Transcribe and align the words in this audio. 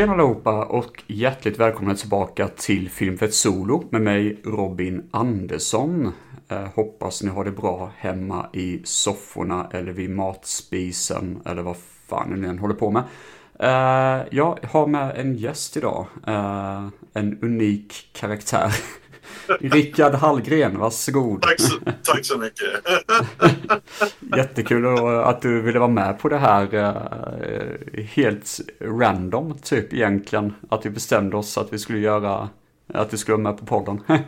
Tjena 0.00 0.12
allihopa 0.12 0.64
och 0.64 1.02
hjärtligt 1.06 1.58
välkomna 1.58 1.94
tillbaka 1.94 2.48
till 2.48 2.90
Filmfett 2.90 3.34
Solo 3.34 3.84
med 3.90 4.02
mig 4.02 4.40
Robin 4.44 5.08
Andersson. 5.10 6.12
Eh, 6.48 6.66
hoppas 6.74 7.22
ni 7.22 7.30
har 7.30 7.44
det 7.44 7.50
bra 7.50 7.92
hemma 7.96 8.46
i 8.52 8.80
sofforna 8.84 9.68
eller 9.72 9.92
vid 9.92 10.10
matspisen 10.10 11.42
eller 11.44 11.62
vad 11.62 11.76
fan 12.06 12.40
ni 12.40 12.48
än 12.48 12.58
håller 12.58 12.74
på 12.74 12.90
med. 12.90 13.02
Eh, 13.58 14.26
jag 14.30 14.58
har 14.70 14.86
med 14.86 15.16
en 15.16 15.36
gäst 15.36 15.76
idag. 15.76 16.06
Eh, 16.26 16.88
en 17.12 17.38
unik 17.42 18.10
karaktär. 18.12 18.74
Rickard 19.60 20.14
Hallgren, 20.14 20.78
varsågod. 20.78 21.42
Tack 21.42 21.60
så, 21.60 21.74
tack 22.02 22.24
så 22.24 22.38
mycket. 22.38 22.68
Jättekul 24.36 24.86
att 25.24 25.42
du 25.42 25.60
ville 25.60 25.78
vara 25.78 25.90
med 25.90 26.18
på 26.18 26.28
det 26.28 26.38
här 26.38 26.74
eh, 26.74 28.04
helt 28.04 28.60
random 28.80 29.58
typ 29.58 29.92
egentligen. 29.92 30.54
Att 30.68 30.86
vi 30.86 30.90
bestämde 30.90 31.36
oss 31.36 31.58
att 31.58 31.72
vi 31.72 31.78
skulle 31.78 31.98
göra, 31.98 32.48
att 32.94 33.10
du 33.10 33.16
skulle 33.16 33.36
vara 33.36 33.52
med 33.52 33.58
på 33.58 33.66
podden. 33.66 34.02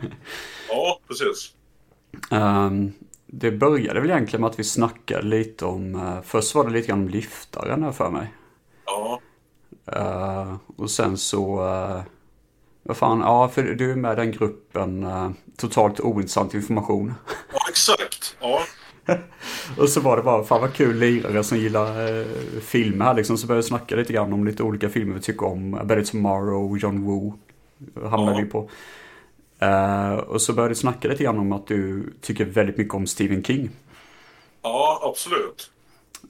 ja, 0.69 0.99
precis. 1.07 1.53
Um, 2.31 2.93
det 3.25 3.51
började 3.51 3.99
väl 3.99 4.09
egentligen 4.09 4.41
med 4.41 4.49
att 4.49 4.59
vi 4.59 4.63
snackade 4.63 5.27
lite 5.27 5.65
om, 5.65 5.95
uh, 5.95 6.21
först 6.21 6.55
var 6.55 6.63
det 6.63 6.71
lite 6.71 6.87
grann 6.87 6.99
om 6.99 7.09
liftaren 7.09 7.83
här 7.83 7.91
för 7.91 8.09
mig. 8.09 8.33
Ja. 8.85 9.19
Uh, 9.97 10.55
och 10.75 10.91
sen 10.91 11.17
så, 11.17 11.63
uh, 11.65 12.01
vad 12.83 12.97
fan, 12.97 13.19
ja 13.19 13.49
för 13.49 13.63
du 13.63 13.91
är 13.91 13.95
med 13.95 14.13
i 14.13 14.15
den 14.15 14.31
gruppen 14.31 15.03
uh, 15.03 15.31
Totalt 15.57 15.99
ointressant 15.99 16.53
information. 16.53 17.13
Ja, 17.53 17.59
exakt. 17.69 18.35
Ja. 18.41 18.61
och 19.77 19.89
så 19.89 20.01
var 20.01 20.17
det 20.17 20.23
bara, 20.23 20.43
fan 20.43 20.61
vad 20.61 20.73
kul 20.73 20.99
lirare 20.99 21.43
som 21.43 21.57
gillar 21.57 22.11
uh, 22.11 22.25
filmer 22.61 23.05
här 23.05 23.13
liksom. 23.13 23.37
Så 23.37 23.47
började 23.47 23.61
vi 23.61 23.67
snacka 23.67 23.95
lite 23.95 24.13
grann 24.13 24.33
om 24.33 24.45
lite 24.45 24.63
olika 24.63 24.89
filmer 24.89 25.13
vi 25.15 25.21
tycker 25.21 25.45
om. 25.45 25.71
Better 25.71 26.03
Tomorrow, 26.03 26.77
John 26.77 27.05
Woo. 27.05 27.33
Hamnade 28.09 28.37
Ja. 28.37 28.43
vi 28.43 28.49
på. 28.49 28.69
Uh, 29.63 30.13
och 30.13 30.41
så 30.41 30.53
började 30.53 30.69
vi 30.69 30.75
snacka 30.75 31.07
lite 31.07 31.23
grann 31.23 31.39
om 31.39 31.51
att 31.51 31.67
du 31.67 32.13
tycker 32.21 32.45
väldigt 32.45 32.77
mycket 32.77 32.93
om 32.93 33.07
Stephen 33.07 33.43
King. 33.43 33.69
ja, 34.61 34.99
absolut. 35.03 35.69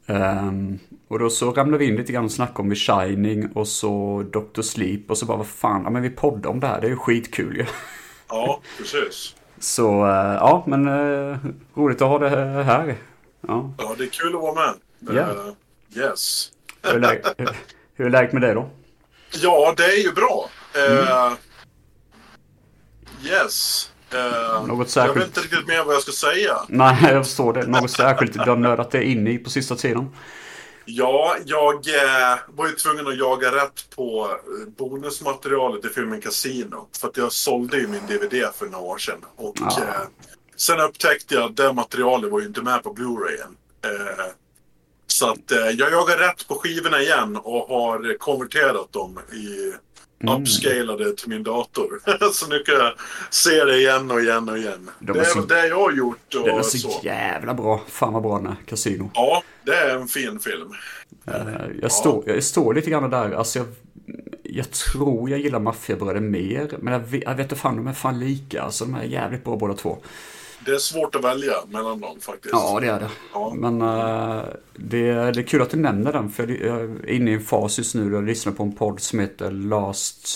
Ehm, 0.07 0.79
och 1.13 1.19
då 1.19 1.29
så 1.29 1.51
ramlade 1.51 1.77
vi 1.77 1.85
in 1.85 1.95
lite 1.95 2.11
grann 2.11 2.25
och 2.25 2.31
snackade 2.31 2.59
om 2.59 2.69
The 2.69 2.75
Shining 2.75 3.51
och 3.51 3.67
så 3.67 4.23
Dr. 4.33 4.61
Sleep 4.61 5.11
och 5.11 5.17
så 5.17 5.25
bara 5.25 5.37
vad 5.37 5.47
fan, 5.47 5.81
ja 5.83 5.89
men 5.89 6.01
vi 6.01 6.09
poddar 6.09 6.49
om 6.49 6.59
det 6.59 6.67
här, 6.67 6.81
det 6.81 6.87
är 6.87 6.89
ju 6.91 6.97
skitkul 6.97 7.57
ju. 7.57 7.65
Ja, 8.29 8.61
precis. 8.77 9.35
Så 9.59 10.05
eh, 10.05 10.33
ja, 10.33 10.63
men 10.67 10.87
uh, 10.87 11.37
roligt 11.75 12.01
att 12.01 12.07
ha 12.07 12.19
det 12.19 12.29
här. 12.63 12.95
Ja, 13.47 13.73
Ja, 13.77 13.95
det 13.97 14.03
är 14.03 14.07
kul 14.07 14.35
att 14.35 14.41
vara 14.41 14.53
med. 14.53 14.73
Ja. 15.15 15.21
Eh, 15.21 16.03
yes. 16.03 16.51
hur 16.83 16.95
är, 16.95 16.99
läget, 16.99 17.25
hur 17.95 18.05
är 18.05 18.09
läget 18.09 18.33
med 18.33 18.41
dig 18.41 18.53
då? 18.53 18.69
Ja, 19.41 19.73
det 19.77 19.83
är 19.83 20.03
ju 20.03 20.11
bra. 20.11 20.49
Mm. 20.73 20.97
Eh, 20.97 21.33
yes. 23.25 23.89
Eh, 24.13 24.67
Något 24.67 24.77
jag 24.77 24.89
särskilt? 24.89 25.17
vet 25.17 25.27
inte 25.27 25.39
riktigt 25.39 25.67
mer 25.67 25.83
vad 25.83 25.95
jag 25.95 26.01
ska 26.01 26.11
säga. 26.11 26.57
Nej, 26.67 26.97
jag 27.01 27.25
förstår 27.25 27.53
det. 27.53 27.67
Något 27.67 27.91
särskilt 27.91 28.33
du 28.33 28.39
har 28.39 28.55
nördat 28.55 28.91
dig 28.91 29.03
in 29.03 29.27
i 29.27 29.37
på 29.37 29.49
sista 29.49 29.75
tiden? 29.75 30.09
Ja, 30.85 31.35
jag 31.45 31.73
eh, 31.75 32.37
var 32.47 32.67
ju 32.67 32.73
tvungen 32.73 33.07
att 33.07 33.17
jaga 33.17 33.51
rätt 33.55 33.89
på 33.95 34.25
eh, 34.31 34.67
bonusmaterialet 34.77 35.85
i 35.85 35.89
filmen 35.89 36.21
Casino. 36.21 36.87
För 37.01 37.07
att 37.07 37.17
jag 37.17 37.31
sålde 37.31 37.77
ju 37.77 37.87
min 37.87 38.01
DVD 38.07 38.49
för 38.55 38.65
några 38.65 38.85
år 38.85 38.97
sedan. 38.97 39.25
Och 39.35 39.55
Ja. 39.59 39.77
eh, 39.81 40.07
sen 40.55 40.79
upptäckte 40.79 41.35
jag 41.35 41.43
att 41.43 41.57
det 41.57 41.73
materialet 41.73 42.31
var 42.31 42.39
ju 42.39 42.45
inte 42.47 42.61
med 42.61 42.83
på 42.83 42.93
Blu-rayen. 42.93 43.55
Eh, 43.85 44.25
så 45.07 45.29
att 45.29 45.51
eh, 45.51 45.57
jag 45.69 45.91
jagar 45.91 46.17
rätt 46.17 46.47
på 46.47 46.55
skivorna 46.55 47.01
igen 47.01 47.37
och 47.37 47.67
har 47.67 48.17
konverterat 48.17 48.91
dem 48.93 49.19
i 49.31 49.73
Mm. 50.23 50.41
upscalade 50.41 51.15
till 51.15 51.29
min 51.29 51.43
dator. 51.43 51.99
så 52.33 52.47
nu 52.47 52.59
kan 52.59 52.75
jag 52.75 52.93
se 53.29 53.63
det 53.65 53.77
igen 53.77 54.11
och 54.11 54.21
igen 54.21 54.49
och 54.49 54.57
igen. 54.57 54.91
De 54.99 55.13
det 55.13 55.19
är 55.19 55.23
så- 55.25 55.39
det 55.41 55.67
jag 55.67 55.75
har 55.79 55.91
gjort. 55.91 56.35
Och 56.35 56.43
Den 56.47 56.57
är 56.57 56.61
så 56.61 56.77
så. 56.77 56.99
jävla 57.03 57.53
bra. 57.53 57.81
Fan 57.87 58.13
vad 58.13 58.23
bra 58.23 58.37
den 58.37 58.47
är, 58.47 58.55
Casino. 58.67 59.11
Ja, 59.13 59.43
det 59.65 59.75
är 59.75 59.97
en 59.97 60.07
fin 60.07 60.39
film. 60.39 60.71
Eh, 61.27 61.33
jag, 61.81 61.91
står, 61.91 62.23
jag 62.27 62.43
står 62.43 62.73
lite 62.73 62.89
grann 62.89 63.09
där, 63.09 63.31
alltså 63.31 63.59
jag, 63.59 63.67
jag 64.43 64.71
tror 64.71 65.29
jag 65.29 65.39
gillar 65.39 65.59
Maffiabröder 65.59 66.19
mer. 66.21 66.77
Men 66.81 66.93
jag 66.93 66.99
vet, 66.99 67.23
jag 67.23 67.35
vet 67.35 67.43
inte 67.45 67.55
fan, 67.55 67.75
de 67.75 67.87
är 67.87 67.93
fan 67.93 68.19
lika. 68.19 68.61
Alltså 68.61 68.85
de 68.85 68.95
är 68.95 69.03
jävligt 69.03 69.43
bra 69.43 69.55
båda 69.55 69.73
två. 69.73 69.97
Det 70.65 70.71
är 70.71 70.77
svårt 70.77 71.15
att 71.15 71.23
välja 71.23 71.53
mellan 71.67 71.99
dem 72.01 72.17
faktiskt. 72.21 72.53
Ja, 72.53 72.79
det 72.79 72.87
är 72.87 72.99
det. 72.99 73.09
Ja. 73.33 73.53
Men 73.55 73.81
eh, 73.81 74.43
det, 74.75 75.13
det 75.13 75.39
är 75.39 75.47
kul 75.47 75.61
att 75.61 75.69
du 75.69 75.77
nämner 75.77 76.13
den. 76.13 76.29
För 76.29 76.47
jag 76.65 76.81
är 76.81 77.09
inne 77.09 77.31
i 77.31 77.33
en 77.33 77.41
fas 77.41 77.77
just 77.77 77.95
nu. 77.95 78.13
Jag 78.13 78.23
lyssnar 78.23 78.53
på 78.53 78.63
en 78.63 78.71
podd 78.75 78.99
som 78.99 79.19
heter 79.19 79.51
Last 79.51 80.27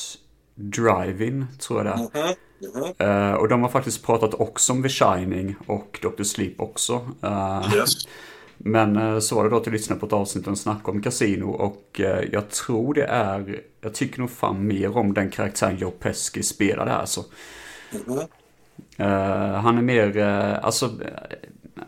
Driving, 0.55 1.45
tror 1.59 1.85
jag 1.85 1.97
det 2.13 2.19
är. 2.19 2.25
Mhm, 2.25 2.35
mhm. 2.75 2.93
Eh, 2.97 3.33
och 3.33 3.47
de 3.47 3.61
har 3.61 3.69
faktiskt 3.69 4.05
pratat 4.05 4.33
också 4.33 4.73
om 4.73 4.83
The 4.83 4.89
Shining 4.89 5.55
och 5.67 5.99
Dr. 6.01 6.23
Sleep 6.23 6.59
också. 6.61 7.09
Eh, 7.21 7.71
Yes. 7.75 7.93
Men 8.57 8.95
eh, 8.97 9.19
så 9.19 9.35
var 9.35 9.43
det 9.43 9.49
då 9.49 9.57
att 9.57 9.65
jag 9.65 9.73
lyssnade 9.73 9.99
på 9.99 10.05
ett 10.05 10.13
avsnitt 10.13 10.45
de 10.45 10.55
snackade 10.55 10.97
om 10.97 11.01
Casino 11.03 11.45
och 11.45 11.99
eh, 11.99 12.23
jag 12.31 12.49
tror 12.49 12.93
det 12.93 13.05
är, 13.05 13.61
jag 13.81 13.93
tycker 13.93 14.19
nog 14.19 14.31
fan 14.31 14.67
mer 14.67 14.97
om 14.97 15.13
den 15.13 15.29
karaktären 15.29 15.77
Joe 15.77 15.91
Pesci 15.91 16.43
spelar 16.43 16.85
där 16.85 16.93
alltså. 16.93 17.25
Mhm. 17.91 18.19
Eh, 18.97 19.53
han 19.53 19.77
är 19.77 19.81
mer, 19.81 20.17
alltså, 20.63 20.91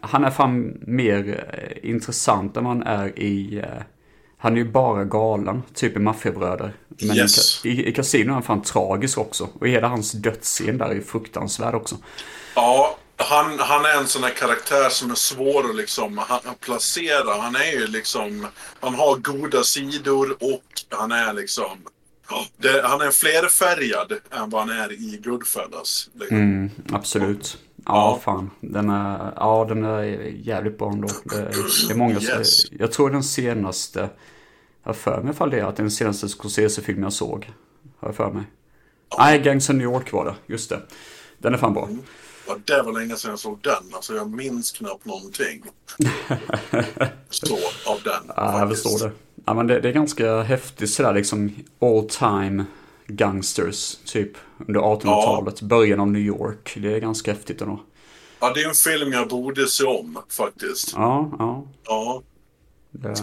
han 0.01 0.23
är 0.23 0.31
fan 0.31 0.77
mer 0.81 1.45
intressant 1.83 2.57
än 2.57 2.63
man 2.63 2.83
är 2.83 3.19
i, 3.19 3.63
han 4.37 4.53
är 4.53 4.57
ju 4.57 4.71
bara 4.71 5.03
galen, 5.05 5.63
typ 5.73 5.95
i 5.95 5.99
Maffiabröder. 5.99 6.73
Men 7.01 7.15
Yes. 7.17 7.65
i, 7.65 7.69
i, 7.69 7.87
i 7.87 7.93
Casino 7.93 8.29
är 8.29 8.33
han 8.33 8.43
fan 8.43 8.61
tragisk 8.61 9.17
också. 9.17 9.49
Och 9.59 9.67
hela 9.67 9.87
hans 9.87 10.11
dödsscen 10.11 10.77
där 10.77 10.89
är 10.89 11.01
fruktansvärd 11.01 11.75
också. 11.75 11.95
Ja, 12.55 12.97
han, 13.19 13.59
han 13.59 13.85
är 13.85 13.97
en 13.97 14.07
sån 14.07 14.23
här 14.23 14.33
karaktär 14.33 14.89
som 14.89 15.11
är 15.11 15.15
svår 15.15 15.69
att 15.69 15.75
liksom 15.75 16.21
placera. 16.59 17.41
Han 17.41 17.55
är 17.55 17.71
ju 17.71 17.87
liksom... 17.87 18.47
Han 18.79 18.95
har 18.95 19.15
goda 19.15 19.63
sidor 19.63 20.31
och 20.39 20.97
han 20.99 21.11
är 21.11 21.33
liksom... 21.33 21.77
Det, 22.57 22.81
han 22.83 23.01
är 23.01 23.11
flerfärgad 23.11 24.11
än 24.31 24.49
vad 24.49 24.67
han 24.67 24.77
är 24.77 24.91
i 24.91 25.21
Goodfellas. 25.23 26.09
Liksom. 26.13 26.37
Mm, 26.37 26.69
absolut. 26.91 27.57
Ja, 27.85 28.19
fan. 28.23 28.51
Den 28.61 28.89
är, 28.89 29.33
ja, 29.35 29.65
den 29.69 29.85
är 29.85 30.03
jävligt 30.43 30.77
bra 30.77 30.91
ändå. 30.91 31.07
Det, 31.23 31.35
det 31.87 31.93
är 31.93 31.95
många 31.95 32.21
Yes. 32.21 32.71
Jag 32.71 32.91
tror 32.91 33.09
den 33.09 33.23
senaste, 33.23 33.99
jag 33.99 34.09
har 34.89 34.93
för 34.93 35.21
mig 35.21 35.31
ifall 35.33 35.49
det 35.49 35.61
att 35.61 35.75
den 35.75 35.91
senaste 35.91 36.29
Scorsese-filmen 36.29 37.03
jag 37.03 37.13
såg. 37.13 37.51
Har 37.99 38.07
jag 38.07 38.15
för 38.15 38.31
mig. 38.31 38.43
Nej, 39.17 39.39
Gangs 39.39 39.69
of 39.69 39.75
New 39.75 39.83
York 39.83 40.13
var 40.13 40.25
det. 40.25 40.35
Just 40.53 40.69
det. 40.69 40.81
Den 41.37 41.53
är 41.53 41.57
fan 41.57 41.73
bra. 41.73 41.89
Ja, 42.49 42.57
det 42.65 42.81
var 42.81 42.99
länge 42.99 43.15
sedan 43.15 43.29
jag 43.31 43.39
såg 43.39 43.59
den. 43.61 43.93
Alltså 43.93 44.15
jag 44.15 44.29
minns 44.29 44.71
knappt 44.71 45.05
någonting. 45.05 45.63
Så, 47.29 47.55
av 47.85 48.01
den. 48.03 48.31
Ja, 48.35 48.59
jag 48.59 48.69
förstår 48.69 49.07
det. 49.07 49.11
Ja, 49.45 49.53
men 49.53 49.67
det, 49.67 49.79
det 49.79 49.89
är 49.89 49.93
ganska 49.93 50.41
häftigt 50.41 50.89
sådär 50.89 51.13
liksom 51.13 51.55
all 51.79 52.09
time 52.09 52.65
gangsters. 53.07 53.95
Typ 53.95 54.31
under 54.67 54.79
1800-talet. 54.79 55.61
Början 55.61 55.99
av 55.99 56.07
New 56.07 56.21
York. 56.21 56.77
Det 56.81 56.93
är 56.95 56.99
ganska 56.99 57.33
häftigt 57.33 57.61
ändå. 57.61 57.79
Ja, 58.39 58.53
det 58.53 58.61
är 58.61 58.67
en 58.67 58.75
film 58.75 59.13
jag 59.13 59.27
borde 59.27 59.67
se 59.67 59.83
om 59.83 60.21
faktiskt. 60.29 60.93
Ja, 60.95 61.31
ja. 61.39 61.67
Ja. 61.85 62.21
Det... 62.91 63.15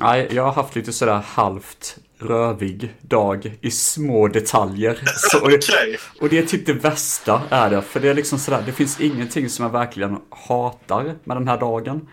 Nej, 0.00 0.28
jag 0.30 0.42
har 0.42 0.52
haft 0.52 0.76
lite 0.76 0.92
sådär 0.92 1.22
halvt 1.26 1.98
rövig 2.18 2.94
dag 3.00 3.58
i 3.60 3.70
små 3.70 4.28
detaljer. 4.28 4.98
Så, 5.16 5.38
Okej. 5.38 5.98
och 6.20 6.28
det 6.28 6.38
är 6.38 6.42
typ 6.42 6.66
det 6.66 6.72
värsta 6.72 7.42
är 7.50 7.70
det. 7.70 7.82
För 7.82 8.00
det 8.00 8.08
är 8.08 8.14
liksom 8.14 8.38
sådär, 8.38 8.62
det 8.66 8.72
finns 8.72 9.00
ingenting 9.00 9.48
som 9.48 9.62
jag 9.62 9.72
verkligen 9.72 10.18
hatar 10.30 11.14
med 11.24 11.36
den 11.36 11.48
här 11.48 11.58
dagen. 11.60 12.08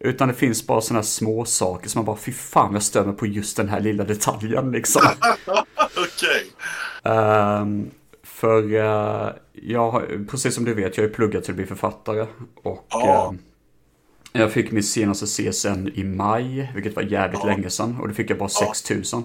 Utan 0.00 0.28
det 0.28 0.34
finns 0.34 0.66
bara 0.66 0.80
sådana 0.80 0.98
här 0.98 1.04
små 1.04 1.44
saker 1.44 1.88
som 1.88 1.98
man 1.98 2.04
bara, 2.06 2.16
fy 2.16 2.32
fan 2.32 2.72
jag 2.72 2.82
stör 2.82 3.04
mig 3.04 3.16
på 3.16 3.26
just 3.26 3.56
den 3.56 3.68
här 3.68 3.80
lilla 3.80 4.04
detaljen 4.04 4.72
liksom. 4.72 5.02
Okej. 5.76 6.46
Ehm, 7.04 7.90
för 8.22 8.74
eh, 8.74 9.28
jag 9.52 9.90
har, 9.90 10.26
precis 10.30 10.54
som 10.54 10.64
du 10.64 10.74
vet, 10.74 10.96
jag 10.96 11.04
har 11.04 11.08
pluggat 11.10 11.44
till 11.44 11.52
att 11.52 11.56
bli 11.56 11.66
författare. 11.66 12.26
Och 12.62 12.86
Ja. 12.90 13.32
eh, 13.32 13.38
jag 14.38 14.52
fick 14.52 14.70
min 14.70 14.82
senaste 14.82 15.26
CSN 15.26 15.88
i 15.94 16.04
maj, 16.04 16.72
vilket 16.74 16.96
var 16.96 17.02
jävligt 17.02 17.40
Ja. 17.42 17.46
länge 17.46 17.70
sedan. 17.70 17.96
Och 18.00 18.08
det 18.08 18.14
fick 18.14 18.30
jag 18.30 18.38
bara 18.38 18.48
Ja. 18.60 18.66
6000. 18.74 19.22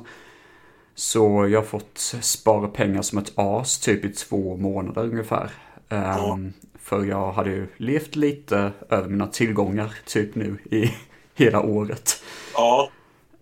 Så 0.95 1.47
jag 1.47 1.59
har 1.59 1.65
fått 1.65 1.97
spara 2.21 2.67
pengar 2.67 3.01
som 3.01 3.17
ett 3.19 3.31
as, 3.35 3.79
typ 3.79 4.05
i 4.05 4.09
två 4.09 4.57
månader 4.57 5.03
ungefär. 5.03 5.49
Ehm, 5.89 6.53
För 6.81 7.05
jag 7.05 7.31
hade 7.31 7.49
ju 7.49 7.67
levt 7.77 8.15
lite 8.15 8.71
över 8.89 9.09
mina 9.09 9.27
tillgångar, 9.27 9.93
typ 10.05 10.35
nu 10.35 10.57
i 10.71 10.93
hela 11.35 11.61
året. 11.61 12.23
Ja. 12.53 12.89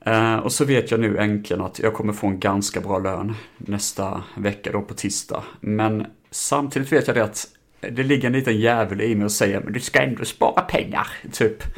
Eh, 0.06 0.36
och 0.36 0.52
så 0.52 0.66
vet 0.66 0.92
jag 0.92 1.00
nu 1.00 1.18
äntligen 1.18 1.62
att 1.64 1.80
jag 1.80 1.94
kommer 1.94 2.14
få 2.14 2.28
en 2.28 2.40
ganska 2.40 2.82
bra 2.82 3.00
lön 3.00 3.36
nästa 3.58 4.24
vecka 4.38 4.72
då 4.72 4.82
på 4.82 4.94
tisdag. 4.94 5.44
Men 5.60 6.06
samtidigt 6.32 6.92
vet 6.92 7.08
jag 7.08 7.16
det 7.16 7.24
att 7.24 7.48
det 7.80 8.04
ligger 8.04 8.28
en 8.28 8.34
liten 8.34 8.60
jävel 8.60 9.02
i 9.02 9.16
mig 9.16 9.26
och 9.26 9.32
säger 9.32 9.62
men 9.62 9.74
du 9.74 9.80
ska 9.80 10.02
ändå 10.02 10.26
spara 10.26 10.62
pengar, 10.62 11.08
typ. 11.32 11.64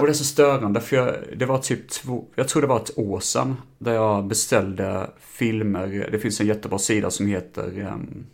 Och 0.00 0.06
det 0.06 0.12
är 0.12 0.14
så 0.14 0.24
störande 0.24 0.80
för 0.80 0.96
jag, 0.96 1.14
det 1.36 1.46
var 1.46 1.58
typ 1.58 1.88
två, 1.88 2.24
jag 2.34 2.48
tror 2.48 2.62
det 2.62 2.68
var 2.68 2.76
ett 2.76 2.98
år 2.98 3.20
sedan. 3.20 3.56
Där 3.78 3.94
jag 3.94 4.26
beställde 4.26 5.10
filmer. 5.20 6.08
Det 6.12 6.18
finns 6.18 6.40
en 6.40 6.46
jättebra 6.46 6.78
sida 6.78 7.10
som 7.10 7.26
heter 7.26 7.80
um, 7.92 8.26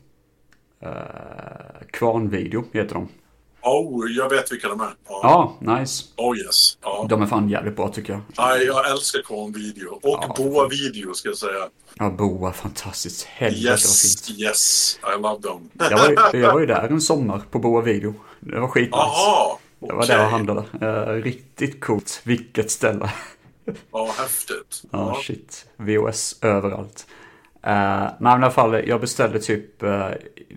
uh, 0.82 0.90
Kvarnvideo 1.90 2.64
heter 2.72 2.94
de. 2.94 3.08
Oh, 3.66 4.10
jag 4.10 4.28
vet 4.28 4.52
vilka 4.52 4.68
de 4.68 4.80
är. 4.80 4.94
Ja, 5.08 5.56
ja 5.62 5.78
nice. 5.78 6.04
Oh 6.16 6.38
yes. 6.38 6.78
Ja. 6.82 7.06
De 7.08 7.22
är 7.22 7.26
fan 7.26 7.48
jävligt 7.48 7.76
bra 7.76 7.88
tycker 7.88 8.12
jag. 8.12 8.22
Nej, 8.38 8.64
jag 8.66 8.90
älskar 8.90 9.22
Kvarnvideo. 9.22 9.88
Och 9.88 10.00
ja, 10.02 10.34
Boa-video 10.36 11.14
ska 11.14 11.28
jag 11.28 11.38
säga. 11.38 11.68
Ja, 11.98 12.10
Boa, 12.10 12.52
fantastiskt. 12.52 13.24
Helvete 13.24 13.68
yes, 13.68 13.84
vad 13.86 14.28
fint. 14.28 14.40
Yes, 14.40 14.98
I 15.16 15.22
love 15.22 15.42
them. 15.42 15.70
jag, 15.90 15.98
var, 15.98 16.36
jag 16.40 16.52
var 16.52 16.60
ju 16.60 16.66
där 16.66 16.88
en 16.88 17.00
sommar 17.00 17.42
på 17.50 17.58
Boa-video. 17.58 18.14
Det 18.40 18.60
var 18.60 18.68
skitnice. 18.68 18.96
Jaha. 18.96 19.58
Det 19.78 19.94
var 19.94 20.06
där 20.06 20.18
jag 20.18 20.30
handlade. 20.30 20.64
Uh, 20.82 21.22
riktigt 21.22 21.80
coolt. 21.80 22.20
Vilket 22.24 22.70
ställe. 22.70 23.12
Ja, 23.92 24.14
häftigt. 24.18 24.82
Ja, 24.90 25.12
ja 25.14 25.20
shit. 25.22 25.66
VOS 25.76 26.38
överallt. 26.42 27.06
Uh, 27.66 28.02
nej 28.02 28.16
men 28.18 28.40
i 28.40 28.44
alla 28.44 28.50
fall, 28.50 28.88
jag 28.88 29.00
beställde 29.00 29.40
typ, 29.40 29.82
uh, 29.82 29.88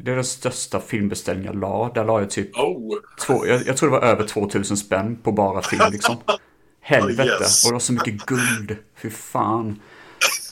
det 0.03 0.11
är 0.11 0.15
den 0.15 0.23
största 0.23 0.79
filmbeställningen 0.79 1.53
jag 1.53 1.61
la. 1.61 1.91
Där 1.95 2.05
la 2.05 2.19
jag 2.19 2.29
typ, 2.29 2.55
oh. 2.55 2.97
två, 3.25 3.47
jag, 3.47 3.61
jag, 3.67 3.77
tror 3.77 3.89
det 3.89 3.99
var 3.99 4.07
över 4.07 4.27
2000 4.27 4.77
spänn 4.77 5.15
på 5.23 5.31
bara 5.31 5.61
film 5.61 5.83
liksom. 5.91 6.17
Helvete, 6.81 7.21
oh, 7.21 7.41
yes. 7.41 7.65
och 7.65 7.71
det 7.71 7.73
var 7.73 7.79
så 7.79 7.93
mycket 7.93 8.25
guld. 8.25 8.77
Fy 8.95 9.09
fan. 9.09 9.79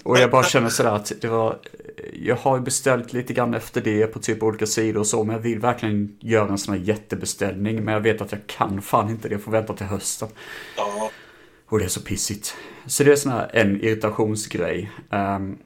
Och 0.03 0.19
jag 0.19 0.31
bara 0.31 0.43
känner 0.43 0.69
sådär 0.69 0.91
att 0.91 1.11
det 1.21 1.27
var, 1.27 1.59
jag 2.13 2.35
har 2.35 2.57
ju 2.57 2.63
beställt 2.63 3.13
lite 3.13 3.33
grann 3.33 3.53
efter 3.53 3.81
det 3.81 4.07
på 4.07 4.19
typ 4.19 4.43
olika 4.43 4.65
sidor 4.65 4.99
och 4.99 5.07
så, 5.07 5.23
men 5.23 5.35
jag 5.35 5.41
vill 5.41 5.59
verkligen 5.59 6.17
göra 6.19 6.49
en 6.49 6.57
sån 6.57 6.73
här 6.73 6.81
jättebeställning. 6.81 7.83
Men 7.83 7.93
jag 7.93 8.01
vet 8.01 8.21
att 8.21 8.31
jag 8.31 8.47
kan 8.47 8.81
fan 8.81 9.09
inte 9.09 9.27
det, 9.27 9.33
jag 9.33 9.41
får 9.41 9.51
vänta 9.51 9.73
till 9.73 9.85
hösten. 9.85 10.27
Ja. 10.77 11.11
Och 11.69 11.79
det 11.79 11.85
är 11.85 11.89
så 11.89 12.01
pissigt. 12.01 12.55
Så 12.85 13.03
det 13.03 13.11
är 13.11 13.15
sån 13.15 13.31
här 13.31 13.49
en 13.53 13.81
irritationsgrej. 13.81 14.91
Um, 15.09 15.57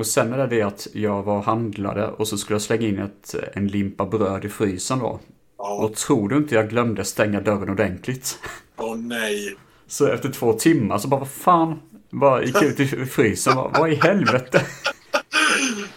och 0.00 0.06
sen 0.06 0.32
är 0.32 0.46
det 0.46 0.62
att 0.62 0.88
jag 0.92 1.22
var 1.22 1.36
och 1.36 1.44
handlade 1.44 2.06
och 2.08 2.28
så 2.28 2.38
skulle 2.38 2.54
jag 2.54 2.62
slänga 2.62 2.86
in 2.86 2.98
ett, 2.98 3.34
en 3.52 3.68
limpa 3.68 4.06
bröd 4.06 4.44
i 4.44 4.48
frysen 4.48 4.98
då. 4.98 5.20
Ja. 5.58 5.84
Och 5.84 5.96
tror 5.96 6.28
du 6.28 6.36
inte 6.36 6.54
jag 6.54 6.70
glömde 6.70 7.04
stänga 7.04 7.40
dörren 7.40 7.70
ordentligt? 7.70 8.38
Åh 8.76 8.92
oh, 8.92 8.98
nej. 8.98 9.56
Så 9.86 10.06
efter 10.06 10.32
två 10.32 10.52
timmar 10.52 10.98
så 10.98 11.08
bara, 11.08 11.20
vad 11.20 11.30
fan? 11.30 11.80
Bara 12.10 12.44
gick 12.44 12.62
ut 12.62 12.80
i 12.80 12.86
frysen, 12.86 13.56
vad, 13.56 13.78
vad 13.78 13.92
i 13.92 13.94
helvete? 13.94 14.62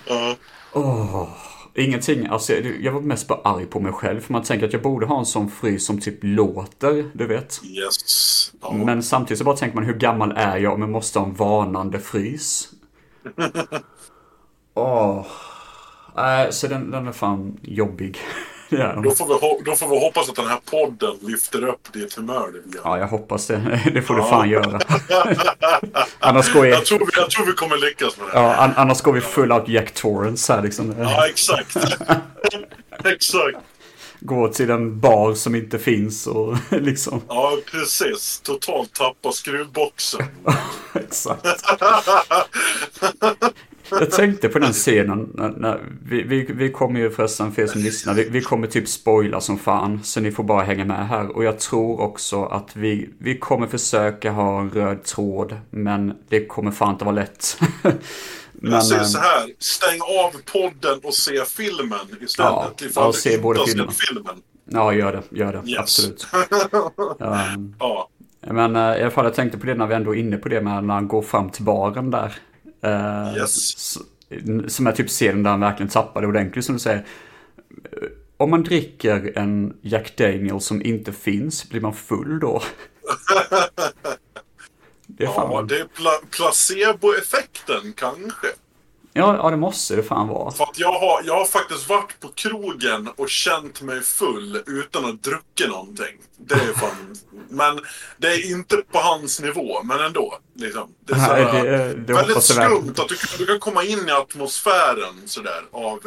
Ja. 0.07 0.35
Oh, 0.73 1.27
ingenting, 1.75 2.27
alltså 2.27 2.53
jag 2.53 2.91
var 2.91 3.01
mest 3.01 3.27
bara 3.27 3.39
arg 3.43 3.65
på 3.65 3.79
mig 3.79 3.91
själv. 3.91 4.19
För 4.19 4.33
man 4.33 4.43
tänker 4.43 4.67
att 4.67 4.73
jag 4.73 4.81
borde 4.81 5.05
ha 5.05 5.19
en 5.19 5.25
sån 5.25 5.51
frys 5.51 5.85
som 5.85 6.01
typ 6.01 6.17
låter, 6.21 7.09
du 7.13 7.27
vet. 7.27 7.61
Yes. 7.65 8.51
Ja. 8.61 8.73
Men 8.73 9.03
samtidigt 9.03 9.37
så 9.37 9.43
bara 9.43 9.55
tänker 9.55 9.75
man, 9.75 9.85
hur 9.85 9.97
gammal 9.97 10.31
är 10.31 10.57
jag 10.57 10.73
om 10.73 10.81
jag 10.81 10.89
måste 10.89 11.19
ha 11.19 11.25
en 11.25 11.33
varnande 11.33 11.99
frys? 11.99 12.69
Åh. 14.73 15.25
äh, 16.17 16.49
så 16.49 16.67
den, 16.67 16.91
den 16.91 17.07
är 17.07 17.11
fan 17.11 17.57
jobbig. 17.61 18.17
Ja. 18.69 19.01
Då, 19.03 19.11
får 19.11 19.25
vi, 19.25 19.63
då 19.63 19.75
får 19.75 19.89
vi 19.89 19.99
hoppas 19.99 20.29
att 20.29 20.35
den 20.35 20.47
här 20.47 20.59
podden 20.71 21.17
lyfter 21.21 21.63
upp 21.63 21.93
ditt 21.93 22.13
humör 22.13 22.51
lite 22.53 22.77
Ja, 22.83 22.97
jag 22.97 23.07
hoppas 23.07 23.47
det. 23.47 23.81
Det 23.93 24.01
får 24.01 24.15
du 24.15 24.23
fan 24.23 24.49
göra. 24.49 24.79
annars 26.19 26.53
går 26.53 26.61
vi... 26.61 26.69
jag, 26.69 26.85
tror 26.85 26.99
vi, 26.99 27.05
jag 27.15 27.29
tror 27.29 27.45
vi 27.45 27.51
kommer 27.51 27.77
lyckas 27.77 28.17
med 28.17 28.27
det. 28.27 28.31
Ja, 28.33 28.73
annars 28.75 29.01
går 29.01 29.13
vi 29.13 29.21
full 29.21 29.51
out 29.51 29.67
Jack 29.67 29.93
Torrance 29.93 30.53
här 30.53 30.61
liksom. 30.61 30.95
Ja, 30.99 31.27
exakt. 31.27 31.77
exakt. 33.03 33.57
Gå 34.19 34.47
till 34.47 34.69
en 34.69 34.99
bar 34.99 35.33
som 35.33 35.55
inte 35.55 35.79
finns 35.79 36.27
och 36.27 36.57
liksom. 36.69 37.21
Ja, 37.27 37.57
precis. 37.71 38.41
Totalt 38.43 38.93
tappa 38.93 39.31
skruvboxen. 39.31 40.21
exakt. 40.93 41.45
Jag 43.99 44.11
tänkte 44.11 44.49
på 44.49 44.59
den 44.59 44.73
scenen. 44.73 45.31
När, 45.33 45.49
när, 45.49 45.79
vi, 46.05 46.23
vi, 46.23 46.45
vi 46.49 46.71
kommer 46.71 46.99
ju 46.99 47.11
förresten, 47.11 47.51
för 47.51 47.61
er 47.61 47.67
som 47.67 47.81
lyssnar, 47.81 48.13
vi, 48.13 48.29
vi 48.29 48.41
kommer 48.41 48.67
typ 48.67 48.87
spoila 48.87 49.41
som 49.41 49.59
fan. 49.59 50.03
Så 50.03 50.19
ni 50.19 50.31
får 50.31 50.43
bara 50.43 50.63
hänga 50.63 50.85
med 50.85 51.07
här. 51.07 51.35
Och 51.35 51.43
jag 51.43 51.59
tror 51.59 52.01
också 52.01 52.45
att 52.45 52.75
vi, 52.75 53.09
vi 53.17 53.37
kommer 53.37 53.67
försöka 53.67 54.31
ha 54.31 54.61
en 54.61 54.69
röd 54.69 55.03
tråd. 55.03 55.57
Men 55.69 56.13
det 56.29 56.45
kommer 56.45 56.71
fan 56.71 56.91
inte 56.93 57.05
vara 57.05 57.15
lätt. 57.15 57.57
men, 58.51 58.71
jag 58.71 58.85
säger 58.85 59.03
så 59.03 59.19
här, 59.19 59.49
stäng 59.59 60.01
av 60.01 60.31
podden 60.51 60.99
och 61.03 61.13
se 61.13 61.45
filmen 61.45 61.99
istället. 62.21 62.29
Ja, 62.37 62.71
ifall 62.79 63.03
ja, 63.05 63.13
se 63.13 63.37
både 63.37 63.59
filmen. 63.67 63.91
filmen. 63.91 64.35
Ja, 64.65 64.93
gör 64.93 65.11
det. 65.11 65.37
Gör 65.37 65.53
det. 65.53 65.69
Yes. 65.69 65.79
Absolut. 65.79 66.27
um, 67.19 67.75
ja. 67.79 68.09
Men 68.47 68.75
uh, 68.75 68.97
i 68.97 69.01
alla 69.01 69.11
fall, 69.11 69.25
jag 69.25 69.33
tänkte 69.33 69.57
på 69.57 69.65
det 69.65 69.75
när 69.75 69.87
vi 69.87 69.95
ändå 69.95 70.15
är 70.15 70.19
inne 70.19 70.37
på 70.37 70.49
det 70.49 70.61
med 70.61 70.83
när 70.83 70.93
han 70.93 71.07
går 71.07 71.21
fram 71.21 71.49
till 71.49 71.63
baren 71.63 72.11
där. 72.11 72.35
Uh, 72.85 73.37
yes. 73.37 73.97
Som 74.67 74.87
är 74.87 74.91
typ 74.91 75.07
scenen 75.07 75.43
där 75.43 75.51
han 75.51 75.59
verkligen 75.59 75.89
tappade 75.89 76.27
ordentligt 76.27 76.65
som 76.65 76.75
du 76.75 76.79
säger. 76.79 77.05
Om 78.37 78.49
man 78.49 78.63
dricker 78.63 79.37
en 79.37 79.77
Jack 79.81 80.17
Daniel 80.17 80.61
som 80.61 80.81
inte 80.81 81.11
finns, 81.11 81.69
blir 81.69 81.81
man 81.81 81.93
full 81.93 82.39
då? 82.39 82.61
det 85.07 85.23
är 85.23 85.27
fan... 85.27 85.51
Ja, 85.51 85.61
det 85.61 85.79
är 85.79 85.85
pla 85.85 86.11
placeboeffekten 86.31 87.93
kanske. 87.95 88.47
Ja, 89.13 89.37
ja, 89.37 89.49
det 89.49 89.57
måste 89.57 89.95
det 89.95 90.03
fan 90.03 90.27
vara. 90.27 90.51
För 90.51 90.63
att 90.63 90.79
jag 90.79 90.99
har, 90.99 91.23
jag 91.25 91.33
har 91.33 91.45
faktiskt 91.45 91.89
varit 91.89 92.19
på 92.19 92.27
krogen 92.27 93.09
och 93.15 93.29
känt 93.29 93.81
mig 93.81 94.01
full 94.01 94.63
utan 94.67 95.05
att 95.05 95.23
druckit 95.23 95.69
någonting. 95.69 96.15
Det 96.37 96.55
är 96.55 96.73
fan... 96.73 97.15
men 97.49 97.79
det 98.17 98.27
är 98.27 98.51
inte 98.51 98.77
på 98.91 98.99
hans 98.99 99.41
nivå, 99.41 99.83
men 99.83 99.99
ändå. 99.99 100.37
Liksom. 100.55 100.89
Det 101.05 101.13
är 101.13 101.17
Nej, 101.17 101.63
det, 101.63 101.93
det 101.93 102.13
väldigt 102.13 102.43
skumt 102.43 102.93
att 102.97 103.09
du, 103.09 103.15
du 103.37 103.45
kan 103.45 103.59
komma 103.59 103.83
in 103.83 104.07
i 104.07 104.11
atmosfären 104.11 105.21
sådär 105.25 105.63
av, 105.71 105.99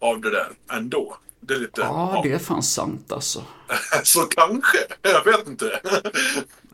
av 0.00 0.20
det 0.20 0.30
där 0.30 0.50
ändå. 0.72 1.16
Det 1.50 1.58
lite... 1.58 1.80
Ja, 1.80 2.12
ja, 2.14 2.20
det 2.22 2.32
är 2.32 2.38
fan 2.38 2.62
sant 2.62 3.12
alltså. 3.12 3.44
Så 4.02 4.20
kanske. 4.20 4.78
Jag 5.02 5.24
vet 5.24 5.46
inte. 5.46 5.80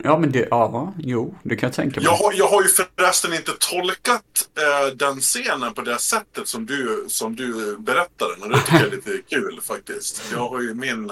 ja, 0.02 0.18
men 0.18 0.32
det... 0.32 0.48
Ja, 0.50 0.94
jo, 0.98 1.34
det 1.42 1.56
kan 1.56 1.66
jag 1.66 1.74
tänka 1.74 2.00
mig. 2.00 2.04
Jag 2.04 2.16
har, 2.16 2.32
jag 2.32 2.48
har 2.48 2.62
ju 2.62 2.68
förresten 2.68 3.32
inte 3.32 3.52
tolkat 3.58 4.48
eh, 4.58 4.94
den 4.96 5.20
scenen 5.20 5.74
på 5.74 5.80
det 5.80 5.98
sättet 5.98 6.48
som 6.48 6.66
du, 6.66 7.04
som 7.08 7.36
du 7.36 7.76
berättade. 7.78 8.32
Och 8.40 8.48
det 8.48 8.58
tycker 8.58 8.74
jag 8.74 8.86
är 8.86 8.90
lite 8.90 9.18
kul 9.28 9.60
faktiskt. 9.62 10.22
Jag 10.32 10.48
har 10.48 10.60
ju 10.60 10.74
min... 10.74 11.10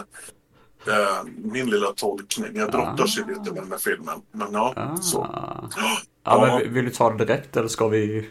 Eh, 0.86 1.24
min 1.36 1.70
lilla 1.70 1.92
tolkning. 1.92 2.56
Jag 2.56 2.70
brottas 2.70 3.18
ju 3.18 3.22
ah. 3.22 3.26
lite 3.26 3.52
med 3.52 3.62
den 3.62 3.70
här 3.70 3.78
filmen. 3.78 4.22
Men 4.32 4.52
ja, 4.52 4.72
ah. 4.76 4.96
så. 4.96 5.30
Ja, 5.32 5.70
ja, 6.24 6.40
men 6.40 6.74
vill 6.74 6.84
du 6.84 6.90
ta 6.90 7.12
det 7.12 7.24
direkt 7.24 7.56
eller 7.56 7.68
ska 7.68 7.88
vi... 7.88 8.30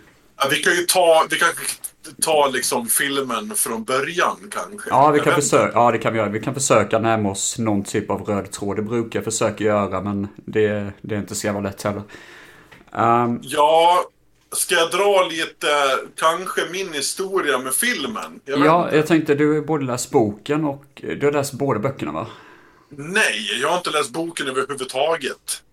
Vi 0.49 0.55
kan 0.55 0.73
ju 0.73 0.81
ta, 0.81 1.27
vi 1.29 1.39
kan 1.39 1.49
ta 2.21 2.47
liksom 2.47 2.87
filmen 2.87 3.55
från 3.55 3.83
början 3.83 4.37
kanske. 4.51 4.89
Ja, 4.89 5.11
vi 5.11 5.19
kan 5.19 5.33
försöka, 5.35 5.71
ja, 5.73 5.91
det 5.91 5.97
kan 5.97 6.13
vi 6.13 6.19
göra. 6.19 6.29
Vi 6.29 6.39
kan 6.39 6.53
försöka 6.53 6.99
närma 6.99 7.31
oss 7.31 7.59
någon 7.59 7.83
typ 7.83 8.09
av 8.09 8.21
röd 8.21 8.51
tråd. 8.51 8.75
Det 8.75 8.81
brukar 8.81 9.19
jag 9.19 9.25
försöka 9.25 9.63
göra, 9.63 10.01
men 10.01 10.27
det, 10.35 10.91
det 11.01 11.15
är 11.15 11.19
inte 11.19 11.35
så 11.35 11.47
jävla 11.47 11.61
lätt 11.61 11.83
heller. 11.83 12.03
Um, 12.91 13.39
ja, 13.43 14.03
ska 14.51 14.75
jag 14.75 14.91
dra 14.91 15.27
lite, 15.29 15.67
kanske 16.15 16.61
min 16.71 16.93
historia 16.93 17.57
med 17.57 17.73
filmen? 17.73 18.39
Jag 18.45 18.59
ja, 18.59 18.89
jag 18.93 19.07
tänkte 19.07 19.35
du 19.35 19.53
har 19.53 19.61
både 19.61 19.85
läst 19.85 20.11
boken 20.11 20.65
och 20.65 20.85
du 20.93 21.25
har 21.25 21.31
läst 21.31 21.53
båda 21.53 21.79
böckerna 21.79 22.11
va? 22.11 22.27
Nej, 22.89 23.59
jag 23.61 23.69
har 23.69 23.77
inte 23.77 23.89
läst 23.89 24.11
boken 24.11 24.47
överhuvudtaget. 24.47 25.63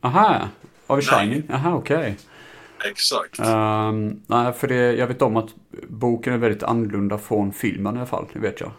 Aha, 0.00 0.48
av 0.86 1.00
Shining? 1.00 1.42
Aha, 1.52 1.74
okej. 1.74 1.96
Okay. 1.96 2.14
Exakt. 2.84 3.38
Um, 3.40 4.22
nej, 4.26 4.52
för 4.52 4.68
det, 4.68 4.94
jag 4.94 5.06
vet 5.06 5.22
om 5.22 5.36
att 5.36 5.48
boken 5.88 6.32
är 6.32 6.38
väldigt 6.38 6.62
annorlunda 6.62 7.18
från 7.18 7.52
filmen 7.52 7.96
i 7.96 7.98
alla 7.98 8.06
fall. 8.06 8.26
Det 8.32 8.38
vet 8.38 8.60
jag. 8.60 8.70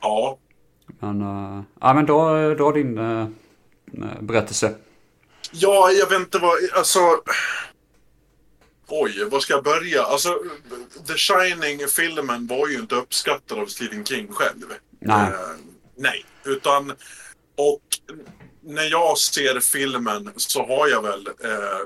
Ja. 0.00 0.38
Men, 1.00 1.22
uh, 1.22 1.62
ja, 1.80 1.94
men 1.94 2.06
dra, 2.06 2.54
dra 2.54 2.72
din 2.72 2.98
uh, 2.98 3.28
berättelse. 4.20 4.74
Ja, 5.52 5.90
jag 5.90 6.08
vet 6.08 6.20
inte 6.20 6.38
vad, 6.38 6.52
alltså. 6.74 7.00
Oj, 8.88 9.24
var 9.30 9.40
ska 9.40 9.54
jag 9.54 9.64
börja? 9.64 10.02
Alltså, 10.02 10.38
The 11.06 11.14
Shining-filmen 11.14 12.46
var 12.46 12.68
ju 12.68 12.78
inte 12.78 12.94
uppskattad 12.94 13.58
av 13.58 13.66
Stephen 13.66 14.04
King 14.04 14.28
själv. 14.32 14.64
Nej. 15.00 15.30
Uh, 15.30 15.36
nej, 15.96 16.24
utan 16.44 16.92
och 17.56 17.82
när 18.60 18.90
jag 18.90 19.18
ser 19.18 19.60
filmen 19.60 20.30
så 20.36 20.66
har 20.66 20.88
jag 20.88 21.02
väl 21.02 21.26
eh, 21.26 21.78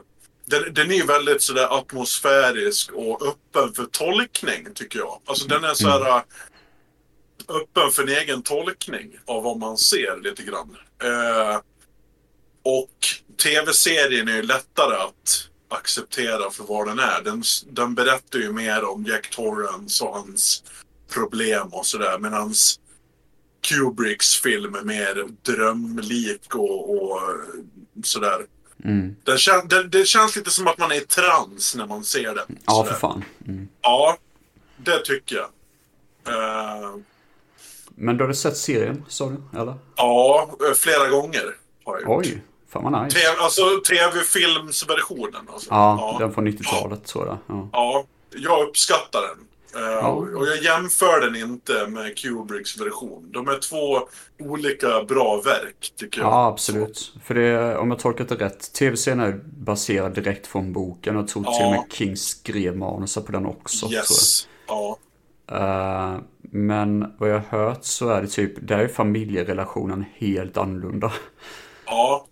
den, 0.46 0.74
den 0.74 0.92
är 0.92 1.06
väldigt 1.06 1.42
sådär 1.42 1.78
atmosfärisk 1.78 2.92
och 2.92 3.26
öppen 3.26 3.74
för 3.74 3.84
tolkning 3.84 4.74
tycker 4.74 4.98
jag. 4.98 5.20
Alltså 5.26 5.48
den 5.48 5.64
är 5.64 5.74
så 5.74 5.88
här 5.88 6.00
mm. 6.00 6.22
öppen 7.48 7.90
för 7.90 8.02
en 8.02 8.08
egen 8.08 8.42
tolkning 8.42 9.18
av 9.26 9.42
vad 9.42 9.58
man 9.58 9.78
ser 9.78 10.20
lite 10.22 10.42
grann. 10.42 10.76
Eh, 11.02 11.60
och 12.62 13.06
tv-serien 13.42 14.28
är 14.28 14.36
ju 14.36 14.42
lättare 14.42 14.96
att 14.96 15.48
acceptera 15.68 16.50
för 16.50 16.64
vad 16.64 16.86
den 16.86 16.98
är. 16.98 17.22
Den, 17.22 17.42
den 17.66 17.94
berättar 17.94 18.38
ju 18.38 18.52
mer 18.52 18.84
om 18.84 19.04
Jack 19.04 19.30
Torrance 19.30 20.04
och 20.04 20.14
hans 20.14 20.62
problem 21.14 21.68
och 21.68 21.86
sådär. 21.86 22.18
Medan 22.18 22.54
Kubricks 23.60 24.34
film 24.34 24.74
är 24.74 24.82
mer 24.82 25.26
drömlik 25.42 26.54
och, 26.54 27.02
och 27.02 27.20
sådär. 28.04 28.46
Mm. 28.84 29.16
Den 29.24 29.38
kän, 29.38 29.68
det, 29.68 29.88
det 29.88 30.04
känns 30.04 30.36
lite 30.36 30.50
som 30.50 30.66
att 30.66 30.78
man 30.78 30.92
är 30.92 30.96
i 30.96 31.00
trans 31.00 31.74
när 31.76 31.86
man 31.86 32.04
ser 32.04 32.34
den. 32.34 32.58
Ja, 32.66 32.72
sådär. 32.72 32.90
för 32.90 32.98
fan. 32.98 33.24
Mm. 33.48 33.68
Ja, 33.82 34.16
det 34.76 34.98
tycker 35.04 35.36
jag. 35.36 35.48
Eh, 36.34 36.90
Men 37.88 38.16
du 38.16 38.24
hade 38.24 38.34
sett 38.34 38.56
serien, 38.56 39.04
sa 39.08 39.30
du? 39.30 39.58
Eller? 39.60 39.74
ja, 39.96 40.50
eh, 40.68 40.74
flera 40.74 41.08
gånger 41.08 41.44
har 41.84 41.94
jag 41.94 42.02
gjort. 42.02 42.26
Oj, 42.26 42.42
fan 42.68 42.92
vad 42.92 43.04
nice. 43.04 43.16
TV, 43.18 43.36
alltså 43.40 43.62
tv-filmsversionen. 43.88 45.48
Alltså. 45.52 45.66
Ja, 45.70 46.16
den 46.20 46.34
från 46.34 46.48
90-talet 46.48 47.04
tror 47.06 47.26
jag. 47.26 47.38
Ja. 47.46 47.68
Ja, 47.72 48.04
jag 48.36 48.68
uppskattar 48.68 49.22
den. 49.22 49.46
Eh, 49.76 49.80
Ja. 49.82 50.08
Och 50.10 50.46
jag 50.46 50.62
jämför 50.62 51.20
den 51.20 51.36
inte 51.36 51.86
med 51.88 52.18
Kubricks 52.18 52.80
version. 52.80 53.30
De 53.32 53.48
är 53.48 53.58
två 53.58 54.08
olika 54.40 55.04
bra 55.04 55.42
verk, 55.44 55.92
tycker 55.96 56.20
jag. 56.20 56.30
Ja, 56.30 56.46
absolut. 56.46 57.14
För 57.24 57.34
det, 57.34 57.76
om 57.76 57.90
jag 57.90 57.98
tolkat 57.98 58.28
det 58.28 58.34
rätt, 58.34 58.72
tv-serien 58.72 59.20
är 59.20 59.40
baserad 59.44 60.14
direkt 60.14 60.46
från 60.46 60.72
boken. 60.72 61.16
Jag 61.16 61.28
tror 61.28 61.42
till 61.42 61.64
och 61.64 61.70
med 61.70 61.78
Ja. 61.88 61.94
King 61.94 62.16
skrev 62.16 62.76
manuset 62.76 63.26
på 63.26 63.32
den 63.32 63.46
också. 63.46 63.92
Yes. 63.92 64.48
Ja. 64.68 64.98
Eh, 65.52 66.20
men 66.40 67.12
vad 67.18 67.30
jag 67.30 67.42
har 67.50 67.58
hört 67.58 67.84
så 67.84 68.08
är 68.08 68.22
det 68.22 68.28
typ, 68.28 68.52
där 68.68 68.78
är 68.78 68.88
familjerelationen 68.88 70.04
helt 70.14 70.56
annorlunda. 70.56 71.12
Ja. 71.86 72.26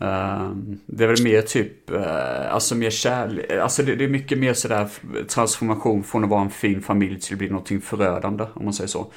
Eh, 0.00 0.50
det 0.86 1.04
är 1.04 1.08
väl 1.08 1.22
mer 1.22 1.42
typ, 1.42 1.90
eh, 1.90 2.54
alltså 2.54 2.74
mer 2.74 2.90
kärlek, 2.90 3.50
alltså 3.52 3.82
det, 3.82 3.94
det 3.96 4.04
är 4.04 4.08
mycket 4.08 4.38
mer 4.38 4.54
sådär 4.54 4.88
transformation 5.28 6.04
från 6.04 6.24
att 6.24 6.30
vara 6.30 6.42
en 6.42 6.50
fin 6.50 6.82
familj 6.82 7.20
till 7.20 7.34
att 7.34 7.38
bli 7.38 7.48
någonting 7.48 7.80
förödande, 7.80 8.44
om 8.54 8.64
man 8.64 8.74
säger 8.74 8.88
så. 8.88 9.12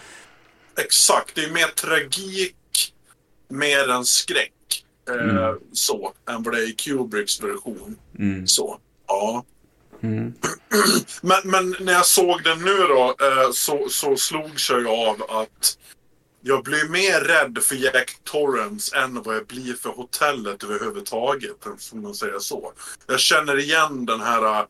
Exakt. 0.86 1.36
Det 1.36 1.42
är 1.44 1.52
mer 1.52 1.68
tragik, 1.68 2.94
mer 3.48 3.90
än 3.90 4.06
skräck. 4.06 4.54
Eh, 5.10 5.54
Så, 5.74 6.14
än 6.30 6.44
vad 6.44 6.54
det 6.54 6.64
är 6.64 6.70
i 6.70 6.74
Kubricks 6.74 7.44
version. 7.44 7.96
Mm. 8.20 8.48
Så, 8.48 8.80
ja. 9.08 9.44
Mm. 10.02 10.34
Men, 11.22 11.40
men 11.44 11.76
när 11.80 11.94
jag 11.94 12.06
såg 12.06 12.44
den 12.44 12.60
nu 12.60 12.78
då 12.78 13.16
eh, 13.22 13.52
så, 13.52 13.90
så 13.90 14.18
slogs 14.18 14.70
jag 14.70 14.88
av 14.88 15.24
att 15.30 15.78
jag 16.42 16.64
blir 16.64 16.90
mer 16.90 17.20
rädd 17.20 17.58
för 17.64 17.76
Jack 17.76 18.18
Torrance 18.24 18.98
än 18.98 19.24
vad 19.24 19.36
jag 19.36 19.46
blir 19.46 19.74
för 19.74 19.90
hotellet 19.90 20.64
överhuvudtaget. 20.64 21.66
Om 21.92 22.02
man 22.02 22.16
säger 22.16 22.40
så. 22.40 22.74
Jag 23.08 23.20
känner 23.20 23.60
igen 23.60 24.06
den 24.06 24.22
här 24.22 24.60
eh, 24.60 24.66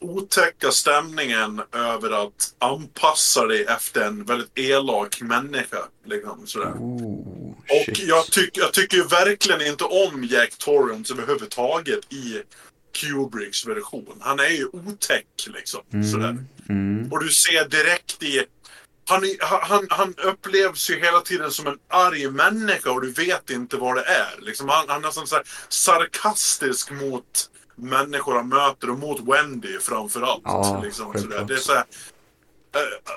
otäcka 0.00 0.70
stämningen 0.70 1.62
över 1.72 2.26
att 2.26 2.54
anpassa 2.58 3.46
dig 3.46 3.64
efter 3.64 4.06
en 4.06 4.24
väldigt 4.24 4.58
elak 4.58 5.20
människa. 5.20 5.78
Liksom, 6.04 6.46
sådär. 6.46 6.72
Ooh, 6.78 7.50
Och 7.50 7.98
jag, 7.98 8.26
tyck, 8.26 8.50
jag 8.52 8.72
tycker 8.72 9.02
verkligen 9.02 9.60
inte 9.60 9.84
om 9.84 10.24
Jack 10.24 10.58
Torrance 10.58 11.14
överhuvudtaget 11.14 12.12
i 12.12 12.42
Kubricks 12.92 13.66
version. 13.66 14.16
Han 14.20 14.40
är 14.40 14.48
ju 14.48 14.66
otäck 14.66 15.26
liksom. 15.46 15.80
Sådär. 16.12 16.36
Mm. 16.68 17.12
Och 17.12 17.24
du 17.24 17.28
ser 17.28 17.68
direkt 17.68 18.22
i... 18.22 18.44
Han, 19.10 19.24
han, 19.40 19.86
han 19.90 20.14
upplevs 20.24 20.90
ju 20.90 21.00
hela 21.00 21.20
tiden 21.20 21.50
som 21.50 21.66
en 21.66 21.78
arg 21.88 22.30
människa 22.30 22.90
och 22.90 23.00
du 23.02 23.12
vet 23.12 23.50
inte 23.50 23.76
vad 23.76 23.96
det 23.96 24.04
är. 24.04 24.40
Liksom 24.40 24.68
han, 24.68 24.84
han 24.88 25.02
är 25.02 25.06
nästan 25.06 25.26
så 25.26 25.40
sarkastisk 25.68 26.90
mot 26.90 27.50
människor 27.76 28.34
han 28.36 28.48
möter 28.48 28.90
och 28.90 28.98
mot 28.98 29.20
Wendy 29.28 29.78
framförallt. 29.78 30.42
Ja, 30.44 30.80
liksom, 30.84 31.12
självklart. 31.12 31.38
sådär. 31.38 31.44
Det 31.48 31.54
är 31.54 31.58
så 31.58 31.72
här, 31.72 31.84
eh, 32.74 33.14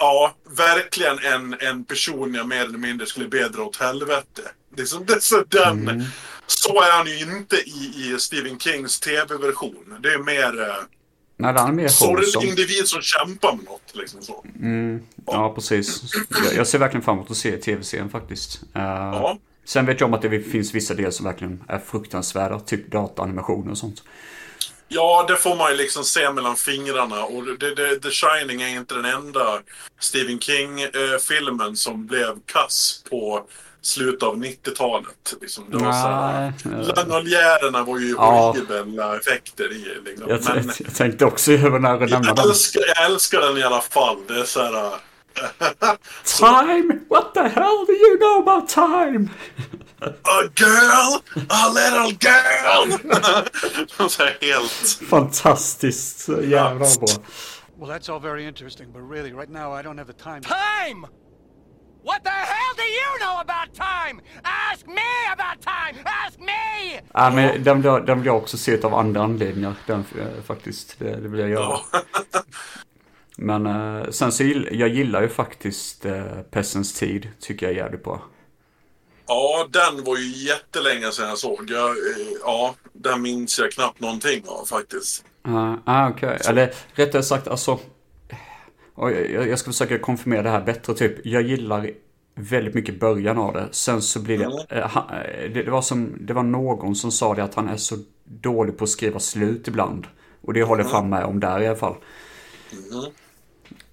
Ja, 0.00 0.34
verkligen 0.50 1.18
en, 1.18 1.56
en 1.60 1.84
person 1.84 2.34
jag 2.34 2.48
mer 2.48 2.64
eller 2.64 2.78
mindre 2.78 3.06
skulle 3.06 3.28
be 3.28 3.48
dra 3.48 3.62
åt 3.62 3.76
helvete. 3.76 4.42
Det 4.76 4.82
är 4.82 4.86
som, 4.86 5.06
det 5.06 5.12
är 5.12 5.20
så, 5.20 5.44
den, 5.48 5.88
Mm. 5.88 6.04
så 6.46 6.82
är 6.82 6.90
han 6.92 7.06
ju 7.06 7.18
inte 7.20 7.56
i, 7.56 7.92
i 8.14 8.16
Stephen 8.18 8.58
Kings 8.58 9.00
tv-version. 9.00 9.96
Det 10.00 10.08
är 10.12 10.18
mer 10.18 10.60
eh, 10.68 10.74
Nej, 11.40 11.54
den 11.54 11.66
är 11.66 11.72
mer 11.72 11.88
sorglig 11.88 12.48
individ 12.48 12.88
som 12.88 13.02
kämpar 13.02 13.52
med 13.52 13.64
något. 13.64 13.92
Liksom 13.94 14.22
så. 14.22 14.44
Mm, 14.60 15.02
ja, 15.26 15.52
precis. 15.54 16.02
Jag, 16.44 16.54
jag 16.54 16.66
ser 16.66 16.78
verkligen 16.78 17.02
fram 17.04 17.16
emot 17.16 17.30
att 17.30 17.36
se 17.36 17.56
tv-serien 17.56 18.10
faktiskt. 18.10 18.60
Eh, 18.74 18.82
Ja. 18.82 19.38
Sen 19.64 19.86
vet 19.86 20.00
jag 20.00 20.06
om 20.08 20.14
att 20.14 20.22
det 20.22 20.40
finns 20.40 20.74
vissa 20.74 20.94
delar 20.94 21.10
som 21.10 21.26
verkligen 21.26 21.64
är 21.68 21.78
fruktansvärda, 21.78 22.60
typ 22.60 22.90
dataanimationer 22.90 23.70
och 23.70 23.78
sånt. 23.78 24.02
Ja, 24.88 25.24
det 25.28 25.36
får 25.36 25.56
man 25.56 25.70
ju 25.70 25.76
liksom 25.76 26.04
se 26.04 26.32
mellan 26.32 26.56
fingrarna. 26.56 27.24
Och 27.24 27.44
det, 27.58 27.74
det, 27.74 28.00
The 28.00 28.10
Shining 28.10 28.62
är 28.62 28.68
inte 28.68 28.94
den 28.94 29.04
enda 29.04 29.60
Stephen 30.00 30.40
King-filmen 30.40 31.76
som 31.76 32.06
blev 32.06 32.40
kass 32.46 33.04
på 33.10 33.46
slutet 33.82 34.22
av 34.22 34.36
90-talet. 34.36 35.34
Liksom. 35.40 35.64
Det 35.70 35.76
var 35.78 36.96
Langoliärerna 36.96 37.84
var 37.84 37.98
ju 37.98 38.10
Ja. 38.10 38.54
horribla 38.56 39.16
effekter 39.16 39.72
i. 39.72 40.00
Liksom. 40.04 40.28
jag, 40.28 40.40
Men 40.54 40.70
jag 40.78 40.94
tänkte 40.94 41.24
också 41.24 41.52
över 41.52 41.78
när 41.78 41.90
jag 41.90 42.10
nämnde 42.10 42.28
jag 42.28 42.36
den. 42.36 42.48
älskar, 42.48 42.82
jag 42.96 43.04
älskar 43.10 43.40
den 43.40 43.56
i 43.58 43.62
alla 43.62 43.80
fall. 43.80 44.16
Det 44.28 44.34
är 44.40 44.44
så 44.44 44.60
här... 44.62 44.94
Time! 46.38 46.98
What 47.08 47.34
the 47.34 47.40
hell 47.42 47.84
do 47.86 47.92
you 47.92 48.18
know 48.18 48.48
about 48.48 48.68
time? 48.68 49.28
A 50.22 50.42
girl! 50.56 51.20
A 51.48 51.72
little 51.74 52.18
girl! 52.20 52.98
så 54.08 54.22
här 54.24 54.36
helt... 54.40 55.00
Fantastiskt. 55.10 56.28
Jävla 56.28 56.78
bra. 56.78 57.08
Well, 57.80 57.90
that's 57.90 58.12
all 58.12 58.20
very 58.20 58.44
interesting, 58.46 58.92
but 58.92 59.02
really, 59.10 59.32
right 59.32 59.50
now, 59.50 59.72
I 59.72 59.82
don't 59.82 59.98
have 59.98 60.12
the 60.12 60.22
time. 60.22 60.40
Time! 60.42 61.06
What 62.10 62.24
the 62.24 62.30
hell 62.52 62.74
do 62.82 62.86
you 63.00 63.10
know 63.22 63.36
about 63.46 63.68
time? 63.74 64.16
Ask 64.42 64.86
me 64.86 65.10
about 65.32 65.58
time! 65.62 65.96
Ask 66.26 66.38
me! 66.38 67.00
Ja, 67.12 67.30
men 67.30 67.64
den, 67.64 67.76
vill 67.76 67.84
jag- 67.84 68.06
den 68.06 68.18
vill 68.18 68.26
jag 68.26 68.36
också 68.36 68.58
se 68.58 68.82
av 68.82 68.94
andra 68.94 69.22
anledningar. 69.22 69.74
Den, 69.86 70.04
eh, 70.18 70.42
faktiskt. 70.46 70.98
Det, 70.98 71.16
det 71.20 71.28
vill 71.28 71.40
jag 71.40 71.48
göra. 71.48 71.78
Men 73.40 73.66
eh, 73.66 74.10
sen 74.10 74.32
så 74.32 74.42
gill, 74.44 74.68
jag 74.72 74.88
gillar 74.88 75.22
ju 75.22 75.28
faktiskt 75.28 76.04
eh, 76.04 76.24
Pessens 76.50 76.92
tid. 76.94 77.28
Tycker 77.40 77.66
jag 77.66 77.72
är 77.72 77.76
jävligt 77.78 78.04
bra. 78.04 78.22
Ja, 79.26 79.68
den 79.70 80.04
var 80.04 80.16
ju 80.16 80.26
jättelänge 80.46 81.12
sedan 81.12 81.28
jag 81.28 81.38
såg. 81.38 81.70
Jag, 81.70 81.90
eh, 81.90 81.96
ja, 82.42 82.74
den 82.92 83.22
minns 83.22 83.58
jag 83.58 83.72
knappt 83.72 84.00
någonting 84.00 84.44
av 84.46 84.64
faktiskt. 84.66 85.24
Uh, 85.48 85.74
ah, 85.84 86.08
okej. 86.08 86.38
Eller 86.48 86.74
rättare 86.94 87.22
sagt, 87.22 87.48
alltså. 87.48 87.78
Och 88.98 89.10
jag, 89.12 89.48
jag 89.48 89.58
ska 89.58 89.70
försöka 89.70 89.98
konfirmera 89.98 90.42
det 90.42 90.50
här 90.50 90.64
bättre. 90.64 90.94
Typ, 90.94 91.26
jag 91.26 91.42
gillar 91.42 91.90
väldigt 92.34 92.74
mycket 92.74 93.00
början 93.00 93.38
av 93.38 93.52
det. 93.54 93.68
Sen 93.70 94.02
så 94.02 94.20
blir 94.20 94.38
det, 94.38 94.44
Mm. 94.44 94.58
eh, 94.68 94.88
han, 94.88 95.04
eh, 95.10 95.50
det, 95.52 95.62
det 95.62 95.70
var 95.70 95.82
som, 95.82 96.16
det 96.20 96.32
var 96.32 96.42
någon 96.42 96.94
som 96.96 97.12
sa 97.12 97.34
det 97.34 97.44
att 97.44 97.54
han 97.54 97.68
är 97.68 97.76
så 97.76 97.96
dålig 98.24 98.78
på 98.78 98.84
att 98.84 98.90
skriva 98.90 99.18
slut 99.20 99.68
ibland. 99.68 100.06
Och 100.40 100.52
det 100.52 100.62
håller 100.62 100.82
jag 100.82 100.90
fan 100.90 101.08
med 101.08 101.24
om 101.24 101.40
där 101.40 101.60
i 101.60 101.66
alla 101.66 101.76
fall. 101.76 101.94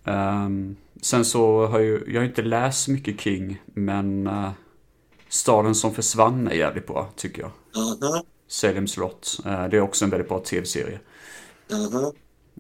Ehm, 0.04 0.76
sen 1.02 1.26
så 1.26 1.66
har 1.68 1.80
ju, 1.80 2.04
jag 2.08 2.22
har 2.22 2.26
inte 2.26 2.42
läst 2.42 2.88
mycket 2.88 3.22
King, 3.22 3.62
men 3.66 4.28
eh, 4.28 4.50
Staden 5.30 5.76
som 5.76 5.94
försvann 5.94 6.48
är 6.48 6.56
jävligt 6.56 6.88
bra, 6.88 7.10
tycker 7.16 7.42
jag. 7.42 7.52
Mhm, 7.76 8.24
Salem 8.48 8.88
slott, 8.88 9.38
eh, 9.46 9.68
det 9.68 9.78
är 9.78 9.82
också 9.82 10.06
en 10.06 10.12
väldigt 10.12 10.30
bra 10.30 10.40
tv-serie. 10.40 11.00
mhm. 11.72 12.12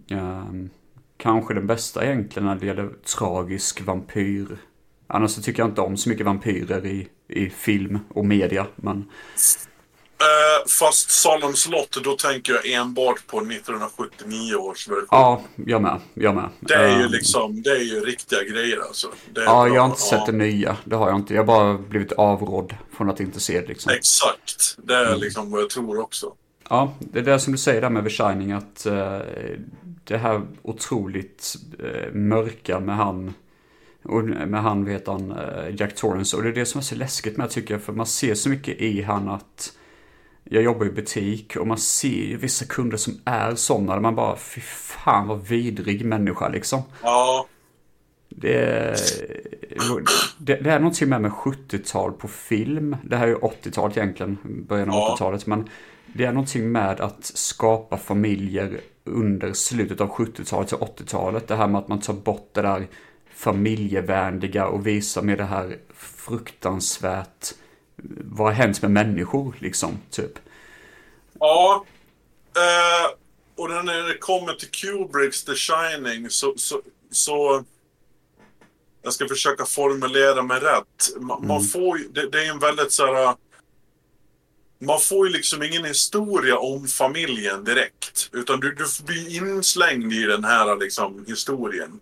Ehm, 0.09 0.69
kanske 1.17 1.53
den 1.53 1.67
bästa 1.67 2.05
egentligen 2.05 2.45
när 2.47 2.55
det 2.55 2.65
gäller 2.65 2.89
tragisk 3.17 3.81
vampyr. 3.81 4.57
Annars 5.07 5.31
så 5.31 5.41
tycker 5.41 5.59
jag 5.61 5.69
inte 5.69 5.81
om 5.81 5.97
så 5.97 6.09
mycket 6.09 6.25
vampyrer 6.25 6.85
i, 6.85 7.07
i 7.27 7.49
film 7.49 7.99
och 8.09 8.25
media. 8.25 8.67
Men 8.75 9.05
Eh, 10.19 10.67
fast 10.79 11.09
Salem 11.11 11.53
slott, 11.53 11.97
då 12.03 12.15
tänker 12.15 12.53
jag 12.53 12.65
enbart 12.71 13.27
på 13.27 13.37
1979 13.37 14.55
års 14.55 14.87
version. 14.87 15.07
ja, 15.11 15.41
jag 15.65 15.81
med. 15.81 15.99
Jag 16.13 16.35
med. 16.35 16.49
Det 16.59 16.73
är 16.73 16.97
ju 16.99 17.05
Ehm, 17.05 17.11
liksom, 17.11 17.61
det 17.61 17.69
är 17.69 17.83
ju 17.83 17.99
riktiga 17.99 18.43
grejer 18.43 18.79
alltså. 18.87 19.07
Ja, 19.33 19.41
bra. 19.43 19.67
jag 19.67 19.81
har 19.81 19.89
inte 19.89 20.01
sett 20.01 20.19
Ja, 20.19 20.25
det 20.25 20.31
nya. 20.31 20.77
Det 20.83 20.95
har 20.95 21.09
jag 21.09 21.15
inte. 21.19 21.33
Jag 21.33 21.41
har 21.41 21.45
bara 21.47 21.77
blivit 21.77 22.11
avrådd 22.11 22.75
från 22.97 23.09
att 23.09 23.19
inte 23.19 23.39
se 23.39 23.61
det 23.61 23.67
liksom. 23.67 23.91
Exakt. 23.91 24.77
Det 24.77 24.95
är 24.95 25.15
liksom 25.15 25.51
vad 25.51 25.61
jag 25.61 25.69
tror 25.69 25.99
också. 25.99 26.33
Ja, 26.69 26.93
det 26.99 27.19
är 27.19 27.23
det 27.23 27.39
som 27.39 27.51
du 27.51 27.57
säger 27.57 27.81
där 27.81 27.89
med 27.89 28.03
The 28.03 28.09
Shining 28.09 28.51
att 28.51 28.85
eh, 28.85 29.19
det 30.07 30.17
här 30.17 30.41
otroligt 30.61 31.55
eh, 31.79 32.13
mörka 32.13 32.79
med 32.79 32.95
han 32.95 33.33
och 34.03 34.23
med 34.23 34.61
han 34.61 34.85
vet 34.85 35.07
han 35.07 35.31
eh, 35.31 35.75
Jack 35.77 35.95
Torrance 35.95 36.37
och 36.37 36.43
det 36.43 36.49
är 36.49 36.53
det 36.53 36.65
som 36.65 36.79
är 36.79 36.83
så 36.83 36.95
läskigt 36.95 37.37
med 37.37 37.49
tycker 37.49 37.73
jag 37.73 37.81
för 37.81 37.93
man 37.93 38.05
ser 38.05 38.35
så 38.35 38.49
mycket 38.49 38.81
i 38.81 39.01
han 39.01 39.29
att 39.29 39.73
jag 40.43 40.63
jobbar 40.63 40.85
i 40.85 40.89
butik 40.89 41.55
och 41.55 41.67
man 41.67 41.77
ser 41.77 42.25
ju 42.27 42.37
vissa 42.37 42.65
kunder 42.65 42.97
som 42.97 43.13
är 43.25 43.55
sådana 43.55 43.93
där 43.93 44.01
man 44.01 44.15
bara 44.15 44.35
fy 44.35 44.61
fan 44.61 45.27
vad 45.27 45.47
vidrig 45.47 46.05
människa 46.05 46.49
liksom. 46.49 46.81
Ja, 47.03 47.47
Det 48.29 48.55
är, 48.55 48.95
det, 50.37 50.55
det 50.55 50.71
är 50.71 50.79
någonting 50.79 51.09
med 51.09 51.21
med 51.21 51.31
70-tal 51.31 52.11
på 52.11 52.27
film. 52.27 52.95
Det 53.03 53.17
här 53.17 53.23
är 53.23 53.31
ju 53.31 53.35
80-talet 53.35 53.97
egentligen, 53.97 54.37
början 54.43 54.89
av 54.89 54.95
Ja. 54.95 55.15
80-talet. 55.15 55.45
Men 55.47 55.69
det 56.13 56.25
är 56.25 56.31
någonting 56.31 56.71
med 56.71 56.99
att 57.01 57.25
skapa 57.25 57.97
familjer 57.97 58.79
under 59.05 59.53
slutet 59.53 60.01
av 60.01 60.09
70-talet 60.09 60.69
till 60.69 60.77
80-talet. 60.77 61.47
Det 61.47 61.55
här 61.55 61.67
med 61.67 61.79
att 61.79 61.87
man 61.87 62.01
tar 62.01 62.13
bort 62.13 62.49
det 62.53 62.61
där 62.61 62.87
familjevänliga 63.35 64.67
och 64.67 64.87
visar 64.87 65.21
med 65.21 65.37
det 65.37 65.43
här 65.43 65.77
fruktansvärt 65.97 67.53
vad 68.21 68.47
har 68.47 68.53
hänt 68.53 68.81
med 68.81 68.91
människor 68.91 69.55
liksom, 69.59 69.99
typ. 70.09 70.39
Ja. 71.39 71.85
Eh, 72.55 73.11
och 73.55 73.69
när 73.69 74.07
det 74.07 74.17
kommer 74.17 74.53
till 74.53 74.71
Kubricks 74.71 75.43
The 75.43 75.55
Shining 75.55 76.29
så, 76.29 76.53
så, 76.57 76.81
så 77.11 77.63
jag 79.01 79.13
ska 79.13 79.27
försöka 79.27 79.65
formulera 79.65 80.43
mig 80.43 80.59
rätt. 80.59 81.15
Man, 81.19 81.47
man 81.47 81.63
får 81.63 82.13
det, 82.13 82.29
det 82.29 82.45
är 82.45 82.51
en 82.51 82.59
väldigt 82.59 82.91
så 82.91 83.13
här. 83.13 83.35
Man 84.85 84.99
får 84.99 85.27
ju 85.27 85.33
liksom 85.33 85.63
ingen 85.63 85.85
historia 85.85 86.57
om 86.57 86.87
familjen 86.87 87.63
direkt. 87.63 88.29
Utan 88.31 88.59
du, 88.59 88.71
du 88.71 88.85
blir 89.05 89.37
inslängd 89.37 90.13
i 90.13 90.23
den 90.23 90.43
här 90.43 90.79
liksom, 90.79 91.25
historien. 91.27 91.99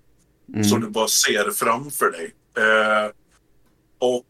Som 0.69 0.81
du 0.81 0.87
bara 0.87 1.07
ser 1.07 1.51
framför 1.51 2.11
dig. 2.11 2.33
Eh, 2.57 3.11
och 3.99 4.25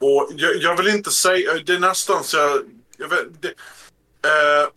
och 0.00 0.30
jag, 0.36 0.56
jag 0.56 0.76
vill 0.76 0.88
inte 0.88 1.10
säga, 1.10 1.54
det 1.66 1.74
är 1.74 1.78
nästan 1.78 2.24
så 2.24 2.36
jag... 2.36 2.60
Jag, 2.96 3.08
vet, 3.08 3.42
det, 3.42 3.48
eh, 4.28 4.68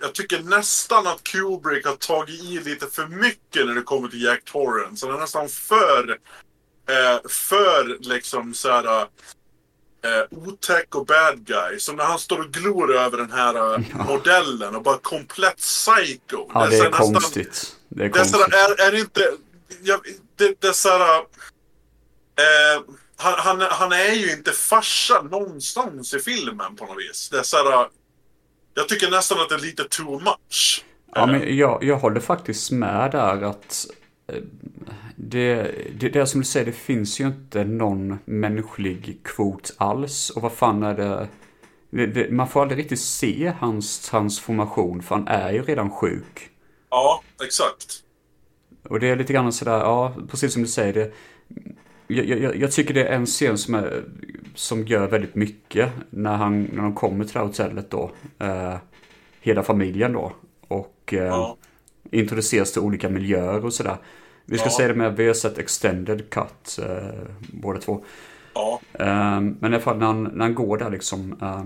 jag 0.00 0.14
tycker 0.14 0.42
nästan 0.42 1.06
att 1.06 1.22
Kubrick 1.22 1.86
har 1.86 1.96
tagit 1.96 2.42
i 2.42 2.60
lite 2.60 2.86
för 2.86 3.06
mycket 3.06 3.66
när 3.66 3.74
det 3.74 3.82
kommer 3.82 4.08
till 4.08 4.22
Jack 4.22 4.44
Torrance. 4.44 5.06
Han 5.06 5.16
är 5.16 5.20
nästan 5.20 5.48
för... 5.48 6.18
Eh, 6.88 7.28
för 7.28 7.98
liksom 8.00 8.54
så 8.54 8.70
här... 8.70 9.06
Eh, 10.04 10.38
otäck 10.38 10.94
och 10.94 11.06
bad 11.06 11.46
guy. 11.46 11.78
Som 11.78 11.96
när 11.96 12.04
han 12.04 12.18
står 12.18 12.38
och 12.38 12.52
glor 12.52 12.94
över 12.96 13.18
den 13.18 13.32
här 13.32 13.74
eh, 13.74 14.06
modellen 14.06 14.76
och 14.76 14.82
bara 14.82 14.98
komplett 14.98 15.56
psycho. 15.56 16.50
Ja, 16.54 16.66
det 16.66 16.76
är 16.76 16.82
här 16.82 16.90
nästan- 16.90 17.12
konstigt. 17.12 17.76
Det 17.88 18.04
är 18.04 18.08
det 18.08 18.18
är, 18.18 18.22
konstigt. 18.22 18.54
är, 18.54 18.86
är 18.86 18.92
det 18.92 19.00
inte... 19.00 19.32
Jag, 19.82 20.00
det, 20.36 20.60
det 20.60 20.68
är. 20.68 21.16
Eh, 22.36 22.82
han, 23.16 23.34
han, 23.38 23.60
han 23.70 23.92
är 23.92 24.12
ju 24.12 24.32
inte 24.32 24.52
farsa 24.52 25.22
någonstans 25.22 26.14
i 26.14 26.18
filmen 26.18 26.76
på 26.76 26.86
något 26.86 26.98
vis. 26.98 27.28
Det 27.28 27.38
är 27.38 27.42
såhär... 27.42 27.88
Jag 28.74 28.88
tycker 28.88 29.10
nästan 29.10 29.40
att 29.40 29.48
det 29.48 29.54
är 29.54 29.58
lite 29.58 29.84
too 29.84 30.18
much. 30.20 30.84
Ja, 31.14 31.26
men 31.26 31.56
jag, 31.56 31.84
jag 31.84 31.96
håller 31.96 32.20
faktiskt 32.20 32.70
med 32.70 33.10
där 33.10 33.42
att 33.42 33.86
eh, 34.32 34.42
det, 35.22 35.74
det, 36.00 36.08
det 36.08 36.26
som 36.26 36.40
du 36.40 36.44
säger, 36.46 36.66
det 36.66 36.72
finns 36.72 37.20
ju 37.20 37.26
inte 37.26 37.64
någon 37.64 38.18
mänsklig 38.24 39.20
kvot 39.24 39.74
alls. 39.76 40.30
Och 40.30 40.42
vad 40.42 40.52
fan 40.52 40.82
är 40.82 40.94
det? 40.94 41.28
det, 41.90 42.06
det 42.06 42.30
man 42.30 42.48
får 42.48 42.62
aldrig 42.62 42.78
riktigt 42.78 43.00
se 43.00 43.52
hans 43.58 43.98
transformation, 44.10 45.02
för 45.02 45.14
han 45.14 45.28
är 45.28 45.52
ju 45.52 45.62
redan 45.62 45.90
sjuk. 45.90 46.50
Ja, 46.90 47.22
exakt. 47.44 48.02
Och 48.88 49.00
det 49.00 49.08
är 49.10 49.16
lite 49.16 49.32
grann 49.32 49.52
sådär, 49.52 49.78
ja, 49.78 50.14
precis 50.30 50.52
som 50.52 50.62
du 50.62 50.68
säger. 50.68 50.92
Det, 50.92 51.12
jag, 52.06 52.26
jag, 52.26 52.56
jag 52.56 52.72
tycker 52.72 52.94
det 52.94 53.04
är 53.04 53.12
en 53.16 53.26
scen 53.26 53.58
som, 53.58 53.74
är, 53.74 54.04
som 54.54 54.86
gör 54.86 55.08
väldigt 55.08 55.34
mycket 55.34 55.90
när, 56.10 56.36
han, 56.36 56.62
när 56.62 56.82
de 56.82 56.94
kommer 56.94 57.24
till 57.24 57.32
det 57.32 57.38
här 57.38 57.46
hotellet 57.46 57.90
då. 57.90 58.10
Eh, 58.38 58.76
hela 59.40 59.62
familjen 59.62 60.12
då. 60.12 60.32
Och 60.68 61.14
eh, 61.14 61.18
Ja. 61.26 61.56
introduceras 62.10 62.72
till 62.72 62.82
olika 62.82 63.08
miljöer 63.08 63.64
och 63.64 63.72
sådär. 63.72 63.96
Vi 64.52 64.58
ska 64.58 64.66
Ja. 64.66 64.70
säga 64.76 64.88
det 64.88 64.94
med, 64.94 65.36
sett 65.36 65.58
extended 65.58 66.30
cut 66.30 66.78
eh, 66.82 67.20
båda 67.52 67.80
två. 67.80 68.04
Ja, 68.54 68.80
Eh, 68.92 69.40
men 69.40 69.62
i 69.62 69.66
alla 69.66 69.80
fall 69.80 69.98
när 69.98 70.06
han, 70.06 70.22
när 70.22 70.44
han 70.44 70.54
går 70.54 70.78
där 70.78 70.90
liksom. 70.90 71.36
eh, 71.42 71.64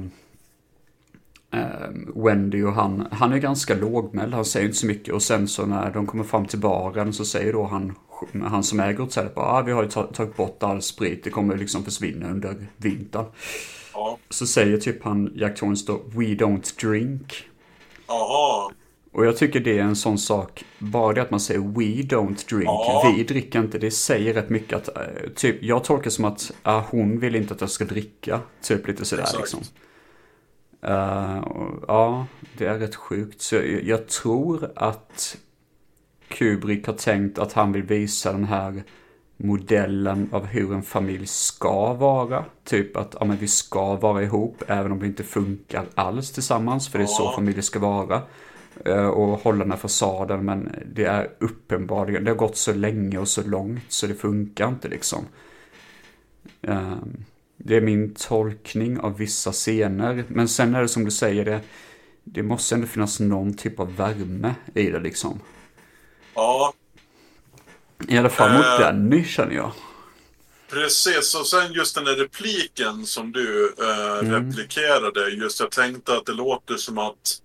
eh, 1.61 1.89
Wendy 2.15 2.63
och 2.63 2.73
han, 2.73 3.07
han 3.11 3.33
är 3.33 3.39
ganska 3.39 3.75
lågmäld, 3.75 4.35
han 4.35 4.45
säger 4.45 4.67
inte 4.67 4.79
så 4.79 4.87
mycket. 4.87 5.15
Och 5.15 5.23
sen 5.23 5.49
så 5.49 5.67
när 5.67 5.91
de 5.91 6.07
kommer 6.07 6.25
fram 6.25 6.47
till 6.47 6.59
baren 6.59 7.13
så 7.13 7.25
säger 7.25 7.53
då 7.53 7.65
han, 7.65 7.95
han 8.45 8.63
som 8.65 8.81
äger 8.81 8.99
hotellet 8.99 9.35
bara, 9.35 9.47
ah, 9.47 9.63
vi 9.63 9.73
har 9.73 9.83
ju 9.83 9.89
ta- 9.89 10.07
tagit 10.07 10.37
bort 10.37 10.63
all 10.63 10.83
sprit, 10.83 11.25
det 11.25 11.31
kommer 11.31 11.57
liksom 11.57 11.85
försvinna 11.85 12.31
under 12.31 12.57
vintern. 12.77 13.25
ja. 13.95 14.19
Så 14.31 14.47
säger 14.47 14.79
typ 14.79 15.05
han, 15.05 15.33
Jack 15.35 15.57
Torrance 15.59 15.85
då, 15.87 15.93
we 16.19 16.25
don't 16.27 16.81
drink. 16.81 17.45
Jaha. 18.07 18.71
Och 19.17 19.27
jag 19.27 19.37
tycker 19.37 19.61
det 19.61 19.79
är 19.79 19.83
en 19.83 19.97
sån 19.97 20.19
sak, 20.19 20.65
bara 20.79 21.13
det 21.13 21.23
att 21.23 21.31
man 21.31 21.41
säger 21.41 21.61
we 21.61 22.03
don't 22.03 22.49
drink, 22.49 22.65
Ja. 22.67 23.13
vi 23.17 23.25
dricker 23.25 23.59
inte, 23.59 23.79
det 23.79 23.91
säger 23.91 24.35
rätt 24.35 24.49
mycket 24.49 24.77
att, 24.77 24.97
eh, 24.97 25.31
typ, 25.35 25.63
jag 25.63 25.85
tolkar 25.85 26.11
som 26.11 26.25
att 26.25 26.53
ah, 26.63 26.83
hon 26.91 27.19
vill 27.21 27.37
inte 27.37 27.55
att 27.55 27.61
jag 27.61 27.71
ska 27.71 27.85
dricka, 27.85 28.41
typ 28.63 28.87
lite 28.89 29.05
sådär 29.05 29.23
Exakt. 29.23 29.39
liksom. 29.39 29.61
Och, 31.45 31.85
ja, 31.89 32.27
det 32.59 32.67
är 32.67 32.79
rätt 32.79 32.95
sjukt. 32.95 33.41
Så 33.41 33.55
jag, 33.55 33.85
jag 33.85 34.09
tror 34.09 34.71
att 34.77 35.37
Kubrick 36.29 36.87
har 36.87 36.95
tänkt 36.95 37.39
att 37.39 37.53
han 37.53 37.73
vill 37.73 37.83
visa 37.83 38.33
den 38.33 38.45
här 38.45 38.83
modellen 39.37 40.29
av 40.33 40.47
hur 40.47 40.73
en 40.73 40.83
familj 40.83 41.27
ska 41.27 41.95
vara. 41.95 42.45
Typ 42.65 42.97
att 42.97 43.17
ja, 43.21 43.27
men 43.27 43.37
vi 43.37 43.49
ska 43.49 43.95
vara 43.95 44.23
ihop 44.23 44.63
även 44.67 44.93
om 44.93 44.99
det 44.99 45.07
inte 45.07 45.25
funkar 45.25 45.85
alls 45.95 46.33
tillsammans. 46.33 46.89
För 46.89 46.99
det 46.99 47.05
är 47.05 47.07
så 47.07 47.33
familjer 47.33 47.63
ska 47.63 47.79
vara. 47.79 48.23
Eh, 48.85 49.07
Och 49.07 49.39
hålla 49.41 49.59
den 49.59 49.71
här 49.71 49.79
fasaden 49.79 50.45
men 50.45 50.75
det 50.95 51.05
är 51.05 51.31
uppenbarligen, 51.41 52.25
det 52.25 52.31
har 52.31 52.37
gått 52.37 52.57
så 52.57 52.73
länge 52.75 53.19
och 53.19 53.29
så 53.29 53.43
långt 53.43 53.83
så 53.89 54.07
det 54.07 54.15
funkar 54.15 54.69
inte 54.69 54.89
liksom. 54.89 55.27
Eh, 56.63 56.97
Det 57.57 57.77
är 57.77 57.81
min 57.81 58.15
tolkning 58.15 59.01
av 59.01 59.17
vissa 59.19 59.53
scener. 59.53 60.25
Men 60.29 60.49
sen 60.49 60.75
är 60.75 60.83
det 60.83 60.89
som 60.89 61.05
du 61.05 61.11
säger, 61.11 61.45
det, 61.45 61.61
det 62.25 62.43
måste 62.43 62.75
ändå 62.75 62.87
finnas 62.87 63.21
någon 63.21 63.55
typ 63.55 63.81
av 63.81 63.97
värme 63.97 64.55
i 64.75 64.91
det 64.91 65.01
liksom. 65.01 65.41
Ja, 66.35 66.73
I 68.09 68.19
alla 68.19 68.29
fall 68.31 68.53
mot 68.53 68.67
Eh. 68.67 68.79
Danny 68.81 69.25
känner 69.25 69.55
jag. 69.55 69.73
precis. 70.71 71.35
Och 71.35 71.47
sen 71.47 71.73
just 71.73 71.95
den 71.95 72.05
där 72.05 72.15
repliken 72.17 73.07
som 73.07 73.33
du 73.33 73.75
eh, 73.79 74.19
Mm. 74.29 74.33
replikerade. 74.51 75.29
Just 75.31 75.61
jag 75.61 75.71
tänkte 75.71 76.17
att 76.17 76.27
det 76.27 76.33
låter 76.33 76.75
som 76.77 76.99
att 76.99 77.43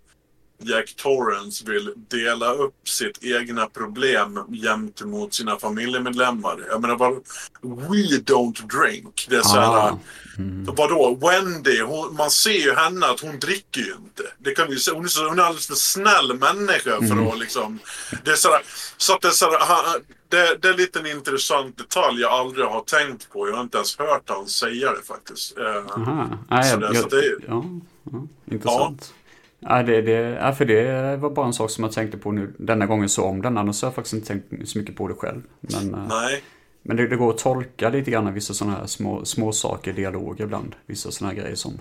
Jack 0.63 0.93
Torrance 0.95 1.65
vill 1.71 1.93
dela 2.07 2.53
upp 2.53 2.75
sitt 2.89 3.23
egna 3.23 3.65
problem 3.65 4.39
gentemot 4.63 5.33
sina 5.33 5.57
familjemedlemmar. 5.59 6.63
Jag 6.69 6.81
menar, 6.81 6.95
vad, 6.95 7.13
we 7.61 8.17
don't 8.17 8.67
drink. 8.81 9.27
Det 9.29 9.35
är 9.35 9.41
så 9.41 9.59
här, 9.59 9.71
Ah. 9.91 9.97
Vadå? 10.65 11.19
Wendy, 11.21 11.81
hon, 11.81 12.15
man 12.15 12.31
ser 12.31 12.51
ju 12.65 12.73
henne 12.73 13.05
att 13.05 13.19
hon 13.19 13.39
dricker 13.39 13.81
ju 13.81 13.91
inte. 13.93 14.23
Det 14.37 14.51
kan 14.51 14.69
vi 14.69 14.79
se. 14.79 14.91
Hon 14.91 15.03
är, 15.03 15.07
så, 15.07 15.27
hon 15.29 15.39
är 15.39 15.43
alldeles 15.43 15.67
för 15.67 15.75
snäll 15.75 16.33
människa 16.39 16.97
för 17.07 17.31
att 17.33 17.39
liksom... 17.39 17.79
Det 18.25 18.31
är 18.31 18.35
sådär, 18.35 18.61
så 18.97 19.13
att 19.15 19.21
det 19.21 19.27
är 19.27 19.31
sådär, 19.31 19.57
han, 19.59 19.85
det, 20.29 20.57
det 20.61 20.67
är 20.69 20.73
lite 20.77 20.99
en 20.99 21.05
intressant 21.07 21.77
detalj 21.77 22.21
jag 22.21 22.31
aldrig 22.31 22.65
har 22.65 22.81
tänkt 22.81 23.29
på. 23.29 23.47
Jag 23.47 23.55
har 23.55 23.63
inte 23.63 23.77
ens 23.77 23.97
hört 23.99 24.29
han 24.29 24.47
säga 24.47 24.91
det 24.91 25.01
faktiskt. 25.07 25.57
Eh, 25.57 25.65
Aha. 25.65 26.27
Nej, 26.49 26.71
Så 26.71 26.77
det- 26.77 26.85
jag, 26.85 26.97
så 26.97 27.07
det- 27.09 27.35
ja, 27.47 27.65
ja, 28.11 28.27
intressant. 28.51 29.13
Ja. 29.13 29.20
Det, 29.61 30.01
det, 30.01 30.11
ja, 30.11 30.53
för 30.53 30.65
det 30.65 31.17
var 31.17 31.29
bara 31.29 31.45
en 31.45 31.53
sak 31.53 31.71
som 31.71 31.83
jag 31.83 31.93
tänkte 31.93 32.17
på 32.17 32.31
nu 32.31 32.53
denna 32.57 32.85
gången 32.85 33.09
så 33.09 33.23
om 33.23 33.41
den. 33.41 33.57
Annars 33.57 33.81
har 33.81 33.87
jag 33.87 33.95
faktiskt 33.95 34.13
inte 34.13 34.27
tänkt 34.27 34.69
så 34.69 34.77
mycket 34.77 34.95
på 34.95 35.07
det 35.07 35.13
själv. 35.13 35.41
Men, 35.59 35.93
eh, 35.93 36.07
nej. 36.09 36.43
men 36.83 36.97
det, 36.97 37.07
det 37.07 37.15
går 37.15 37.29
att 37.29 37.37
tolka 37.37 37.89
lite 37.89 38.11
grann 38.11 38.33
vissa 38.33 38.53
sådana 38.53 38.77
här 38.77 38.85
små, 38.85 39.25
små 39.25 39.51
saker, 39.51 39.93
dialoger 39.93 40.43
ibland. 40.43 40.75
Vissa 40.85 41.11
sådana 41.11 41.33
här 41.33 41.41
grejer 41.41 41.55
som 41.55 41.79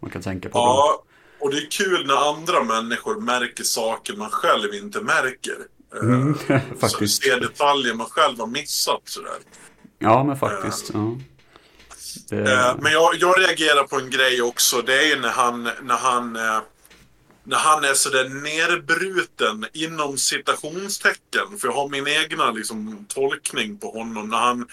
man 0.00 0.10
kan 0.10 0.22
tänka 0.22 0.48
på. 0.48 0.58
då. 0.58 0.64
Ja, 0.64 1.02
och 1.40 1.50
det 1.50 1.56
är 1.56 1.70
kul 1.70 2.06
när 2.06 2.30
andra 2.30 2.62
människor 2.64 3.20
märker 3.20 3.64
saker 3.64 4.16
man 4.16 4.30
själv 4.30 4.74
inte 4.74 5.00
märker. 5.00 5.56
Eh, 5.94 6.00
Mm, 6.02 6.34
så 6.46 6.76
faktiskt. 6.78 7.22
ser 7.22 7.40
detaljer 7.40 7.94
man 7.94 8.06
själv 8.06 8.38
har 8.40 8.46
missat 8.46 9.00
sådär. 9.04 9.36
Ja, 9.98 10.24
men 10.24 10.36
faktiskt. 10.38 10.90
Ja. 10.94 11.16
Det, 12.30 12.52
Eh, 12.52 12.76
men 12.80 12.92
jag, 12.92 13.14
jag 13.14 13.40
reagerar 13.40 13.84
på 13.84 13.96
en 13.96 14.10
grej 14.10 14.42
också. 14.42 14.82
Det 14.82 14.98
är 14.98 15.16
ju 15.16 15.20
när 15.20 15.28
han, 15.28 15.62
när 15.62 15.96
han, 15.96 16.36
eh, 16.36 16.58
när 17.44 17.56
han 17.56 17.84
är 17.84 17.94
sådär 17.94 18.28
nerbruten 18.28 19.66
inom 19.72 20.18
citationstecken. 20.18 21.58
För 21.58 21.68
jag 21.68 21.74
har 21.74 21.88
min 21.88 22.06
egna 22.08 22.50
liksom, 22.50 23.06
tolkning 23.08 23.78
på 23.78 23.90
honom. 23.90 24.28
När 24.28 24.38
han, 24.38 24.66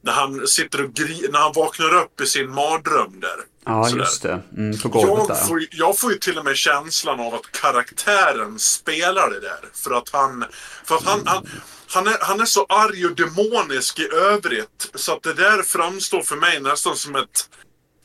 när 0.00 0.12
han 0.12 0.46
sitter 0.46 0.84
och 0.84 0.92
gri, 0.94 1.28
när 1.32 1.38
han 1.38 1.52
vaknar 1.52 1.96
upp 1.96 2.20
i 2.20 2.26
sin 2.26 2.50
mardröm 2.50 3.20
där. 3.20 3.36
ja, 3.64 3.84
sådär. 3.84 4.02
just 4.02 4.22
det. 4.22 4.42
Mm, 4.56 4.78
på 4.78 4.88
golvet 4.88 5.28
där. 5.28 5.34
Jag 5.34 5.48
får, 5.48 5.64
jag 5.70 5.98
får 5.98 6.12
ju 6.12 6.18
till 6.18 6.38
och 6.38 6.44
med 6.44 6.56
känslan 6.56 7.20
av 7.20 7.34
att 7.34 7.52
karaktären 7.52 8.58
spelar 8.58 9.30
det 9.30 9.40
där. 9.40 9.60
För 9.72 9.90
att 9.90 10.08
han... 10.12 10.44
För 10.84 10.94
att 10.94 11.04
han, 11.04 11.22
han, 11.24 11.46
han, 11.86 12.06
är, 12.06 12.16
han 12.20 12.40
är 12.40 12.44
så 12.44 12.66
arg 12.68 13.06
och 13.06 13.16
demonisk 13.16 13.98
i 13.98 14.08
övrigt. 14.12 14.90
Så 14.94 15.12
att 15.12 15.22
det 15.22 15.34
där 15.34 15.62
framstår 15.62 16.22
för 16.22 16.36
mig 16.36 16.60
nästan 16.60 16.96
som 16.96 17.16
ett... 17.16 17.48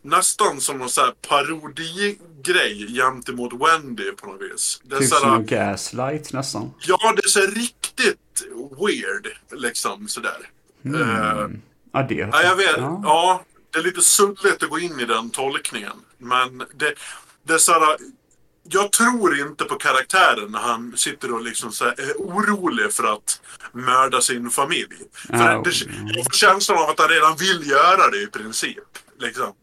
Nästan 0.06 0.62
som 0.62 0.78
någon 0.78 0.90
så 0.90 1.02
här 1.02 1.14
parodigrej 1.30 2.88
gentemot 2.96 3.54
Wendy 3.54 4.12
på 4.12 4.28
något 4.28 4.42
vis. 4.42 4.82
Det 4.84 5.00
Typ 5.00 5.10
så 5.10 5.16
som 5.16 5.34
en 5.34 5.46
gaslight 5.46 6.34
nästan. 6.34 6.74
ja, 6.88 7.14
det 7.16 7.26
är 7.26 7.30
så 7.30 7.42
riktigt 7.42 8.44
weird. 8.80 9.28
Liksom 9.52 10.08
sådär. 10.08 10.50
Eh, 10.86 11.48
Ja, 11.92 12.04
det. 12.10 12.16
Ja, 12.16 12.44
jag 12.44 12.56
vet. 12.56 12.78
Ja. 12.78 13.02
Ja. 13.04 13.44
det 13.74 13.80
är 13.80 13.84
lite 13.84 14.02
suddigt 14.02 14.64
att 14.64 14.70
gå 14.70 14.80
in 14.80 15.00
i 15.00 15.06
den 15.06 15.30
tolkningen. 15.30 15.92
Men 16.18 16.58
det, 16.58 16.94
det 17.44 17.54
är 17.54 17.58
så 17.58 17.72
här, 17.72 17.98
Jag 18.70 18.92
tror 18.92 19.40
inte 19.40 19.64
på 19.66 19.76
karaktären 19.76 20.52
när 20.52 20.60
han 20.60 20.94
sitter 20.98 21.34
och 21.34 21.42
liksom 21.42 21.72
så 21.72 21.86
här, 21.86 22.00
är 22.00 22.14
orolig 22.18 22.94
för 22.94 23.04
att 23.14 23.42
mörda 23.74 24.22
sin 24.22 24.50
familj. 24.50 24.96
För 25.14 25.34
Ja, 25.38 25.62
det, 25.66 25.72
jag 26.16 26.24
får 26.26 26.32
känslan 26.32 26.78
av 26.78 26.90
att 26.90 27.00
han 27.00 27.10
redan 27.10 27.36
vill 27.38 27.70
göra 27.70 28.10
det 28.12 28.22
i 28.22 28.28
princip. 28.28 28.78
liksom. 29.20 29.54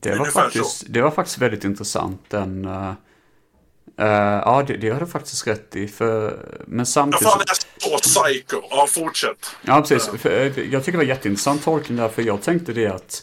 Det 0.00 0.10
var, 0.10 0.16
Ungefär 0.18 0.42
faktiskt, 0.42 0.84
det 0.88 1.02
var 1.02 1.10
faktiskt 1.10 1.38
väldigt 1.38 1.64
intressant. 1.64 2.20
Den, 2.28 2.64
uh, 2.64 2.92
ja, 3.96 4.64
det, 4.66 4.76
det 4.76 4.90
har 4.90 5.00
du 5.00 5.06
faktiskt 5.06 5.46
rätt 5.46 5.76
i. 5.76 5.88
För, 5.88 6.38
men 6.66 6.86
samtidigt... 6.86 7.28
fan, 7.28 7.42
jag 7.80 7.92
är 7.92 7.98
så 7.98 8.22
psycho. 8.22 8.62
Ja, 8.70 8.86
fortsätt. 8.88 9.46
Ja, 9.62 9.80
precis. 9.88 10.20
För, 10.20 10.30
eh, 10.30 10.72
jag 10.72 10.84
tycker 10.84 10.98
det 10.98 11.04
var 11.04 11.08
jätteintressant 11.08 11.64
tolkning 11.64 11.98
där, 11.98 12.08
för 12.08 12.22
jag 12.22 12.42
tänkte 12.42 12.72
det 12.72 12.86
att 12.86 13.22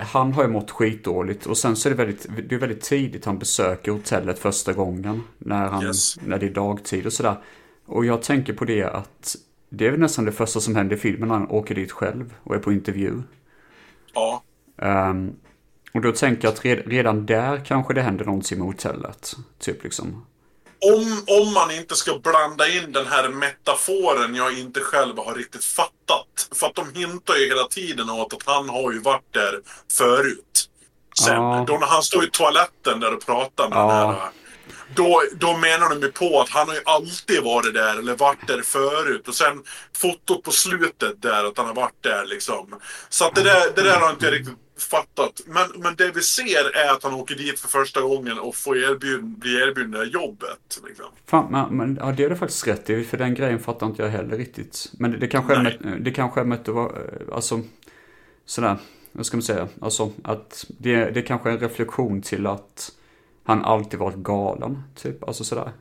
han 0.00 0.32
har 0.32 0.42
ju 0.42 0.48
mått 0.48 0.70
skitdåligt 0.70 1.46
och 1.46 1.58
sen 1.58 1.76
så 1.76 1.88
är 1.88 1.90
det 1.90 1.96
väldigt, 1.96 2.26
det 2.48 2.54
är 2.54 2.58
väldigt 2.58 2.82
tidigt 2.82 3.24
han 3.24 3.38
besöker 3.38 3.92
hotellet 3.92 4.38
första 4.38 4.72
gången. 4.72 5.22
När, 5.38 5.66
han, 5.66 5.86
Yes. 5.86 6.20
när 6.20 6.38
det 6.38 6.46
är 6.46 6.50
dagtid 6.50 7.06
och 7.06 7.12
sådär. 7.12 7.36
Och 7.86 8.04
jag 8.04 8.22
tänker 8.22 8.52
på 8.52 8.64
det 8.64 8.84
att 8.84 9.36
det 9.68 9.86
är 9.86 9.90
väl 9.90 10.00
nästan 10.00 10.24
det 10.24 10.32
första 10.32 10.60
som 10.60 10.76
händer 10.76 10.96
i 10.96 10.98
filmen 10.98 11.28
när 11.28 11.34
han 11.34 11.50
åker 11.50 11.74
dit 11.74 11.92
själv 11.92 12.34
och 12.42 12.54
är 12.54 12.58
på 12.58 12.72
intervju. 12.72 13.22
Ja. 14.14 14.42
Ehm, 14.78 15.32
och 15.94 16.00
då 16.00 16.12
tänker 16.12 16.44
jag 16.48 16.54
att 16.54 16.64
red, 16.64 16.82
redan 16.86 17.26
där 17.26 17.64
kanske 17.64 17.94
det 17.94 18.02
händer 18.02 18.24
någonting 18.24 18.58
med 18.58 18.66
hotellet. 18.66 19.32
Typ 19.60 19.84
liksom. 19.84 20.26
Om, 20.94 21.22
om 21.40 21.54
man 21.54 21.70
inte 21.70 21.94
ska 21.94 22.18
blanda 22.18 22.68
in 22.68 22.92
den 22.92 23.06
här 23.06 23.28
metaforen 23.28 24.34
jag 24.34 24.58
inte 24.58 24.80
själv 24.80 25.18
har 25.18 25.34
riktigt 25.34 25.64
fattat. 25.64 26.48
För 26.54 26.66
att 26.66 26.74
de 26.74 26.94
hintar 27.00 27.36
ju 27.36 27.46
hela 27.48 27.64
tiden 27.64 28.10
åt 28.10 28.32
att 28.34 28.42
han 28.46 28.68
har 28.68 28.92
ju 28.92 28.98
varit 28.98 29.34
där 29.34 29.60
förut. 29.92 30.68
Sen, 31.24 31.34
Ja. 31.34 31.64
då 31.66 31.78
när 31.78 31.86
han 31.86 32.02
står 32.02 32.24
i 32.24 32.30
toaletten 32.30 33.00
där 33.00 33.14
och 33.14 33.26
pratar 33.26 33.68
med 33.68 33.78
Ja. 33.78 33.88
den 34.06 34.14
här... 34.14 34.28
Då, 34.94 35.22
då 35.40 35.56
menar 35.56 35.88
de 35.88 36.00
ju 36.00 36.12
på 36.12 36.40
att 36.40 36.48
han 36.48 36.68
har 36.68 36.74
ju 36.74 36.80
alltid 36.84 37.42
varit 37.42 37.74
där 37.74 37.98
eller 37.98 38.16
varit 38.16 38.46
där 38.46 38.62
förut. 38.62 39.28
Och 39.28 39.34
sen 39.34 39.62
fotot 39.96 40.42
på 40.42 40.50
slutet 40.50 41.22
där 41.22 41.44
att 41.44 41.56
han 41.58 41.66
har 41.66 41.74
varit 41.74 42.02
där 42.02 42.26
liksom. 42.26 42.80
Så 43.08 43.24
att 43.24 43.34
det 43.34 43.42
där, 43.42 43.72
det 43.74 43.82
där 43.82 44.00
har 44.00 44.10
inte 44.10 44.24
jag 44.24 44.34
riktigt 44.34 44.54
fattat. 44.82 45.40
Men, 45.46 45.82
men 45.82 45.96
det 45.96 46.10
vi 46.10 46.22
ser 46.22 46.76
är 46.76 46.92
att 46.92 47.02
han 47.02 47.14
åker 47.14 47.34
dit 47.34 47.60
för 47.60 47.68
första 47.68 48.00
gången 48.00 48.38
och 48.38 48.56
får 48.56 48.78
erbjud, 48.78 49.24
blir 49.24 49.68
erbjuden 49.68 49.90
det 49.90 49.98
här 49.98 50.04
jobbet. 50.04 50.80
Liksom. 50.86 51.06
Fan, 51.26 51.52
men, 51.52 51.76
men 51.76 51.98
ja, 52.00 52.12
det 52.16 52.24
är 52.24 52.28
det 52.28 52.36
faktiskt 52.36 52.66
rätt 52.66 52.90
i, 52.90 53.04
för 53.04 53.16
den 53.16 53.34
grejen 53.34 53.60
fattar 53.60 53.86
inte 53.86 54.02
jag 54.02 54.10
heller 54.10 54.36
riktigt. 54.36 54.90
Men 54.92 55.10
det, 55.10 55.18
det 55.18 55.26
kanske 55.26 55.54
är 55.54 55.62
med, 55.62 55.98
det 56.00 56.10
kanske 56.10 56.40
är 56.40 56.44
med 56.44 56.58
att 56.58 56.64
det 56.64 56.72
var, 56.72 56.86
eh, 56.86 57.34
alltså, 57.34 57.60
sådär, 58.44 58.76
vad 59.12 59.26
ska 59.26 59.36
man 59.36 59.42
säga, 59.42 59.68
alltså 59.80 60.12
att 60.24 60.66
det, 60.68 61.10
det 61.10 61.22
kanske 61.22 61.48
är 61.48 61.52
en 61.52 61.60
reflektion 61.60 62.22
till 62.22 62.46
att 62.46 62.92
han 63.44 63.64
alltid 63.64 63.98
varit 63.98 64.16
galen, 64.16 64.82
typ, 64.94 65.24
alltså 65.24 65.44
sådär. 65.44 65.72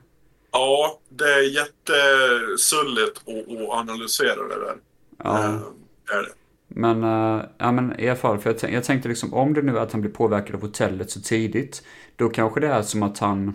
Ja, 0.52 1.00
det 1.10 1.34
är 1.34 1.42
jättesulligt 1.42 3.22
att, 3.26 3.58
att 3.58 3.70
analysera 3.70 4.48
det 4.48 4.60
där. 4.66 4.78
Ja. 5.24 5.44
Eh, 5.44 6.18
är 6.18 6.22
det. 6.22 6.32
Men, 6.68 7.04
eh, 7.04 7.46
ja 7.58 7.72
men 7.72 8.00
i 8.00 8.10
alla 8.10 8.16
fall, 8.16 8.40
för 8.40 8.50
jag, 8.50 8.60
tänk, 8.60 8.74
jag 8.74 8.84
tänkte 8.84 9.10
liksom 9.10 9.34
om 9.34 9.54
det 9.54 9.62
nu 9.62 9.78
är 9.78 9.82
att 9.82 9.92
han 9.92 10.02
blir 10.02 10.12
påverkad 10.12 10.56
av 10.56 10.62
hotellet 10.62 11.12
så 11.12 11.22
tidigt, 11.22 11.84
då 12.16 12.30
kanske 12.30 12.60
det 12.60 12.68
är 12.68 12.82
som 12.82 13.04
att 13.04 13.20
han, 13.20 13.54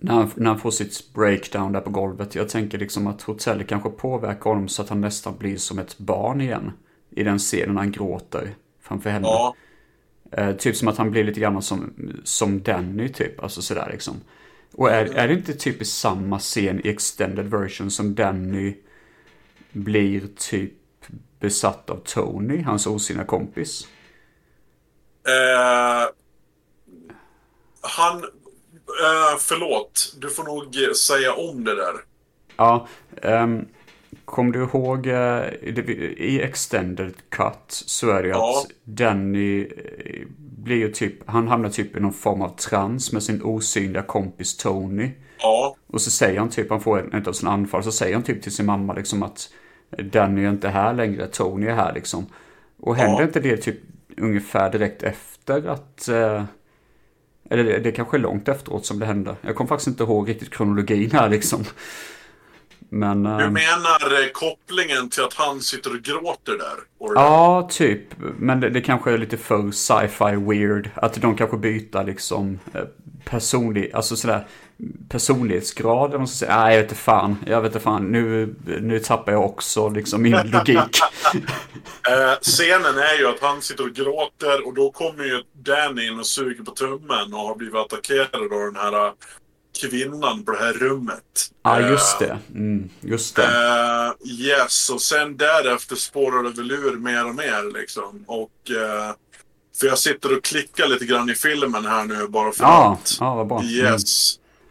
när 0.00 0.14
han, 0.14 0.30
när 0.34 0.50
han 0.50 0.58
får 0.58 0.70
sitt 0.70 1.14
breakdown 1.14 1.72
där 1.72 1.80
på 1.80 1.90
golvet, 1.90 2.34
jag 2.34 2.48
tänker 2.48 2.78
liksom 2.78 3.06
att 3.06 3.22
hotellet 3.22 3.68
kanske 3.68 3.90
påverkar 3.90 4.50
honom 4.50 4.68
så 4.68 4.82
att 4.82 4.88
han 4.88 5.00
nästan 5.00 5.34
blir 5.38 5.56
som 5.56 5.78
ett 5.78 5.98
barn 5.98 6.40
igen. 6.40 6.72
I 7.10 7.22
den 7.22 7.38
scenen 7.38 7.76
han 7.76 7.92
gråter 7.92 8.54
framför 8.80 9.10
henne. 9.10 9.26
Ja, 9.26 9.54
Eh, 10.36 10.56
typ 10.56 10.76
som 10.76 10.88
att 10.88 10.98
han 10.98 11.10
blir 11.10 11.24
lite 11.24 11.40
grann 11.40 11.62
som, 11.62 11.92
som 12.24 12.62
Danny 12.62 13.08
typ, 13.08 13.42
alltså 13.42 13.62
sådär 13.62 13.88
liksom. 13.92 14.20
Och 14.72 14.90
är, 14.90 15.04
är 15.04 15.28
det 15.28 15.34
inte 15.34 15.52
typ 15.52 15.82
i 15.82 15.84
samma 15.84 16.38
scen 16.38 16.80
i 16.86 16.88
extended 16.88 17.46
version 17.46 17.90
som 17.90 18.14
Danny 18.14 18.74
blir 19.72 20.22
typ 20.36 20.72
besatt 21.44 21.90
av 21.90 21.96
Tony, 21.96 22.62
hans 22.62 22.86
osynliga 22.86 23.26
kompis? 23.26 23.86
Eh, 25.26 26.08
han... 27.80 28.16
Eh, 29.04 29.38
förlåt, 29.40 30.14
du 30.20 30.30
får 30.30 30.44
nog 30.44 30.96
säga 30.96 31.32
om 31.34 31.64
det 31.64 31.74
där. 31.74 31.94
Ja, 32.56 32.88
um, 33.22 33.68
kom 34.24 34.52
du 34.52 34.62
ihåg 34.62 35.06
eh, 35.06 35.44
i 36.16 36.40
extended 36.42 37.14
cut 37.28 37.64
så 37.68 38.10
är 38.10 38.22
det 38.22 38.28
ju 38.28 38.34
Ja. 38.34 38.62
att 38.64 38.70
Danny 38.84 39.68
blir 40.38 40.76
ju 40.76 40.92
typ, 40.92 41.14
han 41.26 41.48
hamnar 41.48 41.70
typ 41.70 41.96
i 41.96 42.00
någon 42.00 42.12
form 42.12 42.42
av 42.42 42.56
trans 42.56 43.12
med 43.12 43.22
sin 43.22 43.42
osynliga 43.42 44.02
kompis 44.02 44.56
Tony. 44.56 45.10
Ja, 45.38 45.76
Och 45.86 46.00
så 46.00 46.10
säger 46.10 46.38
han 46.38 46.50
typ, 46.50 46.70
han 46.70 46.80
får 46.80 47.16
ett 47.16 47.28
av 47.28 47.32
sina 47.32 47.52
anfall, 47.52 47.82
så 47.84 47.92
säger 47.92 48.14
han 48.14 48.22
typ 48.22 48.42
till 48.42 48.52
sin 48.54 48.66
mamma 48.66 48.94
liksom 48.94 49.22
att 49.22 49.50
Danny 49.98 50.44
är 50.44 50.50
inte 50.50 50.68
här 50.68 50.94
längre, 50.94 51.26
Tony 51.26 51.66
är 51.66 51.74
här 51.74 51.92
liksom. 51.94 52.26
Och 52.80 52.96
händer 52.96 53.20
Ja. 53.20 53.26
inte 53.26 53.40
det 53.40 53.56
typ 53.56 53.76
ungefär 54.16 54.72
direkt 54.72 55.02
efter 55.02 55.68
att... 55.68 56.08
Eh, 56.08 56.44
eller 57.50 57.64
det, 57.64 57.78
det 57.78 57.92
kanske 57.92 58.16
är 58.16 58.20
långt 58.20 58.48
efteråt 58.48 58.86
som 58.86 58.98
det 58.98 59.06
hände. 59.06 59.36
Jag 59.40 59.54
kommer 59.56 59.68
faktiskt 59.68 59.88
inte 59.88 60.02
ihåg 60.02 60.28
riktigt 60.28 60.50
kronologin 60.54 61.10
här 61.10 61.28
liksom. 61.28 61.64
Men... 62.88 63.22
du 63.22 63.30
menar 63.50 64.22
eh, 64.22 64.28
kopplingen 64.32 65.10
till 65.10 65.22
att 65.22 65.34
han 65.34 65.60
sitter 65.60 65.90
och 65.94 66.02
gråter 66.02 66.52
där? 66.52 66.76
Och, 66.98 67.12
Ja, 67.14 67.68
typ. 67.72 68.00
Men 68.38 68.60
det, 68.60 68.70
det 68.70 68.80
kanske 68.80 69.12
är 69.12 69.18
lite 69.18 69.36
för 69.36 69.70
sci-fi 69.70 70.36
weird. 70.36 70.90
Att 70.94 71.14
de 71.14 71.36
kanske 71.36 71.56
byter 71.56 72.04
liksom 72.04 72.58
eh, 72.74 72.82
personlig, 73.24 73.90
alltså 73.94 74.16
sådär 74.16 74.46
personlighetsgrad. 75.08 76.12
man 76.12 76.28
ska 76.28 76.36
säga. 76.46 76.56
Nej, 76.60 76.74
jag 76.76 76.82
vet 76.82 76.96
fan. 76.96 77.36
Jag 77.46 77.60
vet 77.62 77.68
inte 77.72 77.80
fan. 77.84 78.04
Nu, 78.12 78.54
nu 78.80 78.98
tappar 78.98 79.32
jag 79.32 79.44
också 79.44 79.88
liksom 79.88 80.22
min 80.22 80.32
logik. 80.50 80.78
Eh, 82.08 82.38
scenen 82.40 82.98
är 82.98 83.18
ju 83.18 83.26
att 83.28 83.40
han 83.40 83.62
sitter 83.62 83.84
och 83.84 83.92
gråter 83.94 84.66
och 84.66 84.74
då 84.74 84.90
kommer 84.90 85.24
ju 85.24 85.42
Danny 85.52 86.06
in 86.06 86.18
och 86.18 86.26
suger 86.26 86.64
på 86.64 86.70
tummen 86.70 87.34
och 87.34 87.40
har 87.40 87.54
blivit 87.56 87.74
attackerad 87.74 88.34
av 88.52 88.72
den 88.72 88.76
här 88.76 89.06
eh, 89.06 89.12
kvinnan 89.80 90.44
på 90.44 90.52
det 90.52 90.58
här 90.58 90.72
rummet. 90.72 91.22
Ja, 91.62 91.80
Eh, 91.80 91.90
just 91.90 92.18
det. 92.18 92.38
Mm, 92.54 92.88
just 93.00 93.36
det. 93.36 93.42
Eh, 93.44 94.30
yes, 94.40 94.90
och 94.90 95.00
sen 95.00 95.36
därefter 95.36 95.96
spårar 95.96 96.42
det 96.42 96.50
väl 96.50 96.70
ur 96.70 96.96
mer 96.96 97.26
och 97.26 97.34
mer 97.34 97.78
liksom. 97.80 98.24
Och, 98.26 98.70
eh, 98.70 99.14
för 99.80 99.86
jag 99.86 99.98
sitter 99.98 100.36
och 100.36 100.44
klickar 100.44 100.86
lite 100.88 101.04
grann 101.04 101.30
i 101.30 101.34
filmen 101.34 101.84
här 101.86 102.04
nu 102.04 102.28
bara 102.28 102.52
för 102.52 102.64
Ja, 102.64 102.98
att. 103.02 103.16
ja, 103.20 103.34
vad 103.34 103.46
bra. 103.46 103.60
Mm. 103.60 103.74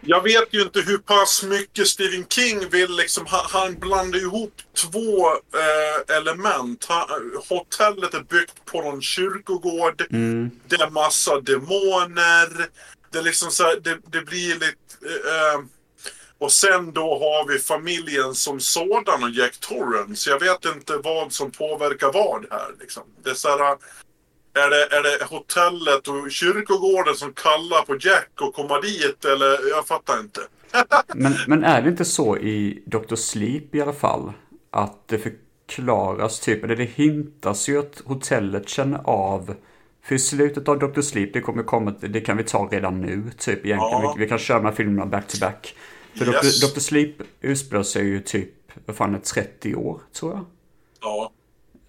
Jag 0.06 0.24
vet 0.24 0.48
ju 0.52 0.62
inte 0.62 0.80
hur 0.82 0.98
pass 0.98 1.44
mycket 1.44 1.88
Stephen 1.88 2.26
King 2.30 2.70
vill 2.70 2.92
liksom, 2.96 3.26
han, 3.28 3.46
han 3.50 3.80
blandar 3.80 4.20
ihop 4.20 4.54
två 4.74 5.28
eh, 5.28 6.18
element. 6.18 6.86
Han, 6.90 7.08
hotellet 7.50 8.14
är 8.14 8.24
byggt 8.24 8.66
på 8.66 8.82
någon 8.82 9.02
kyrkogård. 9.02 10.04
Mm. 10.10 10.52
Det 10.68 10.76
är 10.76 10.90
massa 10.90 11.42
demoner. 11.42 12.68
Det 13.12 13.18
är 13.18 13.24
liksom 13.24 13.52
så 13.52 13.64
här, 13.64 13.80
det, 13.80 13.98
det 14.12 14.22
blir 14.22 14.54
lite... 14.54 15.06
Eh, 15.06 15.62
och 16.38 16.52
sen 16.52 16.94
då 16.94 17.20
har 17.20 17.48
vi 17.48 17.60
familjen 17.60 18.36
som 18.36 18.60
sådan 18.60 19.24
och 19.24 19.30
Jack 19.30 19.60
Torrance. 19.60 20.30
Jag 20.30 20.40
vet 20.40 20.66
inte 20.66 20.98
vad 20.98 21.34
som 21.34 21.52
påverkar 21.52 22.12
vad 22.12 22.46
här 22.52 22.76
liksom. 22.80 23.04
Det 23.24 23.30
är 23.30 23.34
så 23.34 23.50
här, 23.50 23.78
är 24.54 24.70
det, 24.70 24.96
är 24.96 25.04
det 25.04 25.26
hotellet 25.26 26.08
och 26.08 26.32
kyrkogården 26.32 27.16
som 27.16 27.34
kallar 27.34 27.86
på 27.86 27.98
Jack 28.00 28.42
och 28.42 28.54
komma 28.54 28.82
dit 28.82 29.26
eller? 29.26 29.70
Jag 29.70 29.88
fattar 29.88 30.20
inte. 30.20 30.42
Men, 31.16 31.34
men 31.48 31.64
är 31.64 31.82
det 31.82 31.90
inte 31.90 32.06
så 32.06 32.38
i 32.38 32.84
Dr. 32.86 33.16
Sleep 33.16 33.76
i 33.76 33.82
alla 33.82 33.94
fall? 33.94 34.34
Att 34.72 35.08
det 35.08 35.18
förklaras 35.18 36.40
typ, 36.40 36.64
eller 36.64 36.76
det 36.76 36.84
hintas 36.84 37.70
ju 37.70 37.80
att 37.80 38.02
hotellet 38.06 38.70
känner 38.70 39.00
av 39.04 39.56
för 40.04 40.16
i 40.16 40.20
slutet 40.20 40.68
av 40.68 40.80
Dr. 40.80 41.02
Sleep, 41.02 41.34
det 41.34 41.42
kommer 41.42 41.64
komma, 41.64 41.94
det 42.00 42.22
kan 42.22 42.38
vi 42.38 42.44
ta 42.44 42.68
redan 42.72 43.02
nu 43.02 43.32
typ 43.38 43.66
egentligen. 43.66 43.80
Ja. 43.80 44.14
Vi, 44.18 44.24
vi 44.24 44.30
kan 44.30 44.40
köra 44.40 44.58
de 44.58 44.66
här 44.66 44.74
filmerna 44.74 45.06
back 45.06 45.28
to 45.28 45.38
back. 45.42 45.76
För 46.18 46.26
Yes. 46.26 46.62
Dr. 46.62 46.68
Dr. 46.74 46.80
Sleep 46.80 47.16
utspelar 47.42 47.84
sig 47.84 48.06
ju 48.06 48.20
typ, 48.20 48.50
vad 48.86 48.96
fan 48.96 49.10
är 49.16 49.18
det, 49.18 49.26
30 49.26 49.76
år 49.76 50.02
tror 50.14 50.32
jag. 50.32 50.46
Ja. 51.02 51.32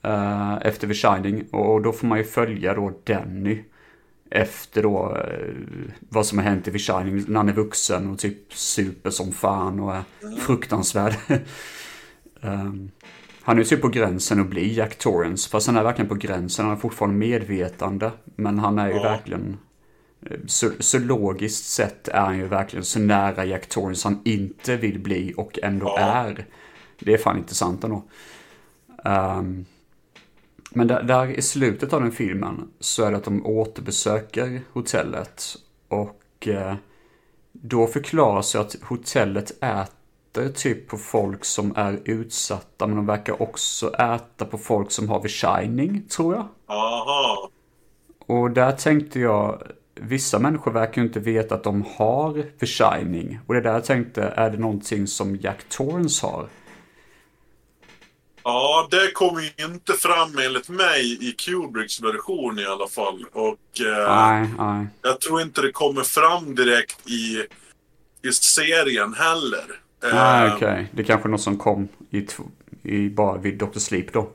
Eh, 0.05 0.59
efter 0.62 0.88
The 0.88 0.95
Shining. 0.95 1.45
Och 1.51 1.83
då 1.83 1.93
får 1.93 2.07
man 2.07 2.19
ju 2.19 2.25
följa 2.25 2.75
då 2.75 2.93
Danny. 3.05 3.59
Efter 4.31 4.83
då 4.83 5.17
eh, 5.17 5.55
vad 6.09 6.27
som 6.27 6.38
har 6.38 6.45
hänt 6.45 6.69
i 6.69 6.73
The 6.73 6.79
Shining 6.79 7.25
när 7.29 7.37
han 7.37 7.49
är 7.49 7.53
vuxen 7.53 8.11
och 8.11 8.19
typ 8.19 8.55
super 8.55 9.11
som 9.11 9.33
fan 9.33 9.81
och 9.81 9.95
är 9.95 10.03
fruktansvärd. 10.40 11.14
Ehm, 12.43 12.90
han 13.43 13.59
är 13.59 13.64
typ 13.64 13.81
på 13.81 13.88
gränsen 13.88 14.40
att 14.40 14.47
bli 14.47 14.75
Jack 14.75 14.99
Torrance. 14.99 15.51
Fast 15.51 15.67
han 15.67 15.77
är 15.77 15.83
verkligen 15.83 16.09
på 16.09 16.14
gränsen. 16.14 16.64
Han 16.64 16.75
är 16.75 16.79
fortfarande 16.81 17.17
medvetande. 17.17 18.11
Men 18.37 18.59
han 18.59 18.79
är 18.79 18.88
ju 18.88 18.95
Ja. 18.97 19.03
verkligen... 19.03 19.57
eh, 20.27 20.37
Så, 20.47 20.71
så 20.79 20.99
logiskt 20.99 21.64
sett 21.64 22.09
är 22.09 22.21
han 22.21 22.37
ju 22.38 22.47
verkligen 22.47 22.85
så 22.85 22.99
nära 22.99 23.45
Jack 23.45 23.67
Torrance 23.69 24.09
han 24.09 24.21
inte 24.25 24.77
vill 24.77 24.99
bli 24.99 25.35
och 25.37 25.59
ändå 25.62 25.87
Ja. 25.87 25.99
är. 25.99 26.45
Det 26.99 27.14
är 27.14 27.19
fan 27.19 27.38
intressant 27.38 27.85
ändå. 27.85 28.05
Ehm, 29.05 29.64
men 30.75 30.87
där, 30.87 31.03
där 31.03 31.27
i 31.27 31.43
slutet 31.43 31.93
av 31.93 32.01
den 32.01 32.13
filmen 32.13 32.69
så 32.81 33.05
är 33.05 33.11
det 33.11 33.17
att 33.17 33.25
de 33.25 33.47
återbesöker 33.47 34.61
hotellet. 34.73 35.43
Och 35.89 36.49
eh, 36.49 36.75
då 37.53 37.87
förklaras 37.87 38.55
att 38.55 38.77
hotellet 38.83 39.51
äter 39.63 40.49
typ 40.49 40.89
på 40.89 40.97
folk 40.97 41.45
som 41.45 41.73
är 41.77 42.01
utsatta. 42.05 42.87
Men 42.87 42.97
de 42.97 43.07
verkar 43.07 43.43
också 43.43 43.95
äta 43.95 44.45
på 44.45 44.59
folk 44.59 44.91
som 44.91 45.09
har 45.09 45.21
The 45.21 45.29
Shining, 45.29 46.03
tror 46.09 46.35
jag. 46.35 46.47
Aha. 46.67 47.51
Och 48.27 48.51
där 48.51 48.73
tänkte 48.73 49.21
jag, 49.21 49.63
vissa 49.95 50.39
människor 50.39 50.73
verkar 50.73 51.03
ju 51.03 51.09
inte 51.09 51.21
veta 51.21 51.55
att 51.55 51.65
de 51.65 51.85
har 51.97 52.43
The 52.61 52.67
Shining. 52.67 53.39
Och 53.47 53.55
det 53.55 53.61
där 53.61 53.73
jag 53.73 53.85
tänkte, 53.85 54.23
är 54.23 54.51
det 54.51 54.59
någonting 54.59 55.07
som 55.07 55.37
Jack 55.37 55.65
Torrance 55.69 56.27
har? 56.27 56.47
Ja, 58.45 58.89
det 58.91 59.11
kommer 59.11 59.41
ju 59.41 59.65
inte 59.65 59.93
fram 59.93 60.39
enligt 60.39 60.69
mig 60.69 61.29
i 61.29 61.33
Kubricks 61.33 62.01
version 62.01 62.59
i 62.59 62.67
alla 62.67 62.89
fall. 62.89 63.25
Och 63.33 63.81
eh, 63.81 64.09
Nej, 64.09 64.49
nej. 64.59 64.87
jag 65.03 65.21
tror 65.21 65.43
inte 65.43 65.63
det 65.63 65.73
kommer 65.73 66.03
fram 66.03 66.55
direkt 66.55 67.11
i, 67.11 67.47
i 68.29 68.33
serien 68.33 69.15
heller. 69.15 69.81
Eh, 70.05 70.15
Nej, 70.15 70.53
okej. 70.55 70.89
Det 70.93 71.03
är 71.03 71.07
kanske 71.07 71.29
något 71.29 71.41
som 71.41 71.59
kom 71.59 71.89
i, 72.11 72.27
i 72.83 73.09
bara 73.09 73.39
vid 73.39 73.59
Dr. 73.59 73.79
Sleep 73.79 74.13
då. 74.13 74.31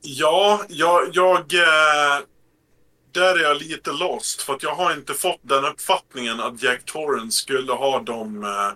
Ja, 0.00 0.62
jag... 0.68 1.08
jag 1.12 1.54
eh, 1.54 2.24
där 3.12 3.38
är 3.38 3.42
jag 3.42 3.56
lite 3.56 3.92
lost. 3.92 4.42
För 4.42 4.54
att 4.54 4.62
jag 4.62 4.74
har 4.74 4.92
inte 4.92 5.14
fått 5.14 5.40
den 5.42 5.64
uppfattningen 5.64 6.40
att 6.40 6.62
Jack 6.62 6.84
Torrance 6.84 7.42
skulle 7.42 7.72
ha 7.72 8.00
de, 8.00 8.44
eh, 8.44 8.72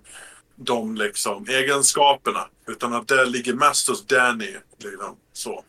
de 0.56 0.94
liksom, 0.94 1.46
egenskaperna. 1.48 2.46
Utan 2.68 2.92
att 2.92 3.08
det 3.08 3.24
ligger 3.24 3.54
mest 3.54 3.88
hos 3.88 4.06
Danny. 4.06 4.56
Liksom, 4.78 5.16
så. 5.32 5.64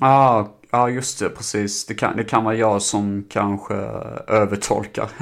Ja, 0.00 0.56
ah, 0.70 0.88
just 0.88 1.18
det, 1.18 1.28
precis. 1.28 1.86
Det 1.86 1.94
kan, 1.94 2.16
det 2.16 2.24
kan 2.24 2.44
vara 2.44 2.54
jag 2.54 2.82
som 2.82 3.24
kanske 3.28 3.74
övertolkar. 4.28 5.08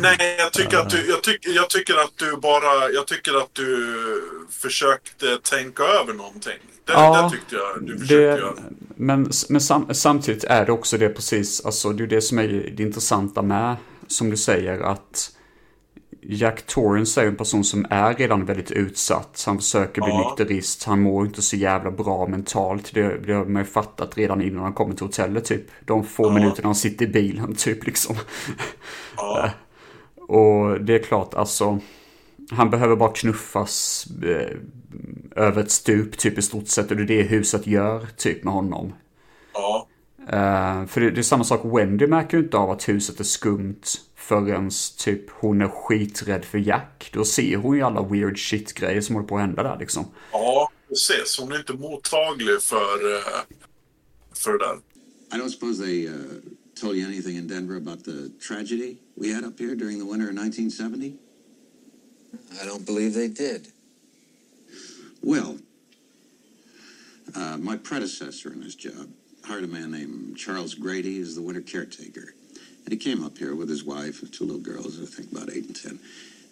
Nej, 0.00 0.36
jag 0.38 0.52
tycker, 0.52 0.78
att 0.78 0.90
du, 0.90 1.08
jag, 1.08 1.22
tycker, 1.22 1.50
jag 1.50 1.70
tycker 1.70 1.94
att 1.94 2.12
du 2.16 2.36
bara... 2.36 2.90
Jag 2.90 3.06
tycker 3.06 3.34
att 3.34 3.54
du 3.54 4.48
försökte 4.50 5.38
tänka 5.42 5.82
över 5.82 6.14
någonting. 6.14 6.58
Det, 6.84 6.92
Ja, 6.92 7.22
det 7.22 7.36
tyckte 7.36 7.54
jag 7.56 7.86
du 7.86 7.92
försökte 7.98 8.14
det, 8.14 8.22
göra. 8.22 8.54
men 8.96 9.30
men 9.48 9.60
sam, 9.60 9.94
samtidigt 9.94 10.44
är 10.44 10.66
det 10.66 10.72
också 10.72 10.98
det 10.98 11.08
precis, 11.08 11.64
alltså 11.64 11.92
det 11.92 12.04
är 12.04 12.06
det 12.06 12.20
som 12.20 12.38
är 12.38 12.48
det 12.48 12.82
intressanta 12.82 13.42
med, 13.42 13.76
som 14.06 14.30
du 14.30 14.36
säger, 14.36 14.80
att 14.80 15.30
Jack 16.28 16.66
Torrance 16.66 17.22
är 17.22 17.26
en 17.26 17.36
person 17.36 17.64
som 17.64 17.86
är 17.90 18.14
redan 18.14 18.44
väldigt 18.44 18.70
utsatt. 18.70 19.42
Han 19.46 19.58
försöker 19.58 20.02
bli 20.02 20.10
Ja. 20.10 20.34
nykterist, 20.38 20.84
han 20.84 21.00
mår 21.00 21.26
inte 21.26 21.42
så 21.42 21.56
jävla 21.56 21.90
bra 21.90 22.26
mentalt. 22.26 22.94
Det, 22.94 23.18
det 23.26 23.32
har 23.32 23.44
man 23.44 23.62
ju 23.62 23.66
fattat 23.68 24.16
redan 24.18 24.42
innan 24.42 24.62
han 24.62 24.72
kommer 24.72 24.94
till 24.94 25.06
hotellet 25.06 25.44
typ. 25.44 25.62
De 25.84 26.04
få 26.04 26.30
minuterna 26.30 26.68
han 26.68 26.74
sitter 26.74 27.04
i 27.04 27.08
bilen 27.08 27.54
typ 27.58 27.86
liksom. 27.86 28.16
Ja. 29.16 29.50
Och 30.28 30.80
det 30.80 30.94
är 30.94 30.98
klart, 31.02 31.34
alltså. 31.34 31.78
Han 32.50 32.70
behöver 32.70 32.96
bara 32.96 33.12
knuffas 33.12 34.06
eh, 34.24 34.56
över 35.44 35.62
ett 35.62 35.70
stup 35.70 36.18
typ 36.18 36.38
i 36.38 36.42
stort 36.42 36.68
sett. 36.68 36.90
Och 36.90 36.96
det 36.96 37.02
är 37.02 37.06
det 37.06 37.22
huset 37.22 37.66
gör 37.66 38.06
typ 38.16 38.44
med 38.44 38.52
honom. 38.54 38.92
ja. 39.54 39.86
Eh, 40.28 40.86
för 40.86 41.00
det, 41.00 41.10
det 41.10 41.20
är 41.20 41.22
samma 41.22 41.44
sak, 41.44 41.60
Wendy 41.64 42.06
märker 42.06 42.36
ju 42.38 42.42
inte 42.44 42.56
av 42.56 42.70
att 42.70 42.88
huset 42.88 43.20
är 43.20 43.24
skumt 43.24 43.80
förrän 44.28 44.70
typ 44.98 45.30
hon 45.30 45.62
är 45.62 45.68
skiträdd 45.68 46.44
för 46.44 46.58
Jack. 46.58 47.10
Då 47.12 47.24
ser 47.24 47.56
hon 47.56 47.76
ju 47.76 47.82
alla 47.82 48.02
weird 48.02 48.38
shit-grejer 48.38 49.00
som 49.00 49.14
håller 49.14 49.28
på 49.28 49.36
att 49.36 49.40
hända 49.40 49.62
där 49.62 49.78
liksom. 49.78 50.06
Ja, 50.32 50.70
precis. 50.88 51.38
Hon 51.38 51.52
är 51.52 51.58
inte 51.58 51.72
mottaglig 51.72 52.62
för, 52.62 53.16
eh, 53.16 53.42
för 54.34 54.52
det 54.52 54.58
där. 54.58 54.78
I 55.32 55.40
don't 55.40 55.48
suppose 55.48 55.84
they 55.84 56.08
uh, 56.08 56.14
told 56.80 56.96
you 56.96 57.06
anything 57.06 57.36
in 57.36 57.48
Denver 57.48 57.76
about 57.76 58.04
the 58.04 58.28
tragedy 58.48 58.96
we 59.14 59.32
had 59.34 59.44
up 59.44 59.58
here 59.58 59.74
during 59.74 59.98
the 59.98 60.04
winter 60.04 60.30
of 60.30 60.36
1970? 60.36 61.14
I 62.62 62.66
don't 62.66 62.86
believe 62.86 63.14
they 63.14 63.28
did. 63.28 63.66
Well, 65.22 65.58
uh, 67.36 67.56
my 67.58 67.76
predecessor 67.76 68.52
in 68.52 68.60
this 68.60 68.74
job 68.74 69.08
hired 69.44 69.64
a 69.64 69.66
man 69.66 69.90
named 69.90 70.36
Charles 70.36 70.74
Grady 70.74 71.20
as 71.20 71.34
the 71.34 71.42
winter 71.42 71.62
caretaker. 71.62 72.34
And 72.84 72.92
he 72.92 72.98
came 72.98 73.24
up 73.24 73.38
here 73.38 73.54
with 73.54 73.68
his 73.68 73.82
wife 73.84 74.22
and 74.22 74.32
two 74.32 74.44
little 74.44 74.60
girls, 74.60 75.00
I 75.00 75.06
think 75.06 75.32
about 75.32 75.50
eight 75.50 75.66
and 75.66 75.76
ten. 75.76 75.98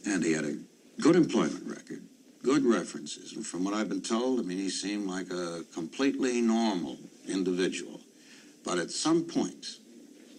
And 0.06 0.24
he 0.24 0.32
had 0.32 0.44
a 0.44 0.56
good 1.00 1.16
employment 1.16 1.64
record, 1.66 2.02
good 2.42 2.64
references. 2.64 3.34
And 3.34 3.46
from 3.46 3.64
what 3.64 3.74
I've 3.74 3.88
been 3.88 4.02
told, 4.02 4.40
I 4.40 4.42
mean, 4.42 4.58
he 4.58 4.70
seemed 4.70 5.06
like 5.06 5.30
a 5.30 5.64
completely 5.74 6.40
normal 6.40 6.96
individual. 7.28 8.00
But 8.64 8.78
at 8.78 8.90
some 8.90 9.24
point 9.24 9.78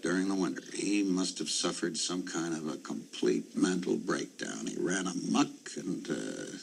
during 0.01 0.27
the 0.27 0.35
winter, 0.35 0.63
he 0.73 1.03
must 1.03 1.39
have 1.39 1.49
suffered 1.49 1.97
some 1.97 2.23
kind 2.23 2.53
of 2.53 2.67
a 2.67 2.77
complete 2.77 3.55
mental 3.55 3.95
breakdown. 3.95 4.67
He 4.67 4.75
ran 4.77 5.07
amok 5.07 5.77
and 5.77 6.09
uh, 6.09 6.57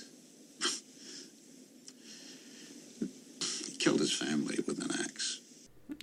killed 3.79 4.01
his 4.01 4.13
family 4.13 4.59
with 4.67 4.79
an 4.85 4.91
axe. 5.05 5.41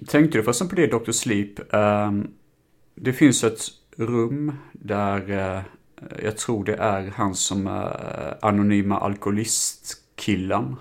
Tänkte 0.08 0.38
du 0.38 0.44
förresten 0.44 0.70
på 0.70 0.76
det 0.76 0.88
Dr. 0.88 1.12
Sleep? 1.12 1.74
Ehm, 1.74 2.28
det 3.02 3.14
finns 3.14 3.44
ett 3.44 3.62
rum 3.98 4.52
där 4.74 5.30
eh, 5.32 5.62
jag 6.24 6.38
tror 6.38 6.64
det 6.66 6.76
är 6.76 7.12
han 7.16 7.36
som 7.36 7.68
är 7.68 8.38
anonyma 8.42 9.00
alkoholistkillen. 9.00 10.76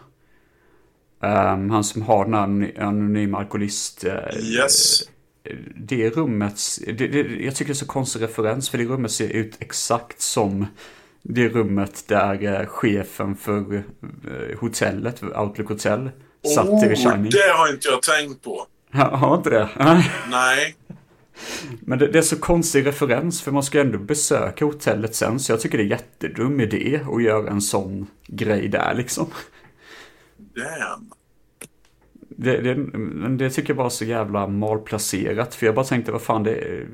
Ehm, 1.22 1.70
han 1.70 1.84
som 1.84 2.02
har 2.02 2.24
den 2.24 2.34
här 2.34 2.46
anony- 2.46 2.80
anonyma 2.80 3.38
alkoholist... 3.38 4.04
eh, 4.04 4.36
Yes. 4.40 5.02
det 5.76 6.10
rummet, 6.10 6.60
det, 6.86 6.92
det, 7.08 7.18
jag 7.44 7.54
tycker 7.54 7.68
det 7.68 7.72
är 7.72 7.74
så 7.74 7.86
konstig 7.86 8.22
referens 8.22 8.68
för 8.70 8.78
det 8.78 8.84
rummet 8.84 9.10
ser 9.12 9.28
ut 9.28 9.56
exakt 9.58 10.20
som 10.20 10.66
det 11.22 11.48
rummet 11.48 12.04
där 12.08 12.60
eh, 12.60 12.66
chefen 12.66 13.36
för 13.36 13.84
hotellet, 14.60 15.22
Outlook 15.22 15.68
Hotel, 15.68 16.10
satt 16.54 16.84
i 16.84 16.88
The 16.88 16.96
Shining. 16.96 17.24
Oh, 17.26 17.30
det 17.30 17.52
har 17.56 17.72
inte 17.72 17.88
jag 17.88 18.02
tänkt 18.02 18.42
på. 18.44 18.66
Har 18.92 19.36
inte 19.36 19.50
det? 19.50 19.68
Nej. 20.30 20.76
Men 21.80 21.98
det, 21.98 22.06
det 22.06 22.18
är 22.18 22.22
så 22.22 22.36
konstig 22.36 22.86
referens 22.86 23.42
för 23.42 23.52
man 23.52 23.62
ska 23.62 23.80
ändå 23.80 23.98
besöka 23.98 24.64
hotellet 24.64 25.14
sen 25.14 25.40
så 25.40 25.52
jag 25.52 25.60
tycker 25.60 25.78
det 25.78 25.84
är 25.84 25.88
jättedum 25.88 26.60
idé 26.60 27.00
att 27.12 27.22
göra 27.22 27.50
en 27.50 27.60
sån 27.60 28.06
grej 28.26 28.68
där 28.68 28.94
liksom. 28.94 29.26
Damn. 30.36 31.10
Det, 32.28 32.60
det, 32.60 32.74
men 32.76 33.38
det 33.38 33.50
tycker 33.50 33.70
jag 33.70 33.76
bara 33.76 33.86
är 33.86 33.90
så 33.90 34.04
jävla 34.04 34.46
malplacerat 34.46 35.54
för 35.54 35.66
jag 35.66 35.74
bara 35.74 35.84
tänkte 35.84 36.12
vad 36.12 36.22
fan 36.22 36.42
det 36.42 36.86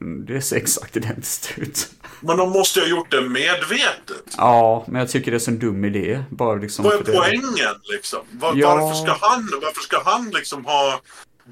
det 0.00 0.40
ser 0.40 0.56
exakt 0.56 0.96
identiskt 0.96 1.58
ut. 1.58 1.90
Men 2.20 2.36
de 2.36 2.50
måste 2.50 2.78
ju 2.78 2.84
ha 2.84 2.90
gjort 2.90 3.10
det 3.10 3.20
medvetet. 3.20 4.34
Ja, 4.36 4.84
men 4.88 4.98
jag 5.00 5.08
tycker 5.08 5.30
det 5.30 5.36
är 5.36 5.38
så 5.38 5.50
en 5.50 5.58
dum 5.58 5.84
idé. 5.84 6.24
Bara 6.30 6.54
liksom 6.54 6.84
Vad 6.84 6.94
är 6.94 7.12
poängen 7.12 7.74
liksom? 7.92 8.20
Var, 8.30 8.52
Ja. 8.56 8.76
Varför 8.76 8.94
ska 8.94 9.26
han, 9.26 9.48
varför 9.62 9.80
ska 9.80 10.02
han 10.04 10.30
liksom 10.30 10.64
ha 10.64 11.00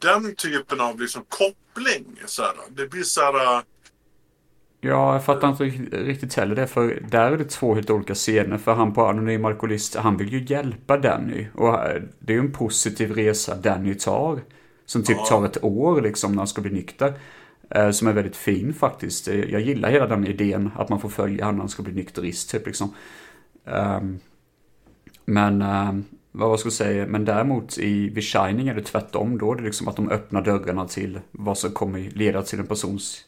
den 0.01 0.35
typen 0.35 0.81
av 0.81 1.01
liksom 1.01 1.23
koppling? 1.29 2.07
Så 2.27 2.43
här? 2.43 2.53
Det 2.71 2.91
blir 2.91 3.03
så 3.03 3.21
här... 3.21 3.63
Ja, 4.81 5.13
jag 5.13 5.25
fattar 5.25 5.49
inte 5.49 5.65
riktigt- 5.97 6.35
heller 6.35 6.55
det. 6.55 6.67
För 6.67 7.03
där 7.11 7.33
är 7.33 7.37
det 7.37 7.45
två 7.45 7.75
helt 7.75 7.91
olika 7.91 8.15
scener. 8.15 8.59
För 8.59 8.75
han 8.75 8.95
på 8.95 9.07
Anonym 9.07 9.45
Alkoholist, 9.45 9.95
han 9.97 10.17
vill 10.17 10.33
ju 10.33 10.45
hjälpa 10.45 10.97
Danny. 10.97 11.47
Och 11.55 11.75
eh, 11.85 12.03
det 12.19 12.33
är 12.33 12.35
ju 12.37 12.41
en 12.41 12.53
positiv 12.53 13.13
resa 13.13 13.55
Danny 13.55 13.95
tar. 13.95 14.41
Som 14.87 15.03
typ 15.03 15.25
tar 15.27 15.45
ett 15.47 15.65
år 15.65 16.01
liksom 16.01 16.33
när 16.33 16.39
han 16.39 16.47
ska 16.49 16.61
bli 16.61 16.71
nykter. 16.73 17.15
Eh, 17.71 17.91
Som 17.91 18.09
är 18.09 18.13
väldigt 18.13 18.37
fin 18.37 18.75
faktiskt. 18.75 19.29
Eh, 19.29 19.35
Jag 19.41 19.61
gillar 19.61 19.91
hela 19.91 20.07
den 20.07 20.27
idén 20.27 20.71
att 20.77 20.89
man 20.89 21.01
får 21.01 21.09
följa 21.09 21.45
honom 21.45 21.57
när 21.57 21.63
han 21.63 21.69
ska 21.69 21.83
bli 21.83 21.93
nykterist 21.93 22.51
typ 22.51 22.67
liksom. 22.67 22.95
Ehm, 23.67 24.19
Men 25.25 25.63
ehm, 25.63 26.05
vad 26.38 26.51
jag 26.51 26.61
ska 26.61 26.70
säga, 26.70 27.07
men 27.07 27.25
däremot 27.25 27.79
i 27.79 28.14
The 28.14 28.20
Shining 28.20 28.68
är 28.68 28.75
det 28.75 28.83
tvärtom. 28.83 29.38
Då 29.38 29.53
är 29.53 29.57
det 29.57 29.62
liksom 29.62 29.88
att 29.88 29.96
de 29.96 30.11
öppnar 30.11 30.42
dörrarna 30.42 30.88
till 30.88 31.20
vad 31.33 31.59
som 31.59 31.72
kommer 31.72 32.11
leda 32.11 32.42
till 32.42 32.59
en 32.59 32.66
persons 32.66 33.20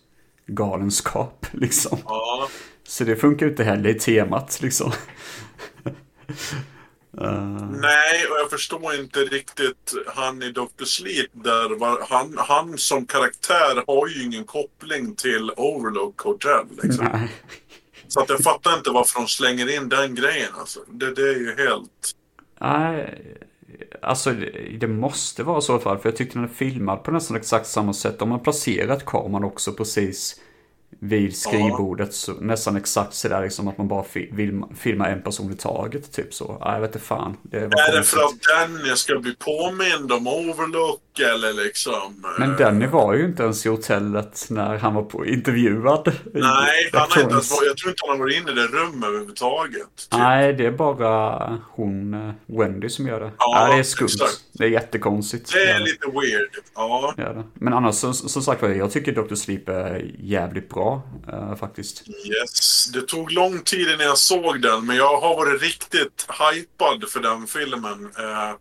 galenskap 0.46 1.46
liksom. 1.52 1.98
Ja. 2.04 2.48
Så 2.88 3.04
det 3.04 3.16
funkar 3.16 3.48
inte 3.48 3.64
heller 3.64 3.90
i 3.90 3.94
temat 3.94 4.58
liksom. 4.62 4.92
Nej, 7.70 8.26
och 8.30 8.38
jag 8.38 8.50
förstår 8.50 8.94
inte 8.94 9.20
riktigt 9.20 9.94
han 10.06 10.42
i 10.42 10.52
Dr. 10.52 10.84
Sleep 10.84 11.30
där. 11.32 11.78
Var, 11.78 12.06
han, 12.08 12.34
han 12.38 12.78
som 12.78 13.06
karaktär 13.06 13.84
har 13.86 14.08
ju 14.08 14.24
ingen 14.24 14.44
koppling 14.44 15.14
till 15.14 15.50
Overlook 15.56 16.20
Hotel. 16.20 16.66
Liksom. 16.82 17.28
Så 18.08 18.20
att 18.20 18.28
jag 18.28 18.40
fattar 18.40 18.74
inte 18.74 18.90
varför 18.90 19.20
de 19.20 19.28
slänger 19.28 19.76
in 19.76 19.88
den 19.88 20.14
grejen. 20.14 20.50
Alltså. 20.58 20.80
Det, 20.88 21.14
det 21.14 21.22
är 21.22 21.38
ju 21.38 21.54
helt... 21.56 22.17
Nej, 22.60 23.18
alltså 24.02 24.32
det, 24.78 24.86
måste 24.86 25.42
vara 25.42 25.60
så 25.60 25.72
i 25.72 25.74
alla 25.74 25.82
fall. 25.82 25.98
För 25.98 26.08
jag 26.08 26.16
tyckte 26.16 26.38
den 26.38 26.44
är 26.44 26.48
filmad 26.48 27.04
på 27.04 27.10
nästan 27.10 27.36
exakt 27.36 27.66
samma 27.66 27.92
sätt. 27.92 28.18
De 28.18 28.30
har 28.30 28.38
placerat 28.38 29.04
kameran 29.04 29.44
också 29.44 29.72
precis 29.72 30.40
vid 31.00 31.37
skrivbordet. 31.37 32.14
Så 32.14 32.32
nästan 32.32 32.76
exakt 32.76 33.14
sådär 33.14 33.42
liksom 33.42 33.68
att 33.68 33.78
man 33.78 33.88
bara 33.88 34.04
vill 34.32 34.62
filma 34.78 35.08
en 35.08 35.22
person 35.22 35.52
i 35.52 35.56
taget. 35.56 36.12
Typ 36.12 36.34
så. 36.34 36.56
Ja, 36.61 36.72
jag 36.74 36.80
vet 36.80 36.94
inte 36.94 37.06
fan. 37.06 37.37
Det 37.42 37.56
Är 37.58 37.96
det 37.96 38.02
för 38.02 38.20
att 38.20 38.42
Danny 38.42 38.96
ska 38.96 39.18
bli 39.18 39.34
påmind 39.34 40.12
om 40.12 40.26
Overlook 40.26 41.00
eller 41.20 41.64
liksom... 41.64 42.24
Men 42.38 42.50
eh, 42.50 42.56
Danny 42.56 42.87
var 42.87 43.14
ju 43.14 43.24
inte 43.24 43.42
ens 43.42 43.66
i 43.66 43.68
hotellet 43.68 44.46
när 44.50 44.76
han 44.78 44.94
var 44.94 45.02
på 45.02 45.26
intervjuad. 45.26 46.12
Nej, 46.34 46.90
han 46.92 47.00
har 47.11 47.20
inte 47.22 47.32
ens, 47.34 47.50
jag 47.66 47.76
tror 47.76 47.90
inte 47.90 48.02
han 48.08 48.11
har 48.11 48.24
varit 48.24 48.37
inne 48.37 48.50
i 48.50 48.54
det 48.54 48.66
rummet 48.66 49.08
överhuvudtaget. 49.08 49.96
Typ. 50.11 50.18
Nej, 50.18 50.52
det 50.52 50.66
är 50.66 50.70
bara 50.70 51.58
hon, 51.70 52.14
eh, 52.14 52.58
Wendy, 52.58 52.88
som 52.88 53.06
gör 53.06 53.20
det. 53.20 53.30
Ja, 53.38 53.68
Ja, 53.68 53.74
det 53.74 53.78
är 53.78 53.82
skumt. 53.82 54.04
exakt. 54.06 54.44
Det 54.52 54.64
är 54.64 54.68
jättekonstigt. 54.68 55.52
Det 55.52 55.70
är 55.70 55.78
lite 55.80 56.06
weird. 56.06 56.50
Ja. 56.74 57.14
det 57.16 57.22
är 57.22 57.34
det. 57.34 57.44
Men 57.54 57.72
annars, 57.72 57.94
som, 57.94 58.14
som 58.14 58.42
sagt 58.42 58.62
var, 58.62 58.68
jag 58.68 58.92
tycker 58.92 59.12
Dr. 59.12 59.34
Sleep 59.34 59.68
är 59.68 60.11
jävligt 60.18 60.68
bra, 60.68 60.88
eh, 61.33 61.57
faktiskt. 61.57 62.09
Yes. 62.09 62.87
Det 62.87 63.03
tog 63.03 63.33
lång 63.33 63.61
tid 63.62 63.88
innan 63.88 64.07
jag 64.07 64.18
såg 64.18 64.62
den, 64.62 64.87
men 64.87 64.96
jag 64.96 65.20
har 65.20 65.37
varit 65.37 65.62
riktigt 65.62 66.27
hypad 66.53 67.09
för 67.11 67.20
den 67.20 67.46
filmen 67.46 68.11
eh, 68.18 68.53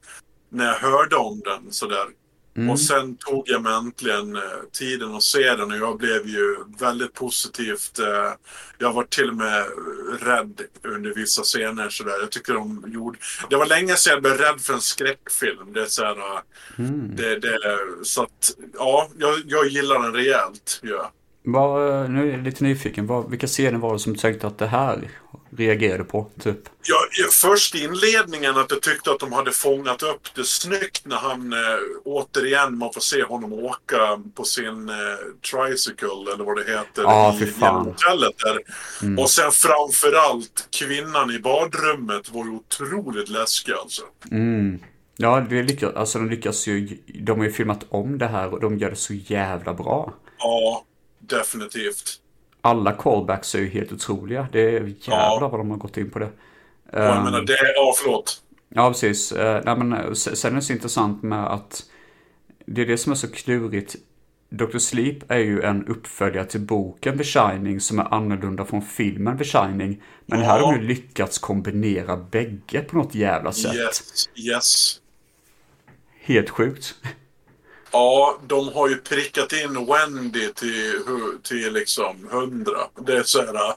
när 0.50 0.66
jag 0.66 0.74
hörde 0.76 1.16
om 1.16 1.40
den. 1.40 1.72
Sådär. 1.72 2.06
Mm. 2.58 2.70
Och 2.70 2.80
sen 2.80 3.18
tog 3.18 3.44
jag 3.46 3.62
mig 3.62 3.74
äntligen 3.74 4.36
eh, 4.36 4.42
tiden 4.74 5.16
att 5.16 5.24
se 5.24 5.56
den 5.56 5.72
och 5.72 5.78
jag 5.78 5.98
blev 5.98 6.28
ju 6.28 6.58
väldigt 6.80 7.13
positivt. 7.13 8.00
Eh, 8.00 8.32
jag 8.78 8.94
var 8.94 9.04
till 9.04 9.30
och 9.30 9.36
med 9.36 9.66
rädd 10.20 10.62
under 10.84 11.13
vissa 11.13 11.42
scener. 11.44 11.90
Sådär. 11.90 12.20
Jag 12.20 12.32
tycker 12.32 12.54
de 12.54 12.84
gjorde... 12.88 13.18
Det 13.50 13.56
var 13.56 13.66
länge 13.66 13.96
sedan 13.96 14.13
jag 14.13 14.22
blev 14.22 14.38
rädd 14.38 14.62
för 14.62 14.74
en 14.74 14.82
skräckfilm. 14.82 15.74
Det 15.74 15.82
är 15.82 15.86
så 15.86 16.04
här, 16.04 16.18
eh, 16.18 16.40
Mm. 16.80 17.16
det, 17.16 17.40
det, 17.40 17.60
så 18.04 18.24
att, 18.24 18.52
ja, 18.74 19.10
jag, 19.18 19.42
jag 19.46 19.68
gillar 19.68 20.04
den 20.04 20.13
rejält. 20.13 20.80
Ja. 20.84 21.12
Vad, 21.49 22.03
eh, 22.03 22.10
nu 22.10 22.29
är 22.29 22.31
jag 22.31 22.43
lite 22.43 22.63
nyfiken. 22.63 23.07
Vad, 23.07 23.29
vilka 23.29 23.47
scener 23.47 23.79
var 23.79 23.93
det 23.93 23.99
som 23.99 24.15
tänkte 24.15 24.47
att 24.47 24.57
det 24.57 24.67
här 24.67 25.10
reagerade 25.49 26.03
på, 26.03 26.27
typ? 26.39 26.60
Jag, 26.88 27.31
först 27.33 27.75
inledningen 27.75 28.57
att 28.57 28.71
jag 28.71 28.81
tyckte 28.81 29.12
att 29.12 29.19
de 29.19 29.33
hade 29.33 29.51
fångat 29.51 30.03
upp 30.03 30.21
det 30.36 30.43
snyggt 30.43 31.05
när 31.05 31.15
han 31.15 31.53
eh, 31.53 31.60
återigen, 32.05 32.77
man 32.77 32.93
får 32.93 33.01
se 33.01 33.23
honom 33.23 33.53
åka 33.53 34.21
på 34.36 34.43
sin 34.43 34.89
eh, 34.89 34.95
tricycle 35.51 36.33
eller 36.33 36.43
vad 36.43 36.57
det 36.57 36.63
heter 36.71 37.01
Ja, 37.03 37.38
i, 37.41 37.45
fan. 37.45 37.86
hotellet 37.86 38.36
där. 38.38 38.60
Och 39.23 39.29
sen 39.29 39.51
framförallt 39.51 40.67
kvinnan 40.79 41.31
i 41.31 41.39
badrummet 41.39 42.31
var 42.31 42.45
ju 42.45 42.51
otroligt 42.51 43.29
läskig 43.29 43.73
alltså. 43.73 44.01
Mm. 44.31 44.79
Ja, 45.17 45.45
det 45.49 45.63
lyckas, 45.63 45.95
alltså 45.95 46.19
de 46.19 46.29
lyckas 46.29 46.67
ju, 46.67 46.97
de 47.21 47.38
har 47.38 47.45
ju 47.45 47.51
filmat 47.51 47.86
om 47.89 48.17
det 48.17 48.27
här 48.27 48.53
och 48.53 48.60
de 48.60 48.77
gör 48.77 48.89
det 48.89 48.95
så 48.95 49.13
jävla 49.13 49.73
bra. 49.73 50.13
Ja, 50.39 50.83
definitivt. 51.30 52.20
Alla 52.62 52.92
callbacks 52.92 53.56
är 53.56 53.60
ju 53.60 53.70
helt 53.70 53.92
otroliga. 53.92 54.48
Det 54.52 54.62
är 54.78 54.82
jävlar 55.02 55.50
vad 55.50 55.60
de 55.60 55.70
har 55.72 55.78
gått 55.78 55.98
in 55.98 56.10
på 56.10 56.20
det. 56.20 56.26
Och 56.26 56.32
jag 57.00 57.18
Ehm, 57.18 57.24
menar, 57.24 57.42
det, 57.42 57.58
ja 57.76 57.94
förlåt. 58.04 58.42
Ja, 58.70 58.90
precis. 58.92 59.32
Eh, 59.32 59.62
nej, 59.66 59.78
men, 59.78 59.94
eh, 59.94 60.13
se- 60.13 60.36
sen 60.36 60.52
är 60.52 60.56
det 60.56 60.62
så 60.62 60.74
intressant 60.74 61.24
med 61.24 61.48
att 61.54 61.84
det 62.66 62.82
är 62.82 62.86
det 62.86 62.98
som 62.98 63.12
är 63.12 63.16
så 63.16 63.28
klurigt. 63.32 63.96
Dr. 64.50 64.78
Sleep 64.78 65.32
är 65.32 65.38
ju 65.38 65.62
en 65.62 65.88
uppföljare 65.88 66.46
till 66.46 66.60
boken 66.62 67.18
The 67.18 67.24
Shining 67.24 67.80
som 67.82 68.00
är 68.00 68.13
annorlunda 68.13 68.66
från 68.66 68.82
filmen 68.82 69.38
The 69.38 69.44
Shining. 69.44 70.02
Men 70.26 70.40
här 70.42 70.60
har 70.60 70.74
de 70.74 70.82
ju 70.82 70.88
lyckats 70.88 71.38
kombinera 71.40 72.18
bägge 72.18 72.82
på 72.82 72.98
något 72.98 73.16
jävla 73.16 73.52
sätt. 73.52 73.76
Yes, 73.76 74.30
yes. 74.36 75.02
Helt 76.22 76.50
sjukt. 76.50 76.96
Ja, 77.97 78.38
de 78.47 78.73
har 78.73 78.89
ju 78.89 78.95
prickat 78.95 79.53
in 79.53 79.86
Wendy 79.86 80.53
till, 80.53 81.03
till 81.43 81.73
liksom 81.73 82.27
hundra. 82.31 82.79
Det 83.05 83.17
är 83.17 83.23
så 83.23 83.39
här... 83.39 83.53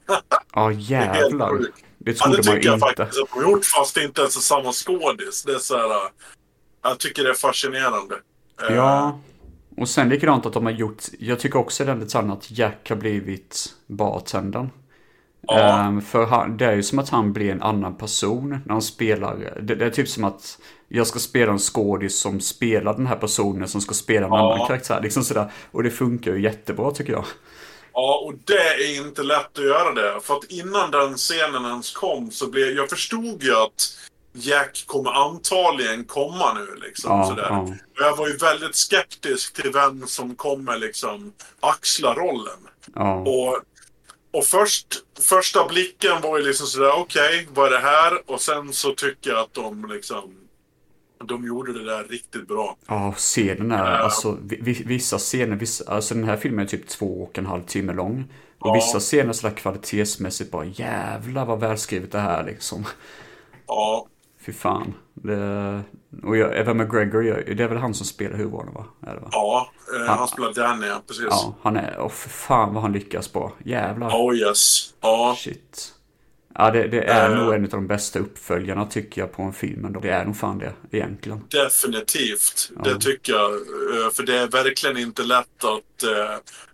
Ja, 0.55 0.69
helt 0.69 0.91
jävlar. 0.91 1.49
sjukt. 1.51 1.79
Det 1.99 2.11
Ja, 2.11 2.13
det 2.13 2.15
trodde 2.15 2.37
man 2.37 2.57
tycker 2.57 2.69
jag 2.69 2.81
faktiskt 2.81 3.01
att 3.23 3.29
de 3.33 3.41
har 3.45 3.51
gjort 3.51 3.65
fast 3.65 3.95
det 3.95 4.05
inte 4.05 4.21
ens 4.21 4.37
är 4.37 4.41
samma 4.41 4.73
skådis. 4.73 5.43
Det 5.47 5.53
är 5.53 5.59
så 5.59 5.77
här... 5.77 6.11
Jag 6.83 6.99
tycker 6.99 7.25
det 7.25 7.31
är 7.31 7.35
fascinerande. 7.35 8.15
Eh, 8.69 8.77
Ja. 8.77 9.21
Och 9.77 9.89
sen 9.89 10.09
likadant 10.09 10.47
att 10.47 10.53
de 10.53 10.65
har 10.65 10.73
gjort, 10.73 11.03
jag 11.19 11.41
tycker 11.41 11.59
också 11.59 11.85
den 11.85 12.01
detaljen 12.01 12.31
att 12.31 12.51
Jack 12.51 12.89
har 12.89 12.97
blivit 12.97 13.75
bartendern. 13.87 14.71
Ja. 15.47 15.59
Ehm, 15.59 16.03
för 16.03 16.27
han, 16.27 16.57
det 16.57 16.65
är 16.67 16.73
ju 16.75 16.83
som 16.83 16.99
att 16.99 17.09
han 17.09 17.33
blir 17.33 17.51
en 17.53 17.63
annan 17.63 17.97
person 17.97 18.49
när 18.67 18.73
han 18.73 18.83
spelar. 18.83 19.59
Det, 19.63 19.75
det 19.75 19.85
är 19.87 19.91
typ 19.91 20.09
som 20.09 20.25
att 20.25 20.59
jag 20.89 21.07
ska 21.07 21.19
spela 21.19 21.53
en 21.53 21.59
skådis 21.59 22.21
som 22.21 22.41
spelar 22.41 22.95
den 22.95 23.07
här 23.07 23.17
personen 23.17 23.69
som 23.69 23.81
ska 23.81 23.95
spela 23.95 24.27
en 24.27 24.33
Ja. 24.33 24.55
annan 24.55 24.67
karaktär. 24.67 25.01
Liksom 25.03 25.25
sådär. 25.25 25.53
Och 25.71 25.83
det 25.83 25.91
funkar 25.91 26.33
ju 26.33 26.43
jättebra 26.43 26.91
tycker 26.91 27.13
jag. 27.13 27.25
Ja, 27.93 28.23
och 28.27 28.35
det 28.45 28.85
är 28.85 29.07
inte 29.07 29.23
lätt 29.23 29.59
att 29.59 29.65
göra 29.65 29.93
det. 29.95 30.21
För 30.23 30.35
att 30.37 30.45
innan 30.45 30.91
den 30.91 31.15
scenen 31.15 31.65
ens 31.65 31.93
kom 31.93 32.31
så 32.31 32.51
blev... 32.51 32.69
Jag 32.77 32.91
förstod 32.91 33.43
ju 33.43 33.55
att 33.57 33.97
Jack 34.33 34.85
kommer 34.87 35.11
antagligen 35.11 36.05
komma 36.05 36.53
nu 36.55 36.79
liksom. 36.87 37.11
Ja, 37.19 37.27
sådär. 37.27 37.47
ja. 37.51 37.59
Och 37.61 38.01
jag 38.01 38.17
var 38.17 38.29
ju 38.29 38.37
väldigt 38.37 38.77
skeptisk 38.77 39.63
till 39.63 39.71
vem 39.73 40.07
som 40.07 40.35
kommer 40.35 40.77
liksom 40.79 41.33
axla 41.61 42.15
rollen. 42.15 42.59
Ja. 42.95 43.15
Och, 43.15 43.61
och 44.33 44.45
först, 44.45 44.87
första 45.21 45.69
blicken 45.69 46.21
var 46.23 46.39
ju 46.39 46.45
liksom 46.47 46.67
sådär, 46.67 46.93
okej, 46.97 47.49
vad 47.55 47.67
är 47.67 47.71
det 47.71 47.79
här? 47.79 48.31
Och 48.31 48.41
sen 48.41 48.73
så 48.73 48.91
tycker 48.95 49.31
jag 49.31 49.39
att 49.39 49.55
de 49.55 49.91
liksom, 49.93 50.35
de 51.25 51.47
gjorde 51.47 51.73
det 51.73 51.85
där 51.85 52.05
riktigt 52.05 52.49
bra. 52.49 52.77
Ja, 52.87 53.15
scenen 53.17 53.71
är, 53.73 53.85
alltså 53.85 54.39
vi- 54.45 54.59
vi- 54.63 54.83
vissa 54.87 55.19
scener, 55.19 55.57
vissa, 55.57 55.93
alltså 55.93 56.15
den 56.15 56.25
här 56.25 56.37
filmen 56.37 56.65
är 56.65 56.69
typ 56.69 56.89
två 56.89 57.23
och 57.23 57.39
en 57.39 57.47
halv 57.47 57.63
timme 57.63 57.93
lång. 57.93 58.25
Och 58.59 58.69
Ja. 58.69 58.75
vissa 58.75 59.01
scener 59.01 59.33
sådär 59.33 59.55
kvalitetsmässigt 59.57 60.51
bara 60.51 60.65
jävlar 60.65 61.45
vad 61.47 61.61
välskrivet 61.61 62.13
det 62.13 62.19
här 62.21 62.45
liksom. 62.45 62.85
Ja, 63.67 64.07
Fy 64.47 64.53
fan. 64.53 64.95
Och 66.23 66.37
jag, 66.37 66.57
Evan 66.59 66.77
McGregor, 66.77 67.23
det 67.57 67.63
är 67.65 67.69
väl 67.69 67.79
han 67.79 67.95
som 67.95 68.07
spelar 68.07 68.37
huvudrollen 68.37 68.75
va? 68.75 68.85
Är 69.07 69.15
det, 69.15 69.21
va? 69.21 69.29
ja, 69.33 69.73
eh, 69.97 70.07
han 70.07 70.29
spelar 70.29 70.53
Danny, 70.55 70.87
ja, 70.87 71.03
precis. 71.07 71.25
Ja, 71.31 71.55
han 71.63 71.77
är, 71.77 71.97
åh 72.01 72.09
för 72.09 72.29
fan 72.29 72.75
vad 72.75 72.83
han 72.83 72.93
lyckas 72.93 73.29
på. 73.29 73.53
Jävlar. 73.65 74.09
Oh 74.11 74.37
yes. 74.37 74.95
Ja, 75.01 75.37
Shit. 75.39 75.95
Ja, 76.55 76.71
det, 76.71 76.89
det 76.89 77.03
är 77.05 77.31
Eh. 77.31 77.37
nog 77.45 77.55
en 77.55 77.65
av 77.65 77.71
de 77.71 77.87
bästa 77.87 78.19
uppföljarna 78.19 78.87
tycker 78.87 79.21
jag 79.21 79.33
på 79.33 79.43
en 79.43 79.53
film 79.53 79.85
ändå. 79.85 80.01
Det 80.01 80.11
är 80.11 80.25
nog 80.25 80.37
fan 80.37 80.59
det, 80.59 80.73
egentligen. 80.91 81.45
definitivt. 81.49 82.71
Det 82.85 82.99
tycker 83.01 83.33
jag. 83.33 83.53
Eh, 83.53 84.11
För 84.13 84.23
det 84.23 84.37
är 84.39 84.47
verkligen 84.49 84.97
inte 84.97 85.23
lätt 85.23 85.65
att 85.65 86.05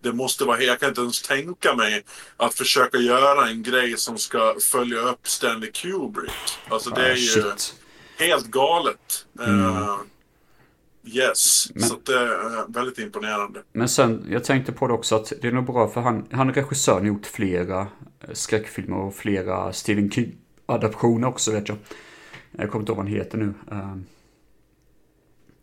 det 0.03 0.13
måste 0.13 0.45
vara, 0.45 0.61
jag 0.63 0.81
kan 0.81 0.89
inte 0.89 1.01
ens 1.01 1.23
tänka 1.23 1.75
mig 1.75 2.03
att 2.37 2.55
försöka 2.55 2.99
göra 2.99 3.49
en 3.49 3.63
grej 3.63 3.97
som 3.97 4.19
ska 4.19 4.55
följa 4.73 4.99
upp 4.99 5.29
Stanley 5.29 5.71
Kubrick. 5.73 6.31
Alltså 6.69 6.91
det 6.91 7.03
är 7.03 7.09
Ja, 7.09 7.15
ju... 7.15 7.27
shit. 7.43 7.75
Helt 8.19 8.47
galet. 8.47 9.27
Eh, 9.41 9.97
yes, 11.05 11.71
Men- 11.75 11.83
så 11.83 11.97
det 12.05 12.13
är 12.13 12.73
väldigt 12.73 12.99
imponerande. 12.99 13.63
Men 13.73 13.89
sen, 13.89 14.27
jag 14.31 14.45
tänkte 14.45 14.73
på 14.73 14.87
det 14.89 14.95
också 14.95 15.17
att 15.17 15.33
det 15.43 15.49
är 15.49 15.53
nog 15.53 15.65
bra 15.67 15.89
för 15.89 16.01
han, 16.01 16.27
han 16.31 16.49
är 16.49 16.53
regissören 16.53 16.99
har 16.99 17.07
gjort 17.07 17.27
flera 17.27 17.81
eh, 18.21 18.33
skräckfilmer 18.33 18.97
och 18.97 19.15
flera 19.15 19.73
Stephen 19.73 20.11
King-adaptioner 20.11 21.29
också 21.29 21.53
vet 21.53 21.69
jag. 21.69 21.77
Jag 22.53 22.71
kommer 22.71 22.83
inte 22.83 22.93
ihåg 22.93 22.97
vad 22.97 23.07
han 23.07 23.15
heter 23.15 23.39
nu. 23.39 23.55
Ehm, 23.71 24.05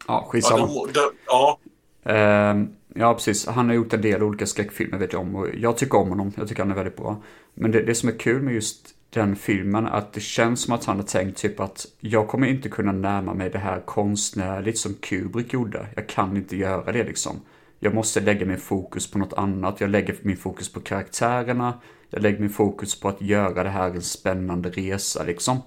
Ja, 0.07 0.13
Ja, 0.13 0.27
skitsamma. 0.29 0.65
de, 0.67 0.91
de, 0.93 1.11
ja, 1.27 1.59
Ehm, 2.05 2.67
ja, 2.95 3.13
precis. 3.13 3.47
Han 3.47 3.67
har 3.67 3.75
gjort 3.75 3.93
en 3.93 4.01
del 4.01 4.23
olika 4.23 4.45
skräckfilmer 4.45 4.97
vet 4.97 5.13
jag 5.13 5.21
om. 5.21 5.35
Och 5.35 5.47
jag 5.55 5.77
tycker 5.77 5.97
om 5.97 6.09
honom. 6.09 6.31
Jag 6.37 6.47
tycker 6.47 6.61
han 6.63 6.71
är 6.71 6.75
väldigt 6.75 6.97
bra. 6.97 7.21
Men 7.53 7.71
det, 7.71 7.81
det 7.81 7.95
som 7.95 8.09
är 8.09 8.19
kul 8.19 8.41
med 8.41 8.53
just 8.53 8.89
den 9.13 9.35
filmen 9.35 9.87
att 9.87 10.13
det 10.13 10.19
känns 10.19 10.61
som 10.61 10.73
att 10.73 10.85
han 10.85 10.95
har 10.95 11.03
tänkt 11.03 11.37
typ 11.37 11.59
att 11.59 11.85
jag 11.99 12.27
kommer 12.27 12.47
inte 12.47 12.69
kunna 12.69 12.91
närma 12.91 13.33
mig 13.33 13.49
det 13.49 13.59
här 13.59 13.79
konstnärligt 13.79 14.77
som 14.77 14.93
Kubrick 14.93 15.53
gjorde. 15.53 15.87
Jag 15.95 16.09
kan 16.09 16.37
inte 16.37 16.57
göra 16.57 16.91
det 16.91 17.03
liksom. 17.03 17.41
Jag 17.79 17.93
måste 17.93 18.19
lägga 18.19 18.45
min 18.45 18.57
fokus 18.57 19.11
på 19.11 19.17
något 19.17 19.33
annat. 19.33 19.81
Jag 19.81 19.89
lägger 19.89 20.15
min 20.21 20.37
fokus 20.37 20.73
på 20.73 20.79
karaktärerna. 20.79 21.81
Jag 22.09 22.21
lägger 22.21 22.39
min 22.39 22.49
fokus 22.49 22.99
på 22.99 23.09
att 23.09 23.21
göra 23.21 23.63
det 23.63 23.69
här 23.69 23.89
en 23.89 24.01
spännande 24.01 24.69
resa 24.69 25.23
liksom. 25.23 25.61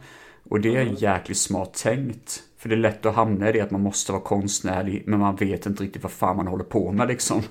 Och 0.48 0.60
det 0.60 0.76
är 0.76 1.02
jäkligt 1.02 1.38
smart 1.38 1.74
tänkt. 1.74 2.42
För 2.58 2.68
det 2.68 2.74
är 2.74 2.76
lätt 2.76 3.06
att 3.06 3.14
hamna 3.14 3.48
i 3.48 3.52
det 3.52 3.60
att 3.60 3.70
man 3.70 3.80
måste 3.80 4.12
vara 4.12 4.22
konstnärlig 4.22 5.02
men 5.06 5.18
man 5.20 5.36
vet 5.36 5.66
inte 5.66 5.82
riktigt 5.82 6.02
vad 6.02 6.12
fan 6.12 6.36
man 6.36 6.46
håller 6.46 6.64
på 6.64 6.92
med 6.92 7.08
liksom. 7.08 7.42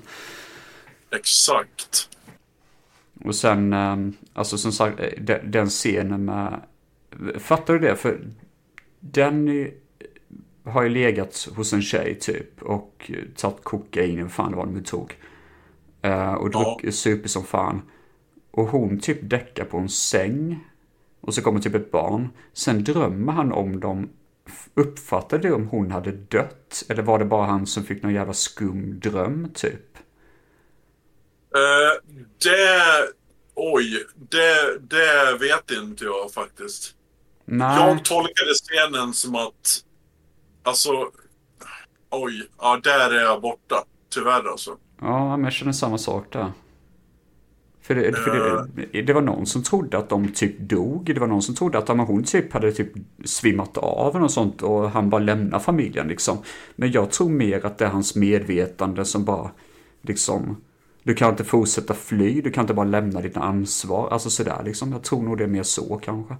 exakt. 1.10 2.08
Och 3.24 3.34
sen, 3.34 3.72
eh, 3.72 3.96
alltså 4.32 4.58
som 4.58 4.72
sagt, 4.72 5.00
eh, 5.00 5.22
den, 5.22 5.50
den 5.50 5.66
scenen 5.66 6.24
med... 6.24 6.60
Fattar 7.38 7.74
du 7.74 7.80
det? 7.80 7.96
För 7.96 8.20
Danny 9.00 9.70
har 10.64 10.82
ju 10.82 10.88
legat 10.88 11.48
hos 11.56 11.72
en 11.72 11.82
tjej 11.82 12.18
typ 12.20 12.62
och 12.62 13.10
tagit 13.36 13.64
kokain, 13.64 14.22
vad 14.22 14.32
fan 14.32 14.50
det 14.50 14.56
var 14.56 14.66
de 14.66 14.82
tog. 14.82 15.16
Eh, 16.02 16.34
och 16.34 16.50
druckit, 16.50 16.94
super 16.94 17.28
som 17.28 17.44
fan. 17.44 17.82
Och 18.50 18.66
hon 18.66 18.98
typ 18.98 19.18
däckar 19.22 19.64
på 19.64 19.78
en 19.78 19.88
säng. 19.88 20.64
Och 21.20 21.34
så 21.34 21.42
kommer 21.42 21.60
typ 21.60 21.74
ett 21.74 21.90
barn. 21.90 22.28
Sen 22.52 22.84
drömmer 22.84 23.32
han 23.32 23.52
om 23.52 23.80
dem. 23.80 24.08
Uppfattade 24.74 25.48
du 25.48 25.54
om 25.54 25.66
hon 25.66 25.90
hade 25.90 26.12
dött? 26.12 26.84
Eller 26.88 27.02
var 27.02 27.18
det 27.18 27.24
bara 27.24 27.46
han 27.46 27.66
som 27.66 27.84
fick 27.84 28.02
någon 28.02 28.14
jävla 28.14 28.32
skum 28.32 29.00
dröm 29.00 29.48
typ? 29.54 29.98
Eh, 31.56 31.92
det... 32.42 33.12
Oj, 33.54 34.06
det, 34.30 34.78
det 34.80 35.38
vet 35.40 35.70
inte 35.70 36.04
jag 36.04 36.32
faktiskt. 36.32 36.94
Nej. 37.44 37.76
Jag 37.76 38.04
tolkade 38.04 38.54
scenen 38.54 39.12
som 39.14 39.34
att... 39.34 39.84
Alltså... 40.62 40.90
Oj, 42.10 42.48
ja 42.58 42.80
där 42.84 43.10
är 43.10 43.22
jag 43.22 43.42
borta. 43.42 43.84
Tyvärr 44.14 44.50
alltså. 44.50 44.76
Ja, 45.00 45.36
men 45.36 45.44
jag 45.44 45.52
känner 45.52 45.72
samma 45.72 45.98
sak 45.98 46.32
där. 46.32 46.52
För, 47.86 47.94
det, 47.94 48.12
för 48.12 48.66
det, 48.92 49.02
det 49.02 49.12
var 49.12 49.20
någon 49.20 49.46
som 49.46 49.62
trodde 49.62 49.98
att 49.98 50.08
de 50.08 50.32
typ 50.32 50.58
dog. 50.58 51.04
Det 51.14 51.20
var 51.20 51.26
någon 51.26 51.42
som 51.42 51.54
trodde 51.54 51.78
att 51.78 51.88
hon 51.88 52.24
typ 52.24 52.52
hade 52.52 52.72
typ 52.72 52.92
svimmat 53.24 53.76
av 53.76 54.10
eller 54.10 54.20
något 54.20 54.32
sånt 54.32 54.62
och 54.62 54.90
han 54.90 55.10
bara 55.10 55.18
lämnar 55.18 55.58
familjen 55.58 56.08
liksom. 56.08 56.38
Men 56.76 56.92
jag 56.92 57.10
tror 57.10 57.28
mer 57.28 57.66
att 57.66 57.78
det 57.78 57.84
är 57.84 57.88
hans 57.88 58.14
medvetande 58.16 59.04
som 59.04 59.24
bara 59.24 59.50
liksom 60.02 60.56
du 61.06 61.14
kan 61.14 61.30
inte 61.30 61.44
fortsätta 61.44 61.94
fly, 61.94 62.40
du 62.40 62.50
kan 62.50 62.60
inte 62.64 62.74
bara 62.74 62.86
lämna 62.86 63.20
ditt 63.20 63.36
ansvar. 63.36 64.08
Alltså 64.10 64.30
sådär 64.30 64.62
liksom. 64.64 64.92
Jag 64.92 65.02
tror 65.02 65.22
nog 65.22 65.38
det 65.38 65.44
är 65.44 65.48
mer 65.48 65.62
så 65.62 66.00
kanske. 66.04 66.36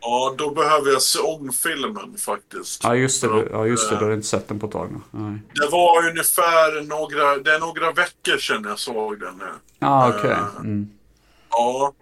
Ja, 0.00 0.34
då 0.38 0.50
behöver 0.54 0.90
jag 0.92 1.02
se 1.02 1.18
om 1.18 1.52
filmen 1.52 2.16
faktiskt. 2.18 2.84
Ja 2.84 2.94
just 2.94 3.22
det, 3.22 3.28
att, 3.38 3.44
ja, 3.50 3.66
just 3.66 3.88
det, 3.88 3.94
eh, 3.94 3.98
du 3.98 4.04
har 4.04 4.12
inte 4.12 4.26
sett 4.26 4.48
den 4.48 4.58
på 4.58 4.66
ett 4.66 4.72
tag 4.72 4.88
nu. 4.92 5.20
Nej. 5.20 5.38
Det 5.54 5.68
var 5.72 6.08
ungefär 6.08 6.82
några, 6.82 7.36
det 7.38 7.54
är 7.54 7.58
några 7.60 7.92
veckor 7.92 8.38
sedan 8.38 8.64
jag 8.68 8.78
såg 8.78 9.20
den. 9.20 9.42
Ja 9.78 10.08
okej. 10.18 10.30
Eh, 10.30 10.60
Mm. 10.60 10.88
Ja, 11.50 11.92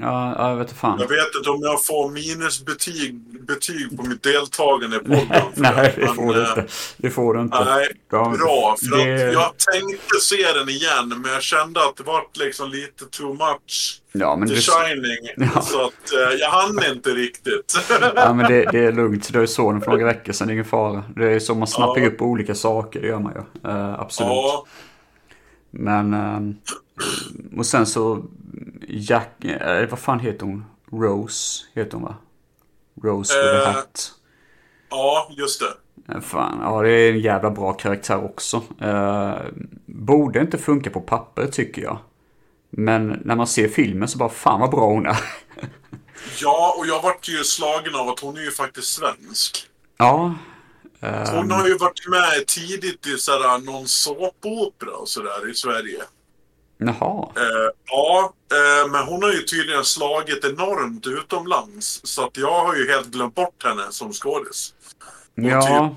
Ja, 0.00 0.34
ja, 0.38 0.50
jag 0.50 0.56
vet 0.56 0.72
fan. 0.72 0.98
jag 1.00 1.08
vet 1.08 1.34
inte 1.38 1.50
om 1.50 1.60
jag 1.62 1.84
får 1.84 2.10
minusbetyg 2.10 3.14
betyg 3.46 3.96
på 3.96 4.02
mitt 4.06 4.22
deltagande 4.22 4.96
i 4.96 4.98
podden. 5.08 5.42
Nej, 5.54 5.92
det 5.96 6.04
men, 6.04 6.14
får 6.14 6.34
du 6.34 6.42
eh, 6.42 6.48
inte. 6.48 6.66
Det 6.96 7.10
får 7.10 7.34
du 7.34 7.40
inte. 7.40 7.64
Nej, 7.64 7.88
bra. 8.10 8.24
För 8.34 8.96
det- 9.06 9.26
att 9.28 9.32
jag 9.32 9.52
tänkte 9.72 10.16
se 10.20 10.52
den 10.58 10.68
igen, 10.68 11.08
men 11.22 11.32
jag 11.32 11.42
kände 11.42 11.80
att 11.84 11.96
det 11.96 12.02
var 12.02 12.22
liksom 12.34 12.70
lite 12.70 13.04
too 13.04 13.32
much. 13.34 14.00
Ja, 14.12 14.36
men 14.36 14.48
The 14.48 14.54
det, 14.54 14.60
Shining. 14.60 15.28
Ja. 15.54 15.60
Så 15.62 15.84
att 15.84 16.12
eh, 16.12 16.36
jag 16.40 16.50
hann 16.50 16.80
inte 16.92 17.10
riktigt. 17.10 17.76
ja, 18.16 18.34
men 18.34 18.52
det, 18.52 18.68
det 18.72 18.78
är 18.84 18.92
lugnt. 18.92 19.32
Du 19.32 19.46
såg 19.46 19.74
den 19.74 19.80
för 19.80 19.90
några 19.90 20.04
veckor 20.06 20.32
sedan, 20.32 20.46
det 20.46 20.50
är 20.50 20.54
ingen 20.54 20.64
fara. 20.64 21.04
Det 21.16 21.30
är 21.32 21.38
så 21.40 21.54
man 21.54 21.68
snappar 21.68 22.00
Ja. 22.00 22.06
upp 22.06 22.22
olika 22.22 22.54
saker, 22.54 23.00
det 23.00 23.06
gör 23.06 23.18
man 23.18 23.32
ju. 23.32 23.70
Eh, 23.70 24.00
absolut. 24.00 24.30
ja, 24.32 24.66
Men, 25.70 26.14
ehm, 26.14 26.54
och 27.58 27.66
sen 27.66 27.86
så, 27.86 28.24
Jack, 28.88 29.44
eh, 29.44 29.88
vad 29.90 29.98
fan 29.98 30.20
heter 30.20 30.46
hon? 30.46 30.64
Rose, 30.92 31.64
heter 31.74 31.92
hon 31.92 32.02
va? 32.02 32.14
Rose 33.02 33.34
with 33.42 33.66
a 33.66 33.68
Eh. 33.70 33.74
hat. 33.74 34.12
ja, 34.90 35.30
just 35.36 35.60
det. 35.60 36.14
Eh, 36.14 36.20
Fan, 36.20 36.58
ja 36.62 36.82
det 36.82 36.90
är 36.90 37.12
en 37.12 37.20
jävla 37.20 37.50
bra 37.50 37.72
karaktär 37.72 38.24
också. 38.24 38.62
Eh, 38.80 39.34
borde 39.86 40.40
inte 40.40 40.58
funka 40.58 40.90
på 40.90 41.00
papper 41.00 41.46
tycker 41.46 41.82
jag. 41.82 41.98
Men 42.70 43.20
när 43.24 43.36
man 43.36 43.46
ser 43.46 43.68
filmen 43.68 44.08
så 44.08 44.18
bara 44.18 44.28
fan 44.28 44.60
vad 44.60 44.70
bra 44.70 44.86
hon 44.86 45.06
är. 45.06 45.16
Ja, 46.40 46.74
och 46.78 46.86
jag 46.86 47.02
vart 47.02 47.28
ju 47.28 47.44
slagen 47.44 47.94
av 47.94 48.08
att 48.08 48.20
hon 48.20 48.36
är 48.36 48.40
ju 48.42 48.50
faktiskt 48.50 48.86
svensk. 48.92 49.66
ja. 49.96 50.34
eh, 51.00 51.34
Hon 51.34 51.50
har 51.50 51.68
ju 51.68 51.78
varit 51.78 52.08
med 52.08 52.46
tidigt 52.46 53.06
i 53.06 53.18
sådär, 53.18 53.58
någon 53.58 53.86
såpopera 53.88 54.90
och 54.96 55.08
sådär 55.08 55.50
i 55.50 55.54
Sverige. 55.54 56.02
Jaha. 56.80 57.28
Eh, 57.36 57.70
ja, 57.86 58.32
eh, 58.52 58.90
men 58.90 59.04
hon 59.06 59.22
har 59.22 59.32
ju 59.32 59.42
tydligen 59.42 59.84
slagit 59.84 60.44
enormt 60.44 61.06
utomlands. 61.06 62.00
Så 62.04 62.24
att 62.24 62.36
jag 62.36 62.64
har 62.64 62.74
ju 62.74 62.88
helt 62.90 63.06
glömt 63.06 63.34
bort 63.34 63.64
henne 63.64 63.82
som 63.90 64.12
skådis. 64.12 64.74
Ja. 65.34 65.94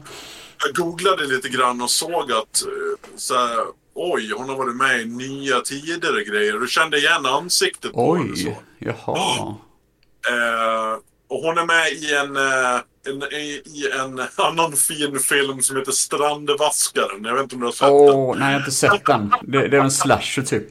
Jag 0.65 0.75
googlade 0.75 1.25
lite 1.25 1.49
grann 1.49 1.81
och 1.81 1.89
såg 1.89 2.31
att 2.31 2.63
eh, 2.65 3.09
så 3.15 3.35
här, 3.37 3.57
oj, 3.93 4.33
hon 4.37 4.49
har 4.49 4.55
varit 4.55 4.75
med 4.75 5.01
i 5.01 5.05
Nya 5.05 5.61
Tider 5.61 6.15
och 6.15 6.25
grejer. 6.25 6.53
Du 6.53 6.67
kände 6.67 6.97
igen 6.97 7.25
ansiktet 7.25 7.93
på 7.93 8.15
henne. 8.15 8.35
Så. 8.35 8.47
Oj. 8.47 8.59
Jaha. 8.79 9.55
Eh, 10.29 10.93
och 11.27 11.39
hon 11.39 11.57
är 11.57 11.65
med 11.65 11.91
i 11.91 12.13
en, 12.13 12.37
eh, 12.37 12.81
en, 13.05 13.23
i, 13.23 13.61
en 14.01 14.21
annan 14.35 14.71
fin 14.71 15.19
film 15.19 15.61
som 15.61 15.77
heter 15.77 15.91
Strandvaskaren. 15.91 17.23
Jag 17.23 17.33
vet 17.33 17.43
inte 17.43 17.55
om 17.55 17.61
du 17.61 17.67
har 17.67 17.73
sett 17.73 17.89
Åh, 17.89 18.31
den? 18.31 18.39
nej 18.39 18.51
jag 18.51 18.59
har 18.59 18.59
inte 18.59 18.71
sett 18.71 19.05
den. 19.05 19.33
Det, 19.41 19.67
det 19.67 19.77
är 19.77 19.81
en 19.81 19.91
slasher 19.91 20.41
typ. 20.41 20.67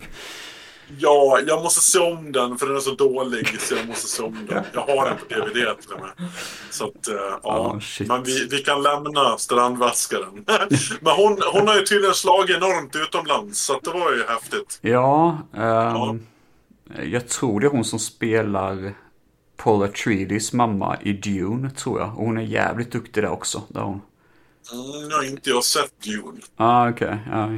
Ja, 0.98 1.38
jag 1.46 1.62
måste 1.62 1.80
se 1.80 1.98
om 1.98 2.32
den 2.32 2.58
för 2.58 2.66
den 2.66 2.76
är 2.76 2.80
så 2.80 2.94
dålig 2.94 3.60
så 3.60 3.74
jag 3.74 3.88
måste 3.88 4.08
se 4.08 4.22
om 4.22 4.46
den. 4.48 4.64
Jag 4.72 4.80
har 4.80 5.08
den 5.08 5.16
på 5.18 5.24
DVD 5.34 5.80
till 5.80 5.92
och 5.92 6.00
med. 6.00 6.28
Så 6.70 6.84
att, 6.84 7.08
eh, 7.08 7.14
ja. 7.42 7.80
Shit. 7.82 8.08
Men 8.08 8.22
vi, 8.22 8.48
vi 8.50 8.58
kan 8.58 8.82
lämna 8.82 9.38
Strandvaskaren. 9.38 10.44
Men 11.00 11.12
hon, 11.16 11.38
hon 11.52 11.68
har 11.68 11.76
ju 11.76 11.82
tydligen 11.82 12.14
slagit 12.14 12.56
enormt 12.56 12.96
utomlands 12.96 13.60
så 13.64 13.80
det 13.82 13.90
var 13.90 14.12
ju 14.12 14.24
häftigt. 14.28 14.78
Ja, 14.80 15.38
ehm, 15.56 16.26
jag 17.12 17.28
tror 17.28 17.60
det 17.60 17.66
är 17.66 17.70
hon 17.70 17.84
som 17.84 17.98
spelar 17.98 18.94
Paula 19.62 19.84
Atreides 19.84 20.52
mamma 20.52 20.96
i 21.02 21.12
Dune, 21.12 21.70
tror 21.70 22.00
jag. 22.00 22.08
Och 22.08 22.24
hon 22.26 22.38
är 22.38 22.42
jävligt 22.42 22.92
duktig 22.92 23.22
där 23.22 23.30
också. 23.30 23.62
Där 23.68 23.80
hon. 23.80 24.00
Mm, 24.72 25.08
nu 25.08 25.14
har 25.14 25.24
inte 25.24 25.50
jag 25.50 25.64
sett 25.64 26.00
Dune. 26.04 26.40
Ah, 26.56 26.88
okej. 26.90 27.18
Ja, 27.30 27.50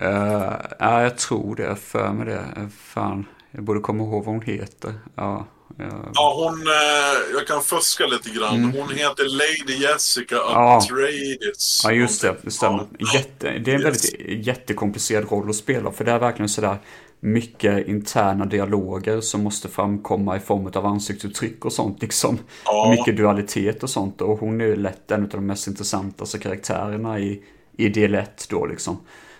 Eh, 0.00 0.52
ja, 0.78 1.02
jag 1.02 1.18
tror 1.18 1.56
det. 1.56 1.76
För 1.76 2.12
mig 2.12 2.26
det. 2.26 2.44
Eh, 2.56 2.68
Fan, 2.78 3.26
jag 3.50 3.64
borde 3.64 3.80
komma 3.80 4.02
ihåg 4.04 4.24
vad 4.24 4.34
hon 4.34 4.42
heter. 4.42 4.94
Ja, 5.14 5.46
ja. 5.78 5.84
Ja, 6.14 6.34
hon... 6.48 6.66
Eh, 6.66 7.36
jag 7.38 7.46
kan 7.46 7.62
fuska 7.62 8.06
lite 8.06 8.30
grann. 8.30 8.64
Hon 8.64 8.88
heter 8.90 9.24
Lady 9.28 9.82
Jessica 9.82 10.34
Mm. 10.36 10.52
Ja. 10.52 10.76
Atreides. 10.76 11.80
Ja, 11.84 11.92
just 11.92 12.22
det. 12.22 12.36
Det 12.42 12.50
stämmer. 12.50 12.86
Ja. 12.98 13.14
Jätte, 13.14 13.58
det 13.58 13.70
är 13.70 13.74
en 13.74 13.80
Yes. 13.80 13.84
väldigt 14.14 14.46
jättekomplicerad 14.46 15.30
roll 15.30 15.50
att 15.50 15.56
spela. 15.56 15.92
För 15.92 16.04
det 16.04 16.12
är 16.12 16.18
verkligen 16.18 16.48
sådär 16.48 16.76
mycket 17.24 17.86
interna 17.88 18.44
dialoger 18.46 19.20
som 19.20 19.42
måste 19.42 19.68
framkomma 19.68 20.36
i 20.36 20.40
form 20.40 20.66
av 20.74 20.86
ansiktsuttryck 20.86 21.64
och 21.64 21.72
sånt 21.72 22.02
liksom. 22.02 22.38
Ja. 22.64 22.90
Mycket 22.98 23.16
dualitet 23.16 23.82
och 23.82 23.90
sånt. 23.90 24.20
Och 24.20 24.38
hon 24.38 24.60
är 24.60 24.64
ju 24.64 24.76
lätt 24.76 25.10
en 25.10 25.22
av 25.22 25.28
de 25.28 25.46
mest 25.46 25.66
intressantaste 25.66 26.38
karaktärerna 26.38 27.18
i, 27.18 27.42
i 27.76 27.88
del 27.88 28.14
1 28.14 28.46
då 28.50 28.66
liksom. 28.66 28.96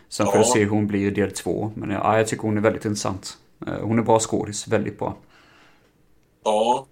Sen 0.08 0.26
får 0.26 0.34
Ja. 0.34 0.38
jag 0.40 0.46
se 0.46 0.60
hur 0.60 0.70
hon 0.70 0.86
blir 0.86 1.06
i 1.06 1.10
del 1.10 1.30
2. 1.30 1.72
Men 1.74 1.90
ja, 1.90 2.16
jag 2.18 2.26
tycker 2.28 2.42
hon 2.42 2.56
är 2.56 2.60
väldigt 2.60 2.84
intressant. 2.84 3.38
Eh, 3.66 3.72
Hon 3.82 3.98
är 3.98 4.02
bra 4.02 4.18
skådis, 4.18 4.68
väldigt 4.68 4.98
bra. 4.98 5.16
Ja. 6.44 6.86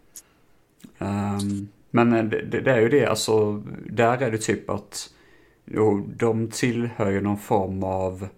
Ehm, 0.98 1.68
men 1.90 2.12
eh, 2.12 2.24
det, 2.24 2.42
det, 2.42 2.60
det 2.60 2.72
är 2.72 2.80
ju 2.80 2.88
det, 2.88 3.06
alltså 3.06 3.62
där 3.90 4.22
är 4.22 4.30
det 4.30 4.38
typ 4.38 4.70
att 4.70 5.10
jo, 5.66 6.06
de 6.16 6.48
tillhör 6.50 7.10
ju 7.10 7.20
någon 7.20 7.38
form 7.38 7.84
av 7.84 8.28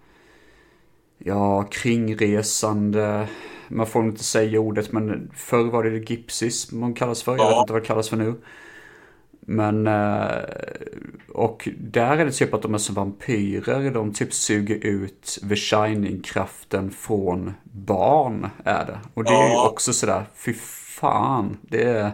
ja, 1.18 1.62
kringresande, 1.62 3.28
man 3.68 3.86
får 3.86 4.04
inte 4.04 4.24
säga 4.24 4.60
ordet 4.60 4.92
men 4.92 5.30
förr 5.36 5.64
var 5.70 5.84
det 5.84 6.10
gypsies 6.10 6.72
man 6.72 6.94
kallas 6.94 7.22
för, 7.22 7.36
jag 7.36 7.40
Ja. 7.40 7.48
vet 7.48 7.58
inte 7.60 7.72
vad 7.72 7.82
det 7.82 7.86
kallas 7.86 8.08
för 8.08 8.16
nu. 8.16 8.34
Men, 9.46 9.86
eh, 9.86 10.44
och 11.28 11.68
där 11.78 12.16
är 12.18 12.24
det 12.24 12.32
typ 12.32 12.54
att 12.54 12.62
de 12.62 12.74
är 12.74 12.78
som 12.78 12.94
vampyrer, 12.94 13.90
de 13.90 14.12
typ 14.12 14.34
suger 14.34 14.76
ut 14.86 15.38
The 15.48 15.56
Shining-kraften 15.56 16.90
från 16.90 17.52
barn 17.64 18.48
är 18.64 18.84
det. 18.86 18.98
Och 19.14 19.24
det 19.24 19.30
är 19.30 19.48
ju 19.48 19.56
också 19.56 19.92
sådär, 19.92 20.24
fy 20.34 20.54
fan, 21.00 21.56
det 21.62 21.82
är... 21.82 22.10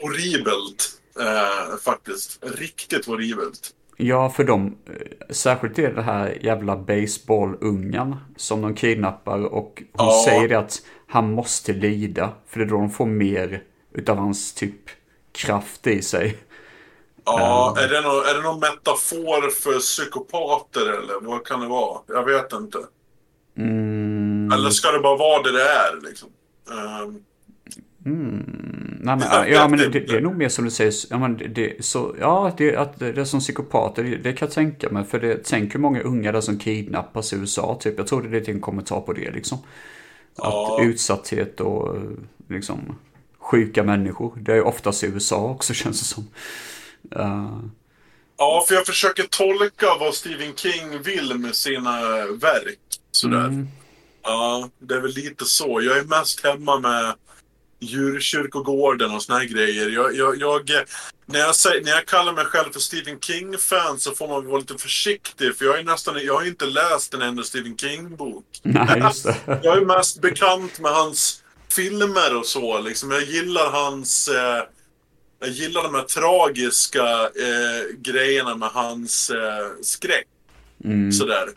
Horribelt. 0.00 0.88
Eh, 1.20 1.76
faktiskt. 1.84 2.44
Riktigt 2.58 3.06
horribelt. 3.06 3.70
Ja, 3.96 4.30
för 4.30 4.44
dem, 4.44 4.76
eh, 4.86 4.94
särskilt 5.30 5.78
är 5.78 5.92
det 5.92 6.02
här 6.02 6.38
jävla 6.40 6.76
baseballungen 6.76 8.16
som 8.36 8.62
de 8.62 8.74
kidnappar 8.74 9.44
och 9.44 9.82
hon 9.92 10.06
Ja. 10.06 10.22
säger 10.26 10.48
det 10.48 10.58
att 10.58 10.78
han 11.06 11.32
måste 11.32 11.72
lida, 11.72 12.30
för 12.48 12.58
det 12.60 12.64
är 12.66 12.68
då 12.68 12.76
de 12.76 12.90
får 12.90 13.06
mer 13.06 13.62
utav 13.94 14.16
hans 14.16 14.54
typ 14.54 14.80
kraft 15.32 15.86
i 15.86 16.02
sig. 16.02 16.38
Ja, 17.24 17.76
är, 17.78 17.88
det 17.88 18.00
någon, 18.00 18.24
är 18.24 18.34
det 18.34 18.42
någon 18.42 18.60
metafor 18.60 19.50
för 19.50 19.78
psykopater 19.78 20.80
eller 20.80 21.20
vad 21.20 21.46
kan 21.46 21.60
det 21.60 21.66
vara? 21.66 22.00
Jag 22.08 22.24
vet 22.24 22.52
inte. 22.52 22.78
Mm, 23.56 24.52
Eller 24.52 24.70
ska 24.70 24.90
det 24.90 24.98
bara 24.98 25.16
vara 25.16 25.42
det 25.42 25.52
det 25.52 25.62
är 25.68 26.00
liksom? 26.08 26.28
Ehm, 28.06 28.98
nej, 29.00 29.16
men, 29.16 29.52
ja, 29.52 29.68
men 29.68 29.78
det, 29.78 29.88
det 29.88 30.16
är 30.16 30.20
nog 30.20 30.36
mer 30.36 30.48
som 30.48 30.64
du 30.64 30.70
säger, 30.70 30.92
ja, 31.10 31.18
men 31.18 31.54
det, 31.54 31.84
så, 31.84 32.16
ja, 32.20 32.54
det, 32.58 32.76
att 32.76 32.98
det 32.98 33.18
är 33.18 33.24
som 33.24 33.40
psykopater, 33.40 34.04
det, 34.04 34.16
det 34.16 34.32
kan 34.32 34.46
jag 34.46 34.54
tänka 34.54 34.90
mig, 34.90 35.04
för 35.04 35.20
det 35.20 35.44
tänker 35.44 35.78
många 35.78 36.00
unga 36.00 36.32
där 36.32 36.40
som 36.40 36.58
kidnappas 36.58 37.32
i 37.32 37.36
USA, 37.36 37.78
typ. 37.80 37.98
Jag 37.98 38.06
tror 38.06 38.22
det 38.22 38.28
är 38.28 38.40
lite 38.40 38.50
en 38.50 38.60
kommentar 38.60 39.00
på 39.00 39.12
det 39.12 39.30
liksom. 39.30 39.58
Att 39.58 40.52
Ja. 40.52 40.78
utsatthet 40.82 41.60
och 41.60 41.96
liksom 42.48 42.96
sjuka 43.38 43.82
människor. 43.82 44.32
Det 44.40 44.52
är 44.52 44.56
ju 44.56 44.62
oftast 44.62 45.04
i 45.04 45.06
USA 45.06 45.36
också 45.50 45.74
känns 45.82 46.00
det 46.00 46.06
som. 46.06 46.26
Eh, 47.16 47.58
ja, 48.38 48.64
för 48.68 48.74
jag 48.74 48.86
försöker 48.86 49.22
tolka 49.22 49.86
vad 50.00 50.14
Stephen 50.14 50.54
King 50.56 51.02
vill 51.02 51.38
med 51.38 51.54
sina 51.56 52.00
verk. 52.26 52.78
Sådär. 53.10 53.44
Mm. 53.44 53.68
Ja, 54.22 54.68
det 54.78 54.94
är 54.94 55.00
väl 55.00 55.10
lite 55.14 55.44
så. 55.44 55.80
Jag 55.82 55.98
är 55.98 56.04
mest 56.04 56.44
hemma 56.44 56.78
med 56.80 57.14
djurkyrkogården 57.82 59.14
och 59.14 59.22
såna 59.22 59.38
här 59.38 59.46
grejer. 59.46 59.88
Jag, 59.88 60.16
jag, 60.16 60.40
jag, 60.40 60.70
när, 61.26 61.38
jag 61.40 61.54
säger, 61.54 61.84
när 61.84 61.90
jag 61.90 62.06
kallar 62.06 62.32
mig 62.32 62.44
själv 62.44 62.72
för 62.72 62.80
Stephen 62.80 63.20
King-fan 63.20 63.98
så 63.98 64.12
får 64.12 64.28
man 64.28 64.46
vara 64.46 64.58
lite 64.58 64.78
försiktig. 64.78 65.56
För 65.56 65.64
jag, 65.64 65.78
är 65.78 65.84
nästan, 65.84 66.18
jag 66.24 66.34
har 66.34 66.46
inte 66.46 66.66
läst 66.66 67.14
en 67.14 67.22
enda 67.22 67.42
Stephen 67.42 67.76
King-bok. 67.76 68.44
Jag 69.62 69.76
är 69.76 69.84
mest 69.84 70.20
bekant 70.20 70.80
med 70.80 70.92
hans 70.92 71.42
filmer 71.68 72.36
och 72.36 72.46
så. 72.46 72.80
Liksom. 72.80 73.10
Jag 73.10 73.22
gillar 73.22 73.70
hans... 73.70 74.28
Eh, 74.28 74.64
jag 75.40 75.50
gillar 75.50 75.82
de 75.82 75.94
här 75.94 76.02
tragiska 76.02 77.04
eh, 77.22 77.96
grejerna 77.98 78.56
med 78.56 78.68
hans 78.68 79.30
eh, 79.30 79.68
skräck. 79.82 80.26
Sådär. 81.12 81.48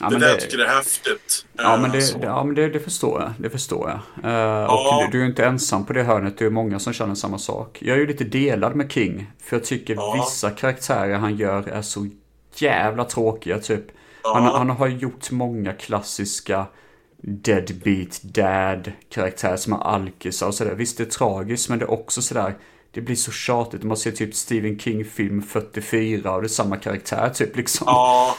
Ja, 0.00 0.06
det 0.06 0.10
men 0.12 0.20
där 0.20 0.34
det- 0.34 0.40
tycker 0.40 0.58
jag 0.58 0.68
är 0.70 0.74
häftigt. 0.74 1.44
Ja, 1.56 1.74
Eh, 1.74 1.80
men, 1.80 1.90
det, 1.90 2.02
så. 2.02 2.18
ja, 2.22 2.44
men 2.44 2.54
det, 2.54 2.68
det 2.68 2.80
förstår 2.80 3.20
jag. 3.20 3.32
Det 3.38 3.50
förstår 3.50 3.88
jag. 3.90 4.30
Eh, 4.32 4.36
Ja. 4.40 5.02
Och 5.04 5.10
du, 5.12 5.18
du 5.18 5.24
är 5.24 5.28
inte 5.28 5.44
ensam 5.44 5.86
på 5.86 5.92
det 5.92 6.02
hörnet. 6.02 6.38
Det 6.38 6.44
är 6.44 6.50
många 6.50 6.78
som 6.78 6.92
känner 6.92 7.14
samma 7.14 7.38
sak. 7.38 7.78
Jag 7.82 7.96
är 7.96 8.00
ju 8.00 8.06
lite 8.06 8.24
delad 8.24 8.74
med 8.76 8.92
King. 8.92 9.30
För 9.42 9.56
jag 9.56 9.64
tycker 9.64 9.94
Ja. 9.94 10.12
vissa 10.26 10.50
karaktärer 10.50 11.18
han 11.18 11.36
gör 11.36 11.68
är 11.68 11.82
så 11.82 12.06
jävla 12.56 13.04
tråkiga. 13.04 13.58
Typ. 13.58 13.84
Han, 14.22 14.42
han 14.44 14.70
har 14.70 14.88
gjort 14.88 15.30
många 15.30 15.72
klassiska 15.72 16.66
deadbeat 17.22 18.20
dad 18.22 18.92
karaktärer 19.10 19.56
som 19.56 19.72
är 19.72 19.78
alkisar 19.78 20.46
och 20.46 20.54
sådär. 20.54 20.74
Visst 20.74 20.96
det 20.98 21.02
är 21.04 21.10
tragiskt 21.10 21.68
men 21.68 21.78
det 21.78 21.84
är 21.84 21.90
också 21.90 22.22
sådär. 22.22 22.54
Det 22.92 23.00
blir 23.00 23.16
så 23.16 23.32
tjatigt. 23.32 23.82
Man 23.82 23.96
ser 23.96 24.10
typ 24.10 24.34
Stephen 24.34 24.78
King 24.78 25.04
film 25.04 25.42
44 25.42 26.32
och 26.32 26.42
det 26.42 26.46
är 26.46 26.48
samma 26.48 26.76
karaktär 26.76 27.28
typ 27.34 27.56
liksom. 27.56 27.84
Ja, 27.90 28.36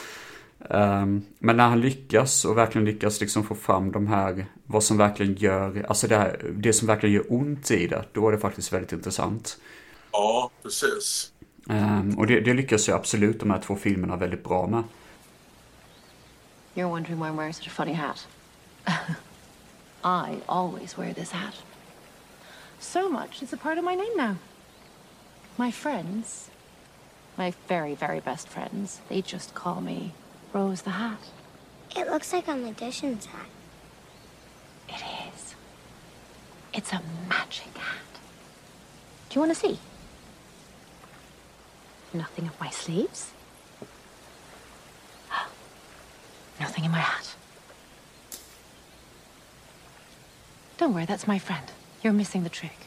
Ehm, 0.70 1.24
men 1.38 1.56
när 1.56 1.68
han 1.68 1.80
lyckas 1.80 2.44
och 2.44 2.58
verkligen 2.58 2.84
lyckas 2.84 3.20
liksom 3.20 3.44
få 3.44 3.54
fram 3.54 3.92
de 3.92 4.06
här, 4.06 4.46
vad 4.66 4.84
som 4.84 4.96
verkligen 4.96 5.34
gör, 5.34 5.86
alltså 5.88 6.08
det, 6.08 6.16
här, 6.16 6.50
det 6.54 6.72
som 6.72 6.88
verkligen 6.88 7.14
gör 7.14 7.32
ont 7.32 7.70
i 7.70 7.86
det, 7.86 8.04
då 8.12 8.28
är 8.28 8.32
det 8.32 8.38
faktiskt 8.38 8.72
väldigt 8.72 8.92
intressant. 8.92 9.58
ja, 10.12 10.50
precis. 10.62 11.32
Ehm, 11.70 12.18
och 12.18 12.26
det, 12.26 12.40
det 12.40 12.54
lyckas 12.54 12.88
ju 12.88 12.92
absolut 12.92 13.40
de 13.40 13.50
här 13.50 13.58
två 13.58 13.76
filmerna 13.76 14.16
väldigt 14.16 14.44
bra 14.44 14.66
med. 14.66 14.84
You're 16.74 16.88
wondering 16.88 17.20
why 17.20 17.26
I'm 17.26 17.36
wearing 17.36 17.54
such 17.54 17.66
a 17.66 17.70
funny 17.70 17.92
hat. 17.92 18.28
I 20.04 20.40
always 20.46 20.98
wear 20.98 21.14
this 21.14 21.30
hat. 21.32 21.54
So 22.78 23.08
much 23.08 23.42
it's 23.42 23.52
a 23.52 23.56
part 23.56 23.78
of 23.78 23.84
my 23.84 23.94
name 23.94 24.16
now. 24.16 24.36
My 25.56 25.70
friends, 25.72 26.50
my 27.36 27.52
very, 27.68 27.94
very 27.94 28.20
best 28.20 28.48
friends, 28.48 29.00
they 29.08 29.22
just 29.22 29.54
call 29.54 29.80
me 29.80 30.12
Rose 30.52 30.82
the 30.82 30.90
Hat. 30.90 31.18
It 31.96 32.08
looks 32.08 32.32
like 32.32 32.48
a 32.48 32.54
magician's 32.54 33.26
hat. 33.26 33.46
It 34.88 35.02
is. 35.34 35.54
It's 36.74 36.92
a 36.92 37.00
magic 37.28 37.76
hat. 37.76 38.20
Do 39.28 39.34
you 39.34 39.40
want 39.40 39.52
to 39.54 39.58
see? 39.58 39.78
Nothing 42.14 42.48
up 42.48 42.60
my 42.60 42.70
sleeves. 42.70 43.32
Nothing 46.60 46.84
in 46.84 46.90
my 46.90 46.98
hat. 46.98 47.34
Don't 50.76 50.94
worry, 50.94 51.06
that's 51.06 51.26
my 51.26 51.38
friend. 51.38 51.66
You're 52.02 52.12
missing 52.12 52.42
the 52.42 52.50
trick. 52.50 52.86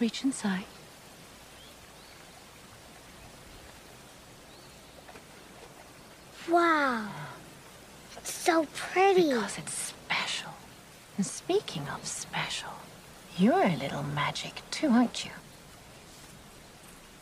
Reach 0.00 0.22
inside. 0.24 0.64
Wow. 6.50 7.08
It's 8.16 8.32
so 8.32 8.66
pretty. 8.74 9.28
Because 9.28 9.58
it's 9.58 9.74
special. 9.74 10.52
And 11.16 11.26
speaking 11.26 11.86
of 11.88 12.06
special, 12.06 12.72
you're 13.36 13.64
a 13.64 13.76
little 13.76 14.02
magic 14.02 14.62
too, 14.70 14.88
aren't 14.88 15.24
you? 15.24 15.30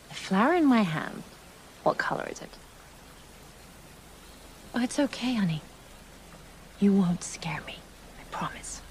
The 0.08 0.14
flower 0.14 0.54
in 0.54 0.64
my 0.64 0.82
hand. 0.82 1.22
What 1.82 1.98
color 1.98 2.26
is 2.30 2.40
it? 2.40 2.50
Oh, 4.74 4.82
it's 4.82 4.98
okay, 4.98 5.34
honey. 5.34 5.62
You 6.78 6.92
won't 6.92 7.24
scare 7.24 7.62
me. 7.66 7.76
I 8.20 8.24
promise. 8.30 8.82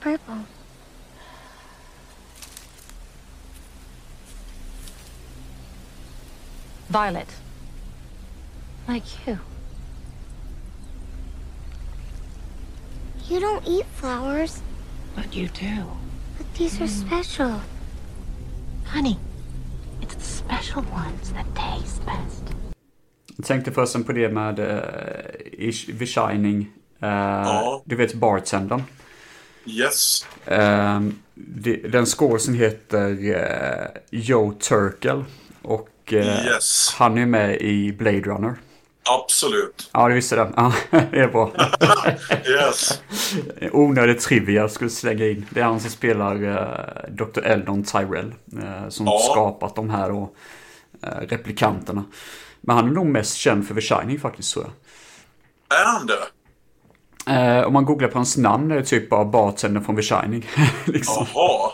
Purple. 0.00 0.46
Violet. 6.88 7.28
Like 8.88 9.04
you. 9.26 9.38
You 13.28 13.40
don't 13.40 13.66
eat 13.68 13.86
flowers, 13.94 14.62
But 15.16 15.34
you 15.36 15.48
do. 15.48 15.82
but 16.38 16.46
these 16.58 16.80
are 16.80 16.88
special. 16.88 17.52
Honey, 18.86 19.18
it's 20.00 20.14
the 20.14 20.22
special 20.24 20.82
ones 20.92 21.32
that 21.32 21.46
taste 21.54 22.02
best. 22.06 22.42
Jag 23.36 23.46
tänkte 23.46 23.72
förresten 23.72 24.04
på 24.04 24.12
det 24.12 24.28
med 24.28 24.58
uh, 24.58 25.68
The 25.98 26.06
Shining. 26.06 26.60
Eh, 27.00 27.08
Ja. 27.08 27.82
Du 27.84 27.96
vet 27.96 28.14
bartendern. 28.14 28.82
Yes. 29.66 30.26
Ehm, 30.46 31.18
det, 31.34 31.76
den 31.76 32.06
scoresen 32.06 32.54
heter 32.54 33.34
eh, 33.34 33.86
Joe 34.10 34.52
Turkel. 34.52 35.24
Och 35.62 36.12
eh, 36.12 36.46
Yes. 36.46 36.94
han 36.98 37.18
är 37.18 37.26
med 37.26 37.56
i 37.60 37.92
Blade 37.92 38.20
Runner. 38.20 38.54
Absolut. 39.08 39.90
Ja, 39.92 40.08
du 40.08 40.14
visste 40.14 40.36
det. 40.36 40.52
Ja, 40.56 40.72
det 40.90 41.20
är 41.20 41.28
bra. 41.28 41.52
Yes. 42.46 43.00
Onödig 43.72 44.20
trivia 44.20 44.68
skulle 44.68 44.90
slänga 44.90 45.26
in. 45.26 45.46
Det 45.50 45.60
är 45.60 45.64
han 45.64 45.80
som 45.80 45.90
spelar 45.90 46.42
eh, 46.42 47.10
Dr. 47.10 47.40
Eldon 47.40 47.84
Tyrell. 47.84 48.34
Eh, 48.62 48.88
som 48.88 49.06
Ja. 49.06 49.18
skapat 49.32 49.74
de 49.76 49.90
här 49.90 50.10
och, 50.10 50.36
eh, 51.02 51.08
replikanterna. 51.28 52.04
Men 52.60 52.76
han 52.76 52.88
är 52.88 52.92
nog 52.92 53.06
mest 53.06 53.36
känd 53.36 53.66
för 53.68 53.74
The 53.74 53.80
Shining 53.80 54.20
faktiskt 54.20 54.52
tror 54.52 54.64
jag. 54.64 55.80
Är 55.80 55.84
han 55.84 56.06
det? 56.06 56.18
Om 57.66 57.72
man 57.72 57.84
googlar 57.84 58.08
på 58.08 58.18
hans 58.18 58.36
namn 58.36 58.70
är 58.70 58.76
det 58.76 58.84
typ 58.84 59.10
bara 59.10 59.24
bartender 59.24 59.80
från 59.80 59.96
The 59.96 60.02
Shining. 60.02 60.46
liksom. 60.84 61.26
Jaha. 61.34 61.70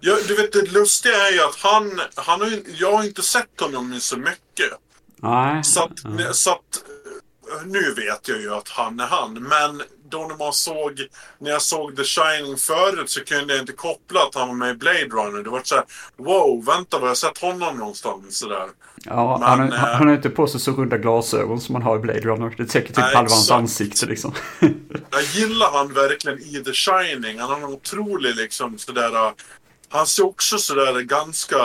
Ja, 0.00 0.16
du 0.28 0.36
vet, 0.36 0.52
det 0.52 0.72
lustiga 0.72 1.14
är 1.28 1.32
ju 1.32 1.40
att 1.40 1.56
han, 1.58 2.00
han 2.16 2.40
har 2.40 2.50
jag 2.78 2.92
har 2.92 3.04
inte 3.04 3.22
sett 3.22 3.60
honom 3.60 3.92
i 3.92 4.00
så 4.00 4.16
mycket. 4.16 4.70
Nej. 5.22 5.64
Så 5.64 5.82
att, 5.82 5.98
så 6.36 6.50
att, 6.50 6.82
eh, 7.60 7.66
nu 7.66 7.94
vet 7.94 8.28
jag 8.28 8.40
ju 8.40 8.54
att 8.54 8.68
han 8.68 9.00
är 9.00 9.06
han. 9.06 9.32
Men 9.34 9.82
då 10.10 10.26
när 10.28 10.36
man 10.36 10.52
såg, 10.52 11.06
när 11.38 11.50
jag 11.50 11.62
såg 11.62 11.96
The 11.96 12.04
Shining 12.04 12.56
förut 12.56 13.10
så 13.10 13.24
kunde 13.24 13.54
jag 13.54 13.62
inte 13.62 13.72
koppla 13.72 14.20
att 14.20 14.34
han 14.34 14.48
var 14.48 14.54
med 14.54 14.70
i 14.70 14.74
Blade 14.74 15.04
Runner. 15.04 15.42
Det 15.42 15.50
var 15.50 15.60
så 15.64 15.74
här, 15.74 15.84
wow, 16.16 16.64
vänta, 16.64 16.98
var 16.98 17.08
jag 17.08 17.16
sett 17.16 17.38
honom 17.38 17.76
någonstans? 17.76 18.38
Sådär. 18.38 18.68
Ja, 19.04 19.36
Men, 19.40 19.48
han, 19.48 19.72
eh, 19.72 19.78
han 19.78 20.08
har 20.08 20.14
inte 20.14 20.30
på 20.30 20.46
sig 20.46 20.60
så 20.60 20.72
runda 20.72 20.98
glasögon 20.98 21.60
som 21.60 21.72
man 21.72 21.82
har 21.82 21.96
i 21.96 21.98
Blade 21.98 22.20
Runner. 22.20 22.54
Det 22.56 22.66
täcker 22.66 22.88
typ 22.88 22.96
Nej, 22.96 23.14
halva 23.14 23.30
hans 23.30 23.50
ansikte 23.50 24.06
liksom. 24.06 24.32
Jag 25.10 25.22
gillar 25.34 25.72
han 25.72 25.92
verkligen 25.92 26.38
i 26.38 26.64
The 26.64 26.72
Shining. 26.72 27.38
Han 27.40 27.50
har 27.50 27.56
en 27.56 27.64
otrolig 27.64 28.36
liksom 28.36 28.78
sådär... 28.78 29.10
uh, 29.10 29.32
Han 29.88 30.06
ser 30.06 30.24
också 30.26 30.58
sådär 30.58 31.00
ganska 31.00 31.56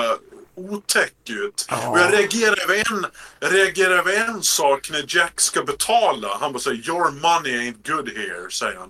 otäck 0.56 1.30
ut. 1.30 1.68
Och 1.90 2.00
jag 2.00 2.14
reagerar 2.14 2.64
över 2.64 2.76
en, 2.76 3.06
jag 3.40 3.54
reagerar 3.54 3.98
över 3.98 4.30
en 4.30 4.44
sak 4.44 4.90
när 4.92 5.06
Jack 5.08 5.42
ska 5.42 5.64
betala. 5.64 6.28
Han 6.42 6.54
bara 6.54 6.60
säger 6.60 6.90
“Your 6.90 7.12
money 7.12 7.72
ain't 7.72 7.92
good 7.92 8.10
here”, 8.10 8.52
säger 8.52 8.78
han. 8.78 8.90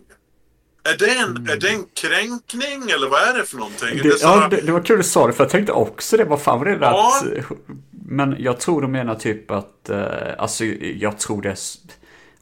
Är 0.84 0.98
det, 0.98 1.10
en, 1.20 1.50
är 1.50 1.56
det 1.58 1.70
en 1.70 1.86
kränkning 1.94 2.92
eller 2.92 3.10
vad 3.10 3.22
är 3.22 3.34
det 3.38 3.46
för 3.46 3.58
någonting? 3.58 3.90
Mm. 3.90 4.04
Det, 4.04 4.10
det 4.10 4.22
ja, 4.22 4.48
det, 4.52 4.62
det 4.62 4.72
var 4.72 4.82
kul 4.84 5.00
att 5.00 5.04
du 5.06 5.10
sa 5.10 5.28
det 5.28 5.34
för 5.34 5.44
jag 5.44 5.52
tänkte 5.52 5.72
också 5.72 6.18
det. 6.18 6.24
Vad 6.24 6.42
fan 6.42 6.60
var 6.60 6.66
det 6.66 6.78
där 6.78 6.82
Ja. 6.82 7.22
att, 7.22 7.58
Men 8.08 8.36
jag 8.40 8.60
tror 8.60 8.82
de 8.82 8.92
menar 8.92 9.16
typ 9.16 9.52
att, 9.52 9.90
eh, 9.90 10.06
alltså 10.38 10.66
jag 10.66 11.20
tror 11.20 11.42
det, 11.42 11.56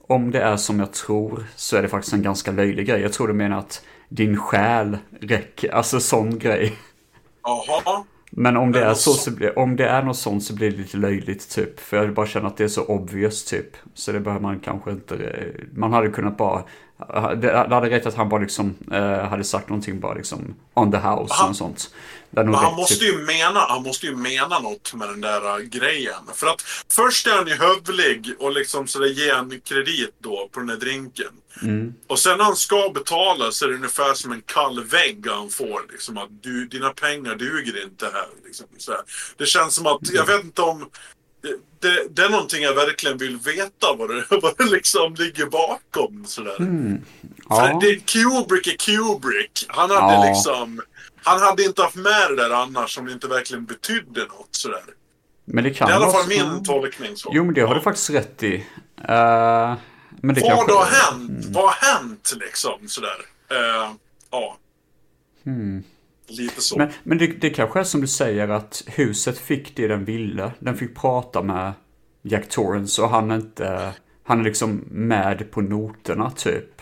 om 0.07 0.31
det 0.31 0.41
är 0.41 0.57
som 0.57 0.79
jag 0.79 0.93
tror 0.93 1.45
så 1.55 1.77
är 1.77 1.81
det 1.81 1.87
faktiskt 1.89 2.13
en 2.13 2.21
ganska 2.23 2.51
löjlig 2.51 2.87
grej. 2.87 3.01
Jag 3.01 3.13
tror 3.13 3.27
de 3.27 3.37
menar 3.37 3.59
att 3.59 3.81
din 4.09 4.37
själ 4.37 4.97
räcker, 5.21 5.69
alltså 5.75 5.99
sån 5.99 6.39
grej. 6.39 6.77
Jaha. 7.43 8.03
Men 8.35 8.57
om 8.57 8.71
det, 8.71 8.83
är 8.83 8.93
så- 8.93 9.11
så 9.11 9.31
blir, 9.31 9.59
om 9.59 9.75
det 9.75 9.87
är 9.87 10.03
något 10.03 10.17
sånt 10.17 10.43
så 10.43 10.55
blir 10.55 10.71
det 10.71 10.77
lite 10.77 10.97
löjligt 10.97 11.49
typ. 11.49 11.79
För 11.79 11.97
jag 11.97 12.13
bara 12.13 12.25
känner 12.25 12.47
att 12.47 12.57
det 12.57 12.63
är 12.63 12.67
så 12.67 12.83
obvious 12.85 13.43
typ. 13.45 13.67
Så 13.93 14.11
det 14.11 14.19
behöver 14.19 14.41
man 14.41 14.59
kanske 14.59 14.91
inte, 14.91 15.15
eh, 15.15 15.63
man 15.75 15.93
hade 15.93 16.09
kunnat 16.09 16.37
bara, 16.37 16.63
det 17.37 17.67
hade 17.69 17.89
räckt 17.89 18.05
att 18.05 18.15
han 18.15 18.29
bara 18.29 18.41
liksom 18.41 18.75
eh, 18.91 19.25
hade 19.25 19.43
sagt 19.43 19.69
någonting 19.69 19.99
bara 19.99 20.13
liksom 20.13 20.55
on 20.73 20.91
the 20.91 20.97
house 20.97 21.33
Han- 21.33 21.49
och 21.49 21.55
sånt. 21.55 21.89
Men 22.35 22.53
han 22.53 22.75
måste 22.75 22.95
typ. 22.95 23.13
ju 23.13 23.25
mena, 23.25 23.59
han 23.59 23.83
måste 23.83 24.05
ju 24.05 24.15
mena 24.15 24.59
något 24.59 24.93
med 24.93 25.07
den 25.09 25.21
där 25.21 25.59
uh, 25.59 25.65
grejen. 25.65 26.23
För 26.33 26.47
att 26.47 26.61
först 26.89 27.27
är 27.27 27.31
han 27.31 27.47
ju 27.47 27.53
hövlig 27.53 28.35
och 28.39 28.51
liksom 28.51 28.87
sådär 28.87 29.07
ger 29.07 29.33
en 29.33 29.61
kredit 29.61 30.15
då 30.19 30.49
på 30.51 30.59
den 30.59 30.67
där 30.67 30.77
drinken. 30.77 31.31
Mm. 31.61 31.93
Och 32.07 32.19
sen 32.19 32.37
när 32.37 32.45
han 32.45 32.55
ska 32.55 32.91
betala 32.93 33.51
så 33.51 33.65
är 33.65 33.69
det 33.69 33.75
ungefär 33.75 34.13
som 34.13 34.31
en 34.31 34.41
kall 34.41 34.83
vägg 34.83 35.27
han 35.29 35.49
får. 35.49 35.81
Liksom 35.91 36.17
att 36.17 36.43
du, 36.43 36.65
dina 36.67 36.89
pengar 36.89 37.35
duger 37.35 37.83
inte 37.83 38.05
här. 38.05 38.27
Liksom, 38.45 38.65
så 38.77 38.91
här. 38.91 39.01
Det 39.37 39.45
känns 39.45 39.75
som 39.75 39.87
att, 39.87 40.09
jag 40.13 40.25
vet 40.25 40.43
inte 40.43 40.61
om... 40.61 40.89
det, 41.43 41.55
det, 41.79 42.07
det 42.09 42.21
är 42.21 42.29
någonting 42.29 42.63
jag 42.63 42.73
verkligen 42.73 43.17
vill 43.17 43.37
veta 43.37 43.93
vad 43.97 44.09
det, 44.09 44.25
vad 44.41 44.57
det 44.57 44.63
liksom 44.65 45.15
ligger 45.15 45.45
bakom. 45.45 46.25
Sådär. 46.25 46.55
Mm. 46.59 47.01
Ja. 47.49 47.55
För 47.55 47.79
det, 47.81 47.95
Kubrick 47.95 48.67
är 48.67 48.77
Kubrick. 48.77 49.65
Han 49.67 49.89
hade 49.89 50.13
Ja. 50.13 50.25
liksom... 50.29 50.81
Han 51.25 51.41
hade 51.41 51.63
inte 51.63 51.81
haft 51.81 51.95
med 51.95 52.29
det 52.29 52.35
där 52.35 52.49
annars 52.49 52.97
om 52.97 53.05
det 53.05 53.11
inte 53.13 53.27
verkligen 53.27 53.65
betydde 53.65 54.21
något 54.21 54.47
sådär. 54.51 54.83
Men 55.45 55.63
det 55.63 55.69
Det 55.69 55.75
kan 55.75 55.87
är 55.87 55.91
i 55.91 55.95
alla 55.95 56.11
fall 56.11 56.27
min 56.27 56.63
tolkning. 56.63 57.17
Så. 57.17 57.29
Jo, 57.33 57.43
men 57.43 57.53
det 57.53 57.61
har 57.61 57.75
du 57.75 57.81
faktiskt 57.81 58.09
rätt 58.09 58.43
i. 58.43 58.55
Eh, 58.55 58.63
men 60.21 60.35
det 60.35 60.41
Vad 60.41 60.49
kanske... 60.51 60.73
har 60.73 60.85
hänt? 60.85 61.45
Vad 61.45 61.63
har 61.63 61.93
hänt 61.93 62.33
liksom 62.39 62.87
sådär? 62.87 63.17
Uh, 63.51 63.91
ja. 64.31 64.57
Lite 66.27 66.61
så. 66.61 66.77
Men, 66.77 66.89
men 67.03 67.17
det, 67.17 67.27
det 67.27 67.49
kanske 67.49 67.79
är 67.79 67.83
som 67.83 68.01
du 68.01 68.07
säger 68.07 68.47
att 68.47 68.83
huset 68.87 69.37
fick 69.37 69.75
det 69.75 69.87
den 69.87 70.05
ville. 70.05 70.51
Den 70.59 70.77
fick 70.77 70.95
prata 70.95 71.41
med 71.41 71.73
Jack 72.21 72.49
Torrance 72.49 73.01
och 73.01 73.09
han 73.09 73.31
är 73.31 73.35
inte... 73.35 73.93
Han 74.23 74.39
är 74.39 74.43
liksom 74.43 74.83
med 74.89 75.51
på 75.51 75.61
noterna 75.61 76.31
typ. 76.31 76.81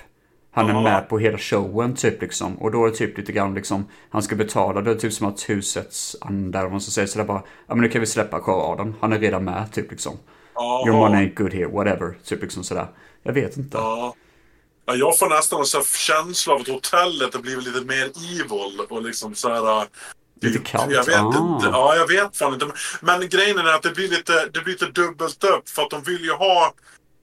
Han 0.52 0.70
är 0.70 0.84
med 0.84 1.10
på 1.10 1.20
hela 1.20 1.38
showen 1.38 1.96
typ 1.96 2.22
liksom. 2.22 2.56
Och 2.56 2.72
då 2.72 2.86
är 2.86 2.90
det 2.90 2.96
typ 2.96 3.18
lite 3.18 3.32
grann 3.32 3.54
liksom, 3.54 3.86
han 4.10 4.24
ska 4.24 4.36
betala. 4.36 4.82
Det 4.82 4.92
är 4.92 4.96
typ 4.96 5.14
som 5.14 5.28
att 5.28 5.50
husets 5.50 6.16
andar, 6.22 6.66
om 6.66 6.72
man 6.72 6.82
ska 6.82 6.92
säga 6.92 7.08
sådär 7.08 7.26
bara, 7.26 7.44
ja 7.68 7.76
men 7.76 7.82
nu 7.82 7.90
kan 7.90 8.02
vi 8.02 8.08
släppa 8.08 8.42
charaden. 8.42 8.96
Han 9.00 9.14
är 9.14 9.20
redan 9.20 9.44
med 9.44 9.72
typ 9.72 9.92
liksom. 9.92 10.18
Ja. 10.56 10.84
Your 10.88 10.98
money 10.98 11.28
ain't 11.28 11.36
good 11.36 11.54
here, 11.54 11.68
whatever. 11.68 12.18
Typ 12.24 12.42
liksom 12.42 12.64
sådär. 12.64 12.88
Jag 13.24 13.34
vet 13.34 13.58
inte. 13.58 13.78
Ja. 13.78 14.16
Ja, 14.92 14.96
jag 14.98 15.20
får 15.20 15.30
nästan 15.30 15.60
en 15.60 15.84
känsla 15.84 16.54
av 16.54 16.62
att 16.62 16.68
hotellet 16.68 17.34
har 17.34 17.42
blivit 17.42 17.66
lite 17.66 17.82
mer 17.82 18.06
evil 18.06 18.80
och 18.90 19.02
liksom 19.02 19.36
så 19.36 19.50
här. 19.50 19.88
Lite 20.42 20.60
kallt, 20.60 20.92
Jag 20.92 21.06
vet 21.06 21.22
ah. 21.22 21.56
inte. 21.56 21.68
Ja, 21.68 21.96
jag 21.96 22.08
vet 22.08 22.38
fan 22.38 22.54
inte. 22.54 22.68
Men 23.02 23.30
grejen 23.30 23.58
är 23.58 23.74
att 23.74 23.84
det 23.84 23.92
blir 23.92 24.10
lite, 24.10 24.46
det 24.54 24.62
blir 24.62 24.74
lite 24.74 24.86
dubbelt 24.86 25.44
upp 25.44 25.70
för 25.70 25.82
att 25.82 25.90
de 25.90 26.04
vill 26.04 26.24
ju 26.24 26.32
ha 26.32 26.74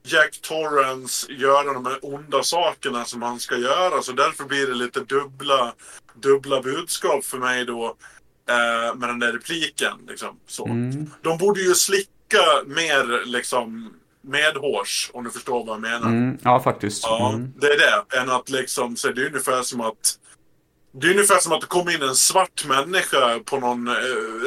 Jack 0.03 0.39
Torrance 0.41 1.31
göra 1.31 1.73
de 1.73 1.85
här 1.85 1.99
onda 2.01 2.43
sakerna 2.43 3.05
som 3.05 3.21
han 3.21 3.39
ska 3.39 3.57
göra. 3.57 4.01
Så 4.01 4.11
därför 4.11 4.43
blir 4.43 4.67
det 4.67 4.75
lite 4.75 4.99
dubbla, 4.99 5.73
dubbla 6.15 6.61
budskap 6.61 7.25
för 7.25 7.37
mig 7.37 7.65
då. 7.65 7.95
Eh, 8.49 8.95
med 8.95 9.09
den 9.09 9.19
där 9.19 9.33
repliken. 9.33 9.93
Liksom, 10.07 10.39
så. 10.47 10.65
Mm. 10.65 11.09
De 11.21 11.37
borde 11.37 11.61
ju 11.61 11.75
slicka 11.75 12.43
mer 12.65 13.25
liksom 13.25 13.93
medhårs 14.23 15.11
om 15.13 15.23
du 15.23 15.29
förstår 15.29 15.65
vad 15.65 15.73
jag 15.75 15.81
menar. 15.81 16.07
Mm, 16.07 16.37
ja, 16.43 16.59
faktiskt. 16.59 17.03
Ja, 17.03 17.29
Mm. 17.33 17.53
det 17.61 17.67
är 17.67 17.77
det. 17.77 18.17
Än 18.17 18.29
att 18.29 18.49
liksom, 18.49 18.95
så 18.95 19.07
det 19.11 19.21
är 19.21 19.25
ungefär 19.27 19.61
som 19.61 19.81
att 19.81 20.15
det 20.91 21.07
är 21.07 21.11
ungefär 21.11 21.39
som 21.39 21.51
att 21.51 21.61
det 21.61 21.67
kom 21.67 21.89
in 21.89 22.01
en 22.01 22.15
svart 22.15 22.65
människa 22.67 23.39
på 23.45 23.59
någon 23.59 23.87
eh, 23.87 23.93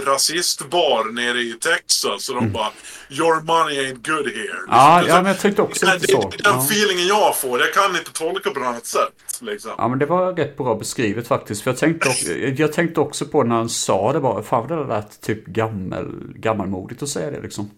rasistbar 0.06 1.12
nere 1.12 1.40
i 1.40 1.52
Texas 1.52 2.28
och 2.28 2.34
de 2.34 2.52
bara 2.52 2.70
Your 3.10 3.40
money 3.42 3.78
ain't 3.78 4.08
good 4.10 4.26
here. 4.26 4.56
Mm. 4.58 4.64
Ja, 4.68 4.98
Liksom, 5.00 5.16
ja, 5.16 5.22
men 5.22 5.32
jag 5.32 5.40
tänkte 5.40 5.62
också 5.62 5.86
det, 5.86 5.94
lite 5.94 6.06
så. 6.12 6.28
det 6.30 6.36
är 6.40 6.42
den 6.42 6.52
Ja. 6.54 6.64
feelingen 6.70 7.06
jag 7.06 7.36
får. 7.36 7.60
Jag 7.60 7.72
kan 7.74 7.96
inte 7.96 8.12
tolka 8.12 8.50
på 8.50 8.58
något 8.60 8.68
annat 8.68 8.86
sätt. 8.86 9.12
Liksom. 9.40 9.70
Ja 9.78 9.88
men 9.88 9.98
det 9.98 10.06
var 10.06 10.32
rätt 10.32 10.56
bra 10.56 10.74
beskrivet 10.74 11.28
faktiskt. 11.28 11.62
För 11.62 11.70
jag 11.70 11.78
tänkte, 11.78 12.08
också, 12.08 12.32
jag 12.32 12.72
tänkte 12.72 13.00
också 13.00 13.26
på 13.26 13.42
när 13.42 13.56
han 13.56 13.68
sa 13.68 14.12
det 14.12 14.20
bara, 14.20 14.42
fan 14.42 14.68
det 14.68 14.86
lät 14.86 15.20
typ 15.20 15.46
gammel, 15.46 16.06
gammalmodigt 16.34 17.02
att 17.02 17.08
säga 17.08 17.30
det 17.30 17.40
liksom. 17.40 17.70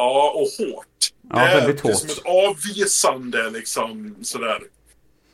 Ja, 0.00 0.30
och 0.36 0.66
hårt. 0.66 0.86
Ja, 1.30 1.36
det 1.36 1.40
är 1.40 1.60
väldigt 1.60 1.80
hårt. 1.80 1.96
som 1.98 2.08
ett 2.10 2.22
avvisande 2.24 3.50
liksom 3.50 4.16
sådär. 4.22 4.62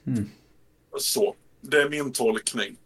Mm. 0.07 0.31
Så. 0.99 1.35
Det 1.61 1.77
är 1.83 1.89
min 1.89 2.13
tolkning. 2.13 2.77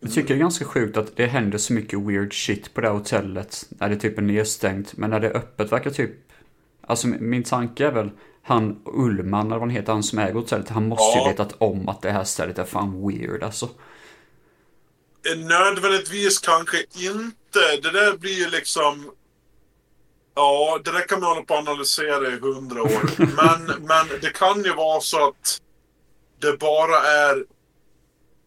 Jag 0.00 0.12
tycker 0.12 0.28
det 0.28 0.34
är 0.34 0.38
ganska 0.38 0.64
sjukt 0.64 0.96
att 0.96 1.16
det 1.16 1.26
händer 1.26 1.58
så 1.58 1.72
mycket 1.72 2.00
weird 2.00 2.34
shit 2.46 2.74
på 2.74 2.80
det 2.80 2.86
här 2.86 2.94
hotellet. 2.94 3.66
När 3.68 3.88
det 3.88 3.96
typ 3.96 4.18
är 4.18 4.22
nedstängt. 4.22 4.96
Men 4.96 5.10
när 5.10 5.20
det 5.20 5.26
är 5.28 5.36
öppet 5.36 5.72
verkar 5.72 5.90
typ... 5.90 6.10
Alltså 6.86 7.06
min 7.06 7.42
tanke 7.44 7.86
är 7.86 7.92
väl, 7.92 8.10
han 8.42 8.82
Ullman 8.84 9.46
eller 9.46 9.50
vad 9.50 9.60
han 9.60 9.70
heter, 9.70 9.92
han 9.92 10.02
som 10.02 10.18
äger 10.18 10.34
hotellet. 10.34 10.68
Han 10.68 10.88
måste 10.88 11.18
Ja. 11.18 11.24
ju 11.26 11.30
vetat 11.32 11.54
om 11.58 11.88
att 11.88 12.02
det 12.02 12.10
här 12.10 12.24
stället 12.24 12.58
är 12.58 12.64
fan 12.64 13.08
weird 13.08 13.42
alltså. 13.42 13.68
Eh, 15.32 15.38
Nödvändigtvis 15.38 16.38
kanske 16.38 16.76
inte. 16.94 17.60
Det 17.82 17.90
där 17.90 18.16
blir 18.16 18.38
ju 18.38 18.50
liksom... 18.50 19.10
Ja, 20.34 20.80
det 20.84 20.92
där 20.92 21.08
kan 21.08 21.20
man 21.20 21.28
hålla 21.28 21.42
på 21.42 21.54
att 21.54 21.68
analysera 21.68 22.28
i 22.28 22.38
hundra 22.40 22.82
år. 22.82 23.02
Men, 23.18 23.64
men 23.86 24.20
det 24.20 24.32
kan 24.34 24.64
ju 24.64 24.74
vara 24.74 25.00
så 25.00 25.28
att 25.28 25.60
det 26.40 26.58
bara 26.60 26.96
är 26.98 27.44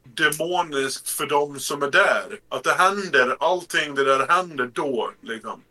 demoniskt 0.04 1.10
för 1.10 1.26
de 1.26 1.60
som 1.60 1.84
är 1.84 1.92
där. 1.92 2.40
Att 2.50 2.64
det 2.64 2.74
händer, 2.74 3.36
allting 3.40 3.96
det 3.96 4.06
där 4.06 4.28
händer 4.28 4.70
då. 4.74 5.12
Liksom. 5.22 5.62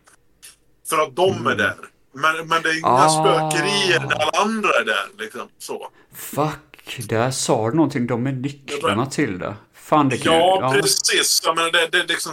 För 0.89 0.99
att 1.03 1.17
de 1.17 1.47
är 1.47 1.55
där. 1.55 1.77
Men, 2.13 2.49
men 2.49 2.63
det 2.63 2.69
är 2.69 2.79
inga 2.79 2.89
Ah. 2.89 3.09
spökerier 3.09 4.01
när 4.01 4.15
alla 4.15 4.31
andra 4.45 4.69
är 4.69 4.85
där. 4.85 5.07
Liksom. 5.19 5.49
Så. 5.59 5.89
Fuck, 6.15 7.09
där 7.09 7.31
sa 7.31 7.71
du 7.71 7.77
någonting. 7.77 8.07
De 8.07 8.27
är 8.27 8.33
nycklarna 8.33 9.07
till 9.07 9.39
det. 9.39 9.55
Fan 9.95 10.09
det 10.09 10.19
kan 10.19 10.35
Ja, 10.35 10.75
ju- 10.77 10.83
precis. 10.83 11.41
Jag 11.45 11.57
menar, 11.57 11.71
det, 11.71 11.89
det, 11.99 12.09
liksom 12.09 12.33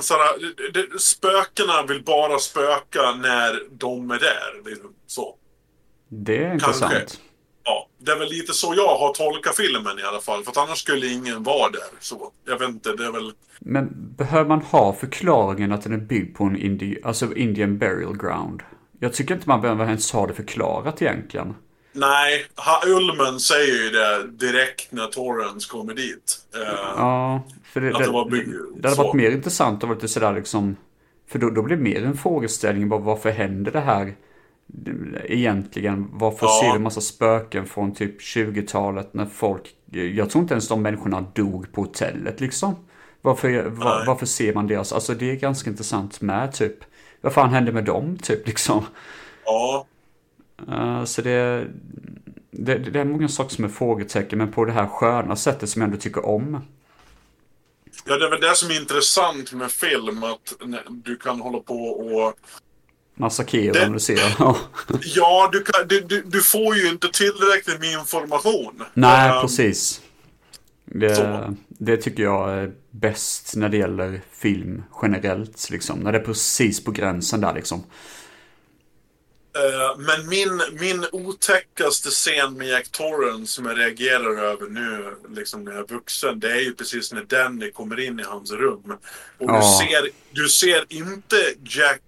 det, 0.73 0.99
spökena 1.01 1.83
vill 1.87 2.03
bara 2.03 2.39
spöka 2.39 3.11
när 3.15 3.59
de 3.71 4.11
är 4.11 4.19
där. 4.19 4.69
Liksom, 4.69 4.89
så. 5.07 5.35
Det 6.09 6.37
är 6.37 6.49
Kanske. 6.59 6.67
intressant. 6.85 7.19
Ja, 7.63 7.87
det 7.99 8.11
är 8.11 8.19
väl 8.19 8.29
lite 8.29 8.53
så 8.53 8.73
jag 8.77 8.95
har 8.97 9.13
tolkat 9.13 9.55
filmen 9.55 9.99
i 9.99 10.03
alla 10.03 10.21
fall. 10.21 10.43
För 10.43 10.51
att 10.51 10.57
annars 10.57 10.77
skulle 10.77 11.07
ingen 11.07 11.43
vara 11.43 11.69
där. 11.71 11.81
Så. 11.99 12.31
Jag 12.47 12.59
vet 12.59 12.69
inte, 12.69 12.91
det 12.95 13.05
är 13.05 13.11
väl... 13.11 13.31
Men 13.59 13.87
behöver 14.17 14.49
man 14.49 14.61
ha 14.61 14.93
förklaringen 14.93 15.71
att 15.71 15.81
den 15.83 15.93
är 15.93 15.97
byggd 15.97 16.37
på 16.37 16.43
en 16.43 16.57
indi 16.57 16.97
alltså 17.03 17.35
Indian 17.35 17.77
burial 17.77 18.17
ground? 18.17 18.61
Jag 18.99 19.13
tycker 19.13 19.35
inte 19.35 19.49
man 19.49 19.61
behöver 19.61 19.85
ens 19.85 20.11
ha 20.11 20.27
det 20.27 20.33
förklarat 20.33 21.01
egentligen. 21.01 21.55
Nej, 21.93 22.45
ha, 22.55 22.81
Ulmen 22.87 23.39
säger 23.39 23.83
ju 23.83 23.89
det 23.89 24.27
direkt 24.27 24.91
när 24.91 25.07
Torrens 25.07 25.65
kommer 25.65 25.93
dit. 25.93 26.37
Eh, 26.55 26.61
Ja, 26.97 27.41
för 27.63 27.81
det, 27.81 27.87
det, 27.87 27.93
det 27.93 28.01
det 28.81 28.89
hade 28.89 29.03
varit 29.03 29.13
mer 29.13 29.31
intressant 29.31 29.83
att 29.83 29.89
vara 29.89 29.95
lite 29.95 30.07
sådär 30.07 30.33
liksom. 30.33 30.75
För 31.27 31.39
då, 31.39 31.49
då 31.49 31.61
blir 31.61 31.75
det 31.77 31.83
mer 31.83 32.03
en 32.05 32.17
frågeställning 32.17 32.89
bara 32.89 32.99
varför 32.99 33.31
händer 33.31 33.71
det 33.71 33.79
här 33.79 34.15
egentligen? 35.25 36.07
Varför 36.11 36.45
Ja. 36.45 36.59
ser 36.61 36.69
vi 36.69 36.75
en 36.75 36.83
massa 36.83 37.01
spöken 37.01 37.65
från 37.65 37.93
typ 37.95 38.21
20-talet 38.21 39.13
när 39.13 39.25
folk, 39.25 39.69
jag 39.91 40.29
tror 40.29 40.41
inte 40.41 40.53
ens 40.53 40.67
de 40.67 40.81
människorna 40.81 41.21
dog 41.35 41.71
på 41.71 41.81
hotellet 41.81 42.39
liksom. 42.41 42.75
Varför, 43.21 43.63
var, 43.63 44.05
varför 44.07 44.25
ser 44.25 44.53
man 44.53 44.67
deras, 44.67 44.93
alltså 44.93 45.13
det 45.13 45.31
är 45.31 45.35
ganska 45.35 45.69
intressant 45.69 46.21
med 46.21 46.53
typ. 46.53 46.77
Vad 47.21 47.33
fan 47.33 47.49
hände 47.49 47.71
med 47.71 47.83
dem 47.85 48.17
typ 48.17 48.47
liksom? 48.47 48.85
ja, 49.45 49.85
Uh, 50.69 51.03
så 51.05 51.21
det, 51.21 51.67
det, 52.51 52.75
det 52.77 52.99
är 52.99 53.05
många 53.05 53.27
saker 53.27 53.55
som 53.55 53.63
är 53.65 53.69
frågetecken, 53.69 54.37
men 54.37 54.51
på 54.51 54.65
det 54.65 54.71
här 54.71 54.87
sköna 54.87 55.35
sättet 55.35 55.69
som 55.69 55.81
jag 55.81 55.87
ändå 55.87 55.99
tycker 56.01 56.25
om. 56.25 56.61
ja, 58.05 58.17
det 58.17 58.25
är 58.25 58.29
väl 58.29 58.41
det 58.41 58.55
som 58.55 58.69
är 58.69 58.81
intressant 58.81 59.53
med 59.53 59.71
film. 59.71 60.23
Att 60.23 60.53
du 60.89 61.15
kan 61.15 61.41
hålla 61.41 61.59
på 61.59 61.75
och 61.87 62.33
Massakrera 63.15 63.73
Det- 63.73 63.85
om 63.87 63.93
du 63.93 63.99
ser. 63.99 64.35
Ja. 65.15 65.49
Du, 65.51 65.63
kan, 65.63 65.87
du, 65.87 66.01
du, 66.01 66.21
du 66.25 66.41
får 66.41 66.75
ju 66.75 66.89
inte 66.89 67.07
tillräckligt 67.13 67.79
med 67.79 67.91
information. 67.99 68.83
Nej, 68.93 69.29
Ehm, 69.31 69.41
precis. 69.41 70.01
Det, 70.85 71.53
det 71.67 71.97
tycker 71.97 72.23
jag 72.23 72.51
är 72.53 72.71
bäst 72.91 73.55
när 73.55 73.69
det 73.69 73.77
gäller 73.77 74.21
film 74.31 74.83
generellt. 75.01 75.69
Liksom. 75.69 75.99
När 75.99 76.11
det 76.11 76.17
är 76.17 76.23
precis 76.23 76.83
på 76.83 76.91
gränsen 76.91 77.41
där 77.41 77.53
liksom. 77.53 77.83
Eh, 79.55 79.97
men 79.97 80.29
min, 80.29 80.61
min 80.79 81.05
otäckaste 81.11 82.09
scen 82.09 82.53
med 82.57 82.67
Jack 82.67 82.89
Torrance 82.91 83.53
som 83.53 83.65
jag 83.65 83.79
reagerar 83.79 84.43
över 84.43 84.67
nu, 84.69 85.15
liksom 85.35 85.63
när 85.63 85.71
jag 85.71 85.89
är 85.89 85.93
vuxen, 85.93 86.39
det 86.39 86.51
är 86.51 86.59
ju 86.59 86.73
precis 86.75 87.13
när 87.13 87.23
Danny 87.23 87.71
kommer 87.71 87.99
in 87.99 88.19
i 88.19 88.23
hans 88.23 88.51
rum. 88.51 88.91
Och 89.39 89.47
du, 89.47 89.53
Ja. 89.53 89.79
ser, 89.81 90.09
du 90.31 90.49
ser 90.49 90.85
inte 90.89 91.53
Jack 91.63 92.01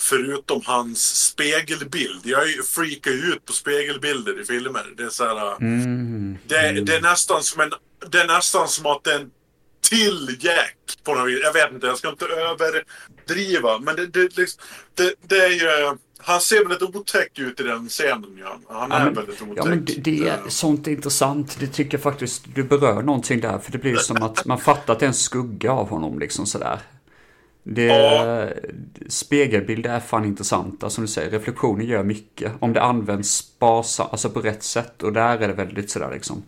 förutom 0.00 0.62
hans 0.64 1.26
spegelbild. 1.26 2.20
Jag 2.24 2.48
freakar 2.66 3.10
ju 3.10 3.18
ut 3.32 3.44
på 3.44 3.52
spegelbilder 3.52 4.40
i 4.40 4.44
filmer. 4.44 4.92
Det 4.96 5.02
är 5.02 5.08
så 5.08 5.24
här, 5.24 5.56
Mm. 5.56 6.38
Det, 6.46 6.72
det, 6.80 6.96
är 6.96 7.00
nästan 7.00 7.42
som 7.42 7.60
en, 7.60 7.72
det 8.10 8.20
är 8.20 8.26
nästan 8.26 8.68
som 8.68 8.86
att 8.86 9.04
det 9.04 9.12
är 9.12 9.20
en 9.20 9.30
till 9.88 10.36
Jack 10.40 10.76
på 11.04 11.14
något 11.14 11.28
vis. 11.28 11.40
Jag 11.42 11.52
vet 11.52 11.72
inte, 11.72 11.86
jag 11.86 11.98
ska 11.98 12.08
inte 12.08 12.24
överdriva. 12.26 13.78
Men 13.78 13.96
det, 13.96 14.06
det, 14.06 14.36
liksom- 14.36 14.62
det, 14.94 15.14
det 15.26 15.36
är 15.44 15.48
ju... 15.48 15.96
Han 16.24 16.40
ser 16.40 16.68
väldigt 16.68 16.96
otäck 16.96 17.38
ut 17.38 17.60
i 17.60 17.62
den 17.62 17.88
scenen. 17.88 18.38
Ja. 18.40 18.58
Han 18.68 18.90
Ja 18.90 18.96
är 18.96 19.04
men, 19.04 19.14
väldigt 19.14 19.42
otäck. 19.42 19.54
ja, 19.56 19.64
men 19.64 19.84
det, 19.84 19.94
det 19.94 20.28
är 20.28 20.40
sånt 20.48 20.86
är 20.86 20.90
intressant. 20.90 21.56
Det 21.60 21.66
tycker 21.66 21.98
jag 21.98 22.02
faktiskt 22.02 22.44
du 22.54 22.62
berör 22.64 23.02
någonting 23.02 23.40
där. 23.40 23.58
För 23.58 23.72
det 23.72 23.78
blir 23.78 23.96
som 23.96 24.22
att 24.22 24.44
man 24.44 24.58
fattar 24.60 24.92
att 24.92 24.98
det 25.00 25.06
är 25.06 25.08
en 25.08 25.14
skugga 25.14 25.72
av 25.72 25.88
honom 25.88 26.18
liksom 26.18 26.46
sådär. 26.46 26.78
Det, 27.64 27.86
Ja. 27.86 28.48
Spegelbilder 29.08 29.90
är 29.90 30.00
fan 30.00 30.24
intressanta 30.24 30.90
som 30.90 31.04
du 31.04 31.08
säger. 31.08 31.30
Reflektioner 31.30 31.84
gör 31.84 32.02
mycket. 32.02 32.52
Om 32.60 32.72
det 32.72 32.82
används 32.82 33.30
sparsamt, 33.36 34.08
alltså 34.12 34.30
på 34.30 34.40
rätt 34.40 34.62
sätt. 34.62 35.02
Och 35.02 35.12
där 35.12 35.38
är 35.38 35.48
det 35.48 35.54
väldigt 35.54 35.90
sådär 35.90 36.10
liksom. 36.12 36.42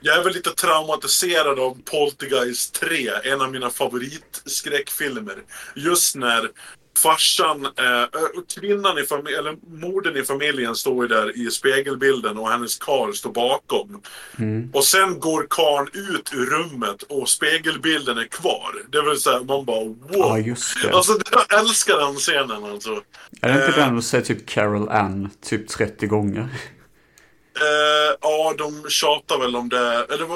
Jag 0.00 0.18
är 0.18 0.24
väl 0.24 0.32
lite 0.32 0.50
traumatiserad 0.50 1.58
av 1.58 1.78
Poltergeist 1.84 2.74
3, 2.74 3.08
en 3.24 3.40
av 3.40 3.50
mina 3.52 3.70
favoritskräckfilmer. 3.70 5.36
Just 5.74 6.16
när 6.16 6.50
farsan, 6.98 7.64
eh, 7.64 8.04
kvinnan 8.60 8.98
i 8.98 9.02
familjen, 9.02 9.38
eller 9.40 9.56
modern 9.80 10.16
i 10.16 10.22
familjen 10.22 10.74
står 10.74 11.04
ju 11.04 11.08
där 11.08 11.46
i 11.46 11.50
spegelbilden 11.50 12.38
och 12.38 12.50
hennes 12.50 12.78
karl 12.78 13.12
står 13.12 13.32
bakom. 13.32 14.02
Mm. 14.38 14.70
Och 14.74 14.84
sen 14.84 15.20
går 15.20 15.46
karln 15.50 15.88
ut 15.92 16.30
ur 16.34 16.46
rummet 16.46 17.02
och 17.02 17.28
spegelbilden 17.28 18.18
är 18.18 18.24
kvar. 18.26 18.74
Det 18.92 19.02
vill 19.02 19.20
säga 19.20 19.42
man 19.42 19.64
bara 19.64 19.84
wow. 19.84 20.54
Ja. 20.84 20.90
Alltså 20.92 21.12
jag 21.50 21.60
älskar 21.60 21.98
den 21.98 22.14
scenen 22.14 22.64
alltså. 22.64 23.02
Är 23.42 23.48
det 23.52 23.66
inte 23.66 23.80
Eh. 23.80 23.86
den 23.86 23.96
du 23.96 24.02
säger 24.02 24.24
typ 24.24 24.46
Carol 24.48 24.88
Ann 24.88 25.30
typ 25.44 25.68
30 25.68 26.06
gånger? 26.06 26.48
Eh, 27.60 28.16
ja, 28.20 28.54
de 28.58 28.84
tjatar 28.90 29.38
väl 29.38 29.56
om 29.56 29.68
det. 29.68 30.06
Eller 30.10 30.26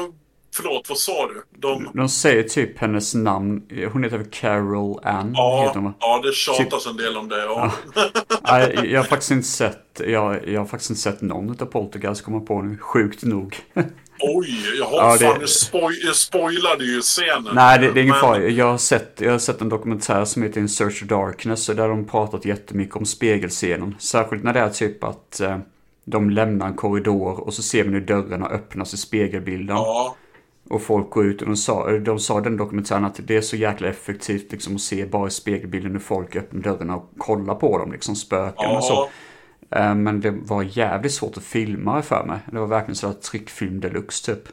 förlåt, 0.62 0.88
vad 0.88 0.98
sa 0.98 1.26
du? 1.26 1.42
De, 1.58 1.88
De 1.94 2.08
säger 2.08 2.42
typ 2.42 2.78
hennes 2.78 3.14
namn. 3.14 3.62
Hon 3.92 4.04
heter 4.04 4.18
väl 4.18 4.26
Carol 4.30 5.00
Ann? 5.02 5.30
ja, 5.34 5.72
va? 5.76 5.94
ja, 6.00 6.20
det 6.24 6.32
tjatas 6.34 6.86
en 6.86 6.96
del 6.96 7.16
om 7.16 7.28
det. 7.28 7.38
Ja. 7.44 7.72
Nej, 8.50 8.80
jag 8.92 9.00
har 9.00 9.04
faktiskt 9.04 9.30
inte 9.30 9.48
sett, 9.48 10.00
jag, 10.06 10.48
jag 10.48 10.60
har 10.60 10.66
faktiskt 10.66 10.90
inte 10.90 11.02
sett 11.02 11.20
någon 11.20 11.50
av 11.50 11.64
Poltergeist 11.66 12.24
komma 12.24 12.40
på 12.40 12.62
nu. 12.62 12.78
Sjukt 12.78 13.22
nog. 13.22 13.56
Oj, 14.22 14.78
jaha, 14.78 14.88
Ja, 14.92 15.12
det- 15.12 15.24
fan, 15.26 15.38
du 15.40 15.46
spoil, 15.46 15.96
jag 16.04 16.16
spoilade 16.16 16.84
ju 16.84 17.00
scenen. 17.00 17.54
Nej, 17.54 17.78
det, 17.78 17.92
det 17.92 18.00
är 18.00 18.02
ingen 18.02 18.08
Men- 18.12 18.20
fara. 18.20 18.38
Jag 18.48 18.66
har, 18.70 18.78
sett, 18.78 19.20
jag 19.20 19.30
har 19.32 19.38
sett 19.38 19.60
en 19.60 19.68
dokumentär 19.68 20.24
som 20.24 20.42
heter 20.42 20.60
In 20.60 20.68
Search 20.68 21.02
of 21.02 21.08
Darkness. 21.08 21.66
Där 21.66 21.88
de 21.88 22.04
pratat 22.04 22.44
jättemycket 22.44 22.96
om 22.96 23.04
spegelscenen. 23.06 23.94
Särskilt 23.98 24.42
när 24.44 24.52
det 24.52 24.60
är 24.60 24.68
typ 24.70 25.04
att 25.04 25.40
eh, 25.40 25.58
de 26.04 26.30
lämnar 26.30 26.66
en 26.66 26.74
korridor 26.74 27.40
och 27.40 27.54
så 27.54 27.62
ser 27.62 27.84
man 27.84 27.94
hur 27.94 28.00
dörrarna 28.00 28.48
öppnas 28.48 28.94
i 28.94 28.96
spegelbilden. 28.96 29.76
Ja, 29.76 30.16
Och 30.70 30.82
folk 30.82 31.10
går 31.10 31.26
ut 31.26 31.40
och 31.42 31.46
de 31.48 31.56
sa, 31.56 31.90
de 31.90 32.18
sa 32.20 32.40
den 32.40 32.56
dokumentären 32.56 33.04
att 33.04 33.20
det 33.24 33.36
är 33.36 33.40
så 33.40 33.56
jäkla 33.56 33.88
effektivt 33.88 34.52
liksom 34.52 34.74
att 34.74 34.80
se 34.80 35.06
bara 35.06 35.28
i 35.28 35.30
spegelbilden 35.30 35.92
hur 35.92 35.98
folk 35.98 36.36
öppnar 36.36 36.60
dörrarna 36.62 36.96
och 36.96 37.10
kollar 37.18 37.54
på 37.54 37.78
dem, 37.78 37.92
liksom 37.92 38.16
spöken 38.16 38.70
och 38.70 38.84
så. 38.84 39.08
Eh, 39.76 39.94
Men 39.94 40.20
det 40.20 40.30
var 40.30 40.62
jävligt 40.62 41.12
svårt 41.12 41.36
att 41.36 41.42
filma 41.44 42.02
för 42.02 42.24
mig. 42.26 42.38
Det 42.52 42.58
var 42.58 42.66
verkligen 42.66 42.96
sådär 42.96 43.14
tryckfilm 43.14 43.80
deluxe 43.80 44.34
typ. 44.34 44.48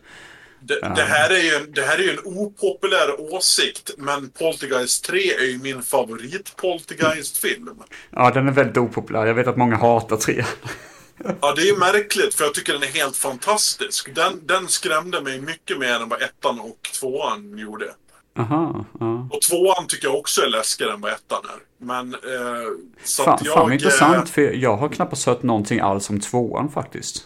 Det, 0.59 0.79
det, 0.95 1.01
här 1.01 1.29
är 1.29 1.39
ju, 1.43 1.55
en- 1.55 1.71
det 1.71 1.81
här 1.81 1.99
är 2.09 2.11
en 2.13 2.19
opopulär 2.25 3.33
åsikt, 3.33 3.91
men 3.97 4.29
Poltergeist 4.29 5.05
3 5.05 5.17
är 5.33 5.45
ju 5.51 5.59
min 5.63 5.81
favorit 5.81 6.55
Poltergeist-film. 6.55 7.69
Ja, 8.09 8.31
den 8.31 8.47
är 8.47 8.51
väldigt 8.51 8.77
opopulär. 8.77 9.25
Jag 9.25 9.33
vet 9.33 9.47
att 9.47 9.57
många 9.57 9.75
hatar 9.75 10.17
tre. 10.17 10.43
Ja, 11.41 11.53
det 11.55 11.61
är 11.61 11.65
ju 11.65 11.77
märkligt, 11.77 12.33
för 12.33 12.43
jag 12.43 12.53
tycker 12.53 12.73
den 12.73 12.83
är 12.83 12.87
helt 12.87 13.17
fantastisk. 13.17 14.15
Den, 14.15 14.39
den 14.47 14.67
skrämde 14.67 15.21
mig 15.21 15.41
mycket 15.41 15.79
mer 15.79 15.93
än 15.93 16.09
vad 16.09 16.21
ettan 16.21 16.59
och 16.59 16.89
tvåan 16.99 17.57
gjorde. 17.57 17.93
Aha, 18.39 18.85
ja. 18.99 19.27
Och 19.31 19.41
tvåan 19.41 19.87
tycker 19.87 20.07
jag 20.07 20.15
också 20.15 20.41
är 20.41 20.47
läskigare 20.47 20.93
än 20.93 21.01
vad 21.01 21.11
ettan 21.11 21.41
är. 21.45 21.85
Men, 21.85 22.13
eh, 22.13 22.19
så 23.03 23.23
Fan, 23.23 23.39
jag... 23.43 23.53
fan 23.53 23.63
vad 23.63 23.71
eh, 23.71 23.73
intressant, 23.73 24.29
för 24.29 24.41
jag 24.41 24.77
har 24.77 24.89
knappast 24.89 25.25
hört 25.25 25.43
någonting 25.43 25.79
alls 25.79 26.09
om 26.09 26.19
tvåan 26.19 26.71
faktiskt. 26.71 27.25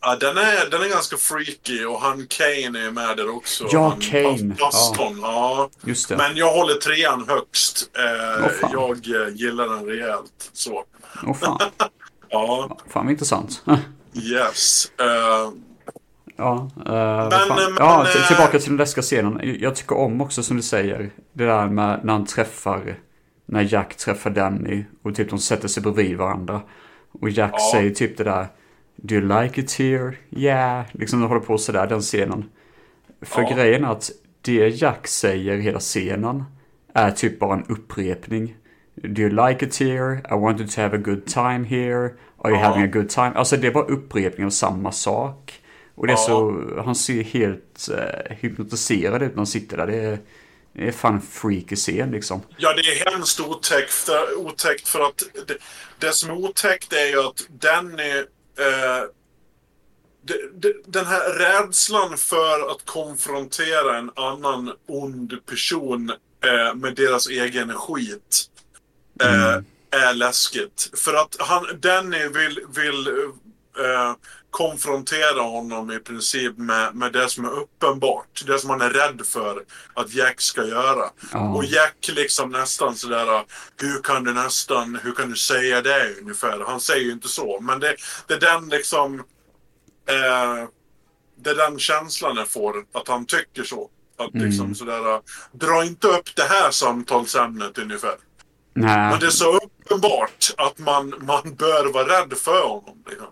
Ja, 0.00 0.16
den 0.16 0.36
är, 0.36 0.70
den 0.70 0.82
är 0.82 0.88
ganska 0.88 1.16
freaky 1.16 1.84
och 1.84 2.00
han 2.00 2.26
Kane 2.26 2.86
är 2.86 2.90
med 2.90 3.16
där 3.16 3.36
också. 3.36 3.68
Ja, 3.72 3.88
han, 3.88 4.00
Kane. 4.00 4.54
Pastorn, 4.54 5.18
ja. 5.22 5.70
Just 5.84 6.08
det. 6.08 6.16
Men 6.16 6.36
jag 6.36 6.52
håller 6.52 6.74
trean 6.74 7.28
högst. 7.28 7.90
Eh, 7.96 8.48
fan. 8.60 8.70
jag 8.72 9.22
eh, 9.22 9.34
gillar 9.34 9.68
den 9.68 9.86
rejält. 9.86 10.50
Så. 10.52 10.84
Åh 11.26 11.34
fan. 11.34 11.60
Ja, 12.32 12.76
Fan 12.88 13.04
vad 13.06 13.10
intressant. 13.12 13.62
yes. 14.14 14.92
Eh, 15.00 15.52
Ja, 16.36 16.70
uh, 16.76 16.88
Men, 16.88 17.48
men, 17.48 17.76
ja 17.78 18.06
eh, 18.16 18.26
tillbaka 18.28 18.58
till 18.58 18.68
den 18.68 18.76
läskiga 18.76 19.02
scenen. 19.02 19.40
Jag 19.60 19.76
tycker 19.76 19.96
om 19.96 20.20
också 20.20 20.42
som 20.42 20.56
du 20.56 20.62
säger, 20.62 21.10
det 21.32 21.44
där 21.44 21.68
med 21.68 22.00
när 22.04 22.12
han 22.12 22.26
träffar, 22.26 22.94
när 23.46 23.72
Jack 23.72 23.96
träffar 23.96 24.30
Danny 24.30 24.84
och 25.02 25.14
typ 25.14 25.30
de 25.30 25.38
sätter 25.38 25.68
sig 25.68 25.82
bredvid 25.82 26.16
varandra. 26.16 26.60
Och 27.20 27.30
Jack 27.30 27.52
Ja. 27.54 27.70
säger 27.72 27.90
typ 27.90 28.16
det 28.16 28.24
där, 28.24 28.46
Do 28.96 29.14
you 29.14 29.42
like 29.42 29.60
it 29.60 29.72
here? 29.78 30.14
Yeah. 30.30 30.84
Liksom 30.92 31.20
de 31.20 31.28
håller 31.28 31.40
på 31.40 31.58
sådär, 31.58 31.86
den 31.86 32.00
scenen. 32.00 32.44
För 33.22 33.42
Ja. 33.42 33.54
grejen 33.56 33.84
är 33.84 33.88
att 33.92 34.10
det 34.40 34.68
Jack 34.68 35.06
säger 35.06 35.56
hela 35.58 35.78
scenen 35.80 36.44
är 36.94 37.10
typ 37.10 37.38
bara 37.38 37.54
en 37.54 37.64
upprepning. 37.68 38.56
Do 38.94 39.22
you 39.22 39.30
like 39.30 39.66
it 39.66 39.76
here? 39.76 40.22
I 40.30 40.34
want 40.34 40.60
you 40.60 40.68
to 40.68 40.80
have 40.80 40.94
a 40.94 40.98
good 40.98 41.26
time 41.26 41.64
here. 41.64 42.14
Are 42.38 42.50
you 42.50 42.60
Ja. 42.60 42.68
having 42.68 42.82
a 42.82 42.86
good 42.86 43.08
time? 43.08 43.32
Alltså 43.34 43.56
det 43.56 43.70
bara 43.70 43.84
upprepning 43.84 44.46
av 44.46 44.50
samma 44.50 44.92
sak. 44.92 45.60
Och 45.94 46.06
det 46.06 46.12
är 46.12 46.16
Ja. 46.16 46.26
så, 46.26 46.62
han 46.84 46.94
ser 46.94 47.22
helt 47.22 47.88
uh, 47.90 48.34
hypnotiserad 48.36 49.22
ut 49.22 49.30
när 49.30 49.36
han 49.36 49.46
sitter 49.46 49.76
där. 49.76 49.86
Det 49.86 49.96
är, 49.96 50.18
det 50.72 50.88
är 50.88 50.92
fan 50.92 51.14
en 51.14 51.20
freaky 51.20 51.76
scen 51.76 52.10
liksom. 52.10 52.40
ja, 52.56 52.74
det 52.74 52.80
är 52.80 53.10
hemskt 53.12 53.40
otäckt 53.40 53.92
för, 53.92 54.38
otäckt 54.38 54.88
för 54.88 55.00
att 55.00 55.22
det, 55.46 55.56
det 55.98 56.12
som 56.12 56.30
är 56.30 56.34
otäckt 56.34 56.92
är 56.92 57.06
ju 57.06 57.20
att 57.20 57.46
Danny... 57.48 58.18
Eh, 58.58 59.04
den 60.86 61.06
här 61.06 61.38
rädslan 61.38 62.16
för 62.16 62.70
att 62.70 62.86
konfrontera 62.86 63.98
en 63.98 64.10
annan 64.16 64.72
ond 64.88 65.46
person 65.46 66.10
eh, 66.44 66.74
med 66.74 66.94
deras 66.94 67.28
egen 67.28 67.72
skit 67.72 68.48
eh, 69.20 69.58
är 69.90 70.14
läskigt. 70.14 70.90
För 70.94 71.14
att 71.14 71.36
han, 71.38 71.66
Danny 71.80 72.28
vill, 72.28 72.60
vill 72.74 73.08
eh, 73.78 74.14
konfrontera 74.50 75.42
honom 75.42 75.90
i 75.90 75.98
princip 75.98 76.58
med, 76.58 76.94
med 76.94 77.12
det 77.12 77.28
som 77.28 77.44
är 77.44 77.50
uppenbart. 77.50 78.42
Det 78.46 78.58
som 78.58 78.70
han 78.70 78.80
är 78.80 78.90
rädd 78.90 79.26
för 79.26 79.64
att 79.94 80.14
Jack 80.14 80.40
ska 80.40 80.66
göra. 80.66 81.10
Ja. 81.32 81.54
Och 81.54 81.64
Jack 81.64 82.10
liksom 82.12 82.50
nästan 82.50 82.96
sådär, 82.96 83.44
hur 83.76 84.02
kan 84.02 84.24
du 84.24 84.32
nästan, 84.32 84.98
hur 85.02 85.12
kan 85.12 85.30
du 85.30 85.36
säga 85.36 85.82
det 85.82 86.14
ungefär? 86.20 86.64
Han 86.66 86.80
säger 86.80 87.04
ju 87.04 87.12
inte 87.12 87.28
så, 87.28 87.60
men 87.60 87.80
det, 87.80 87.96
det 88.26 88.34
är 88.34 88.40
den 88.40 88.68
liksom, 88.68 89.14
eh, 90.08 90.68
det 91.36 91.50
är 91.50 91.70
den 91.70 91.78
känslan 91.78 92.36
jag 92.36 92.48
får, 92.48 92.74
att 92.92 93.08
han 93.08 93.26
tycker 93.26 93.64
så. 93.64 93.90
Att 94.18 94.34
liksom 94.34 94.74
sådär, 94.74 95.20
dra 95.52 95.84
inte 95.84 96.08
upp 96.08 96.36
det 96.36 96.42
här 96.42 96.70
samtalsämnet 96.70 97.78
ungefär. 97.78 98.16
Nej, 98.74 99.10
Men 99.10 99.20
det 99.20 99.26
är 99.26 99.30
så 99.30 99.56
uppenbart 99.56 100.54
att 100.56 100.78
man, 100.78 101.14
man 101.20 101.54
bör 101.54 101.92
vara 101.92 102.04
rädd 102.04 102.32
för 102.38 102.68
honom. 102.68 103.02
Liksom. 103.08 103.26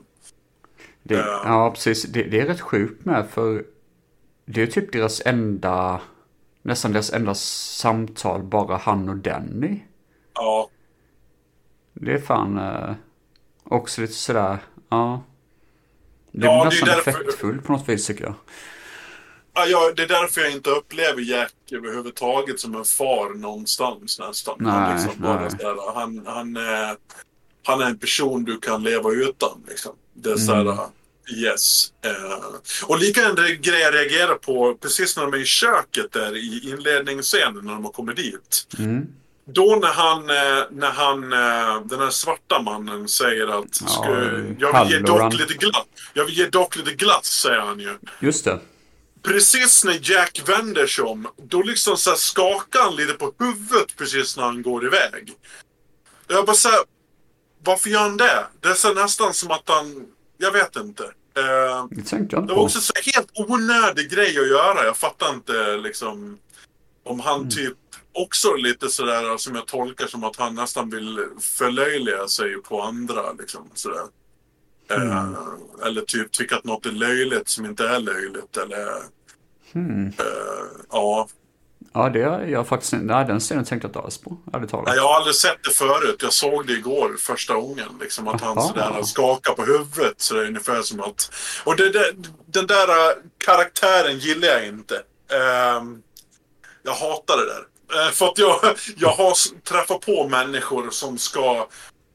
det, 1.03 1.15
ja 1.45 1.71
precis. 1.75 2.03
Det, 2.03 2.23
det 2.23 2.41
är 2.41 2.47
rätt 2.47 2.61
sjukt 2.61 3.05
med 3.05 3.29
för 3.31 3.65
det 4.45 4.63
är 4.63 4.67
typ 4.67 4.93
deras 4.93 5.23
enda, 5.25 6.01
nästan 6.63 6.93
deras 6.93 7.13
enda 7.13 7.35
samtal, 7.35 8.43
bara 8.43 8.77
han 8.77 9.09
och 9.09 9.17
Danny. 9.17 9.81
Ja, 10.35 10.69
Det 11.93 12.13
är 12.13 12.19
fan 12.19 12.59
eh, 12.59 12.95
också 13.65 14.01
lite 14.01 14.13
sådär, 14.13 14.59
ja. 14.89 15.23
Det 16.33 16.47
Ja, 16.47 16.53
är 16.53 16.57
det 16.57 16.61
är 16.61 16.65
nästan 16.65 16.89
därför- 16.89 17.11
effektfullt 17.11 17.65
på 17.65 17.73
något 17.73 17.89
vis 17.89 18.07
tycker 18.07 18.25
jag. 18.25 18.35
Ja, 19.55 19.93
det 19.97 20.03
är 20.03 20.09
därför 20.09 20.41
jag 20.41 20.53
inte 20.53 20.71
upplever 20.71 21.23
Jack 21.23 21.53
överhuvudtaget 21.73 22.61
som 22.61 22.75
en 22.75 22.85
far 22.85 23.35
någonstans 23.35 24.19
nästan. 24.19 24.57
han, 24.67 24.83
Nej, 24.83 24.95
liksom 25.05 25.23
bara 25.23 25.51
sådär, 25.51 25.93
han, 25.95 26.23
han, 26.27 26.57
är, 26.57 26.97
han 27.67 27.81
är 27.81 27.87
en 27.87 27.99
person 27.99 28.45
du 28.45 28.59
kan 28.61 28.83
leva 28.83 29.11
utan. 29.11 29.65
Liksom. 29.69 29.93
Det 30.15 30.31
är 30.31 30.37
sådär, 30.37 30.61
Mm. 31.31 31.45
yes. 31.45 31.93
Eh, 32.05 32.87
och 32.87 32.99
lika 32.99 33.27
en 33.29 33.35
grej 33.37 33.81
jag 33.81 33.95
reagerar 33.95 34.35
på 34.35 34.75
precis 34.75 35.17
när 35.17 35.25
de 35.25 35.35
är 35.35 35.39
i 35.39 35.45
köket 35.45 36.13
där 36.13 36.37
i 36.37 36.71
inledningsscenen 36.71 37.65
när 37.65 37.73
de 37.73 37.85
har 37.85 37.93
kommit 37.93 38.17
dit. 38.17 38.67
Mm. 38.79 39.07
Då 39.45 39.79
när 39.83 39.93
han, 39.93 40.31
eh, 40.31 40.65
när 40.71 40.91
han, 40.91 41.33
eh, 41.33 41.87
den 41.87 42.01
här 42.01 42.11
svarta 42.11 42.63
mannen 42.63 43.09
säger 43.09 43.59
att 43.59 43.81
Ja, 43.87 44.17
jag 44.59 44.85
vill 44.85 44.93
ge. 44.93 44.99
Doc 44.99 45.35
lite 45.35 45.55
glass. 45.55 45.85
Jag 46.15 46.25
vill 46.25 46.39
ge 46.39 46.47
Doc 46.47 46.77
lite 46.77 46.93
glass, 46.93 47.25
säger 47.27 47.61
han 47.61 47.81
ju. 47.81 47.99
Just 48.21 48.45
det. 48.45 48.61
Precis 49.23 49.85
när 49.85 49.99
Jack 50.03 50.43
vänder 50.47 50.87
sig 50.87 51.05
om, 51.05 51.29
då 51.37 51.63
liksom 51.63 51.97
så 51.97 52.15
skakar 52.15 52.81
han 52.81 52.97
lite 52.97 53.13
på 53.13 53.33
huvudet 53.39 53.97
precis 53.97 54.37
när 54.37 54.45
han 54.45 54.63
går 54.63 54.87
iväg. 54.87 55.33
Jag 56.29 56.47
bara 56.47 56.57
såhär, 56.57 56.79
varför 57.65 57.91
gör 57.91 58.01
han 58.01 58.17
det? 58.17 58.47
Det 58.61 58.69
är 58.69 58.75
så 58.75 58.95
nästan 58.95 59.35
som 59.35 59.51
att 59.51 59.69
han, 59.69 60.07
jag 60.39 60.53
vet 60.53 60.77
inte. 60.77 61.03
Eh, 61.37 61.87
Det 61.91 62.03
det 62.47 62.55
var 62.55 62.63
också 62.63 62.81
så 62.81 62.93
helt 63.15 63.31
onödig 63.35 64.11
grej 64.11 64.39
att 64.39 64.49
göra. 64.49 64.85
Jag 64.85 64.97
fattar 64.97 65.35
inte 65.35 65.77
liksom 65.77 66.39
om 67.05 67.21
han 67.21 67.41
Mm. 67.41 67.51
typ 67.51 67.77
också 68.13 68.55
lite 68.55 68.89
sådär 68.89 69.37
som 69.37 69.55
jag 69.55 69.67
tolkar 69.67 70.07
som 70.07 70.25
att 70.25 70.37
han 70.37 70.55
nästan 70.55 70.91
vill 70.91 71.27
förlöjliga 71.41 72.29
sig 72.29 72.63
på 72.63 72.83
andra 72.83 73.33
liksom 73.33 73.71
sådär. 73.75 74.03
Mm. 74.91 75.11
Eh, 75.11 75.87
eller 75.87 76.01
typ 76.01 76.33
tycka 76.33 76.57
att 76.57 76.65
något 76.65 76.87
är 76.87 76.91
löjligt 76.93 77.49
som 77.49 77.65
inte 77.67 77.89
är 77.89 77.99
löjligt 78.01 78.57
eller 78.57 78.89
Hmm. 79.73 80.07
eh, 80.07 80.15
ja. 80.91 81.29
Ja, 81.93 82.09
det 82.09 82.23
har 82.23 82.41
jag 82.41 82.69
faktiskt 82.69 82.93
Nej, 82.93 83.25
den 83.25 83.41
scenen 83.41 83.65
tänkte 83.65 83.87
jag 83.87 83.89
inte 83.89 83.99
alls 83.99 84.19
på. 84.19 84.37
Nej, 84.53 84.97
Jag 84.97 85.03
har 85.09 85.17
aldrig 85.17 85.35
sett 85.35 85.65
det 85.65 85.71
förut. 85.71 86.17
Jag 86.23 86.33
såg 86.33 86.67
det 86.67 86.73
igår 86.73 87.17
första 87.19 87.55
gången. 87.55 87.89
Liksom, 88.01 88.29
att 88.29 88.41
han 88.41 88.63
sådär 88.63 89.03
skakar 89.03 89.53
på 89.55 89.65
huvudet. 89.65 90.15
Så 90.17 90.35
det 90.35 90.41
är 90.43 90.47
ungefär 90.47 90.83
som 90.83 91.01
att... 91.01 91.31
Och 91.65 91.77
det, 91.77 91.91
det, 91.91 92.13
den 92.47 92.67
där 92.67 92.89
äh, 92.89 93.15
karaktären 93.45 94.19
gillar 94.19 94.49
jag 94.49 94.67
inte. 94.67 94.95
Ehm, 95.33 96.03
jag 96.83 96.93
hatar 96.93 97.37
det 97.37 97.47
där. 97.47 97.67
Eh, 98.07 98.11
För 98.13 98.27
att 98.27 98.39
jag, 98.39 98.61
jag 98.97 99.11
har 99.11 99.35
träffat 99.69 100.01
på 100.01 100.29
människor 100.29 100.91
som 100.91 101.19
ska 101.19 101.69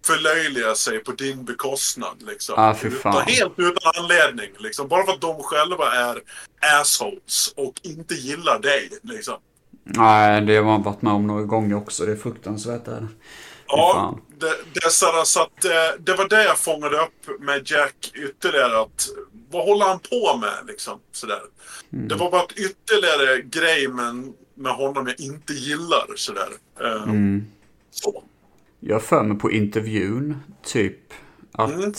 förlöjliga 0.05 0.75
sig 0.75 0.99
på 0.99 1.11
din 1.11 1.45
bekostnad. 1.45 2.23
Liksom. 2.27 2.55
Ah, 2.57 2.75
utan, 2.83 2.91
fan. 2.91 3.23
helt 3.27 3.53
utan 3.57 3.91
anledning. 4.03 4.49
Liksom. 4.57 4.87
Bara 4.87 5.05
för 5.05 5.11
att 5.13 5.21
de 5.21 5.43
själva 5.43 5.91
är 5.95 6.21
assholes 6.81 7.53
och 7.57 7.73
inte 7.83 8.15
gillar 8.15 8.59
dig. 8.59 8.89
Liksom. 9.03 9.35
Nej, 9.83 10.41
det 10.41 10.55
har 10.55 10.63
man 10.63 10.83
varit 10.83 11.01
med 11.01 11.13
om 11.13 11.27
några 11.27 11.43
gånger 11.43 11.75
också. 11.77 12.05
Det 12.05 12.11
är 12.11 12.15
fruktansvärt. 12.15 12.87
Är 12.87 12.91
det. 13.01 13.07
Ja, 13.67 14.19
det, 14.39 14.55
det, 14.73 14.89
sådär, 14.91 15.23
så 15.23 15.41
att, 15.41 15.65
eh, 15.65 15.71
det 15.99 16.13
var 16.13 16.29
det 16.29 16.43
jag 16.43 16.57
fångade 16.57 16.97
upp 16.97 17.39
med 17.41 17.61
Jack 17.71 18.11
ytterligare. 18.13 18.79
Att, 18.81 19.07
vad 19.51 19.65
håller 19.65 19.85
han 19.85 19.99
på 19.99 20.37
med? 20.37 20.67
Liksom, 20.67 20.99
sådär. 21.11 21.41
Mm. 21.93 22.07
Det 22.07 22.15
var 22.15 22.31
bara 22.31 22.43
ett 22.43 22.57
ytterligare 22.59 23.41
grej 23.41 23.87
med, 23.87 24.33
med 24.55 24.71
honom 24.73 25.07
jag 25.07 25.19
inte 25.19 25.53
gillar. 25.53 26.05
Sådär. 26.15 26.49
Eh, 26.81 27.03
Mm. 27.03 27.45
så. 27.91 28.23
Jag 28.87 29.01
för 29.03 29.23
mig 29.23 29.37
på 29.37 29.51
intervjun, 29.51 30.37
typ, 30.63 31.13
att 31.51 31.71
Mm. 31.71 31.93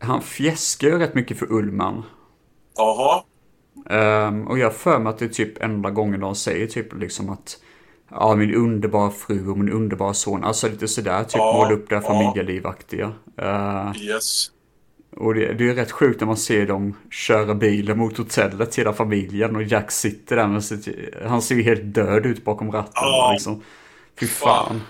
han 0.00 0.22
fjäskar 0.22 0.88
ju 0.88 0.98
rätt 0.98 1.14
mycket 1.14 1.38
för 1.38 1.52
Ullman. 1.52 2.02
Jaha. 2.76 3.22
Ehm, 3.90 4.46
och 4.48 4.58
jag 4.58 4.74
för 4.74 4.98
mig 4.98 5.10
att 5.10 5.18
det 5.18 5.24
är 5.24 5.28
typ 5.28 5.62
enda 5.62 5.90
gången 5.90 6.20
de 6.20 6.34
säger 6.34 6.66
typ 6.66 6.94
liksom 7.00 7.30
att 7.30 7.58
Ja, 8.10 8.34
min 8.36 8.54
underbara 8.54 9.10
fru 9.10 9.48
och 9.50 9.58
min 9.58 9.72
underbara 9.72 10.14
son. 10.14 10.44
Alltså 10.44 10.68
lite 10.68 10.88
sådär, 10.88 11.24
typ 11.24 11.34
Ja, 11.34 11.52
måla 11.52 11.72
upp 11.74 11.88
det 11.88 11.94
här 11.96 12.02
ja. 12.02 12.08
familjelivaktiga. 12.08 13.06
Uh, 13.42 13.92
Yes. 13.96 14.50
och 15.16 15.34
det, 15.34 15.52
det 15.54 15.68
är 15.70 15.74
rätt 15.74 15.90
sjukt 15.92 16.20
när 16.20 16.26
man 16.26 16.36
ser 16.36 16.66
dem 16.66 16.94
köra 17.10 17.54
bilen 17.54 17.98
mot 17.98 18.18
hotellet, 18.18 18.76
hela 18.78 18.92
familjen. 18.92 19.56
Och 19.56 19.62
Jack 19.62 19.90
sitter 19.90 20.36
där 20.36 20.46
med 20.48 20.64
sitt, 20.64 20.88
Han 21.26 21.42
ser 21.42 21.54
ju 21.54 21.62
helt 21.62 21.94
död 21.94 22.26
ut 22.26 22.44
bakom 22.44 22.72
ratten. 22.72 22.92
Ja. 22.94 23.30
Liksom. 23.32 23.62
Fy 24.20 24.26
fan. 24.26 24.80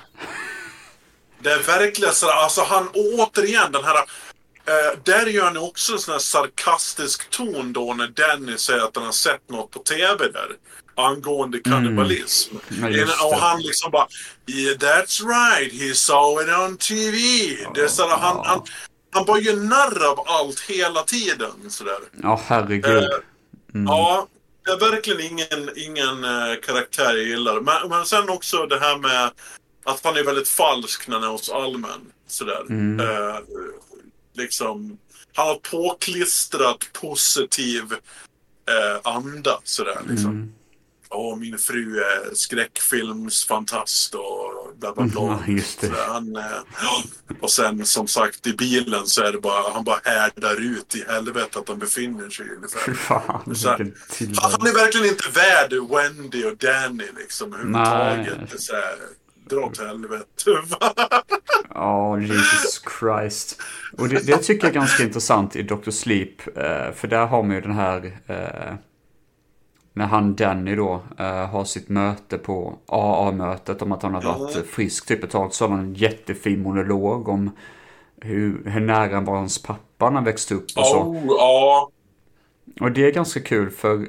Det 1.39 1.53
är 1.53 1.63
verkligen 1.63 2.15
så 2.15 2.31
alltså 2.31 2.63
han 2.63 2.89
återigen 2.89 3.73
den 3.73 3.85
här... 3.85 3.97
Eh, 4.69 4.99
där 5.05 5.27
gör 5.27 5.45
han 5.45 5.57
också 5.57 5.93
en 5.93 5.99
sån 5.99 6.13
här 6.13 6.19
sarkastisk 6.19 7.31
ton 7.31 7.73
då 7.73 7.95
när 7.95 8.09
Danny 8.09 8.59
säger 8.59 8.81
att 8.81 8.97
han 8.97 9.05
har 9.05 9.13
sett 9.13 9.51
något 9.51 9.71
på 9.71 9.79
TV 9.79 10.29
där. 10.29 10.49
Angående 10.95 11.59
kannibalism. 11.59 12.57
Ja, 12.81 12.89
just 12.89 13.23
och 13.25 13.37
han 13.37 13.63
liksom 13.63 13.91
bara 13.91 14.07
yeah, 14.47 14.77
That's 14.77 15.27
right, 15.29 15.73
he 15.73 15.95
saw 15.95 16.43
it 16.45 16.59
on 16.59 16.77
TV. 16.77 17.19
Det 17.75 17.81
är 17.81 17.89
sådär, 17.89 18.17
han, 18.17 18.41
han, 18.45 18.63
han 19.11 19.25
bara 19.25 19.39
gör 19.39 19.57
narr 19.57 20.05
av 20.05 20.25
allt 20.27 20.61
hela 20.61 21.03
tiden. 21.03 21.71
Sådär. 21.71 21.99
Ja, 22.23 22.41
herregud. 22.47 23.03
Eh, 23.03 23.09
Ja, 23.85 24.27
det 24.65 24.71
är 24.71 24.91
verkligen 24.91 25.21
ingen, 25.21 25.71
ingen 25.77 26.25
eh, 26.25 26.57
karaktär 26.63 27.17
jag 27.17 27.25
gillar. 27.25 27.61
Men, 27.61 27.89
men 27.89 28.07
sen 28.07 28.29
också 28.29 28.67
det 28.67 28.81
här 28.81 28.99
med 28.99 29.31
att 29.87 30.05
han 30.05 30.17
är 30.17 30.25
väldigt 30.25 30.49
falsk 30.49 31.09
när 31.09 31.15
han 31.15 31.25
är 31.25 31.29
hos 31.29 31.51
Almen. 31.51 32.01
Sådär. 32.29 32.65
Eh, 33.01 33.39
liksom, 34.35 34.99
han 35.35 35.47
har 35.49 35.55
påklistrat 35.55 36.89
positiv 36.93 37.83
eh, 38.69 39.13
anda. 39.13 39.61
Sådär, 39.65 40.01
liksom. 40.09 40.53
Åh, 41.11 41.37
min 41.39 41.59
fru 41.59 41.99
är 42.01 42.35
skräckfilmsfantast 42.35 44.15
och 44.15 44.73
bla 44.77 44.93
bla 44.95 45.05
bla. 45.05 45.45
Så 45.81 46.13
han, 46.13 46.37
eh, 46.37 46.43
och 47.41 47.51
sen 47.51 47.87
som 47.87 48.09
sagt 48.09 48.47
i 48.47 48.53
bilen 48.53 49.07
så 49.07 49.23
är 49.23 49.33
det 49.33 49.41
bara, 49.41 49.73
han 49.73 49.85
bara 49.85 50.01
härdar 50.05 50.61
ut 50.61 50.97
i 50.97 51.05
helvetet 51.09 51.57
att 51.57 51.69
han 51.69 51.79
befinner 51.79 52.31
sig 52.31 52.47
ungefär. 52.57 52.95
Fan, 52.95 53.57
Så 53.57 53.69
här, 53.69 53.79
han 54.37 54.67
är 54.67 54.75
verkligen 54.75 55.07
inte 55.07 55.29
värd 55.31 55.73
Wendy 55.91 56.45
och 56.45 56.57
Danny 56.57 57.05
liksom 57.19 57.53
överhuvudtaget. 57.53 58.61
Dra 59.51 59.61
åt 59.67 59.79
helvete. 59.81 60.51
Ja, 61.75 62.19
Jesus 62.21 62.83
Christ. 62.99 63.63
Och 63.99 64.09
det, 64.09 64.27
det 64.27 64.37
tycker 64.39 64.67
jag 64.67 64.71
är 64.77 64.81
ganska 64.81 65.03
intressant 65.05 65.57
i 65.57 65.63
Dr. 65.63 65.91
Sleep. 65.91 66.57
eh, 66.57 66.93
För 66.95 67.09
där 67.09 67.27
har 67.27 67.43
man 67.43 67.55
ju 67.57 67.61
den 67.61 67.73
här... 67.73 68.19
eh, 68.27 68.75
När 69.93 70.07
han 70.07 70.35
Danny 70.35 70.75
då 70.77 71.03
eh, 71.19 71.47
har 71.49 71.65
sitt 71.65 71.89
möte 71.89 72.39
på 72.39 72.79
AA-mötet 72.87 73.83
om 73.83 73.93
att 73.93 74.03
han 74.03 74.15
har 74.15 74.23
varit 74.23 74.67
frisk 74.67 75.07
typ 75.07 75.25
ett 75.25 75.31
tag. 75.31 75.55
Så 75.55 75.65
har 75.65 75.71
han 75.77 75.81
en 75.81 75.95
jättefin 75.95 76.63
monolog 76.63 77.29
om 77.29 77.51
hur, 78.21 78.63
hur 78.71 78.81
nära 78.81 79.15
han 79.15 79.25
var 79.25 79.37
hans 79.37 79.63
pappa 79.63 80.05
när 80.11 80.15
han 80.15 80.25
växte 80.25 80.55
upp 80.55 80.65
och 80.77 80.87
så. 80.87 81.01
oh, 81.03 81.25
ja. 81.27 81.91
Och 82.81 82.93
det 82.93 83.07
är 83.07 83.13
ganska 83.13 83.41
kul 83.41 83.71
för 83.71 84.07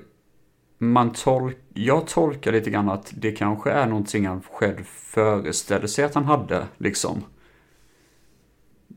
man 0.77 1.13
tolk, 1.13 1.57
jag 1.73 2.07
tolkar 2.07 2.51
lite 2.51 2.69
grann 2.69 2.89
att 2.89 3.13
det 3.15 3.31
kanske 3.31 3.71
är 3.71 3.87
någonting 3.87 4.27
han 4.27 4.41
själv 4.51 4.83
föreställer 4.83 5.87
sig 5.87 6.05
att 6.05 6.15
han 6.15 6.25
hade 6.25 6.67
liksom. 6.77 7.23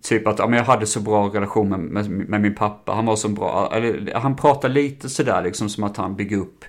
Typ 0.03 0.27
att 0.27 0.39
ja, 0.39 0.47
men 0.47 0.59
jag 0.59 0.65
hade 0.65 0.87
så 0.87 1.01
bra 1.01 1.29
relation 1.29 1.69
med, 1.69 1.81
med, 1.81 2.11
med 2.11 2.41
min 2.41 2.55
pappa, 2.55 2.93
han 2.93 3.07
var 3.07 3.17
så 3.17 3.29
bra, 3.29 3.73
eller 3.75 4.15
han 4.15 4.37
pratar 4.37 4.69
lite 4.69 5.09
sådär 5.09 5.43
liksom 5.43 5.69
som 5.69 5.85
att 5.85 5.97
han 5.97 6.17
bygger 6.17 6.37
upp 6.37 6.65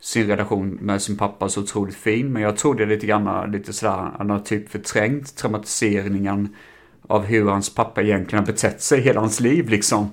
sin 0.00 0.26
relation 0.26 0.68
med 0.70 1.02
sin 1.02 1.16
pappa 1.16 1.48
så 1.48 1.60
otroligt 1.60 1.96
fin. 1.96 2.32
Men 2.32 2.42
jag 2.42 2.56
tror 2.56 2.74
det 2.74 2.82
är 2.82 2.86
lite 2.86 3.06
grann 3.06 3.52
lite 3.52 3.72
sådär, 3.72 4.10
han 4.18 4.30
har 4.30 4.38
typ 4.38 4.70
förträngt 4.70 5.36
traumatiseringen 5.36 6.56
av 7.08 7.24
hur 7.24 7.48
hans 7.48 7.74
pappa 7.74 8.02
egentligen 8.02 8.44
har 8.44 8.52
betett 8.52 8.82
sig 8.82 9.00
hela 9.00 9.20
hans 9.20 9.40
liv 9.40 9.68
liksom. 9.68 10.10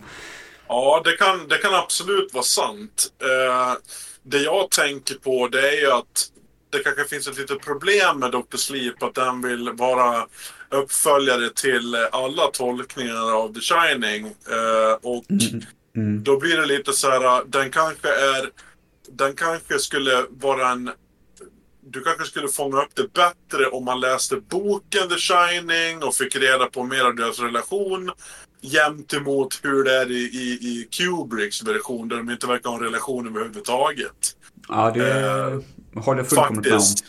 Ja, 0.68 1.02
det 1.04 1.18
kan, 1.18 1.48
det 1.48 1.58
kan 1.58 1.74
absolut 1.74 2.34
vara 2.34 2.44
sant. 2.44 3.08
Eh, 3.22 3.74
det 4.26 4.40
jag 4.40 4.72
tänker 4.72 5.16
på 5.16 5.48
det 5.48 5.70
är 5.70 5.82
ju 5.82 5.92
att 5.92 6.32
det 6.70 6.80
kanske 6.80 7.06
finns 7.06 7.28
ett 7.28 7.38
litet 7.38 7.62
problem 7.62 8.20
med 8.20 8.32
Dr. 8.32 8.58
Sleep. 8.58 9.04
Att 9.04 9.16
den 9.16 9.42
vill 9.42 9.70
vara 9.72 10.28
uppföljare 10.70 11.50
till 11.50 11.96
alla 11.96 12.48
tolkningar 12.48 13.32
av 13.32 13.54
The 13.54 13.60
Shining. 13.60 14.26
Eh, 14.26 14.94
och 15.02 15.26
då 16.24 16.40
blir 16.40 16.58
det 16.58 16.66
lite 16.66 16.94
så 16.94 17.10
här, 17.10 17.44
den 17.46 17.72
kanske 17.72 18.10
är... 18.10 18.50
Den 19.10 19.36
kanske 19.36 19.80
skulle 19.80 20.26
vara 20.30 20.70
en... 20.70 20.92
Du 21.88 22.02
kanske 22.02 22.26
skulle 22.26 22.48
fånga 22.48 22.82
upp 22.82 22.96
det 22.96 23.14
bättre 23.14 23.66
om 23.66 23.86
man 23.86 24.00
läste 24.00 24.36
boken 24.36 25.10
The 25.10 25.16
Shining 25.16 26.04
och 26.04 26.16
fick 26.16 26.36
reda 26.36 26.66
på 26.66 26.84
mer 26.84 27.06
av 27.06 27.16
deras 27.16 27.40
relation 27.40 28.12
jämt 28.62 29.14
emot 29.14 29.60
hur 29.64 29.84
det 29.84 29.96
är 29.96 30.12
i, 30.12 30.24
i, 30.24 30.50
i 30.52 30.88
Kubricks 30.92 31.64
version 31.64 32.08
där 32.08 32.18
de 32.18 32.30
inte 32.30 32.48
verkar 32.48 32.70
ha 32.70 32.78
en 32.78 32.84
relation 32.84 33.28
överhuvudtaget. 33.28 34.38
Ja, 34.68 34.92
det 34.92 35.62
håller 35.96 36.20
jag 36.20 36.30
fullkomligt 36.30 36.66
med 36.66 36.74
om. 36.74 36.80
Faktiskt. 36.80 37.06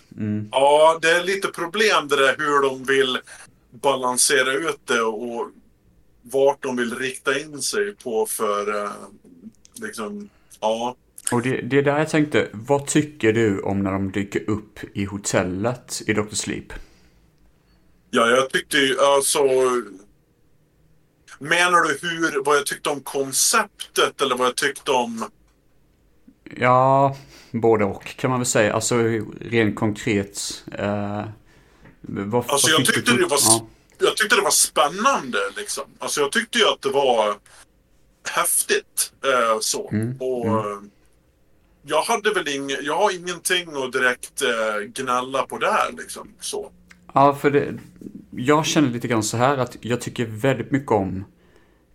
Ja, 0.51 0.99
det 1.03 1.11
är 1.11 1.24
lite 1.24 1.49
problem 1.49 2.09
det 2.09 2.16
där 2.16 2.34
hur 2.38 2.62
de 2.62 2.84
vill 2.84 3.18
balansera 3.70 4.53
ut 4.53 4.80
det 4.84 5.01
och 5.01 5.51
vart 6.22 6.62
de 6.62 6.76
vill 6.76 6.99
rikta 6.99 7.38
in 7.40 7.62
sig 7.62 7.94
på 7.94 8.26
för 8.26 8.84
eh, 8.84 8.90
liksom, 9.80 10.28
ja. 10.61 10.97
Och 11.32 11.42
det, 11.42 11.61
det 11.61 11.78
är 11.78 11.82
där 11.82 11.99
jag 11.99 12.09
tänkte, 12.09 12.49
vad 12.53 12.86
tycker 12.86 13.32
du 13.32 13.61
om 13.61 13.82
när 13.82 13.92
de 13.92 14.12
dyker 14.12 14.51
upp 14.51 14.78
i 14.94 15.05
hotellet 15.05 16.03
i 16.07 16.12
Dr. 16.12 16.34
Sleep? 16.34 16.72
Ja, 18.11 18.30
jag 18.30 18.51
tyckte 18.51 18.76
ju 18.76 19.01
alltså... 19.01 19.38
Menar 21.39 21.80
du 21.82 21.99
hur, 22.09 22.45
vad 22.45 22.57
jag 22.57 22.66
tyckte 22.66 22.91
om 22.91 23.01
konceptet 23.01 24.20
eller 24.22 24.37
vad 24.37 24.47
jag 24.47 24.57
tyckte 24.57 24.91
om... 24.91 25.28
Ja, 26.57 27.16
både 27.51 27.84
och 27.84 28.05
kan 28.05 28.30
man 28.30 28.41
väl 28.41 28.47
säga. 28.47 28.72
Alltså 28.74 28.97
rent 29.41 29.76
konkret. 29.76 30.64
Eh, 30.72 31.24
vad, 32.01 32.45
Alltså 32.51 32.66
vad 32.66 32.72
jag 32.72 32.80
du 32.80 32.84
tyckte 32.84 33.11
för- 33.11 33.18
det 33.18 33.26
var, 33.26 33.39
Ja. 33.49 33.66
jag 33.99 34.16
tyckte 34.16 34.37
det 34.37 34.43
var 34.43 34.51
spännande 34.51 35.39
liksom. 35.57 35.84
Alltså 35.99 36.20
jag 36.20 36.32
tyckte 36.32 36.59
ju 36.59 36.64
att 36.68 36.82
det 36.82 36.91
var 36.91 37.37
häftigt. 38.30 39.12
Eh, 39.24 39.59
så. 39.61 39.91
Mm, 39.91 40.16
Och 40.20 40.47
eh, 40.47 40.78
jag 41.82 42.03
hade 42.03 42.32
väl 42.32 42.49
ing, 42.49 42.70
jag 42.82 42.97
har 42.97 43.11
ingenting 43.14 43.68
att 43.84 43.93
direkt 43.93 44.43
eh, 44.43 44.80
gnälla 44.87 45.43
på 45.47 45.59
där 45.59 45.93
liksom. 45.99 46.28
Så. 46.41 46.70
Ja, 47.14 47.34
för 47.34 47.51
det, 47.51 47.74
jag 48.37 48.66
känner 48.66 48.89
lite 48.91 49.09
grann 49.09 49.22
så 49.22 49.37
här 49.37 49.59
att 49.59 49.76
jag 49.80 50.01
tycker 50.01 50.26
väldigt 50.26 50.70
mycket 50.70 50.93
om 50.93 51.24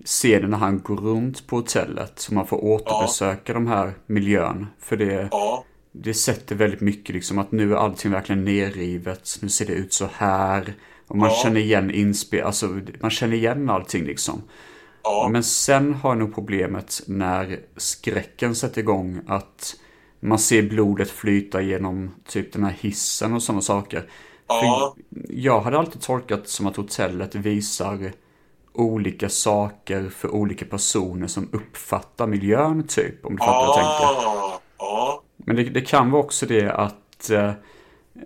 scenen 0.06 0.50
när 0.50 0.58
han 0.58 0.80
går 0.82 0.96
runt 0.98 1.48
på 1.48 1.56
hotellet. 1.56 2.14
Så 2.20 2.34
man 2.34 2.48
får 2.48 2.64
återbesöka 2.64 3.54
de 3.54 3.68
här 3.68 3.94
miljön. 4.08 4.68
För 4.80 4.98
det, 4.98 5.28
Ja. 5.32 5.66
det 5.92 6.14
sätter 6.14 6.56
väldigt 6.56 6.82
mycket 6.82 7.16
liksom 7.16 7.38
att 7.40 7.52
nu 7.52 7.72
är 7.74 7.78
allting 7.78 8.12
verkligen 8.12 8.46
nerrivet. 8.46 9.38
Nu 9.42 9.50
ser 9.50 9.66
det 9.66 9.74
ut 9.74 9.94
så 9.94 10.10
här. 10.14 10.74
Och 11.08 11.18
man 11.18 11.30
Ja. 11.30 11.36
känner 11.44 11.60
igen 11.60 11.92
inspel, 11.92 12.44
alltså 12.44 12.80
man 13.02 13.12
känner 13.12 13.36
igen 13.36 13.70
allting 13.70 14.04
liksom. 14.06 14.42
Ja. 15.04 15.30
Men 15.32 15.44
sen 15.44 15.94
har 15.94 16.10
jag 16.10 16.18
nog 16.18 16.36
problemet 16.36 17.02
när 17.08 17.60
skräcken 17.78 18.56
sätter 18.56 18.82
igång 18.82 19.22
att 19.28 19.76
man 20.20 20.40
ser 20.40 20.62
blodet 20.70 21.10
flyta 21.10 21.62
genom 21.62 22.12
typ 22.28 22.54
den 22.54 22.64
här 22.64 22.76
hissen 22.80 23.34
och 23.34 23.44
sådana 23.44 23.62
saker. 23.62 24.10
Ja. 24.62 24.96
För 25.12 25.26
jag 25.30 25.62
hade 25.62 25.78
alltid 25.80 26.02
tolkat 26.02 26.48
som 26.48 26.68
att 26.68 26.76
hotellet 26.76 27.36
visar 27.36 28.12
olika 28.74 29.30
saker 29.30 30.10
för 30.10 30.30
olika 30.30 30.66
personer 30.66 31.28
som 31.28 31.50
uppfattar 31.52 32.28
miljön 32.28 32.88
typ. 32.88 33.26
Om 33.26 33.36
du 33.36 33.38
fattar 33.38 33.54
vad 33.54 33.68
jag 33.68 33.76
tänker. 33.76 34.60
Ja. 34.78 35.24
Men 35.36 35.56
det, 35.56 35.64
det 35.64 35.82
kan 35.82 36.12
vara 36.12 36.24
också 36.24 36.46
det 36.46 36.72
att 36.72 37.30
eh, 37.30 37.52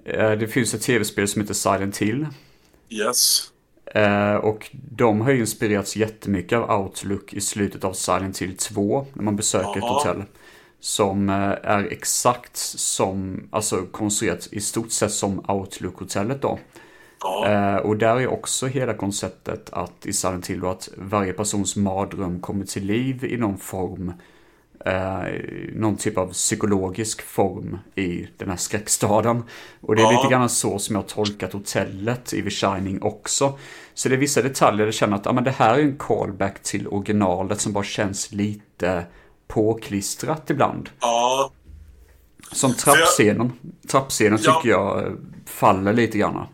Eh, 0.05 0.31
Det 0.31 0.47
finns 0.47 0.73
ett 0.73 0.81
tv-spel 0.81 1.27
som 1.27 1.41
heter 1.41 1.53
Silent 1.53 1.97
Hill. 1.97 2.27
Yes. 2.89 3.41
Eh, 3.95 4.35
och 4.35 4.69
de 4.73 5.21
har 5.21 5.31
ju 5.31 5.39
inspirerats 5.39 5.95
jättemycket 5.95 6.59
av 6.59 6.81
Outlook 6.81 7.33
i 7.33 7.41
slutet 7.41 7.83
av 7.83 7.93
Silent 7.93 8.41
Hill 8.41 8.57
2. 8.57 9.05
När 9.13 9.23
man 9.23 9.35
besöker 9.35 9.69
ett 9.69 9.75
Jaha. 9.77 9.93
hotell. 9.93 10.23
Som 10.85 11.29
eh, 11.29 11.35
är 11.63 11.87
exakt 11.91 12.57
som, 12.57 13.47
alltså 13.51 13.85
konstruerat 13.91 14.47
i 14.51 14.61
stort 14.61 14.91
sett 14.91 15.11
som 15.11 15.39
Outlook-hotellet 15.39 16.41
då. 16.41 16.59
Ja. 17.21 17.47
Eh, 17.47 17.75
och 17.75 17.97
där 17.97 18.15
är 18.15 18.27
också 18.27 18.67
hela 18.67 18.93
konceptet 18.93 19.69
att 19.71 20.05
i 20.05 20.13
Silent 20.13 20.47
Hill 20.47 20.59
då 20.59 20.69
att 20.69 20.89
varje 20.97 21.33
persons 21.33 21.75
mardröm 21.75 22.39
kommer 22.39 22.65
till 22.65 22.85
liv 22.85 23.23
i 23.23 23.37
någon 23.37 23.57
form. 23.57 24.13
Eh, 24.85 25.23
någon 25.73 25.97
typ 25.97 26.17
av 26.17 26.27
psykologisk 26.33 27.21
form 27.21 27.77
i 27.95 28.27
den 28.37 28.49
här 28.49 28.57
skräckstaden. 28.57 29.43
Och 29.81 29.95
det 29.95 30.01
är 30.01 30.11
Ja. 30.11 30.11
lite 30.21 30.33
grann 30.33 30.49
så 30.49 30.79
som 30.79 30.95
jag 30.95 31.01
har 31.01 31.07
tolkat 31.07 31.53
hotellet 31.53 32.33
i 32.33 32.41
The 32.41 32.49
Shining 32.49 33.01
också. 33.01 33.57
Så 33.93 34.09
det 34.09 34.15
är 34.15 34.19
vissa 34.19 34.41
detaljer 34.41 34.85
jag 34.85 34.93
känner 34.93 35.15
att 35.15 35.27
ah, 35.27 35.33
men 35.33 35.43
det 35.43 35.51
här 35.51 35.73
är 35.77 35.83
en 35.83 35.97
callback 35.97 36.63
till 36.63 36.87
originalet 36.87 37.61
som 37.61 37.73
bara 37.73 37.83
känns 37.83 38.31
lite 38.31 39.05
påklistrat 39.47 40.49
ibland. 40.49 40.89
Ja. 40.99 41.51
Som 42.51 42.69
jag- 42.69 42.77
trappscenen. 42.79 43.51
Trappscenen 43.87 44.39
Ja. 44.43 44.53
tycker 44.55 44.69
jag 44.69 45.03
eh, 45.05 45.11
faller 45.45 45.93
lite 45.93 46.17
grann. 46.17 46.47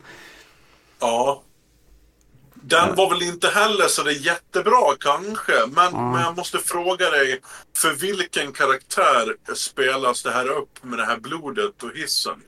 Ja. 1.00 1.44
Den 2.54 2.96
var 2.96 3.10
väl 3.10 3.22
inte 3.22 3.48
heller 3.48 3.88
så 3.88 4.04
det 4.04 4.12
är 4.12 4.26
jättebra 4.26 4.96
kanske. 5.00 5.54
Men, 5.72 6.12
men 6.12 6.22
jag 6.22 6.38
måste 6.38 6.58
fråga 6.60 7.10
dig. 7.10 7.40
För 7.78 7.94
vilken 7.94 8.52
karaktär 8.52 9.36
spelas 9.56 10.24
det 10.24 10.32
här 10.32 10.48
upp 10.50 10.84
med 10.84 11.00
det 11.00 11.06
här 11.06 11.18
blodet 11.20 11.84
och 11.84 11.92
hissen? 11.96 12.42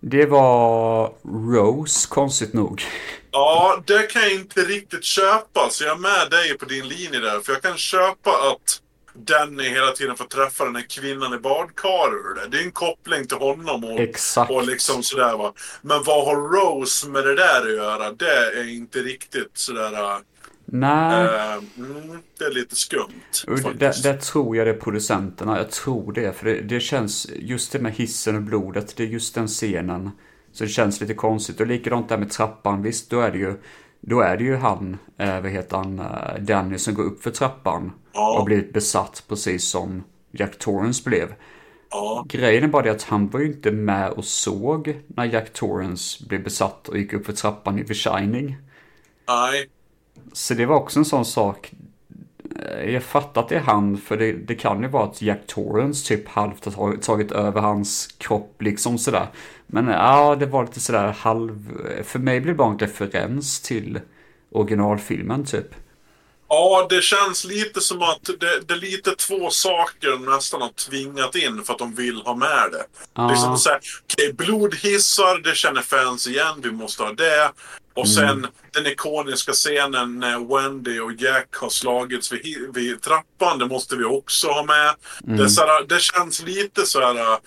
Det 0.00 0.26
var 0.26 1.12
Rose, 1.54 2.08
konstigt 2.08 2.52
nog. 2.52 2.82
Ja, 3.30 3.82
det 3.86 4.02
kan 4.12 4.22
jag 4.22 4.34
inte 4.34 4.60
riktigt 4.60 5.04
köpa. 5.04 5.68
Så 5.70 5.84
jag 5.84 5.92
är 5.96 6.00
med 6.00 6.30
dig 6.30 6.58
på 6.58 6.64
din 6.64 6.88
linje 6.88 7.20
där. 7.20 7.40
För 7.40 7.52
jag 7.52 7.62
kan 7.62 7.76
köpa 7.76 8.30
att 8.30 8.80
Danny 9.24 9.68
hela 9.68 9.90
tiden 9.90 10.16
får 10.16 10.24
träffa 10.24 10.64
den 10.64 10.76
här 10.76 10.86
kvinnan 10.88 11.34
i 11.34 11.38
badkaret. 11.38 12.50
Det 12.52 12.58
är 12.58 12.62
en 12.64 12.70
koppling 12.70 13.26
till 13.26 13.36
honom 13.36 13.84
och, 13.84 14.00
Exakt. 14.00 14.50
och 14.50 14.66
liksom 14.66 15.02
sådär 15.02 15.36
va. 15.36 15.52
Men 15.82 16.02
vad 16.04 16.24
har 16.24 16.36
Rose 16.36 17.08
med 17.08 17.24
det 17.24 17.34
där 17.34 17.62
att 17.62 17.72
göra? 17.76 18.12
Det 18.12 18.60
är 18.60 18.68
inte 18.68 18.98
riktigt 18.98 19.50
sådär... 19.54 20.20
Nej, 20.70 21.24
Eh, 21.26 21.52
mm, 21.54 22.18
det 22.38 22.44
är 22.44 22.54
lite 22.54 22.76
skumt. 22.76 23.22
det, 23.78 24.02
det 24.02 24.20
tror 24.20 24.56
jag 24.56 24.66
det 24.66 24.70
är 24.70 24.76
producenterna. 24.76 25.58
Jag 25.58 25.70
tror 25.70 26.12
det. 26.12 26.32
För 26.32 26.46
det, 26.46 26.60
det 26.60 26.80
känns, 26.80 27.26
just 27.36 27.72
det 27.72 27.78
med 27.78 27.92
hissen 27.92 28.36
och 28.36 28.42
blodet, 28.42 28.96
det 28.96 29.02
är 29.02 29.06
just 29.06 29.34
den 29.34 29.48
scenen. 29.48 30.10
Så 30.52 30.64
det 30.64 30.70
känns 30.70 31.00
lite 31.00 31.14
konstigt. 31.14 31.60
Och 31.60 31.66
likadant 31.66 32.08
där 32.08 32.18
med 32.18 32.30
trappan, 32.30 32.82
visst 32.82 33.10
då 33.10 33.20
är 33.20 33.30
det 33.30 33.38
ju, 33.38 33.54
då 34.00 34.20
är 34.20 34.36
det 34.36 34.44
ju 34.44 34.56
han, 34.56 34.96
eh, 35.18 35.40
vad 35.40 35.50
heter 35.50 35.76
han, 35.76 35.98
eh, 35.98 36.38
Danny 36.40 36.78
som 36.78 36.94
går 36.94 37.02
upp 37.04 37.22
för 37.22 37.30
trappan. 37.30 37.92
Ja. 38.12 38.38
Och 38.38 38.44
blivit 38.44 38.72
besatt 38.72 39.24
precis 39.28 39.68
som 39.70 40.04
Jack 40.30 40.58
Torrance 40.58 41.02
blev. 41.04 41.34
Ja, 41.90 42.24
Grejen 42.28 42.64
är 42.64 42.68
bara 42.68 42.82
det 42.82 42.90
att 42.90 43.02
han 43.02 43.28
var 43.28 43.40
ju 43.40 43.46
inte 43.46 43.70
med 43.72 44.10
och 44.10 44.24
såg 44.24 44.96
när 45.06 45.24
Jack 45.24 45.52
Torrance 45.52 46.24
blev 46.28 46.44
besatt 46.44 46.88
och 46.88 46.98
gick 46.98 47.12
upp 47.12 47.26
för 47.26 47.32
trappan 47.32 47.78
i 47.78 47.84
The 47.84 47.94
Shining. 47.94 48.56
nej. 49.28 49.68
Så 50.32 50.54
det 50.54 50.66
var 50.66 50.76
också 50.76 50.98
en 50.98 51.04
sån 51.04 51.24
sak. 51.24 51.72
Eh, 52.56 52.90
Jag 52.90 53.02
fattar 53.02 53.42
att 53.42 53.48
det 53.48 53.56
är 53.56 53.60
han, 53.60 53.96
för 53.96 54.16
det, 54.16 54.32
det 54.32 54.54
kan 54.54 54.82
ju 54.82 54.88
vara 54.88 55.04
att 55.04 55.22
Jack 55.22 55.40
Torrance 55.46 56.08
typ 56.08 56.28
halvt 56.28 56.64
har 56.64 56.72
tagit- 56.72 57.02
tagit 57.02 57.32
över 57.32 57.60
hans 57.60 58.06
kropp 58.18 58.62
liksom 58.62 58.98
sådär. 58.98 59.26
Men 59.70 59.88
ja, 59.88 60.36
det 60.40 60.46
var 60.46 60.64
lite 60.64 60.80
sådär 60.80 61.12
halv... 61.12 61.80
För 62.04 62.18
mig 62.18 62.40
blev 62.40 62.54
det 62.54 62.58
bara 62.58 62.72
en 62.72 62.78
referens 62.78 63.60
till 63.60 64.00
originalfilmen 64.50 65.44
typ. 65.46 65.74
Ja, 66.48 66.86
det 66.90 67.02
känns 67.02 67.44
lite 67.44 67.80
som 67.80 68.02
att 68.02 68.30
det, 68.40 68.60
det 68.68 68.74
är 68.74 68.78
lite 68.78 69.10
två 69.10 69.50
saker 69.50 70.10
de 70.10 70.24
nästan 70.24 70.62
har 70.62 70.68
tvingat 70.68 71.34
in 71.34 71.64
för 71.64 71.72
att 71.72 71.78
de 71.78 71.94
vill 71.94 72.16
ha 72.16 72.34
med 72.34 72.68
det. 72.72 72.84
Ja. 73.14 73.30
Liksom 73.30 73.58
så 73.58 73.68
här, 73.70 73.80
okej, 74.04 74.32
blodhissar, 74.32 75.38
det 75.38 75.54
känner 75.54 75.82
fans 75.82 76.26
igen, 76.26 76.60
vi 76.62 76.70
måste 76.70 77.02
ha 77.02 77.12
det. 77.12 77.50
Och 77.94 78.08
sen 78.08 78.46
den 78.72 78.86
ikoniska 78.86 79.52
scenen 79.52 80.18
när 80.18 80.54
Wendy 80.54 81.00
och 81.00 81.12
Jack 81.12 81.56
har 81.56 81.68
slagits 81.68 82.32
vid, 82.32 82.74
vid 82.74 83.02
trappan, 83.02 83.58
det 83.58 83.66
måste 83.66 83.96
vi 83.96 84.04
också 84.04 84.46
ha 84.46 84.64
med. 84.64 84.94
Det, 85.36 85.42
är 85.42 85.48
så 85.48 85.60
här, 85.60 85.86
det 85.88 86.00
känns 86.00 86.42
lite 86.42 86.86
så 86.86 87.00
här... 87.00 87.38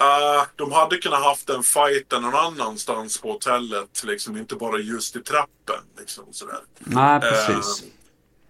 Uh, 0.00 0.46
de 0.56 0.72
hade 0.72 0.96
kunnat 0.96 1.24
haft 1.24 1.46
den 1.46 1.62
fighten 1.62 2.22
någon 2.22 2.34
annanstans 2.34 3.20
på 3.20 3.32
hotellet, 3.32 4.02
liksom 4.04 4.36
inte 4.36 4.54
bara 4.56 4.78
just 4.78 5.16
i 5.16 5.20
trappen. 5.22 5.80
Liksom, 5.98 6.24
sådär. 6.30 6.58
Nej, 6.78 7.20
precis. 7.20 7.82
Eh, 7.82 7.88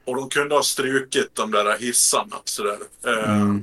och 0.04 0.16
de 0.16 0.28
kunde 0.28 0.54
ha 0.54 0.62
strukit 0.62 1.34
de 1.34 1.50
där 1.50 1.78
hissarna. 1.78 2.36
Sådär. 2.44 2.78
Eh, 3.06 3.54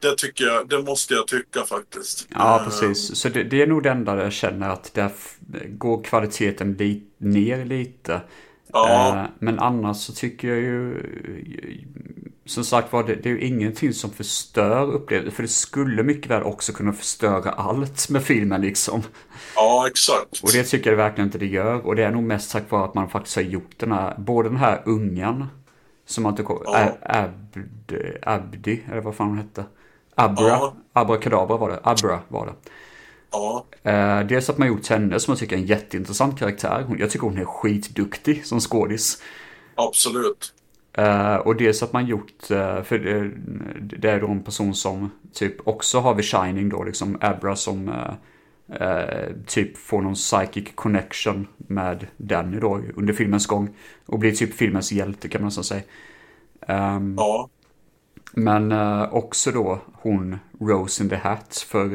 Det 0.00 0.16
tycker 0.16 0.44
jag, 0.44 0.68
det 0.68 0.82
måste 0.82 1.14
jag 1.14 1.26
tycka 1.26 1.64
faktiskt. 1.64 2.26
Ja, 2.30 2.58
Eh, 2.60 2.64
precis. 2.64 3.16
Så 3.16 3.28
det, 3.28 3.44
det 3.44 3.62
är 3.62 3.66
nog 3.66 3.82
det 3.82 3.90
enda 3.90 4.14
där 4.14 4.22
jag 4.22 4.32
känner 4.32 4.68
att 4.70 4.94
där 4.94 5.10
går 5.68 6.02
kvaliteten 6.04 6.72
li, 6.74 7.02
ner 7.18 7.64
lite. 7.64 8.20
Ja. 8.72 9.08
Eh, 9.16 9.24
men 9.38 9.58
annars 9.58 9.96
så 9.96 10.12
tycker 10.12 10.48
jag 10.48 10.58
ju, 10.58 11.02
som 12.48 12.64
sagt 12.64 12.92
var, 12.92 13.02
det, 13.04 13.14
det 13.14 13.28
är 13.28 13.32
ju 13.32 13.40
ingenting 13.40 13.92
som 13.92 14.10
förstör 14.10 14.92
upplevelsen. 14.92 15.32
För 15.32 15.42
det 15.42 15.48
skulle 15.48 16.02
mycket 16.02 16.30
väl 16.30 16.42
också 16.42 16.72
kunna 16.72 16.92
förstöra 16.92 17.50
allt 17.50 18.08
med 18.08 18.22
filmen 18.22 18.60
liksom. 18.60 19.02
Ja, 19.54 19.86
exakt. 19.90 20.42
Och 20.42 20.50
det 20.52 20.64
tycker 20.64 20.90
jag 20.90 20.96
verkligen 20.96 21.28
inte 21.28 21.38
det 21.38 21.46
gör. 21.46 21.86
Och 21.86 21.96
det 21.96 22.04
är 22.04 22.10
nog 22.10 22.22
mest 22.22 22.52
tack 22.52 22.70
vare 22.70 22.84
att 22.84 22.94
man 22.94 23.08
faktiskt 23.10 23.36
har 23.36 23.42
gjort 23.42 23.78
den 23.78 23.92
här, 23.92 24.14
både 24.18 24.48
den 24.48 24.58
här 24.58 24.82
ungen, 24.86 25.46
som 26.06 26.22
man 26.22 26.32
inte 26.32 26.42
kommer, 26.42 26.62
Ja. 26.64 26.98
Abdi, 27.02 28.18
Abdi, 28.22 28.82
eller 28.90 29.00
vad 29.00 29.14
fan 29.14 29.28
hon 29.28 29.38
hette. 29.38 29.64
Abra, 30.14 30.48
Ja. 30.48 30.74
Abrakadabra 30.92 31.56
var 31.56 31.68
det, 31.70 31.80
Abra 31.82 32.20
var 32.28 32.46
det. 32.46 32.52
Ja, 33.32 33.64
Eh, 33.82 34.20
dels 34.26 34.50
att 34.50 34.58
man 34.58 34.68
gjort 34.68 34.86
henne 34.88 35.20
som 35.20 35.32
jag 35.32 35.38
tycker 35.38 35.56
är 35.56 35.60
en 35.60 35.66
jätteintressant 35.66 36.38
karaktär. 36.38 36.86
Jag 36.98 37.10
tycker 37.10 37.26
hon 37.26 37.38
är 37.38 37.44
skitduktig 37.44 38.46
som 38.46 38.60
skådis. 38.60 39.22
absolut. 39.74 40.54
Eh, 40.92 41.36
och 41.36 41.56
dels 41.56 41.82
att 41.82 41.92
man 41.92 42.06
gjort, 42.06 42.50
eh, 42.50 42.82
för 42.82 42.98
det, 42.98 43.30
det 43.98 44.10
är 44.10 44.20
då 44.20 44.28
en 44.28 44.42
person 44.42 44.74
som 44.74 45.10
typ 45.32 45.68
också 45.68 46.00
har 46.00 46.14
The 46.14 46.22
Shining 46.22 46.68
då, 46.68 46.84
liksom 46.84 47.18
Abra 47.20 47.56
som 47.56 47.88
eh, 47.88 48.14
eh, 48.88 49.28
typ 49.46 49.76
får 49.78 50.02
någon 50.02 50.14
psychic 50.14 50.68
connection 50.74 51.46
med 51.56 52.06
Danny 52.16 52.60
då 52.60 52.80
under 52.96 53.14
filmens 53.14 53.46
gång. 53.46 53.76
Och 54.06 54.18
blir 54.18 54.32
typ 54.32 54.54
filmens 54.54 54.92
hjälte 54.92 55.28
kan 55.28 55.40
man 55.40 55.46
nästan 55.46 55.64
säga. 55.64 55.82
Ehm, 56.68 57.16
Ja, 57.16 57.50
men 58.32 58.72
eh, 58.72 59.14
också 59.14 59.50
då 59.52 59.80
hon 59.92 60.38
Rose 60.60 61.02
in 61.02 61.08
the 61.08 61.16
Hat. 61.16 61.66
För 61.68 61.88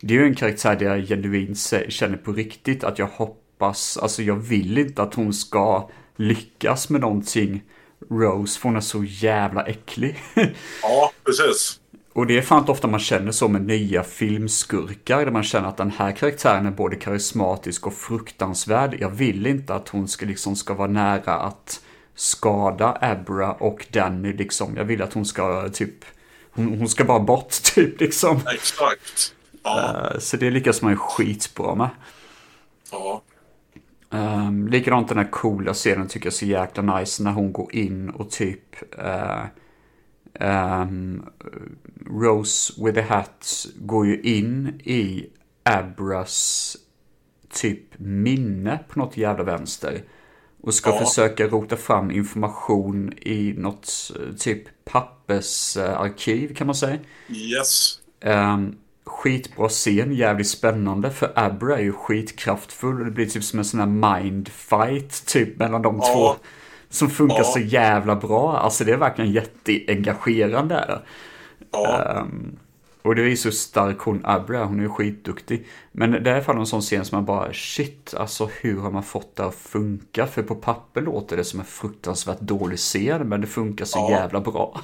det 0.00 0.14
är 0.14 0.18
ju 0.18 0.26
en 0.26 0.34
karaktär 0.34 0.76
där 0.76 0.96
jag 0.96 1.08
genuint 1.08 1.58
känner 1.88 2.16
på 2.16 2.32
riktigt 2.32 2.84
att 2.84 2.98
jag 2.98 3.06
hoppas, 3.06 3.98
alltså 3.98 4.22
jag 4.22 4.36
vill 4.36 4.78
inte 4.78 5.02
att 5.02 5.14
hon 5.14 5.32
ska 5.32 5.90
lyckas 6.16 6.90
med 6.90 7.00
någonting. 7.00 7.62
Rose, 8.10 8.60
för 8.60 8.68
hon 8.68 8.76
är 8.76 8.80
så 8.80 9.04
jävla 9.04 9.62
äcklig. 9.66 10.16
ja 10.82 11.12
precis. 11.24 11.80
Och 12.12 12.26
det 12.26 12.38
är 12.38 12.42
fan 12.42 12.58
inte 12.58 12.72
ofta 12.72 12.88
man 12.88 13.00
känner 13.00 13.32
så 13.32 13.48
med 13.48 13.62
nya 13.62 14.02
filmskurkar. 14.04 15.24
Där 15.24 15.32
man 15.32 15.42
känner 15.42 15.68
att 15.68 15.76
den 15.76 15.90
här 15.90 16.12
karaktären 16.12 16.66
är 16.66 16.70
både 16.70 16.96
karismatisk 16.96 17.86
och 17.86 17.94
fruktansvärd. 17.94 18.96
Jag 19.00 19.10
vill 19.10 19.46
inte 19.46 19.74
att 19.74 19.88
hon 19.88 20.08
ska, 20.08 20.26
liksom, 20.26 20.56
ska 20.56 20.74
vara 20.74 20.88
nära 20.90 21.34
att 21.34 21.80
skada 22.14 22.98
Abra 23.00 23.52
och 23.52 23.86
Danny 23.92 24.32
liksom. 24.32 24.76
Jag 24.76 24.84
vill 24.84 25.02
att 25.02 25.12
hon 25.12 25.24
ska 25.24 25.68
typ... 25.68 26.04
Hon, 26.52 26.78
hon 26.78 26.88
ska 26.88 27.04
bara 27.04 27.20
bort 27.20 27.50
typ 27.74 28.00
liksom. 28.00 28.40
Exakt. 28.54 29.34
Ja, 29.62 30.10
Eh, 30.14 30.18
Så 30.18 30.36
det 30.36 30.50
lyckas 30.50 30.82
man 30.82 30.92
ju 30.92 30.96
skitbra 30.96 31.74
med. 31.74 31.88
ja. 32.90 33.22
Um, 34.12 34.68
likadant 34.68 35.08
den 35.08 35.18
här 35.18 35.30
coola 35.30 35.74
scenen 35.74 36.08
tycker 36.08 36.26
jag 36.26 36.32
är 36.32 36.36
så 36.36 36.46
jäkla 36.46 36.82
nice 36.98 37.22
när 37.22 37.32
hon 37.32 37.52
går 37.52 37.74
in 37.74 38.10
och 38.10 38.30
typ 38.30 38.76
eh, 38.98 39.44
ehm, 40.34 41.22
Rose 42.06 42.72
with 42.84 42.94
the 42.94 43.02
Hat 43.02 43.66
går 43.76 44.06
ju 44.06 44.20
in 44.20 44.80
i 44.84 45.26
Abras 45.62 46.76
typ 47.52 47.98
minne 47.98 48.80
på 48.88 48.98
något 48.98 49.16
jävla 49.16 49.44
vänster. 49.44 50.02
Och 50.62 50.74
ska 50.74 50.90
Ja. 50.90 50.98
försöka 50.98 51.46
rota 51.46 51.76
fram 51.76 52.10
information 52.10 53.12
i 53.16 53.54
något 53.56 54.12
eh, 54.16 54.34
typ 54.36 54.84
pappersarkiv 54.84 56.54
kan 56.54 56.66
man 56.66 56.76
säga. 56.76 56.98
Yes. 57.28 58.00
Um, 58.24 58.76
skitbra 59.10 59.68
scen, 59.68 60.14
jävligt 60.14 60.48
spännande 60.48 61.10
för 61.10 61.32
Abra 61.34 61.78
är 61.78 61.82
ju 61.82 61.92
skitkraftfull 61.92 62.98
och 62.98 63.04
det 63.04 63.10
blir 63.10 63.26
typ 63.26 63.44
som 63.44 63.58
en 63.58 63.64
sån 63.64 63.80
här 63.80 64.20
mindfight 64.20 65.26
typ 65.26 65.58
mellan 65.58 65.82
de 65.82 65.96
Ja. 66.02 66.12
två. 66.14 66.44
Som 66.88 67.10
funkar 67.10 67.36
Ja. 67.38 67.44
så 67.44 67.58
jävla 67.60 68.16
bra, 68.16 68.56
alltså 68.58 68.84
det 68.84 68.92
är 68.92 68.96
verkligen 68.96 69.32
jätteengagerande. 69.32 70.98
Ja. 71.72 72.02
Ehm, 72.20 72.56
Och 73.02 73.14
det 73.14 73.22
är 73.32 73.36
så 73.36 73.52
stark 73.52 73.98
hon 74.00 74.20
Abra, 74.24 74.64
hon 74.64 74.78
är 74.78 74.82
ju 74.82 74.88
skitduktig. 74.88 75.66
Men 75.92 76.10
det 76.10 76.30
är 76.30 76.40
fall 76.40 76.58
en 76.58 76.66
sån 76.66 76.80
scen 76.80 77.04
som 77.04 77.16
man 77.16 77.24
bara, 77.24 77.52
shit, 77.52 78.14
alltså 78.16 78.48
hur 78.60 78.80
har 78.80 78.90
man 78.90 79.02
fått 79.02 79.36
det 79.36 79.44
att 79.44 79.54
funka? 79.54 80.26
För 80.26 80.42
på 80.42 80.54
papper 80.54 81.00
låter 81.00 81.36
det 81.36 81.44
som 81.44 81.60
en 81.60 81.66
fruktansvärt 81.66 82.40
dålig 82.40 82.78
scen, 82.78 83.28
men 83.28 83.40
det 83.40 83.46
funkar 83.46 83.84
så 83.84 83.98
Ja. 83.98 84.10
jävla 84.10 84.40
bra. 84.40 84.80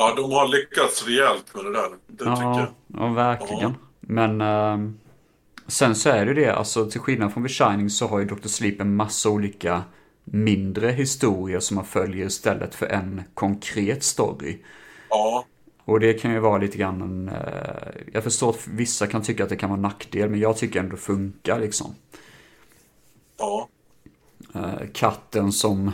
Ja, 0.00 0.14
de 0.16 0.32
har 0.32 0.48
lyckats 0.48 1.06
rejält 1.06 1.54
med 1.54 1.64
det 1.64 1.72
där. 1.72 1.90
Det 2.06 2.24
tycker 2.24 2.58
jag. 2.58 2.58
Ja, 2.58 2.74
ja 2.86 3.08
verkligen. 3.08 3.74
Men 4.00 4.40
ehm, 4.40 4.98
sen 5.66 5.94
så 5.94 6.08
är 6.10 6.26
det 6.26 6.34
det, 6.34 6.54
alltså 6.54 6.90
till 6.90 7.00
skillnad 7.00 7.32
från 7.32 7.42
The 7.42 7.48
Shining 7.48 7.90
så 7.90 8.06
har 8.06 8.18
ju 8.18 8.24
Dr. 8.24 8.48
Sleep 8.48 8.80
en 8.80 8.96
massa 8.96 9.28
olika 9.30 9.82
mindre 10.24 10.90
historier 10.90 11.60
som 11.60 11.74
man 11.74 11.84
följer 11.84 12.26
istället 12.26 12.74
för 12.74 12.86
en 12.86 13.22
konkret 13.34 14.02
story. 14.04 14.58
Ja, 15.08 15.44
Och 15.84 16.00
det 16.00 16.14
kan 16.14 16.32
ju 16.32 16.38
vara 16.38 16.58
lite 16.58 16.78
grann 16.78 17.02
en, 17.02 17.28
eh, 17.28 18.02
jag 18.12 18.24
förstår 18.24 18.50
att 18.50 18.66
vissa 18.68 19.06
kan 19.06 19.22
tycka 19.22 19.42
att 19.44 19.48
det 19.50 19.56
kan 19.56 19.70
vara 19.70 19.76
en 19.76 19.82
nackdel, 19.82 20.30
men 20.30 20.40
jag 20.40 20.56
tycker 20.56 20.80
ändå 20.80 20.96
funkar 20.96 21.60
liksom. 21.60 21.94
ja. 23.38 23.68
Eh, 24.54 24.88
katten 24.92 25.52
som, 25.52 25.92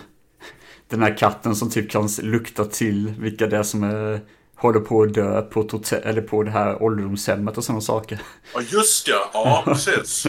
den 0.94 1.02
här 1.02 1.16
katten 1.16 1.56
som 1.56 1.70
typ 1.70 1.90
kan 1.90 2.08
lukta 2.22 2.64
till 2.64 3.14
vilka 3.18 3.46
det 3.46 3.56
är 3.56 3.62
som 3.62 3.82
är, 3.84 4.20
håller 4.56 4.80
på 4.80 5.02
att 5.02 5.14
dö 5.14 5.42
på 5.42 5.60
ett 5.60 5.70
hotell, 5.70 6.02
eller 6.04 6.22
på 6.22 6.42
det 6.42 6.50
här 6.50 6.82
ålderdomshemmet 6.82 7.56
och 7.58 7.64
sådana 7.64 7.80
saker. 7.80 8.18
Ja, 8.54 8.60
just 8.60 9.08
ja. 9.08 9.30
Ja, 9.34 9.62
precis. 9.72 10.26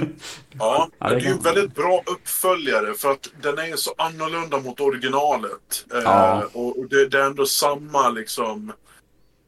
Ja, 0.60 0.90
Ja, 1.00 1.10
det 1.10 1.16
är 1.16 1.20
ju 1.20 1.28
en 1.28 1.42
väldigt 1.42 1.76
bra 1.76 2.02
uppföljare 2.06 2.94
för 2.94 3.12
att 3.12 3.30
den 3.42 3.58
är 3.58 3.66
ju 3.68 3.78
så 3.78 3.94
annorlunda 3.98 4.60
mot 4.60 4.80
originalet. 4.80 5.86
Eh, 5.94 6.00
Ja. 6.04 6.44
och 6.54 6.80
och 6.80 6.90
det, 6.90 7.08
det 7.08 7.20
är 7.20 7.26
ändå 7.26 7.46
samma 7.46 8.10
liksom 8.10 8.74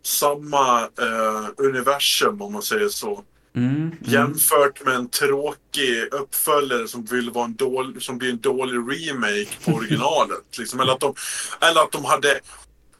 samma 0.04 0.82
eh, 0.82 1.50
universum 1.58 2.42
om 2.42 2.54
man 2.54 2.62
säger 2.62 2.90
så. 2.90 3.24
Mm, 3.58 3.92
Jämfört 4.02 4.86
med 4.86 4.96
en 4.96 5.10
tråkig 5.10 6.08
uppföljare 6.12 6.88
som 6.88 7.06
vill 7.06 7.30
vara 7.30 7.46
en 7.46 7.56
dålig, 7.56 8.02
som 8.04 8.18
blir 8.18 8.30
en 8.30 8.40
dålig 8.42 8.74
remake 8.78 9.48
på 9.66 9.72
originalet. 9.78 10.58
liksom. 10.58 10.80
eller, 10.80 10.94
att 10.94 11.00
de, 11.00 11.16
eller 11.62 11.82
att 11.82 11.92
de 11.92 12.06
hade 12.06 12.40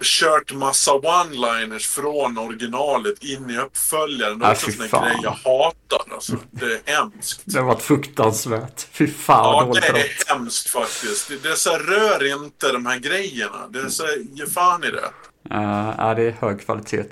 kört 0.02 0.54
massa 0.54 0.92
one-liners 0.92 1.88
från 1.88 2.38
originalet 2.38 3.24
in 3.24 3.50
i 3.50 3.58
uppföljaren. 3.58 4.40
Det 4.40 4.46
är 4.46 4.50
Ah, 4.50 4.52
också 4.52 4.72
en 4.72 4.78
grej 4.78 5.20
jag 5.24 5.32
hatar. 5.32 6.14
Alltså. 6.14 6.36
Det 6.52 6.66
är 6.66 6.80
hemskt. 6.86 7.42
Det 7.46 7.60
har 7.60 7.66
varit 7.66 7.82
fruktansvärt. 7.82 8.88
Fy 8.92 9.08
fan 9.08 9.68
Ja, 9.68 9.74
det 9.82 9.88
är 9.88 10.34
hemskt 10.34 10.70
faktiskt. 10.70 11.28
Det, 11.30 11.44
det 11.44 11.50
är 11.50 11.56
så 11.56 11.70
här, 11.72 11.80
rör 11.80 12.44
inte 12.44 12.72
de 12.72 12.86
här 12.86 13.00
grejerna. 13.00 13.68
Det 13.70 13.80
är 13.80 13.90
så 13.90 14.04
här, 14.04 14.18
ge 14.34 14.46
fan 14.46 14.84
i 14.84 14.88
det. 14.92 15.12
Uh, 15.56 15.94
ja, 15.98 16.14
det 16.16 16.24
är 16.24 16.32
hög 16.32 16.62
kvalitet. 16.66 17.04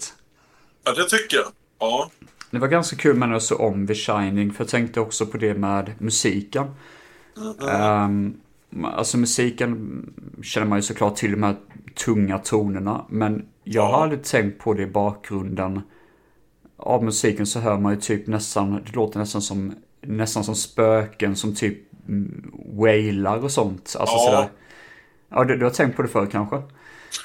Ja, 0.84 0.92
det 0.92 1.10
tycker 1.10 1.38
jag. 1.38 1.48
Ja. 1.80 2.10
Det 2.56 2.62
var 2.62 2.68
ganska 2.68 2.96
kul 2.96 3.16
med 3.16 3.36
att 3.36 3.44
så 3.44 3.56
om 3.56 3.88
The 3.88 3.96
Shining, 3.96 4.54
för 4.54 4.64
jag 4.64 4.70
tänkte 4.70 5.00
också 5.00 5.26
på 5.26 5.38
det 5.38 5.54
med 5.54 5.92
musiken. 5.98 6.68
Ehm, 7.72 8.34
alltså 8.84 9.18
musiken 9.18 10.14
känner 10.44 10.68
man 10.68 10.78
ju 10.78 10.82
såklart 10.82 11.16
till 11.16 11.32
de 11.32 11.44
här 11.44 11.56
tunga 12.06 12.38
tonerna, 12.38 13.06
men 13.10 13.46
jag 13.64 13.86
har 13.86 14.04
aldrig 14.04 14.24
tänkt 14.24 14.60
på 14.60 14.74
det 14.74 14.84
i 14.84 14.88
bakgrunden. 14.88 15.82
Av 16.78 17.04
musiken 17.04 17.46
så 17.46 17.60
hör 17.60 17.78
man 17.80 17.94
ju 17.94 18.00
typ 18.00 18.28
nästan, 18.28 18.72
det 18.86 18.96
låter 18.96 19.20
nästan 19.20 19.42
som, 19.42 19.74
nästan 20.02 20.44
som 20.44 20.56
spöken 20.56 21.36
som 21.36 21.56
typ 21.56 21.78
mm, 22.08 22.52
wailar 22.78 23.44
och 23.44 23.52
sånt. 23.52 23.96
Alltså 24.00 24.16
Ja. 24.16 24.26
sådär. 24.32 24.50
Ja, 25.30 25.44
du, 25.44 25.58
du 25.58 25.66
har 25.66 25.72
tänkt 25.72 25.96
på 25.96 26.02
det 26.02 26.08
förr 26.08 26.26
kanske? 26.32 26.62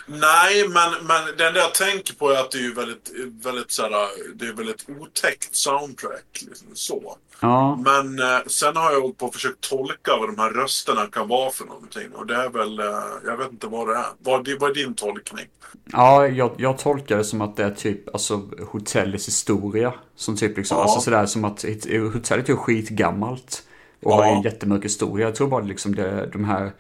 Nej, 0.07 0.69
men, 0.69 1.07
men 1.07 1.37
det 1.39 1.47
enda 1.47 1.61
jag 1.61 1.75
tänker 1.75 2.15
på 2.15 2.31
är 2.31 2.41
att 2.41 2.51
det 2.51 2.59
är 2.59 2.63
ju 2.63 2.75
väldigt, 2.75 3.11
väldigt 3.45 3.71
så 3.71 3.83
här, 3.83 3.91
det 4.35 4.47
är 4.47 4.53
väldigt 4.53 4.87
otäckt 5.01 5.57
soundtrack. 5.57 6.43
Liksom, 6.49 6.69
så. 6.75 7.17
Ja. 7.41 7.77
Men 7.85 8.19
eh, 8.19 8.39
sen 8.47 8.77
har 8.77 8.93
jag 8.93 9.01
hållit 9.01 9.19
på 9.19 9.27
och 9.27 9.35
försökt 9.35 9.61
tolka 9.71 10.17
vad 10.19 10.29
de 10.29 10.39
här 10.39 10.51
rösterna 10.51 11.07
kan 11.07 11.29
vara 11.29 11.51
för 11.51 11.65
någonting. 11.65 12.11
Och 12.15 12.27
det 12.27 12.35
är 12.35 12.49
väl, 12.49 12.79
eh, 12.79 12.87
jag 13.27 13.37
vet 13.37 13.51
inte 13.53 13.67
vad 13.67 13.89
det 13.89 13.95
är. 13.95 14.07
Vad, 14.19 14.45
det- 14.45 14.57
vad 14.57 14.71
är 14.71 14.75
din 14.75 14.95
tolkning? 14.95 15.47
Ja, 15.93 16.27
jag, 16.29 16.51
jag 16.59 16.79
tolkar 16.79 17.17
det 17.17 17.25
som 17.25 17.41
att 17.41 17.57
det 17.57 17.65
är 17.65 17.71
typ 17.71 18.09
alltså 18.15 18.49
hotellets 18.69 19.29
historia. 19.29 19.95
Som 20.17 20.37
typ 20.37 20.57
liksom, 20.57 20.77
Ja. 20.77 20.83
alltså 20.83 21.01
sådär 21.01 21.27
som 21.27 21.45
att 21.45 21.65
hotellet 22.13 22.49
är 22.49 22.53
ju 22.53 22.57
skitgammalt. 22.57 23.63
Och 24.03 24.13
Ja. 24.13 24.17
har 24.17 24.25
en 24.25 24.43
jättemörk 24.43 24.85
historia. 24.85 25.27
Jag 25.27 25.35
tror 25.35 25.49
bara 25.49 25.65
liksom 25.65 25.95
det, 25.95 26.27
de 26.33 26.45
här 26.45 26.73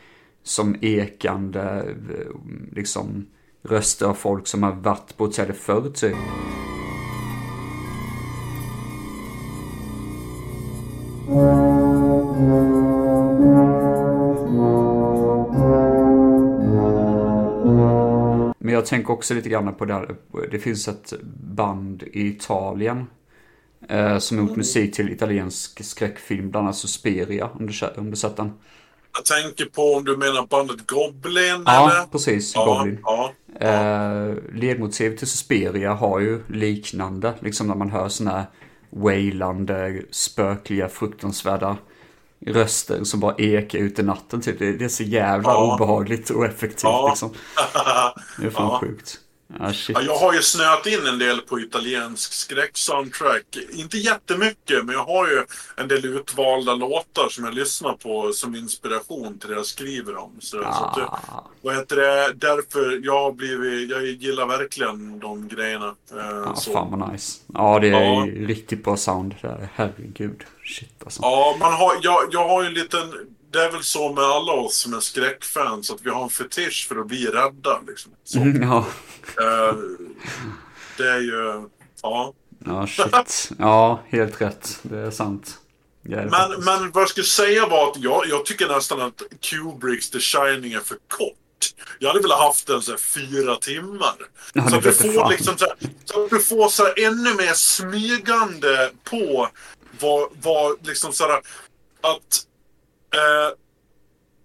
som 0.50 0.76
ekande 0.80 1.60
eh, 1.60 2.26
liksom 2.72 3.26
röster 3.62 4.06
av 4.06 4.14
folk 4.14 4.46
som 4.46 4.62
har 4.62 4.72
varit 4.72 5.16
på 5.16 5.24
hotellet 5.24 5.56
förr 5.56 5.90
typ. 5.90 6.16
Men 18.58 18.74
jag 18.74 18.86
tänker 18.86 19.12
också 19.12 19.34
lite 19.34 19.48
grann 19.48 19.74
på 19.74 19.84
det 19.84 19.94
här. 19.94 20.16
Det 20.50 20.58
finns 20.58 20.88
ett 20.88 21.12
band 21.32 22.02
i 22.02 22.26
Italien. 22.26 23.06
Eh, 23.88 24.18
som 24.18 24.38
har 24.38 24.46
gjort 24.46 24.56
musik 24.56 24.94
till 24.94 25.12
italiensk 25.12 25.84
skräckfilm, 25.84 26.50
bland 26.50 26.66
annat 26.66 26.76
Suspiria, 26.76 27.50
om 27.58 27.66
du, 27.66 27.86
om 27.96 28.10
du 28.10 28.16
sett 28.16 28.36
den. 28.36 28.52
Jag 29.14 29.24
tänker 29.24 29.64
på 29.64 29.94
om 29.94 30.04
du 30.04 30.16
menar 30.16 30.46
bandet 30.46 30.86
Goblin 30.86 31.62
Ja, 31.66 31.90
eller? 31.90 32.06
precis. 32.06 32.52
Ja, 32.54 32.64
Goblin. 32.64 32.98
ja. 33.02 33.32
Eh, 33.60 34.34
ledmotiv 34.54 35.16
till 35.16 35.26
Suspiria 35.28 35.92
har 35.94 36.20
ju 36.20 36.42
liknande, 36.48 37.34
liksom 37.40 37.66
när 37.66 37.74
man 37.74 37.90
hör 37.90 38.08
sådana 38.08 38.36
här 38.36 38.46
wailande, 38.90 40.02
spökliga, 40.10 40.88
fruktansvärda 40.88 41.76
röster 42.46 43.04
som 43.04 43.20
bara 43.20 43.34
ekar 43.38 43.78
ut 43.78 43.98
i 43.98 44.02
natten 44.02 44.40
typ. 44.40 44.58
Det, 44.58 44.72
det 44.72 44.84
är 44.84 44.88
så 44.88 45.02
jävla 45.02 45.50
Ja. 45.50 45.74
obehagligt 45.74 46.30
och 46.30 46.44
effektivt 46.44 46.82
Ja. 46.82 47.08
liksom. 47.08 47.30
Det 48.40 48.46
är 48.46 48.50
fan 48.50 48.68
Ja. 48.72 48.78
sjukt. 48.80 49.18
Shit. 49.74 49.96
Ja, 49.98 50.02
jag 50.02 50.16
har 50.16 50.32
ju 50.34 50.42
snöat 50.42 50.86
in 50.86 51.06
en 51.06 51.18
del 51.18 51.40
på 51.40 51.60
italiensk 51.60 52.32
skräcksoundtrack. 52.32 53.58
Inte 53.72 53.98
jättemycket, 53.98 54.84
men 54.84 54.94
jag 54.94 55.04
har 55.04 55.28
ju 55.28 55.44
en 55.76 55.88
del 55.88 56.04
utvalda 56.04 56.74
låtar 56.74 57.28
som 57.28 57.44
jag 57.44 57.54
lyssnar 57.54 57.92
på 57.92 58.32
som 58.32 58.54
inspiration 58.54 59.38
till 59.38 59.48
det 59.48 59.54
jag 59.56 59.66
skriver 59.66 60.16
om. 60.16 60.36
Så, 60.40 60.56
så 60.56 60.62
att, 60.84 60.94
det- 60.94 61.02
Ah. 61.04 61.44
vad 61.62 61.74
heter 61.76 61.96
det? 61.96 62.32
Därför 62.34 63.00
jag 63.04 63.20
har 63.22 63.32
blivit, 63.32 63.90
jag 63.90 64.06
gillar 64.06 64.46
verkligen 64.46 65.18
de 65.18 65.48
grejerna. 65.48 65.94
Eh, 66.12 66.16
Ja, 66.46 66.54
så. 66.56 66.72
fan 66.72 66.98
vad 67.00 67.12
nice. 67.12 67.38
Ja, 67.54 67.78
det 67.78 67.88
är 67.88 67.92
Ja. 67.92 68.26
riktigt 68.46 68.84
bra 68.84 68.96
sound 68.96 69.34
där. 69.40 69.68
Herregud. 69.74 70.40
Shit 70.64 70.94
alltså. 71.04 71.22
Ja, 71.22 71.56
man 71.60 71.72
har, 71.72 71.92
jag, 72.02 72.28
jag 72.32 72.48
har 72.48 72.62
ju 72.62 72.68
en 72.68 72.74
liten... 72.74 73.00
Det 73.52 73.64
är 73.64 73.70
väl 73.72 73.82
så 73.84 74.12
med 74.12 74.24
alla 74.24 74.52
oss 74.52 74.76
som 74.76 74.94
är 74.94 75.00
skräckfans 75.00 75.90
att 75.90 76.00
vi 76.02 76.10
har 76.10 76.22
en 76.22 76.30
fetisch 76.30 76.86
för 76.88 76.96
att 77.00 77.06
bli 77.06 77.26
rädda. 77.26 77.80
Liksom. 77.86 78.12
Så, 78.24 78.38
Mm, 78.38 78.62
ja. 78.62 78.86
eh, 79.40 79.74
det 80.96 81.08
är 81.10 81.20
ju... 81.20 81.68
Ja. 82.02 82.32
ja, 82.64 82.86
shit. 82.86 83.50
Ja, 83.58 84.00
helt 84.08 84.40
rätt. 84.40 84.78
Det 84.82 84.98
är 84.98 85.10
sant. 85.10 85.58
Det 86.02 86.14
är 86.14 86.16
Men, 86.22 86.30
faktiskt. 86.30 86.64
men 86.64 86.90
vad 86.90 87.02
jag 87.02 87.08
skulle 87.10 87.26
säga 87.26 87.66
var 87.66 87.90
att 87.90 87.96
jag, 87.96 88.22
jag 88.28 88.46
tycker 88.46 88.68
nästan 88.68 89.00
att 89.00 89.22
Kubricks 89.40 90.10
The 90.10 90.20
Shining 90.20 90.72
är 90.72 90.80
för 90.80 90.96
kort. 91.08 91.34
Jag 91.98 92.08
hade 92.08 92.20
velat 92.20 92.38
haft 92.40 92.66
den 92.66 92.82
så 92.82 92.90
här 92.90 92.98
fyra 92.98 93.56
timmar. 93.56 94.14
Ja, 94.54 94.68
så 94.68 94.76
att 94.76 94.82
du 94.82 94.92
får 94.92 95.12
fan. 95.12 95.30
liksom 95.30 95.58
så, 95.58 95.64
här, 95.64 95.74
så 96.04 96.24
att 96.24 96.30
du 96.30 96.38
får 96.40 96.68
så 96.68 96.84
här 96.84 96.94
ännu 97.06 97.34
mer 97.34 97.52
smygande 97.54 98.90
på 99.04 99.48
vad, 100.00 100.28
vad 100.42 100.86
liksom 100.86 101.12
så 101.12 101.24
här 101.24 101.32
att 102.00 102.46
eh, 103.14 103.56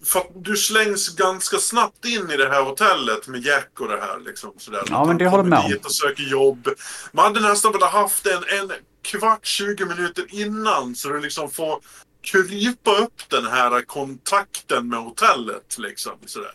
för 0.06 0.20
att 0.20 0.32
du 0.36 0.56
slängs 0.56 1.16
ganska 1.16 1.58
snabbt 1.58 2.06
in 2.06 2.32
i 2.32 2.38
det 2.38 2.50
här 2.50 2.64
hotellet 2.64 3.28
med 3.28 3.42
Jack 3.46 3.80
och 3.80 3.88
det 3.88 3.98
här. 4.02 4.20
Liksom, 4.26 4.54
sådär. 4.58 4.84
Ja, 4.90 5.06
men 5.06 5.18
det 5.18 5.28
håller 5.28 5.44
med 5.44 5.60
om. 5.60 5.74
och 5.84 5.96
söker 5.96 6.24
jobb. 6.24 6.70
Man 7.12 7.26
hade 7.26 7.50
nästan 7.50 7.72
velat 7.72 7.92
haft 7.92 8.26
en, 8.28 8.60
en 8.60 8.72
kvart, 9.02 9.46
20 9.46 9.86
minuter 9.86 10.26
innan 10.30 10.96
så 10.96 11.10
du 11.10 11.20
liksom 11.20 11.50
får 11.50 11.80
krypa 12.22 12.92
upp 12.92 13.30
den 13.30 13.46
här 13.46 13.82
kontakten 13.82 14.90
med 14.90 15.00
hotellet. 15.00 15.76
Liksom, 15.78 16.14
sådär. 16.26 16.52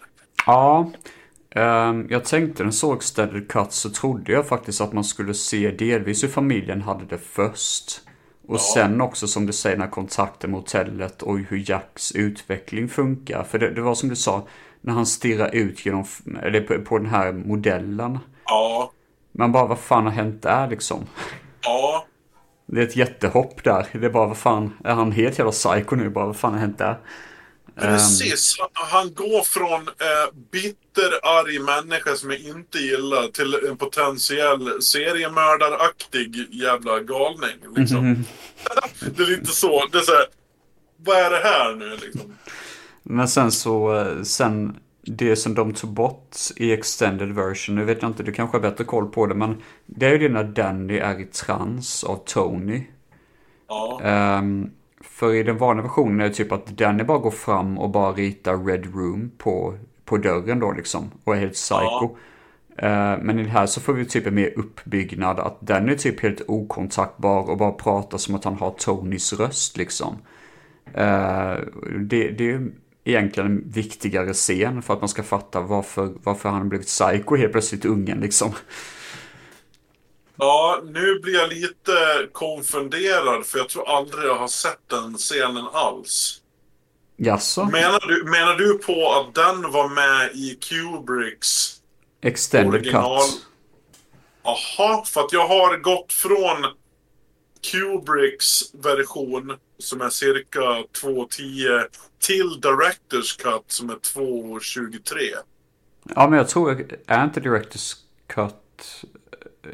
Ja. 0.47 0.93
ehm, 1.51 2.07
jag 2.11 2.24
tänkte 2.24 2.62
när 2.62 2.66
jag 2.66 2.74
såg 2.74 3.05
Steaded 3.05 3.49
Cut 3.49 3.73
så 3.73 3.91
trodde 3.91 4.32
jag 4.32 4.49
faktiskt 4.49 4.81
att 4.81 4.93
man 4.93 5.05
skulle 5.05 5.35
se 5.35 5.70
delvis 5.70 6.23
hur 6.23 6.28
familjen 6.28 6.82
hade 6.82 7.05
det 7.05 7.19
först. 7.32 8.01
Och 8.51 8.61
sen 8.61 9.01
också 9.01 9.27
som 9.27 9.47
du 9.47 9.53
säger 9.53 9.77
den 9.77 9.83
här 9.83 9.91
kontakten 9.91 10.51
med 10.51 10.61
hotellet 10.61 11.23
och 11.23 11.39
hur 11.39 11.71
Jacks 11.71 12.13
utveckling 12.13 12.89
funkar. 12.89 13.45
För 13.45 13.59
det, 13.59 13.71
det 13.71 13.81
var 13.81 13.95
som 13.95 14.09
du 14.09 14.17
sa, 14.17 14.47
när 14.81 14.93
han 14.93 15.07
stirrar 15.07 15.55
ut 15.55 15.87
genom, 15.87 16.05
eller 16.43 16.61
på, 16.61 16.81
på 16.85 16.99
den 16.99 17.07
här 17.07 17.33
modellen. 17.33 18.19
Ja, 18.45 18.93
Man 19.33 19.53
bara, 19.53 19.67
vad 19.67 19.79
fan 19.79 20.05
har 20.05 20.13
hänt 20.13 20.43
där 20.43 20.69
liksom? 20.69 21.07
ja. 21.63 22.07
Det 22.67 22.81
är 22.81 22.85
ett 22.85 22.97
jättehopp 22.97 23.65
där. 23.65 23.87
Det 23.93 24.07
är 24.07 24.11
bara, 24.11 24.27
vad 24.27 24.37
fan, 24.37 24.73
är 24.85 24.95
han 24.95 25.13
helt 25.13 25.39
jävla 25.39 25.53
psycho 25.53 25.97
nu? 25.97 26.11
Bara, 26.11 26.27
vad 26.27 26.37
fan 26.37 26.53
har 26.53 26.61
hänt 26.61 26.79
där? 26.79 26.99
Precis. 27.81 28.57
Han- 28.59 28.69
Han 28.90 29.15
går 29.15 29.43
från 29.43 29.89
eh, 29.89 30.35
bitterarg 30.52 31.59
människa 31.59 32.15
som 32.16 32.31
jag 32.31 32.40
inte 32.40 32.78
gillar 32.78 33.28
till 33.28 33.55
en 33.69 33.77
potentiell 33.77 34.82
seriemördaraktig 34.82 36.47
jävla 36.51 37.01
galning. 37.01 37.57
Liksom. 37.77 38.24
det 39.16 39.23
är 39.23 39.27
lite 39.27 39.47
så. 39.52 39.86
Det 39.93 39.98
är 39.98 40.02
så 40.02 40.12
här, 40.12 40.27
vad 40.97 41.16
är 41.19 41.31
det 41.31 41.40
här 41.48 41.74
nu 41.74 41.97
liksom? 42.02 42.36
Men 43.02 43.28
sen 43.28 43.52
så, 43.52 43.97
eh, 43.97 44.23
sen 44.23 44.77
det 45.02 45.36
som 45.36 45.55
de 45.55 45.74
tog 45.74 45.90
bort 45.90 46.36
i 46.57 46.73
extended 46.73 47.32
version, 47.35 47.74
nu 47.74 47.85
vet 47.85 48.02
jag 48.02 48.11
inte, 48.11 48.23
du 48.23 48.32
kanske 48.32 48.57
har 48.57 48.62
bättre 48.62 48.85
koll 48.85 49.07
på 49.09 49.27
det, 49.27 49.35
men 49.35 49.62
det 49.86 50.07
är 50.07 50.11
ju 50.11 50.19
det 50.19 50.28
när 50.28 50.44
Danny 50.44 50.98
är 50.98 51.20
i 51.20 51.24
trans 51.24 52.05
av 52.05 52.16
Tony. 52.27 52.82
Ja. 53.69 54.01
Ehm, 54.05 54.70
för 55.21 55.35
i 55.35 55.43
den 55.43 55.59
vanliga 55.59 55.83
versionen 55.83 56.21
är 56.21 56.29
det 56.29 56.35
typ 56.35 56.53
att 56.53 56.67
Danny 56.67 57.05
bara 57.05 57.19
går 57.19 57.31
fram 57.31 57.79
och 57.79 57.91
bara 57.91 58.13
ritar 58.13 58.65
Red 58.65 58.95
Room 58.95 59.31
på, 59.39 59.75
på 60.05 60.17
dörren 60.17 60.61
då 60.61 60.73
liksom. 60.73 61.11
Och 61.25 61.37
är 61.37 61.41
helt 61.41 61.53
psycho. 61.53 62.17
Eh, 62.77 63.19
men 63.23 63.39
i 63.39 63.43
det 63.43 63.51
här 63.51 63.67
så 63.67 63.81
får 63.81 63.93
vi 63.93 64.05
typ 64.05 64.27
en 64.27 64.35
mer 64.35 64.59
uppbyggnad. 64.59 65.39
Att 65.39 65.61
Danny 65.61 65.93
är 65.93 65.97
typ 65.97 66.21
helt 66.21 66.43
okontaktbar 66.49 67.51
och 67.51 67.59
bara 67.59 67.73
pratar 67.73 68.19
som 68.19 68.35
att 68.35 68.45
han 68.45 68.55
har 68.55 68.71
Tonys 68.71 69.33
röst 69.33 69.77
liksom. 69.77 70.17
Eh, 70.95 71.57
det, 71.99 72.29
det 72.29 72.51
är 72.51 72.71
egentligen 73.05 73.51
en 73.51 73.71
viktigare 73.71 74.33
scen 74.33 74.83
för 74.83 74.95
att 74.95 75.01
man 75.01 75.09
ska 75.09 75.23
fatta 75.23 75.61
varför, 75.61 76.13
varför 76.23 76.49
han 76.49 76.59
har 76.59 76.65
blivit 76.65 76.87
psycho 76.87 77.37
helt 77.37 77.53
plötsligt 77.53 77.85
ungen 77.85 78.21
liksom. 78.21 78.53
Ja, 80.41 80.81
nu 80.85 81.19
blir 81.19 81.35
jag 81.35 81.49
lite 81.49 82.29
konfunderad 82.33 83.47
för 83.47 83.59
jag 83.59 83.69
tror 83.69 83.89
aldrig 83.89 84.25
jag 84.25 84.37
har 84.37 84.49
sett 84.49 84.89
den 84.89 85.15
scenen 85.15 85.67
alls. 85.73 86.41
Jaså? 87.17 87.65
Menar 87.65 88.09
du, 88.09 88.25
menar 88.25 88.55
du 88.55 88.79
på 88.79 89.12
att 89.12 89.35
den 89.35 89.73
var 89.73 89.89
med 89.89 90.31
i 90.35 90.59
Kubricks 90.61 91.77
Extended 92.23 92.81
original? 92.81 93.21
cut. 93.21 93.47
Aha, 94.43 95.05
för 95.07 95.21
att 95.21 95.33
jag 95.33 95.49
har 95.49 95.77
gått 95.77 96.12
från 96.12 96.67
Kubricks 97.73 98.75
version 98.75 99.57
som 99.79 100.01
är 100.01 100.11
cirka 100.11 100.61
2.10 100.61 101.87
till 102.19 102.61
Directors 102.61 103.37
Cut 103.37 103.65
som 103.67 103.91
är 103.91 103.95
2.23. 103.95 105.01
Ja, 106.15 106.29
men 106.29 106.39
jag 106.39 106.49
tror, 106.49 106.87
är 107.07 107.25
inte 107.25 107.41
Directors 107.41 107.95
Cut, 108.27 109.05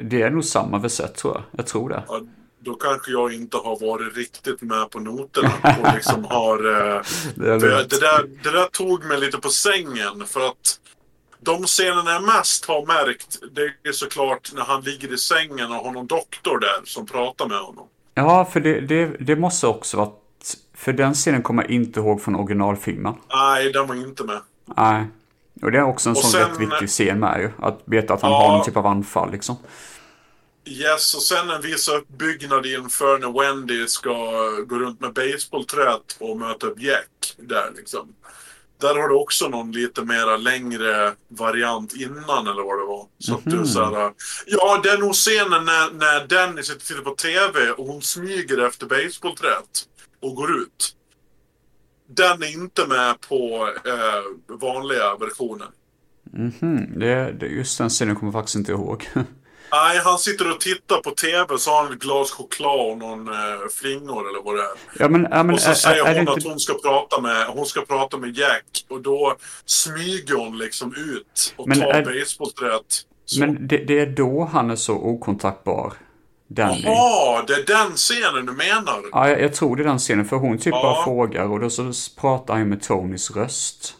det 0.00 0.22
är 0.22 0.30
nog 0.30 0.44
samma 0.44 0.78
vi 0.78 0.88
sett 0.88 1.14
tror 1.14 1.34
jag. 1.34 1.42
Jag 1.50 1.66
tror 1.66 1.88
det. 1.88 2.02
Ja, 2.08 2.20
då 2.58 2.74
kanske 2.74 3.10
jag 3.10 3.32
inte 3.32 3.56
har 3.56 3.80
varit 3.80 4.16
riktigt 4.16 4.62
med 4.62 4.90
på 4.90 5.00
noterna 5.00 5.52
och 5.82 5.94
liksom 5.94 6.24
har... 6.24 6.58
Eh, 6.66 7.02
Det 7.34 7.60
för 7.60 7.70
jag, 7.70 7.88
det, 7.88 8.00
där, 8.00 8.42
det 8.42 8.50
där 8.50 8.66
tog 8.66 9.04
mig 9.04 9.20
lite 9.20 9.38
på 9.38 9.48
sängen 9.48 10.26
för 10.26 10.46
att 10.46 10.80
de 11.40 11.64
scenerna 11.64 12.10
jag 12.10 12.22
mest 12.22 12.64
har 12.64 12.86
märkt 12.86 13.38
det 13.52 13.88
är 13.88 13.92
såklart 13.92 14.52
när 14.54 14.62
han 14.62 14.82
ligger 14.82 15.12
i 15.12 15.18
sängen 15.18 15.72
och 15.72 15.76
har 15.76 15.92
någon 15.92 16.06
doktor 16.06 16.58
där 16.58 16.84
som 16.84 17.06
pratar 17.06 17.48
med 17.48 17.58
honom. 17.58 17.86
Ja, 18.14 18.44
för 18.44 18.60
det, 18.60 18.80
det, 18.80 19.06
det 19.20 19.36
måste 19.36 19.66
också 19.66 19.96
varit, 19.96 20.14
för 20.74 20.92
den 20.92 21.14
scenen 21.14 21.42
kommer 21.42 21.62
jag 21.62 21.70
inte 21.70 22.00
ihåg 22.00 22.22
från 22.22 22.36
originalfilmen. 22.36 23.14
Nej, 23.34 23.72
den 23.72 23.86
var 23.86 23.94
inte 23.94 24.24
med. 24.24 24.40
Nej. 24.76 25.06
Och 25.62 25.72
det 25.72 25.78
är 25.78 25.82
också 25.84 26.08
en 26.10 26.16
Och 26.16 26.22
sån 26.22 26.30
sen- 26.30 26.50
rätt 26.50 26.60
viktig 26.60 26.88
scen 26.88 27.20
med 27.20 27.40
ju. 27.40 27.50
Att 27.66 27.80
veta 27.84 28.14
att 28.14 28.22
han 28.22 28.30
Ja. 28.30 28.38
har 28.38 28.56
någon 28.56 28.64
typ 28.66 28.76
av 28.76 28.86
anfall 28.86 29.30
liksom. 29.32 29.56
Yes, 30.68 31.14
och 31.14 31.22
sen 31.22 31.50
en 31.50 31.62
viss 31.62 31.88
uppbyggnad 31.88 32.66
inför 32.66 33.18
när 33.18 33.40
Wendy 33.40 33.86
ska 33.86 34.12
gå 34.66 34.78
runt 34.78 35.00
med 35.00 35.12
baseballträt 35.12 36.16
och 36.20 36.36
möta 36.38 36.66
upp 36.66 36.80
Jack 36.82 37.34
där 37.36 37.72
liksom. 37.76 38.08
Där 38.80 38.94
har 38.94 39.08
du 39.08 39.14
också 39.14 39.48
någon 39.48 39.72
lite 39.72 40.02
mera 40.02 40.36
längre 40.36 41.12
variant 41.28 41.92
innan 41.94 42.46
eller 42.46 42.62
vad 42.62 42.78
det 42.78 42.84
var. 42.86 43.06
Så 43.18 43.34
att 43.34 43.44
du 43.44 43.66
så 43.66 43.84
här, 43.84 44.12
Ja, 44.46 44.80
det 44.82 44.90
är 44.90 44.98
nog 44.98 45.14
scenen 45.14 45.64
när, 45.64 45.90
när 45.92 46.26
Danny 46.26 46.62
sitter 46.62 46.94
på 47.02 47.10
TV 47.10 47.70
och 47.70 47.86
hon 47.86 48.02
smyger 48.02 48.66
efter 48.66 48.86
baseballträt 48.86 49.84
och 50.22 50.34
går 50.34 50.56
ut. 50.58 50.92
Den 52.16 52.42
är 52.42 52.52
inte 52.52 52.86
med 52.86 53.20
på 53.20 53.68
eh, 53.84 54.56
vanliga 54.56 55.16
versionen. 55.16 55.68
Mhm, 56.32 56.98
det, 56.98 57.32
det, 57.32 57.46
just 57.46 57.78
den 57.78 57.88
scenen 57.88 58.16
kommer 58.16 58.32
jag 58.32 58.40
faktiskt 58.40 58.56
inte 58.56 58.72
ihåg. 58.72 59.08
Nej, 59.72 59.98
han 60.04 60.18
sitter 60.18 60.50
och 60.50 60.60
tittar 60.60 60.96
på 60.96 61.10
TV 61.10 61.58
så 61.58 61.70
har 61.70 61.84
han 61.84 61.92
ett 61.92 61.98
glas 61.98 62.30
choklad 62.30 62.90
och 62.90 62.98
någon 62.98 63.28
eh, 63.28 63.34
flingor 63.70 64.28
eller 64.28 64.42
vad 64.44 64.56
det 64.56 64.62
är. 64.62 64.68
ja, 64.98 65.08
men, 65.08 65.26
ja, 65.30 65.42
men 65.42 65.54
och 65.54 65.60
så 65.60 65.70
är, 65.70 65.74
säger 65.74 66.04
är, 66.04 66.14
är 66.14 66.18
hon 66.18 66.28
att 66.28 66.36
inte... 66.36 66.48
hon 66.48 66.60
ska, 66.60 66.74
prata 66.74 67.20
med, 67.20 67.46
hon 67.46 67.66
ska 67.66 67.80
prata 67.80 68.16
med 68.18 68.36
Jack. 68.36 68.84
Och 68.88 69.00
då 69.00 69.36
smyger 69.64 70.34
hon 70.34 70.58
liksom 70.58 70.94
ut 70.94 71.54
och 71.56 71.68
Men 71.68 71.80
tar. 71.80 71.92
Så. 73.24 73.40
Men 73.40 73.68
det, 73.68 73.76
det 73.76 73.98
är 73.98 74.06
då 74.06 74.48
han 74.52 74.70
är 74.70 74.76
så 74.76 74.94
okontaktbar. 74.94 75.92
Danny. 76.48 76.82
Jaha, 76.84 77.44
det 77.46 77.52
är 77.54 77.64
den 77.66 77.96
scenen 77.96 78.46
du 78.46 78.52
menar? 78.52 79.02
Ja, 79.12 79.28
jag, 79.28 79.40
jag 79.42 79.54
tror 79.54 79.76
det 79.76 79.82
är 79.82 79.86
den 79.86 79.98
scenen. 79.98 80.24
För 80.24 80.36
hon 80.36 80.58
typ 80.58 80.66
Ja. 80.74 80.82
bara 80.82 81.04
frågar 81.04 81.44
och 81.44 81.60
då 81.60 81.70
så 81.70 81.92
pratar 82.20 82.54
han 82.54 82.68
med 82.68 82.82
Tonys 82.82 83.30
röst. 83.30 83.94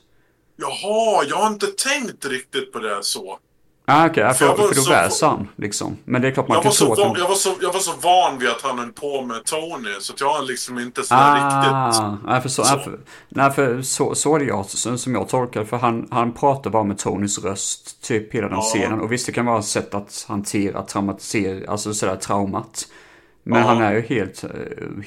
Jaha, 0.56 1.24
jag 1.28 1.36
har 1.36 1.46
inte 1.46 1.66
tänkt 1.66 2.24
riktigt 2.24 2.72
på 2.72 2.78
det 2.78 2.98
så. 3.02 3.38
Ah, 3.88 4.06
okej, 4.06 4.34
För 4.34 4.46
jag 4.46 4.56
för, 4.56 4.74
då 4.74 4.90
väser 4.90 5.26
han 5.26 5.48
liksom. 5.56 5.96
Men 6.04 6.22
det 6.22 6.28
är 6.28 6.32
klart 6.32 6.48
man 6.48 6.54
Jag 6.54 6.62
kan 6.62 6.72
så 6.72 6.94
van, 6.94 7.14
jag, 7.18 7.28
var 7.28 7.34
så, 7.34 7.54
jag 7.60 7.72
var 7.72 7.80
så 7.80 7.92
van 8.02 8.38
vid 8.38 8.48
att 8.48 8.62
han 8.62 8.78
höll 8.78 8.92
på 8.92 9.22
med 9.22 9.44
Tony 9.44 9.88
så 10.00 10.12
att 10.12 10.20
jag 10.20 10.28
har 10.32 10.42
liksom 10.42 10.78
inte 10.78 11.02
sådär 11.02 11.34
riktigt... 11.34 11.72
Ah, 11.72 12.16
nej, 12.26 12.40
för 12.40 12.48
så, 12.48 12.64
så. 12.64 12.74
Nej, 12.76 12.84
för, 12.84 12.98
nej, 13.28 13.50
för 13.52 13.82
så, 13.82 14.14
så 14.14 14.34
är 14.34 14.38
det 14.38 14.44
jag, 14.44 14.66
som 14.66 15.14
jag 15.14 15.28
tolkar. 15.28 15.64
För 15.64 15.76
han, 15.76 16.08
han 16.10 16.32
pratar 16.32 16.70
bara 16.70 16.84
med 16.84 16.98
Tonys 16.98 17.44
röst, 17.44 18.02
typ 18.02 18.34
hela 18.34 18.48
den 18.48 18.56
Ja. 18.56 18.62
scenen. 18.62 19.00
Och 19.00 19.12
visst, 19.12 19.26
det 19.26 19.32
kan 19.32 19.46
vara 19.46 19.58
ett 19.58 19.64
sätt 19.64 19.94
att 19.94 20.24
hantera 20.28 20.82
traumatisera, 20.82 21.70
alltså 21.70 21.94
sådär 21.94 22.16
traumat. 22.16 22.88
Men 23.42 23.60
Ja. 23.60 23.66
han 23.68 23.82
är 23.82 23.92
ju 23.94 24.00
helt, 24.00 24.44
eh, 24.44 24.50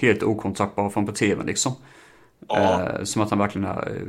helt 0.02 0.24
okontaktbar 0.24 0.90
från 0.90 1.06
på 1.06 1.12
tvn 1.12 1.46
liksom. 1.46 1.76
Ja. 2.48 2.82
Eh, 2.84 3.04
som 3.04 3.22
att 3.22 3.30
han 3.30 3.40
verkligen 3.40 3.68
är, 3.68 3.88
eh, 3.88 4.02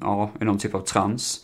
ja, 0.00 0.30
i 0.40 0.44
någon 0.44 0.58
typ 0.58 0.74
av 0.74 0.80
trans. 0.80 1.40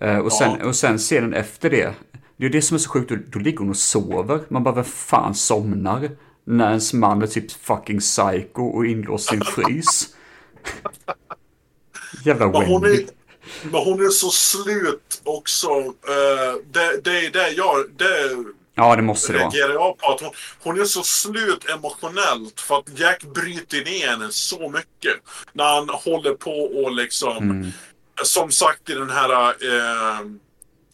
Eh, 0.00 0.18
och, 0.18 0.32
sen, 0.32 0.62
och 0.62 0.76
sen 0.76 0.98
scenen 0.98 1.34
efter 1.34 1.70
det, 1.70 1.94
det 2.36 2.46
är 2.46 2.50
det 2.50 2.62
som 2.62 2.74
är 2.74 2.78
så 2.78 2.90
sjukt, 2.90 3.08
då, 3.08 3.16
då 3.26 3.38
ligger 3.38 3.58
hon 3.58 3.70
och 3.70 3.76
sover. 3.76 4.40
Man 4.48 4.62
bara, 4.62 4.74
vem 4.74 4.84
fan 4.84 5.34
somnar? 5.34 6.10
När 6.46 6.68
ens 6.68 6.92
man 6.92 7.22
är 7.22 7.26
typ 7.26 7.52
fucking 7.52 8.00
psycho 8.00 8.62
och 8.62 8.86
inlåst 8.86 9.32
i 9.32 9.36
en 9.36 9.44
frys. 9.44 10.08
Jävla 12.24 12.48
Men 12.48 12.64
hon, 12.64 12.84
är, 12.84 12.98
men 13.62 13.80
hon 13.84 14.06
är 14.06 14.08
så 14.08 14.30
slut 14.30 15.20
också. 15.24 15.68
Eh, 15.68 16.54
det, 16.72 17.04
det 17.04 17.26
är 17.26 17.30
det 17.30 17.50
jag... 17.50 17.84
Det 17.96 18.44
Ja, 18.76 18.96
det 18.96 19.02
måste 19.02 19.32
det 19.32 19.38
vara. 19.38 19.48
reagerar 19.48 19.74
jag 19.74 19.98
på. 19.98 20.12
Att 20.12 20.20
hon, 20.20 20.30
hon 20.62 20.80
är 20.80 20.84
så 20.84 21.02
slut 21.02 21.70
emotionellt 21.70 22.60
för 22.60 22.78
att 22.78 22.98
Jack 22.98 23.24
bryter 23.24 23.84
ner 23.84 24.08
henne 24.08 24.28
så 24.30 24.68
mycket. 24.68 25.14
När 25.52 25.64
han 25.64 25.88
håller 25.88 26.34
på 26.34 26.50
och 26.50 26.92
liksom... 26.92 27.36
Mm. 27.36 27.70
Som 28.22 28.50
sagt 28.50 28.90
i 28.90 28.94
den 28.94 29.10
här... 29.10 29.46
Eh, 29.48 30.26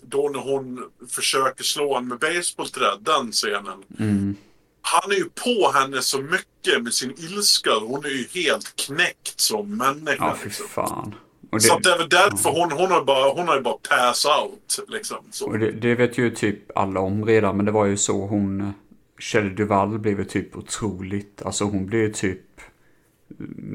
då 0.02 0.28
när 0.28 0.40
hon 0.40 0.90
försöker 1.10 1.64
slå 1.64 1.88
honom 1.88 2.08
med 2.08 2.18
basebollträ, 2.18 2.86
den 3.00 3.32
scenen. 3.32 3.84
Mm. 3.98 4.36
Han 4.82 5.12
är 5.12 5.16
ju 5.16 5.24
på 5.24 5.72
henne 5.74 6.02
så 6.02 6.20
mycket 6.20 6.82
med 6.82 6.94
sin 6.94 7.10
ilska. 7.10 7.70
Hon 7.80 8.04
är 8.04 8.08
ju 8.08 8.42
helt 8.42 8.76
knäckt 8.76 9.40
som 9.40 9.76
människa. 9.76 10.16
Ja, 10.18 10.36
fy 10.38 10.44
liksom. 10.44 10.68
fan. 10.68 11.14
Och 11.52 11.62
Så 11.62 11.78
det 11.78 11.82
det, 11.82 11.94
är 11.94 11.98
väl 11.98 12.08
därför 12.08 12.50
hon, 12.50 12.72
hon 12.72 12.90
har 12.90 13.04
bara, 13.04 13.32
hon 13.32 13.48
har 13.48 13.56
ju 13.56 13.62
bara 13.62 13.76
pass 13.88 14.24
out. 14.24 14.88
Liksom. 14.88 15.18
Så. 15.30 15.52
det, 15.52 15.70
det 15.70 15.94
vet 15.94 16.18
ju 16.18 16.30
typ 16.30 16.78
alla 16.78 17.00
om 17.00 17.24
redan, 17.24 17.56
men 17.56 17.66
det 17.66 17.72
var 17.72 17.86
ju 17.86 17.96
så 17.96 18.26
hon... 18.26 18.72
Shelley 19.18 19.50
Duvall 19.50 19.98
blev 19.98 20.18
ju 20.18 20.24
typ 20.24 20.56
otroligt, 20.56 21.42
alltså 21.42 21.64
hon 21.64 21.86
blev 21.86 22.00
ju 22.00 22.12
typ... 22.12 22.40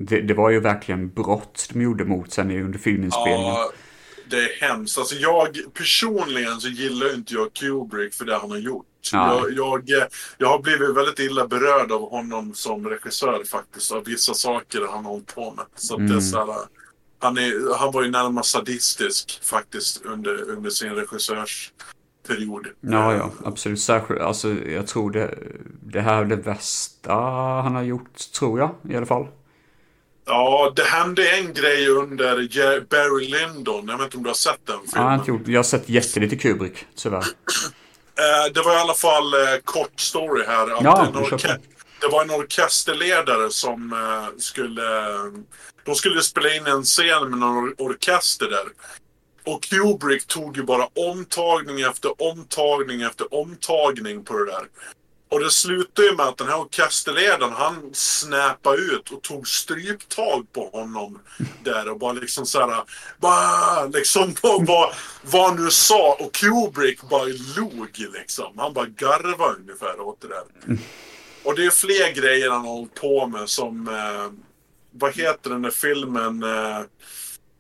Det, 0.08 0.22
det 0.22 0.34
var 0.34 0.50
ju 0.50 0.60
verkligen 0.60 1.10
brott 1.10 1.70
de 1.74 1.82
gjorde 1.82 2.06
mot 2.06 2.36
henne 2.36 2.62
under 2.64 2.80
filminspelningen. 2.80 3.42
Ja, 3.54 3.72
det 4.30 4.38
är 4.38 4.62
hemskt. 4.62 4.98
Alltså 4.98 5.16
jag 5.16 5.48
personligen 5.74 6.60
så 6.62 6.68
gillar 6.68 7.16
inte 7.16 7.34
jag 7.34 7.54
Kubrick 7.54 8.14
för 8.14 8.26
det 8.26 8.38
han 8.38 8.52
har 8.52 8.58
gjort. 8.58 8.86
Jag, 9.12 9.54
jag, 9.54 9.90
jag 10.38 10.48
har 10.48 10.60
blivit 10.60 10.96
väldigt 10.98 11.20
illa 11.20 11.48
berörd 11.48 11.92
av 11.92 12.10
honom 12.10 12.54
som 12.54 12.88
regissör 12.90 13.44
faktiskt. 13.44 13.92
Av 13.92 14.04
vissa 14.04 14.34
saker 14.34 14.82
han 14.92 15.06
har 15.06 15.12
hållit 15.12 15.36
på 15.36 15.52
med. 15.52 15.66
Så 15.76 15.94
att 15.94 16.00
det 16.00 16.06
är 16.06 16.10
Mm. 16.10 16.22
så 16.22 16.38
här, 16.38 16.56
han, 17.20 17.38
är, 17.38 17.78
han 17.78 17.92
var 17.92 18.04
ju 18.04 18.12
närmast 18.12 18.52
sadistisk 18.52 19.40
faktiskt 19.44 20.06
under, 20.06 20.50
under 20.50 20.70
sin 20.70 20.92
regissörsperiod. 20.92 22.68
Ja, 22.82 23.14
ja, 23.16 23.32
absolut. 23.44 23.80
Särskilt, 23.82 24.22
alltså 24.22 24.54
jag 24.54 24.88
tror 24.88 25.12
det, 25.12 25.38
det 25.84 26.02
här 26.02 26.22
är 26.22 26.26
det 26.26 26.36
värsta 26.36 27.14
han 27.62 27.76
har 27.76 27.84
gjort, 27.84 28.18
tror 28.40 28.60
jag 28.60 28.76
i 28.90 28.96
alla 28.96 29.06
fall. 29.06 29.28
Ja, 30.26 30.74
det 30.76 30.84
hände 30.84 31.30
en 31.30 31.54
grej 31.54 31.88
under 31.88 32.36
Barry 32.90 33.28
Lyndon. 33.28 33.88
Jag 33.88 33.98
vet 33.98 34.06
inte 34.06 34.18
om 34.18 34.24
du 34.24 34.30
har 34.30 34.36
sett 34.36 34.60
den 34.66 34.80
filmen. 34.80 35.08
har 35.08 35.16
inte 35.16 35.32
gjort, 35.32 35.48
jag 35.48 35.60
har 35.60 35.64
sett 35.64 35.90
jättelite 35.90 36.36
Kubrick, 36.36 36.86
tyvärr. 36.96 37.26
Eh, 38.18 38.54
det 38.54 38.62
var 38.62 38.74
i 38.74 38.78
alla 38.78 38.94
fall 38.94 39.34
eh, 39.34 39.40
kort 39.64 40.00
story 40.00 40.44
här. 40.48 40.64
Att 40.74 40.84
Ja, 40.84 41.12
det 42.02 42.08
var 42.08 42.22
en 42.24 42.30
orkesterledare 42.32 43.50
som 43.50 43.94
eh, 43.94 44.38
skulle... 44.38 44.82
De 45.86 45.96
skulle 45.96 46.22
spela 46.22 46.56
in 46.56 46.68
en 46.68 46.84
scen 46.84 47.30
med 47.30 47.40
någon 47.40 47.58
or- 47.70 47.76
orkester 47.78 48.50
där. 48.50 48.66
Och 49.54 49.64
Kubrick 49.64 50.28
tog 50.28 50.58
ju 50.58 50.64
bara 50.64 50.88
omtagning 51.12 51.82
efter 51.82 52.22
omtagning 52.32 53.02
efter 53.02 53.34
omtagning 53.34 54.24
på 54.24 54.38
det 54.38 54.46
där. 54.46 54.66
Och 55.36 55.42
det 55.42 55.52
slutade 55.52 56.08
ju 56.08 56.16
med 56.16 56.26
att 56.26 56.38
den 56.38 56.48
här 56.48 56.60
orkesterledaren 56.60 57.54
han 57.54 57.90
snäppade 57.94 58.78
ut 58.78 59.12
och 59.12 59.22
tog 59.22 59.48
stryptag 59.48 60.48
på 60.54 60.70
honom 60.70 61.20
där 61.64 61.90
och 61.90 62.00
bara 62.00 62.14
liksom 62.14 62.46
såhär, 62.46 62.84
bara 63.20 63.86
liksom 63.86 64.36
vad, 64.42 64.94
han 65.48 65.64
nu 65.64 65.70
sa 65.72 66.18
och 66.20 66.34
Kubrick 66.34 67.02
bara 67.10 67.24
log 67.58 67.90
liksom. 68.14 68.54
Han 68.58 68.74
bara 68.74 68.86
garvade 68.86 69.56
ungefär 69.56 70.00
åt 70.00 70.22
det 70.22 70.28
där. 70.28 70.78
Och 71.44 71.56
det 71.56 71.66
är 71.66 71.70
fler 71.70 72.14
grejer 72.22 72.50
han 72.50 72.66
har 72.66 72.74
hållit 72.74 72.96
på 72.96 73.28
med 73.28 73.50
som, 73.50 73.88
eh, 73.88 74.32
vad 74.92 75.16
heter 75.16 75.50
den 75.50 75.62
där 75.62 75.72
filmen? 75.72 76.44
Eh, 76.44 76.82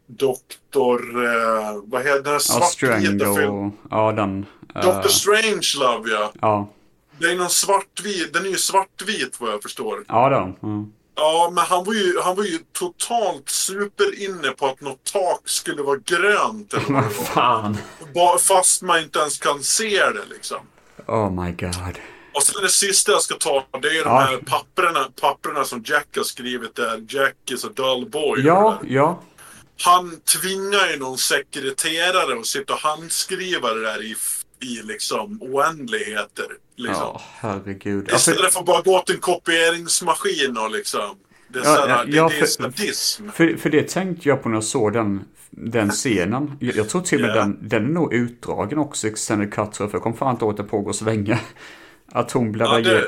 Doktor, 0.07 1.26
eh, 1.26 1.81
vad 1.84 2.02
heter 2.02 2.23
den 2.23 2.31
här 2.31 2.39
svartvita 2.39 3.35
filmen? 3.35 3.72
Ja, 3.89 4.11
den. 4.11 4.45
eh, 4.76 5.02
Dr. 5.02 5.07
Strangelove 5.07 6.10
ja. 6.11 6.31
Ja, 6.41 6.69
Det 7.19 7.31
är 7.31 7.35
någon 7.35 7.49
svartvit, 7.49 8.33
den 8.33 8.45
är 8.45 8.49
ju 8.49 8.57
svartvit 8.57 9.39
vad 9.39 9.51
jag 9.51 9.63
förstår. 9.63 10.05
ja 10.07 10.29
den. 10.29 10.71
Mm. 10.71 10.91
Ja, 11.17 11.51
men 11.53 11.63
han 11.65 11.83
var 11.83 11.93
ju, 11.93 12.19
han 12.23 12.35
var 12.35 12.43
ju 12.43 12.59
totalt 12.73 13.49
superinne 13.49 14.49
på 14.49 14.67
att 14.67 14.81
något 14.81 15.03
tak 15.13 15.41
skulle 15.45 15.81
vara 15.81 15.97
grönt 16.05 16.73
eller 16.73 16.93
vad 16.93 17.13
fan. 17.13 17.77
Fast 18.39 18.81
man 18.81 18.99
inte 18.99 19.19
ens 19.19 19.37
kan 19.37 19.63
se 19.63 19.99
det 20.09 20.25
liksom. 20.29 20.57
Oh 21.07 21.43
my 21.43 21.51
god. 21.51 21.99
Och 22.33 22.43
sen 22.43 22.61
det 22.61 22.69
sista 22.69 23.11
jag 23.11 23.21
ska 23.21 23.35
ta, 23.35 23.65
det 23.81 23.87
är 23.87 23.91
ju 23.93 24.03
de 24.03 24.09
Ja. 24.09 24.19
här 24.19 24.37
papperna, 24.37 25.07
papperna 25.21 25.63
som 25.65 25.83
Jack 25.85 26.07
har 26.17 26.23
skrivit 26.23 26.75
där. 26.75 27.05
Jack 27.09 27.35
is 27.51 27.65
a 27.65 27.69
dull 27.75 28.09
boy. 28.09 28.41
Ja, 28.45 28.79
ja. 28.87 29.21
Han 29.81 30.19
tvingar 30.19 30.87
ju 30.91 30.99
någon 30.99 31.17
sekreterare 31.17 32.39
att 32.39 32.45
sitta 32.45 32.73
och 32.73 32.79
handskriva 32.79 33.73
det 33.73 33.81
där 33.81 34.03
i, 34.03 34.15
i 34.59 34.81
liksom 34.83 35.41
oändligheter. 35.41 36.47
Liksom. 36.76 36.95
Ja, 37.03 37.22
herregud. 37.39 38.06
Ja, 38.10 38.15
Istället 38.15 38.39
för, 38.41 38.49
för 38.52 38.60
att 38.60 38.65
bara 38.65 38.81
gå 38.81 38.99
till 38.99 39.15
en 39.15 39.22
kopieringsmaskin 39.22 40.57
och 40.57 40.72
liksom. 40.72 41.02
Det 41.47 41.60
är, 41.60 41.64
Ja, 41.64 41.76
sådär, 41.76 41.89
ja, 41.89 42.03
det, 42.06 42.11
ja, 42.11 42.30
det 42.30 42.39
är 42.39 42.45
sadism. 42.45 43.30
för, 43.30 43.57
för 43.57 43.69
det 43.69 43.89
tänkte 43.89 44.30
jag 44.30 44.43
på 44.43 44.49
när 44.49 44.56
jag 44.56 44.64
såg 44.64 44.93
den, 44.93 45.22
den 45.49 45.89
scenen. 45.91 46.52
Jag, 46.60 46.76
jag 46.76 46.89
tror 46.89 47.02
till 47.02 47.22
och 47.23 47.27
med 47.27 47.38
Ja. 47.38 47.41
den, 47.41 47.60
den 47.61 47.85
är 47.85 47.89
nog 47.89 48.14
utdragen 48.14 48.77
också, 48.80 49.07
extended 49.07 49.53
cut, 49.53 49.72
tror 49.73 49.85
jag, 49.85 49.91
för 49.91 49.95
jag 49.97 50.03
kommer 50.03 50.18
fan 50.18 50.31
inte 50.31 50.45
åt 50.45 50.52
att 50.52 50.57
det 50.65 50.72
pågår 50.72 50.93
så 50.93 51.06
länge. 51.06 51.39
Att 52.11 52.31
hon 52.31 52.45
Ja, 52.45 52.52
bläddrar 52.52 52.81
det, 52.81 52.89
ge- 52.89 53.02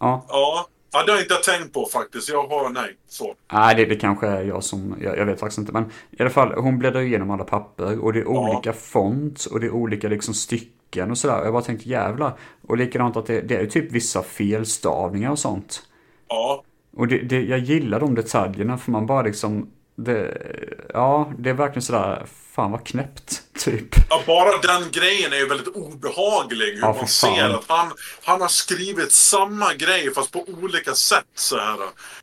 Ja. 0.00 0.24
ja. 0.28 0.66
ja, 0.92 1.02
det 1.06 1.12
har 1.12 1.18
inte 1.20 1.34
jag 1.34 1.42
tänkt 1.42 1.72
på 1.74 1.86
faktiskt. 1.92 2.28
Jag 2.28 2.48
har, 2.48 2.68
nej, 2.70 2.96
så. 3.08 3.34
Nej, 3.52 3.74
det, 3.74 3.84
det 3.84 3.96
kanske 3.96 4.26
är 4.26 4.42
jag 4.42 4.64
som, 4.64 4.96
jag, 5.00 5.18
jag 5.18 5.26
vet 5.26 5.40
faktiskt 5.40 5.58
inte. 5.58 5.72
Men 5.72 5.84
i 6.10 6.20
alla 6.22 6.30
fall, 6.30 6.52
hon 6.54 6.78
bläddrar 6.78 7.00
igenom 7.00 7.30
alla 7.30 7.44
papper 7.44 7.98
och 8.04 8.12
det 8.12 8.18
är 8.20 8.26
olika 8.26 8.72
font 8.72 9.44
och 9.44 9.60
det 9.60 9.66
är 9.66 9.70
olika 9.70 10.08
liksom 10.08 10.34
stycken 10.34 10.79
och 11.10 11.18
sådär. 11.18 11.44
Jag 11.44 11.52
bara 11.52 11.62
tänkte 11.62 11.88
jävlar. 11.88 12.38
Och 12.68 12.76
likadant 12.76 13.16
att 13.16 13.26
det, 13.26 13.40
det 13.40 13.56
är 13.56 13.66
typ 13.66 13.92
vissa 13.92 14.22
felstavningar 14.22 15.30
och 15.30 15.38
sånt. 15.38 15.82
Ja, 16.28 16.64
Och 16.96 17.08
det, 17.08 17.18
det, 17.18 17.42
jag 17.42 17.58
gillar 17.58 18.00
de 18.00 18.14
detaljerna 18.14 18.78
för 18.78 18.90
man 18.90 19.06
bara 19.06 19.22
liksom, 19.22 19.70
det, 19.96 20.42
ja, 20.94 21.32
det 21.38 21.50
är 21.50 21.54
verkligen 21.54 21.82
sådär, 21.82 22.26
fan 22.52 22.70
vad 22.70 22.86
knäppt, 22.86 23.42
typ. 23.64 23.88
Ja, 24.10 24.22
bara 24.26 24.58
den 24.58 24.90
grejen 24.90 25.32
är 25.32 25.36
ju 25.36 25.48
väldigt 25.48 25.68
obehaglig. 25.76 26.72
Hur 26.72 26.80
Ja, 26.80 26.94
man 26.98 27.08
ser 27.08 27.54
att 27.54 27.64
han, 27.68 27.92
han 28.24 28.40
har 28.40 28.48
skrivit 28.48 29.12
samma 29.12 29.74
grej 29.74 30.14
fast 30.14 30.32
på 30.32 30.44
olika 30.62 30.94
sätt 30.94 31.24
så 31.34 31.58
här. 31.58 31.78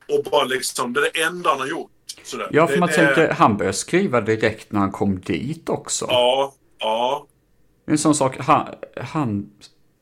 Och 0.09 0.31
bara 0.31 0.43
liksom, 0.43 0.93
det 0.93 0.99
är 0.99 1.11
det 1.13 1.21
enda 1.21 1.49
han 1.49 1.59
har 1.59 1.67
gjort. 1.67 1.91
Sådär. 2.23 2.49
Ja, 2.51 2.67
för 2.67 2.73
det, 2.73 2.79
man 2.79 2.89
det, 2.89 2.95
tänker, 2.95 3.33
han 3.33 3.57
började 3.57 3.77
skriva 3.77 4.21
direkt 4.21 4.71
när 4.71 4.79
han 4.79 4.91
kom 4.91 5.21
dit 5.21 5.69
också. 5.69 6.05
Ja, 6.09 6.53
ja. 6.79 7.27
En 7.87 7.97
sån 7.97 8.15
sak, 8.15 8.37
han, 8.39 8.67
han 9.01 9.49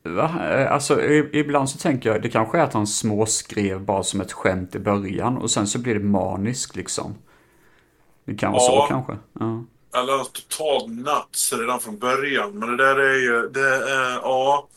va? 0.04 0.32
Eh, 0.52 0.72
Alltså 0.72 1.02
ibland 1.34 1.70
så 1.70 1.78
tänker 1.78 2.10
jag, 2.12 2.22
det 2.22 2.30
kanske 2.30 2.58
är 2.58 2.62
att 2.64 2.74
han 2.74 2.88
småskrev 2.88 3.82
bara 3.82 4.04
som 4.04 4.22
ett 4.22 4.32
skämt 4.34 4.76
i 4.76 4.80
början 4.80 5.38
och 5.38 5.52
sen 5.52 5.68
så 5.68 5.80
blir 5.80 5.94
det 5.94 6.00
maniskt 6.06 6.76
liksom. 6.76 7.16
Det 8.26 8.36
kan 8.36 8.52
vara 8.52 8.64
Ja. 8.64 8.86
så 8.88 8.94
kanske. 8.94 9.18
Ja. 9.40 9.64
Eller 10.00 10.24
totalt 10.24 10.90
nuts 10.92 11.54
redan 11.54 11.80
från 11.80 11.98
början. 11.98 12.52
Men 12.60 12.70
det 12.70 12.78
där 12.86 12.96
är 13.00 13.14
ju, 13.20 13.50
det 13.54 13.76
är, 13.76 14.12
ja. 14.12 14.68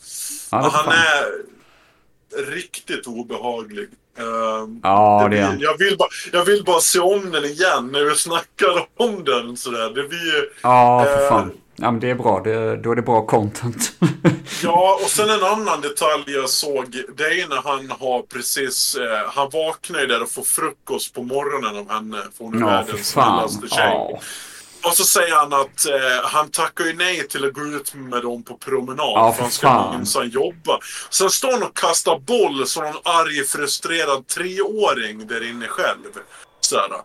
Ja, 0.51 0.57
det 0.61 0.69
han 0.69 0.87
är 0.93 2.51
riktigt 2.51 3.07
obehaglig. 3.07 3.87
Ehm, 4.17 4.79
Ja, 4.83 5.19
det 5.23 5.29
blir- 5.29 5.39
är 5.39 5.57
jag, 5.59 5.77
vill 5.77 5.97
bara, 5.97 6.09
jag 6.33 6.45
vill 6.45 6.63
bara 6.63 6.79
se 6.79 6.99
om 6.99 7.31
den 7.31 7.45
igen 7.45 7.89
när 7.91 8.03
vi 8.09 8.15
snackar 8.15 8.87
om 8.97 9.23
den 9.23 9.57
sådär. 9.57 9.87
Det 9.89 10.07
blir... 10.09 10.49
Ja, 10.63 11.03
för 11.05 11.23
eh, 11.23 11.29
fan. 11.29 11.51
Ja, 11.81 11.91
men 11.91 11.99
det 11.99 12.09
är 12.09 12.15
bra. 12.15 12.41
Det, 12.43 12.77
då 12.77 12.91
är 12.91 12.95
det 12.95 13.01
bra 13.01 13.25
content. 13.25 13.91
Ja, 14.63 14.99
och 15.03 15.09
sen 15.09 15.29
en 15.29 15.43
annan 15.43 15.81
detalj 15.81 16.23
jag 16.27 16.49
såg. 16.49 17.03
Det 17.17 17.23
är 17.23 17.47
när 17.47 17.61
han 17.61 17.91
har 17.99 18.21
precis... 18.21 18.95
Eh, 18.95 19.29
han 19.31 19.49
vaknar 19.49 19.99
ju 19.99 20.05
där 20.07 20.23
och 20.23 20.31
får 20.31 20.43
frukost 20.43 21.13
på 21.13 21.23
morgonen 21.23 21.77
av 21.77 21.91
henne. 21.91 22.17
För 22.37 22.45
hon 22.45 22.55
är 22.55 22.59
Ja, 22.59 22.67
världens 22.67 23.07
snällaste 23.07 23.67
tjej. 23.67 23.91
Ja. 23.93 24.19
Och 24.83 24.93
så 24.93 25.03
säger 25.03 25.35
han 25.35 25.53
att 25.53 25.85
eh, 25.85 26.29
han 26.29 26.51
tackar 26.51 26.85
ju 26.85 26.93
nej 26.93 27.27
till 27.27 27.45
att 27.45 27.53
gå 27.53 27.61
ut 27.61 27.93
med 27.93 28.21
dem 28.21 28.43
på 28.43 28.57
promenad. 28.57 28.97
Ja, 28.99 29.31
för 29.31 29.35
för 29.37 29.43
han 29.43 29.51
ska 29.51 29.97
minsann 29.97 30.29
jobba. 30.29 30.79
Sen 31.09 31.29
står 31.29 31.51
han 31.51 31.63
och 31.63 31.77
kastar 31.77 32.19
boll 32.19 32.67
som 32.67 32.85
en 32.85 32.95
arg, 33.03 33.43
frustrerad 33.43 34.27
treåring 34.27 35.27
där 35.27 35.49
inne 35.49 35.67
själv. 35.67 36.11
Sådär. 36.61 36.83
Eh, 36.85 37.01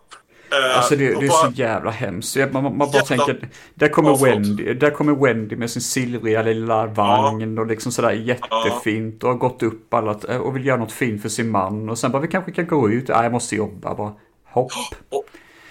Alltså 0.75 0.95
det, 0.95 1.07
det 1.07 1.11
är 1.25 1.27
bara- 1.29 1.51
så 1.51 1.51
jävla 1.55 1.91
hemskt. 1.91 2.37
Man, 2.51 2.63
man 2.63 2.77
bara 2.77 2.87
Jävla- 2.87 3.01
tänker, 3.25 3.49
där 3.73 3.87
kommer, 3.87 4.09
Ja. 4.09 4.17
Wendy, 4.25 4.73
där 4.73 4.89
kommer 4.89 5.13
Wendy 5.15 5.55
med 5.55 5.69
sin 5.71 5.81
silvriga 5.81 6.41
lilla 6.41 6.85
vagn 6.85 7.57
och 7.59 7.67
liksom 7.67 7.91
sådär 7.91 8.11
jättefint 8.11 9.23
och 9.23 9.29
har 9.29 9.37
gått 9.37 9.63
upp 9.63 9.93
alla 9.93 10.11
och 10.39 10.55
vill 10.55 10.65
göra 10.65 10.77
något 10.77 10.91
fint 10.91 11.21
för 11.21 11.29
sin 11.29 11.49
man 11.49 11.89
och 11.89 11.97
sen 11.97 12.11
bara 12.11 12.21
vi 12.21 12.27
kanske 12.27 12.51
kan 12.51 12.67
gå 12.67 12.89
ut, 12.89 13.07
nej 13.07 13.23
jag 13.23 13.31
måste 13.31 13.55
jobba 13.55 13.95
bara. 13.95 14.13
Hopp. 14.45 14.71
Och, 15.09 15.23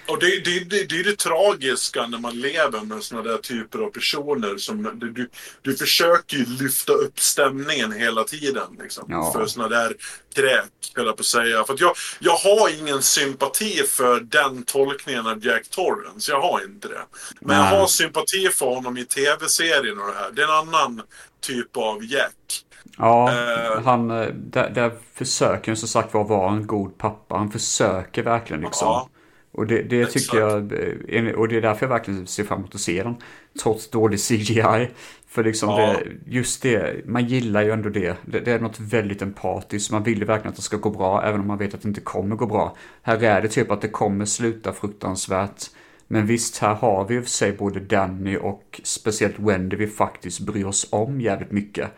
och 0.08 0.18
det, 0.20 0.44
det, 0.44 0.60
det, 0.70 0.84
det 0.88 1.00
är 1.00 1.04
det 1.04 1.18
tragiska 1.18 2.06
när 2.06 2.18
man 2.18 2.40
lever 2.40 2.80
med 2.80 3.02
sådana 3.02 3.28
där 3.30 3.38
typer 3.38 3.78
av 3.78 3.90
personer. 3.90 4.56
Som, 4.56 4.90
du, 4.94 5.30
du, 5.62 5.76
försöker 5.76 6.36
ju 6.36 6.46
lyfta 6.46 6.92
upp 6.92 7.20
stämningen 7.20 7.92
hela 7.92 8.24
tiden. 8.24 8.76
Liksom, 8.82 9.04
Ja. 9.08 9.32
För 9.32 9.46
sådana 9.46 9.76
där 9.78 9.96
kräk, 10.34 10.70
höll 10.94 11.06
jag 11.06 11.16
på 11.16 11.20
att 11.20 11.26
säga. 11.26 11.64
För 11.64 11.74
att 11.74 11.80
jag, 11.80 11.94
jag 12.18 12.36
har 12.36 12.78
ingen 12.80 13.02
sympati 13.02 13.82
för 13.88 14.20
den 14.20 14.62
tolkningen 14.64 15.26
av 15.26 15.46
Jack 15.46 15.68
Torrance. 15.68 16.32
Jag 16.32 16.40
har 16.40 16.64
inte 16.64 16.88
det. 16.88 17.02
Men 17.40 17.56
jag 17.56 17.64
Nej. 17.70 17.80
har 17.80 17.86
sympati 17.86 18.48
för 18.48 18.66
honom 18.66 18.96
i 18.98 19.04
tv-serien 19.04 20.00
och 20.00 20.06
det 20.06 20.14
här. 20.14 20.30
Det 20.32 20.42
är 20.42 20.46
en 20.62 20.68
annan 20.68 21.02
typ 21.40 21.76
av 21.76 22.04
Jack. 22.04 22.64
Ja, 22.98 23.32
Eh. 23.32 23.82
han, 23.84 24.10
eh, 24.10 24.26
där, 24.34 24.70
där 24.70 24.92
försöker 25.14 25.66
han 25.66 25.76
som 25.76 25.88
sagt 25.88 26.14
var 26.14 26.24
vara 26.24 26.52
en 26.52 26.66
god 26.66 26.98
pappa. 26.98 27.36
Han 27.36 27.50
försöker 27.50 28.22
verkligen 28.22 28.62
liksom. 28.62 28.88
Ja. 28.88 29.08
Och 29.54 29.66
det, 29.66 29.82
det 29.82 30.06
tycker 30.06 30.38
jag, 30.38 30.72
eh, 31.08 31.32
och 31.34 31.48
det 31.48 31.56
är 31.56 31.60
därför 31.60 31.86
jag 31.86 31.90
verkligen 31.90 32.26
ser 32.26 32.44
fram 32.44 32.58
emot 32.58 32.74
att 32.74 32.80
se 32.80 33.02
den. 33.02 33.14
Trots 33.62 33.90
dålig 33.90 34.20
CGI. 34.20 34.88
För 35.28 35.44
liksom 35.44 35.68
Ja. 35.68 35.76
det, 35.86 36.06
just 36.26 36.62
det, 36.62 37.06
man 37.06 37.26
gillar 37.26 37.62
ju 37.62 37.70
ändå 37.70 37.88
det. 37.88 38.16
det. 38.26 38.40
Det 38.40 38.52
är 38.52 38.58
något 38.60 38.80
väldigt 38.80 39.22
empatiskt. 39.22 39.90
Man 39.92 40.02
vill 40.02 40.18
ju 40.18 40.24
verkligen 40.24 40.50
att 40.50 40.56
det 40.56 40.62
ska 40.62 40.76
gå 40.76 40.90
bra, 40.90 41.22
även 41.24 41.40
om 41.40 41.46
man 41.46 41.58
vet 41.58 41.74
att 41.74 41.82
det 41.82 41.88
inte 41.88 42.00
kommer 42.00 42.36
gå 42.36 42.46
bra. 42.46 42.76
Här 43.02 43.22
är 43.22 43.42
det 43.42 43.48
typ 43.48 43.70
att 43.70 43.80
det 43.80 43.88
kommer 43.88 44.24
sluta 44.24 44.72
fruktansvärt. 44.72 45.62
Men 46.06 46.26
visst, 46.26 46.58
här 46.58 46.74
har 46.74 47.08
vi 47.08 47.14
i 47.14 47.18
och 47.18 47.22
för 47.22 47.30
sig 47.30 47.52
både 47.52 47.80
Danny 47.80 48.36
och 48.36 48.80
speciellt 48.84 49.38
Wendy 49.38 49.76
vi 49.76 49.86
faktiskt 49.86 50.40
bryr 50.40 50.64
oss 50.64 50.86
om 50.90 51.20
jävligt 51.20 51.50
mycket. 51.52 51.90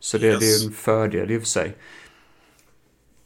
Så 0.00 0.18
det, 0.18 0.26
Yes. 0.26 0.38
det 0.40 0.46
är 0.46 0.68
en 0.68 0.74
fördel 0.74 1.30
i 1.30 1.36
och 1.36 1.40
för 1.42 1.48
sig. 1.48 1.76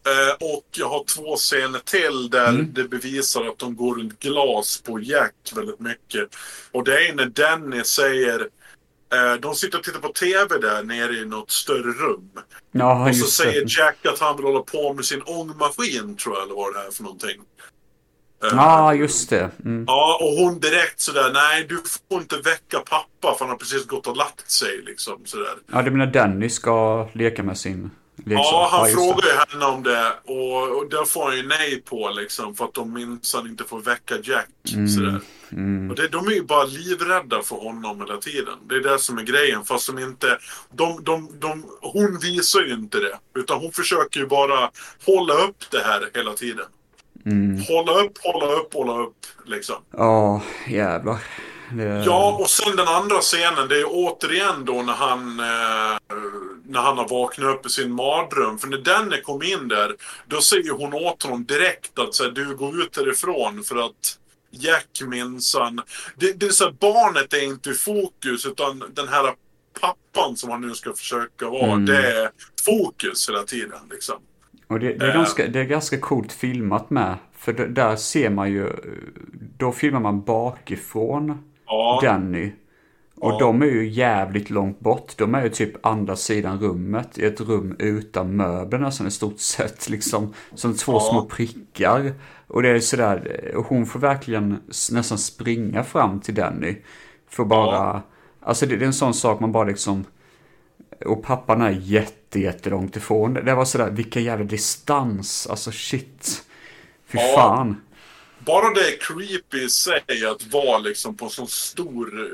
Eh, 0.07 0.35
och 0.55 0.65
jag 0.71 0.89
har 0.89 1.05
två 1.05 1.37
scener 1.37 1.79
till 1.79 2.31
där 2.31 2.49
Mm. 2.49 2.73
det 2.73 2.85
bevisar 2.85 3.45
att 3.45 3.59
de 3.59 3.77
går 3.77 3.95
runt 3.99 4.21
glas 4.21 4.83
på 4.83 5.01
Jack 5.01 5.35
väldigt 5.55 5.81
mycket. 5.81 6.29
Och 6.73 6.85
det 6.85 7.09
är 7.09 7.15
när 7.15 7.27
Danny 7.27 7.85
säger... 7.85 8.41
Eh, 9.15 9.35
de 9.41 9.55
sitter 9.55 9.79
och 9.79 9.85
tittar 9.85 10.01
på 10.01 10.09
TV 10.09 10.59
där 10.59 10.83
nere 10.83 11.13
i 11.17 11.25
något 11.25 11.51
större 11.51 11.93
rum. 11.93 12.31
Ja, 12.73 13.09
och 13.09 13.17
så 13.17 13.27
säger. 13.27 13.65
Jack 13.79 14.07
att 14.07 14.19
han 14.19 14.37
vill 14.37 14.47
hålla 14.47 14.61
på 14.61 14.93
med 14.95 15.05
sin 15.05 15.23
ångmaskin, 15.23 16.17
tror 16.17 16.35
jag, 16.37 16.45
eller 16.45 16.55
vad 16.55 16.75
det 16.75 16.81
är 16.87 16.91
för 16.91 17.03
någonting. 17.03 17.41
Eh, 18.45 18.49
Ja, 18.53 18.95
just 18.95 19.31
det. 19.31 19.51
Mm. 19.65 19.85
Ja, 19.87 20.19
och 20.23 20.37
hon 20.45 20.61
direkt 20.61 21.01
sådär, 21.01 21.31
nej 21.35 21.67
du 21.69 21.77
får 22.11 22.21
inte 22.23 22.37
väcka 22.37 22.79
pappa 22.79 23.35
för 23.35 23.39
han 23.39 23.49
har 23.49 23.57
precis 23.57 23.87
gått 23.87 24.07
och 24.07 24.17
lagt 24.17 24.51
sig 24.51 24.83
liksom 24.87 25.21
sådär. 25.25 25.55
Ja, 25.73 25.83
du 25.83 25.91
menar 25.91 26.07
Danny 26.07 26.49
ska 26.51 27.09
leka 27.13 27.43
med 27.43 27.59
sin 27.59 27.91
Ja, 28.25 28.69
han 28.73 28.85
det. 28.87 28.93
frågar 28.93 29.27
ju 29.29 29.35
henne 29.49 29.65
om 29.67 29.83
det 29.83 30.13
och, 30.25 30.77
och 30.77 30.91
det 30.91 31.07
får 31.07 31.25
han 31.25 31.37
ju 31.37 31.47
nej 31.47 31.83
på 31.83 32.11
liksom 32.11 32.55
för 32.55 32.65
att 32.65 32.75
de 32.75 32.93
minsann 32.93 33.47
inte 33.47 33.65
får 33.65 33.81
väcka 33.81 34.15
Jack. 34.23 34.49
Sådär. 34.95 35.21
Och 35.91 35.97
det, 35.97 36.09
de 36.09 36.27
är 36.27 36.33
ju 36.33 36.43
bara 36.43 36.65
livrädda 36.65 37.43
för 37.43 37.57
honom 37.57 38.01
hela 38.01 38.17
tiden. 38.17 38.55
Det 38.69 38.75
är 38.75 38.81
det 38.81 38.99
som 38.99 39.19
är 39.19 39.23
grejen. 39.23 39.65
Fast 39.65 39.87
de 39.87 39.99
inte... 39.99 40.39
De, 40.73 41.05
de, 41.05 41.29
de, 41.41 41.65
hon 41.81 42.19
visar 42.19 42.61
ju 42.61 42.75
inte 42.75 42.99
det. 42.99 43.19
Utan 43.41 43.59
hon 43.59 43.73
försöker 43.73 44.21
ju 44.21 44.27
bara 44.27 44.71
hålla 45.07 45.35
upp 45.35 45.65
det 45.71 45.83
här 45.85 46.11
hela 46.15 46.33
tiden. 46.33 46.67
Hålla 47.69 47.93
upp, 47.93 48.19
hålla 48.23 48.53
upp, 48.53 48.75
hålla 48.75 49.03
upp. 49.03 49.17
Liksom. 49.47 49.77
Ja, 49.91 50.43
jävlar. 50.69 51.19
Det... 51.77 52.05
Ja, 52.07 52.37
och 52.41 52.51
sen 52.51 52.77
den 52.77 52.89
andra 52.89 53.19
scenen, 53.21 53.69
det 53.69 53.81
är 53.81 53.85
återigen 53.89 54.65
då 54.65 54.83
när 54.83 54.93
han, 54.93 55.41
eh, 55.41 55.99
när 56.67 56.81
han 56.81 56.99
har 56.99 57.09
vaknat 57.09 57.49
upp 57.55 57.67
i 57.67 57.69
sin 57.69 57.93
mardröm. 57.93 58.59
För 58.59 58.69
när 58.69 58.79
Danny 58.79 59.21
kom 59.23 59.43
in 59.43 59.69
där, 59.69 59.95
då 60.27 60.41
säger 60.41 60.71
hon 60.73 60.95
åt 60.95 61.23
honom 61.23 61.45
direkt 61.45 61.99
att 61.99 62.15
så 62.15 62.25
här, 62.25 62.31
du 62.31 62.57
går 62.57 62.81
ut 62.83 62.97
härifrån 62.97 63.63
för 63.65 63.77
att 63.77 64.19
Jack 64.51 65.03
minsann... 65.07 65.81
Det, 66.17 66.33
det 66.33 66.47
är 66.47 66.51
så 66.51 66.65
här, 66.65 66.73
barnet 66.81 67.33
är 67.33 67.45
inte 67.45 67.71
i 67.71 67.75
fokus 67.75 68.47
utan 68.47 68.83
den 68.95 69.09
här 69.09 69.35
pappan 69.81 70.37
som 70.37 70.51
han 70.51 70.61
nu 70.61 70.75
ska 70.75 70.93
försöka 70.95 71.49
vara, 71.49 71.77
det 71.77 72.13
är 72.13 72.31
fokus 72.67 73.29
hela 73.29 73.43
tiden 73.43 73.79
liksom. 73.91 74.17
Och 74.67 74.81
det, 74.81 74.93
det, 74.93 75.05
är 75.05 75.09
Eh. 75.09 75.15
ganska, 75.15 75.49
det 75.49 75.61
är 75.61 75.65
ganska 75.65 75.99
coolt 75.99 76.33
filmat 76.33 76.91
med. 76.91 77.17
För 77.39 77.53
där 77.53 77.97
ser 77.97 78.31
man 78.31 78.53
ju, 78.53 78.73
då 79.59 79.73
filmar 79.73 80.01
man 80.01 80.25
bakifrån 80.25 81.52
Ja. 81.73 82.01
Danny. 82.03 82.53
Och 83.17 83.39
de 83.41 83.63
är 83.63 83.67
ju 83.67 83.89
jävligt 83.89 84.51
långt 84.51 84.81
bort. 84.81 85.13
De 85.17 85.35
är 85.35 85.43
ju 85.43 85.49
typ 85.49 85.87
andra 85.87 86.17
sidan 86.17 86.59
rummet. 86.61 87.19
I 87.19 87.25
ett 87.25 87.41
rum 87.41 87.77
utan 87.79 88.37
möbler 88.37 88.79
nästan 88.79 89.07
i 89.07 89.11
stort 89.11 89.41
sett. 89.41 89.89
Liksom 89.89 90.35
som 90.55 90.75
två 90.77 91.01
små 91.01 91.25
prickar. 91.25 92.13
Och 92.47 92.63
det 92.63 92.69
är 92.69 92.81
sådär, 92.81 93.51
och 93.57 93.67
hon 93.67 93.87
får 93.87 94.01
verkligen 94.01 94.57
nästan 94.93 95.19
springa 95.19 95.85
fram 95.85 96.21
till 96.21 96.35
Danny. 96.35 96.77
För 97.29 97.45
bara, 97.45 98.03
alltså 98.41 98.67
det, 98.67 98.77
det 98.77 98.85
är 98.85 98.87
en 98.87 98.93
sån 98.93 99.15
sak 99.15 99.41
man 99.41 99.53
bara 99.53 99.65
liksom, 99.65 100.05
och 101.07 101.23
pappan 101.23 101.63
är 101.63 101.71
jätte, 101.71 102.41
jättelångt 102.41 102.97
ifrån. 102.97 103.35
Det 103.35 103.55
var 103.55 103.65
sådär, 103.65 103.91
vilken 103.91 104.25
jävla 104.25 104.45
distans. 104.45 105.47
Alltså 105.51 105.71
shit. 105.73 106.45
Fy 107.07 107.19
Ja. 107.19 107.35
fan. 107.37 107.77
Bara 108.47 108.75
det 108.75 108.89
är 108.89 108.97
creepy 109.01 109.63
i 109.65 109.71
sig 109.71 110.27
att 110.27 110.53
vara 110.53 110.79
liksom 110.79 111.17
på 111.17 111.29
sån 111.29 111.49
stor, 111.49 112.31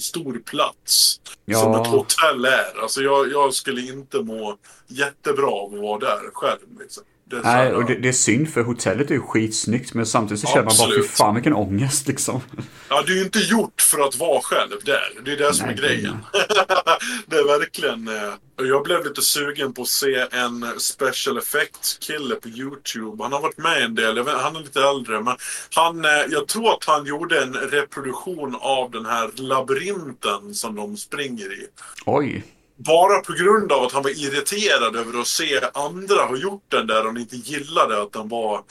stor 0.00 0.42
plats. 0.46 1.20
Ja. 1.44 1.58
Som 1.60 1.74
ett 1.74 1.86
hotell 1.86 2.44
är. 2.44 2.82
Alltså 2.82 3.02
jag, 3.02 3.32
jag 3.32 3.54
skulle 3.54 3.80
inte 3.80 4.18
må 4.18 4.58
jättebra 4.86 5.46
av 5.46 5.74
att 5.74 5.80
vara 5.80 5.98
där 5.98 6.30
själv. 6.32 6.80
Liksom. 6.80 7.04
Nej, 7.44 7.72
och 7.74 7.84
det, 7.84 7.94
det 7.94 8.08
är 8.08 8.12
synd 8.12 8.48
för 8.48 8.62
hotellet 8.62 9.10
är 9.10 9.14
ju 9.14 9.20
skitsnyggt. 9.20 9.94
Men 9.94 10.06
samtidigt 10.06 10.40
så 10.40 10.46
känner 10.46 10.62
man 10.64 10.74
bara, 10.78 10.90
fy 11.02 11.08
fan 11.08 11.34
vilken 11.34 11.54
ångest 11.54 12.08
liksom. 12.08 12.40
Ja, 12.88 13.02
det 13.06 13.12
är 13.12 13.16
ju 13.16 13.22
inte 13.22 13.38
gjort 13.38 13.80
för 13.80 14.00
att 14.00 14.16
vara 14.16 14.40
själv 14.42 14.70
där. 14.84 15.12
Det 15.24 15.32
är 15.32 15.36
det 15.36 15.54
som 15.54 15.66
Nej, 15.66 15.74
är 15.74 15.80
grejen. 15.82 16.16
det 17.26 17.36
är 17.36 17.58
verkligen... 17.58 18.08
eh, 18.08 18.34
Jag 18.68 18.84
blev 18.84 19.04
lite 19.04 19.22
sugen 19.22 19.72
på 19.72 19.82
att 19.82 19.88
se 19.88 20.26
en 20.30 20.66
special 20.80 21.38
effects 21.38 21.98
kille 22.00 22.34
på 22.34 22.48
YouTube. 22.48 23.22
Han 23.22 23.32
har 23.32 23.40
varit 23.40 23.58
med 23.58 23.82
en 23.82 23.94
del. 23.94 24.22
Vet, 24.22 24.34
han 24.34 24.56
är 24.56 24.60
lite 24.60 24.80
äldre. 24.82 25.20
Men 25.20 25.36
han, 25.74 26.04
eh, 26.04 26.10
jag 26.30 26.48
tror 26.48 26.72
att 26.72 26.84
han 26.84 27.06
gjorde 27.06 27.42
en 27.42 27.54
reproduktion 27.54 28.56
av 28.60 28.90
den 28.90 29.06
här 29.06 29.30
labyrinten 29.36 30.54
som 30.54 30.74
de 30.76 30.96
springer 30.96 31.52
i. 31.52 31.66
Oj. 32.06 32.44
Bara 32.86 33.20
på 33.20 33.32
grund 33.32 33.72
av 33.72 33.82
att 33.82 33.92
han 33.92 34.02
var 34.02 34.10
irriterad 34.10 34.96
över 34.96 35.20
att 35.20 35.26
se 35.26 35.60
andra 35.74 36.22
ha 36.22 36.36
gjort 36.36 36.64
den 36.68 36.86
där 36.86 37.00
och 37.00 37.06
han 37.06 37.16
inte 37.16 37.36
gillade 37.36 38.02
att 38.02 38.12
den 38.12 38.28
var... 38.28 38.62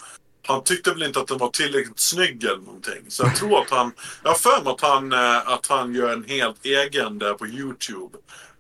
Han 0.48 0.64
tyckte 0.64 0.92
väl 0.92 1.04
inte 1.04 1.20
att 1.20 1.28
den 1.28 1.38
var 1.38 1.50
tillräckligt 1.50 2.00
snygg 2.00 2.44
eller 2.44 2.58
någonting. 2.58 3.06
Så 3.08 3.24
jag 3.24 3.36
tror 3.36 3.62
att 3.62 3.70
han... 3.70 3.92
Jag 4.24 4.30
har 4.30 4.38
för 4.38 4.64
mig 4.64 4.74
att 4.74 4.82
han, 4.82 5.12
eh, 5.12 5.48
att 5.48 5.68
han 5.68 5.96
gör 5.96 6.14
en 6.14 6.24
helt 6.24 6.66
egen 6.66 7.20
där 7.20 7.34
på 7.34 7.48
YouTube. 7.48 8.18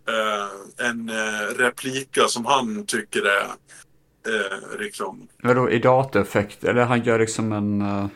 Eh, 0.07 0.88
en 0.88 1.10
eh, 1.10 1.56
replika 1.57 2.28
som 2.28 2.45
han 2.45 2.86
tycker 2.86 3.22
är... 3.22 3.48
Eh, 4.28 4.80
liksom, 4.80 5.28
Vadå, 5.44 5.69
i 5.69 5.80
datoreffekt? 5.80 6.64
Eller 6.64 6.86
han 6.86 7.03
gör 7.03 7.19
liksom 7.19 7.52
en 7.52 7.82
uh, 7.82 8.07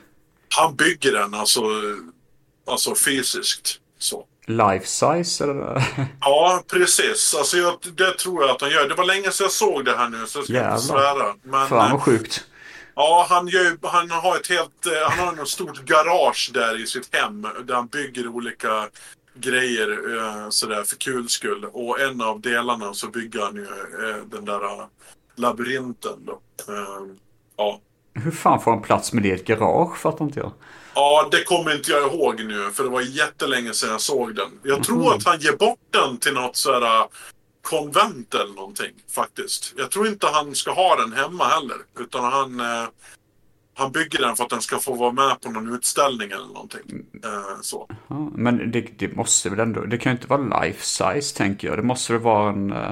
han 0.57 0.75
bygger 0.75 1.11
den 1.11 1.33
alltså, 1.33 1.61
alltså 2.67 2.95
fysiskt. 2.95 3.79
Så. 3.97 4.25
Life 4.47 4.85
size 4.87 5.43
eller? 5.43 5.83
Ja, 6.21 6.63
precis. 6.67 7.35
Alltså 7.37 7.57
jag, 7.57 7.73
det 7.95 8.17
tror 8.17 8.41
jag 8.43 8.51
att 8.51 8.61
han 8.61 8.69
gör. 8.69 8.89
Det 8.89 8.95
var 8.95 9.05
länge 9.05 9.31
sedan 9.31 9.43
jag 9.45 9.51
såg 9.51 9.85
det 9.85 9.97
här 9.97 10.09
nu 10.09 10.25
så 10.25 10.37
jag 10.39 10.43
ska 10.45 10.53
Jävlar. 10.53 10.71
inte 10.73 10.85
svära. 10.85 11.35
Men, 11.43 11.67
Fan 11.67 11.85
eh, 11.87 11.91
vad 11.93 12.01
sjukt. 12.01 12.45
Ja, 12.95 13.25
han, 13.29 13.47
gör, 13.47 13.77
han 13.81 14.11
har 14.11 14.35
ett 14.37 14.47
helt... 14.49 14.85
eh, 14.85 15.09
Han 15.17 15.35
har 15.37 15.43
ett 15.43 15.49
stort 15.49 15.85
garage 15.85 16.51
där 16.53 16.81
i 16.83 16.87
sitt 16.87 17.15
hem 17.15 17.41
där 17.41 17.75
han 17.75 17.87
bygger 17.87 18.27
olika 18.27 18.87
grejer 19.37 20.17
eh, 20.17 20.49
sådär 20.49 20.83
för 20.83 20.95
kul 20.95 21.29
skull. 21.29 21.65
Och 21.73 21.99
en 21.99 22.21
av 22.21 22.41
delarna 22.41 22.93
så 22.93 23.07
bygger 23.07 23.41
han 23.41 23.55
ju 23.55 23.63
eh, 24.09 24.15
den 24.25 24.45
där 24.45 24.63
eh, 24.65 24.85
labyrinten 25.35 26.25
då. 26.25 26.31
Eh, 26.73 27.07
ja. 27.57 27.79
Hur 28.13 28.31
fan 28.31 28.61
får 28.61 28.71
han 28.71 28.81
plats 28.81 29.13
med 29.13 29.23
det 29.23 29.29
i 29.29 29.31
ett 29.31 29.45
garage? 29.47 29.97
Fattar 29.97 30.25
inte 30.25 30.39
jag. 30.39 30.51
Ja, 30.95 31.27
det 31.31 31.43
kommer 31.43 31.75
inte 31.75 31.91
jag 31.91 32.13
ihåg 32.13 32.43
nu 32.45 32.69
för 32.73 32.83
det 32.83 32.89
var 32.89 33.01
jättelänge 33.01 33.73
sedan 33.73 33.89
jag 33.89 34.01
såg 34.01 34.35
den. 34.35 34.49
Jag 34.63 34.83
tror 34.83 35.13
att 35.15 35.25
han 35.25 35.39
ger 35.39 35.51
bort 35.57 35.79
den 35.91 36.17
till 36.17 36.33
något 36.33 36.55
sådär 36.55 36.99
eh, 36.99 37.05
konvent 37.61 38.33
eller 38.33 38.53
någonting 38.53 38.91
faktiskt. 39.15 39.73
Jag 39.77 39.91
tror 39.91 40.07
inte 40.07 40.27
han 40.27 40.55
ska 40.55 40.71
ha 40.71 40.95
den 40.95 41.13
hemma 41.13 41.43
heller. 41.47 41.77
Utan 41.99 42.23
han, 42.23 42.59
eh, 42.59 42.87
han 43.77 43.91
bygger 43.91 44.19
den 44.19 44.35
för 44.35 44.43
att 44.43 44.49
den 44.49 44.61
ska 44.61 44.79
få 44.79 44.93
vara 44.93 45.11
med 45.11 45.41
på 45.41 45.51
någon 45.51 45.75
utställning 45.75 46.31
eller 46.31 46.47
någonting. 46.47 47.05
Eh, 47.23 47.61
så. 47.61 47.89
Men 48.35 48.71
det, 48.71 48.81
det 48.99 49.15
måste 49.15 49.49
väl 49.49 49.59
ändå, 49.59 49.81
det 49.81 49.97
kan 49.97 50.11
ju 50.11 50.15
inte 50.15 50.27
vara 50.27 50.61
life 50.63 50.85
size 50.85 51.37
tänker 51.37 51.67
jag. 51.67 51.77
Det 51.77 51.83
måste 51.83 52.13
väl 52.13 52.21
vara 52.21 52.49
en... 52.49 52.73
Uh... 52.73 52.91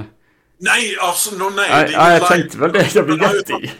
Nej, 0.57 0.97
alltså 1.01 1.35
no, 1.35 1.49
nej. 1.49 1.69
Nej, 1.69 1.91
nej, 1.97 2.13
jag 2.13 2.21
live- 2.21 2.27
tänkte 2.27 2.57
väl 2.57 2.71
det. 2.71 2.95
Jag 2.95 3.05
blir 3.05 3.21
jätte. 3.21 3.71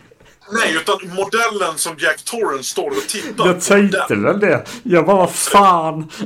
Nej, 0.52 0.76
utan 0.76 0.98
modellen 1.16 1.78
som 1.78 1.96
Jack 1.98 2.24
Torrance 2.24 2.64
står 2.70 2.90
och 2.90 3.08
tittar 3.08 3.46
Jag 3.48 3.62
tänkte 3.62 4.16
väl 4.16 4.40
det. 4.40 4.66
Jag 4.84 5.06
bara, 5.06 5.16
vad 5.18 5.34
fan. 5.36 6.10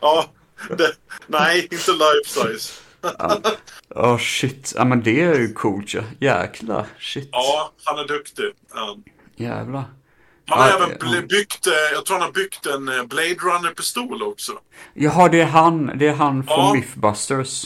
Ja, 0.00 0.24
det, 0.78 0.92
nej, 1.26 1.68
inte 1.70 1.92
life 1.92 2.24
size. 2.26 2.72
Åh 3.94 4.18
shit. 4.18 4.72
Ja 4.76 4.84
men 4.84 5.02
det 5.02 5.22
är 5.22 5.34
ju 5.38 5.52
coolt 5.52 5.94
ju. 5.94 6.02
Jäklar. 6.20 6.86
Shit. 6.98 7.28
Ja, 7.32 7.72
han 7.84 7.98
är 7.98 8.04
duktig. 8.06 8.44
Ja. 8.74 8.96
Jävlar. 9.36 9.84
Han 10.46 10.58
har 10.58 10.68
Ja, 10.68 10.76
även 10.76 11.14
ja. 11.14 11.20
byggt, 11.28 11.66
eh, 11.66 11.72
jag 11.92 12.06
tror 12.06 12.16
han 12.18 12.26
har 12.26 12.32
byggt 12.32 12.66
en 12.66 12.88
eh, 12.88 13.04
Blade 13.04 13.34
Runner-pistol 13.34 14.22
också. 14.22 14.52
Jaha, 14.94 15.28
det 15.28 15.40
är 15.40 15.46
han. 15.46 15.92
Det 15.98 16.08
är 16.08 16.12
han 16.14 16.44
från 16.44 16.58
Ja. 16.58 16.72
Mythbusters. 16.74 17.64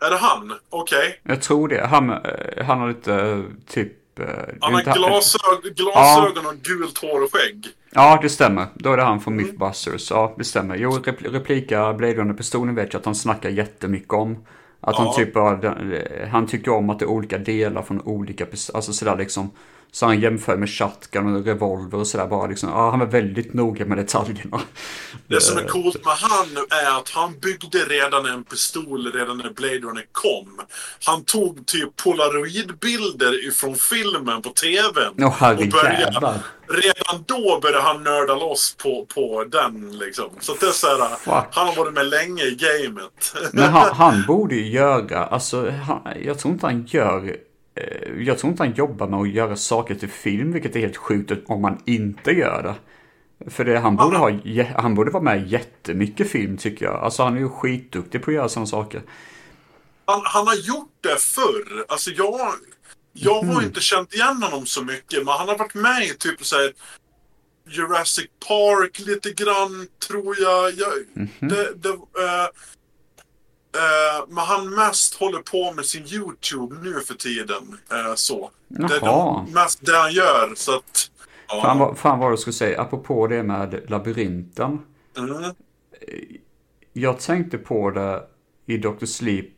Är 0.00 0.10
det 0.10 0.16
han? 0.16 0.52
Okej. 0.70 1.20
Jag 1.22 1.42
tror 1.42 1.68
det. 1.68 1.86
Han, 1.86 2.10
eh, 2.10 2.64
han 2.66 2.80
har 2.80 2.88
lite 2.88 3.44
typ... 3.68 3.92
eh, 4.18 4.26
det 4.26 4.56
Han 4.60 4.70
är 4.70 4.72
har 4.72 4.78
inte- 4.80 4.92
glasög, 4.92 5.74
glasögon 5.76 6.46
och 6.46 6.54
gult 6.62 6.98
hår 6.98 7.22
och 7.24 7.30
skägg. 7.32 7.66
Ja, 7.94 8.18
det 8.22 8.28
stämmer. 8.28 8.66
Då 8.74 8.92
är 8.92 8.96
det 8.96 9.02
han 9.02 9.20
från 9.20 9.32
Mm. 9.34 9.46
Mythbusters. 9.46 10.10
Ja, 10.10 10.34
det 10.38 10.44
stämmer. 10.44 10.76
Jo, 10.76 10.90
repl- 10.90 11.32
replika 11.32 11.92
Blade 11.92 12.14
Runner-pistolen 12.14 12.74
vet 12.74 12.92
jag 12.92 13.00
att 13.00 13.06
han 13.06 13.14
snackar 13.14 13.50
jättemycket 13.50 14.12
om. 14.12 14.44
Att 14.80 14.96
han 14.96 15.06
Ja. 15.06 15.12
typ 15.16 15.34
bara, 15.34 15.56
den- 15.56 15.94
han 16.30 16.46
tycker 16.46 16.72
om 16.72 16.90
att 16.90 16.98
det 16.98 17.04
är 17.04 17.08
olika 17.08 17.38
delar 17.38 17.82
från 17.82 18.00
olika, 18.00 18.46
alltså 18.74 18.92
sådär 18.92 19.16
liksom. 19.16 19.50
Så 19.94 20.06
han 20.06 20.20
jämför 20.20 20.56
med 20.56 20.70
shotgun 20.70 21.36
och 21.36 21.44
revolver 21.44 21.98
och 21.98 22.06
sådär 22.06 22.26
bara 22.26 22.46
liksom. 22.46 22.68
Ja, 22.68 22.90
han 22.90 22.98
var 22.98 23.06
väldigt 23.06 23.54
noga 23.54 23.84
med 23.84 23.98
detaljerna. 23.98 24.60
Det 25.26 25.40
som 25.40 25.58
är 25.58 25.68
coolt 25.68 26.04
med 26.04 26.14
han 26.14 26.46
är 26.70 26.98
att 26.98 27.08
han 27.08 27.38
byggde 27.38 27.78
redan 27.78 28.26
en 28.26 28.44
pistol 28.44 29.12
redan 29.12 29.38
när 29.38 29.50
Blade 29.50 29.78
Runner 29.78 30.04
kom. 30.12 30.60
Han 31.06 31.24
tog 31.24 31.66
typ 31.66 31.96
polaroidbilder 31.96 33.48
ifrån 33.48 33.74
filmen 33.74 34.42
på 34.42 34.48
TVn. 34.48 35.14
Åh 35.18 35.32
herrejävlar. 35.38 35.80
började, 35.82 36.42
redan 36.68 37.24
då 37.26 37.60
började 37.62 37.82
han 37.82 38.02
nörda 38.02 38.34
loss 38.34 38.76
på, 38.82 39.06
på 39.14 39.44
den 39.44 39.98
liksom. 39.98 40.30
Så 40.40 40.54
det 40.60 40.66
är 40.66 40.70
så 40.70 40.86
här, 40.86 40.98
han 41.50 41.66
har 41.66 41.74
varit 41.74 41.94
med 41.94 42.06
länge 42.06 42.42
i 42.42 42.54
gamet. 42.54 43.34
Men 43.52 43.64
han, 43.64 43.88
han 43.94 44.24
borde 44.26 44.54
ju 44.54 44.68
göra, 44.68 45.26
alltså 45.26 45.70
han, 45.70 46.00
jag 46.24 46.38
tror 46.38 46.54
inte 46.54 46.66
han 46.66 46.86
gör, 46.86 47.36
jag 48.18 48.38
tror 48.38 48.50
inte 48.50 48.62
han 48.62 48.74
jobbar 48.74 49.08
med 49.08 49.20
att 49.20 49.30
göra 49.30 49.56
saker 49.56 49.94
till 49.94 50.08
film, 50.08 50.52
vilket 50.52 50.76
är 50.76 50.80
helt 50.80 50.96
sjukt 50.96 51.32
om 51.46 51.62
man 51.62 51.82
inte 51.86 52.30
gör 52.30 52.62
det. 52.62 52.74
För 53.50 53.64
det, 53.64 53.78
han, 53.78 53.96
borde 53.96 54.16
ha, 54.16 54.30
han 54.76 54.94
borde 54.94 55.10
vara 55.10 55.22
med 55.22 55.46
i 55.46 55.48
jättemycket 55.48 56.30
film 56.30 56.56
tycker 56.56 56.84
jag. 56.84 56.94
Alltså 56.94 57.22
han 57.22 57.36
är 57.36 57.40
ju 57.40 57.48
skitduktig 57.48 58.22
på 58.22 58.30
att 58.30 58.34
göra 58.34 58.48
sådana 58.48 58.66
saker. 58.66 59.02
Han, 60.04 60.20
han 60.24 60.46
har 60.46 60.54
gjort 60.54 60.92
det 61.00 61.20
förr. 61.20 61.84
Alltså 61.88 62.10
jag, 62.10 62.40
jag 63.12 63.42
har 63.42 63.62
inte 63.62 63.80
känt 63.80 64.14
igen 64.14 64.42
honom 64.42 64.66
så 64.66 64.84
mycket. 64.84 65.24
Men 65.24 65.34
han 65.34 65.48
har 65.48 65.58
varit 65.58 65.74
med 65.74 66.02
i 66.04 66.14
typ 66.18 66.44
så 66.46 66.56
här 66.56 66.72
Jurassic 67.68 68.26
Park 68.48 68.98
lite 68.98 69.30
grann 69.30 69.86
tror 70.08 70.36
jag. 70.40 70.72
jag 70.72 70.92
Mhm. 71.14 71.28
det, 71.40 71.74
det, 71.74 71.88
eh, 71.88 72.48
eh, 73.74 74.26
men 74.28 74.44
han 74.44 74.70
mest 74.74 75.14
håller 75.14 75.38
på 75.38 75.72
med 75.72 75.86
sin 75.86 76.06
YouTube 76.06 76.76
nu 76.82 77.00
för 77.00 77.14
tiden. 77.14 77.78
Eh, 77.90 78.14
så. 78.14 78.50
Det 78.68 78.94
är 78.94 78.98
Jaha. 79.02 79.42
nog 79.42 79.54
mest 79.54 79.86
det 79.86 79.96
han 79.96 80.12
gör. 80.12 80.52
Så 80.56 80.76
att, 80.76 81.10
ja. 81.48 81.62
Fan, 81.62 81.78
vad, 81.78 81.98
fan 81.98 82.18
vad 82.18 82.32
du 82.32 82.36
skulle 82.36 82.54
säga, 82.54 82.80
apropå 82.80 83.26
det 83.26 83.42
med 83.42 83.90
labyrinten. 83.90 84.78
Mm. 85.18 85.54
Jag 86.92 87.20
tänkte 87.20 87.58
på 87.58 87.90
det 87.90 88.22
i 88.66 88.78
Dr. 88.78 89.06
Sleep. 89.06 89.52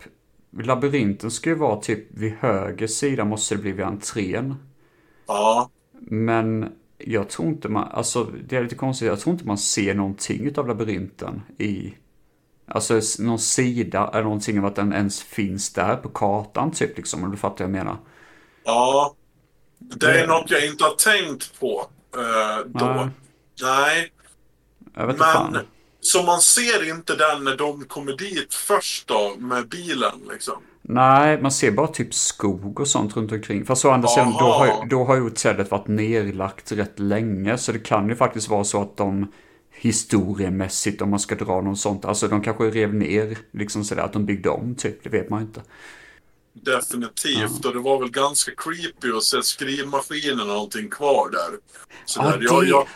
Labyrinten 0.63 1.31
ska 1.31 1.51
ju 1.51 1.57
vara 1.57 1.81
typ 1.81 2.07
vid 2.11 2.33
höger 2.33 2.87
sida 2.87 3.25
måste 3.25 3.55
det 3.55 3.63
bli 3.63 3.73
vid 3.73 3.85
entrén. 3.85 4.55
Ja. 5.27 5.71
Men 6.01 6.73
jag 6.99 7.29
tror 7.29 7.49
inte 7.49 7.69
man, 7.69 7.89
alltså 7.93 8.25
det 8.49 8.57
är 8.57 8.63
lite 8.63 8.75
konstigt, 8.75 9.09
jag 9.09 9.21
tror 9.21 9.33
inte 9.33 9.47
man 9.47 9.59
ser 9.59 9.95
någonting 9.95 10.47
utav 10.47 10.69
labyrinten 10.69 11.43
i, 11.59 11.95
alltså 12.69 13.01
någon 13.19 13.39
sida 13.39 14.11
eller 14.13 14.23
någonting 14.23 14.59
av 14.59 14.67
att 14.67 14.77
den 14.77 14.93
ens 14.93 15.23
finns 15.23 15.73
där 15.73 15.97
på 15.97 16.09
kartan 16.09 16.71
typ 16.71 16.97
liksom, 16.97 17.25
om 17.25 17.31
du 17.31 17.37
fattar 17.37 17.65
vad 17.65 17.75
jag 17.75 17.85
menar. 17.85 17.97
Ja. 18.65 19.15
Det 19.79 20.21
är 20.21 20.27
något 20.27 20.51
jag 20.51 20.67
inte 20.67 20.85
har 20.85 20.95
tänkt 20.95 21.61
på 21.61 21.87
eh, 22.17 22.67
då. 22.67 22.87
Nej. 22.87 23.09
Nej. 23.63 24.13
Jag 24.95 25.07
vet 25.07 25.19
Men 25.19 25.33
fan. 25.33 25.59
så 26.01 26.23
man 26.23 26.41
ser 26.41 26.89
inte 26.91 27.17
den 27.17 27.45
när 27.45 27.57
de 27.57 27.85
kommer 27.85 28.17
dit 28.17 28.55
först 28.55 29.09
då 29.09 29.35
med 29.39 29.69
bilen 29.69 30.21
liksom. 30.33 30.63
Nej, 30.83 31.43
man 31.43 31.53
ser 31.53 31.71
bara 31.71 31.87
typ 31.87 32.15
skog 32.15 32.81
och 32.81 32.89
sånt 32.89 33.17
runt 33.17 33.33
omkring. 33.33 33.65
Fast 33.65 33.85
å 33.85 33.91
andra 33.91 34.09
sidan, 34.09 34.33
då 34.33 34.45
har, 34.45 34.87
då 34.87 35.05
har 35.05 35.21
hotellet 35.21 35.71
varit 35.71 35.89
nerlagt 35.89 36.73
rätt 36.73 36.99
länge. 36.99 37.59
Så 37.59 37.73
det 37.73 37.79
kan 37.79 38.09
ju 38.09 38.17
faktiskt 38.17 38.49
vara 38.49 38.65
så 38.65 38.83
att 38.83 38.97
de 38.97 39.33
historiemässigt, 39.75 41.03
om 41.03 41.11
man 41.11 41.21
ska 41.21 41.35
dra 41.35 41.61
något 41.61 41.79
sånt, 41.79 42.05
alltså 42.05 42.29
de 42.29 42.43
kanske 42.43 42.65
rev 42.65 42.95
ner, 42.95 43.39
liksom 43.51 43.85
sådär, 43.85 44.03
att 44.03 44.13
de 44.13 44.27
byggde 44.27 44.49
om 44.49 44.75
typ, 44.75 45.03
det 45.03 45.09
vet 45.09 45.31
man 45.31 45.43
inte. 45.43 45.63
Definitivt. 46.63 47.65
Och 47.65 47.73
det 47.73 47.79
var 47.81 47.99
väl 48.01 48.11
ganska 48.11 48.53
creepy 48.57 49.17
att 49.17 49.23
se 49.23 49.43
skrivmaskinen 49.43 50.51
och 50.51 50.57
allting 50.57 50.91
kvar 50.91 51.31
där. 51.31 51.59
Så 52.05 52.23
där. 52.23 52.39
Jag, 52.41 52.65
jag, 52.69 52.87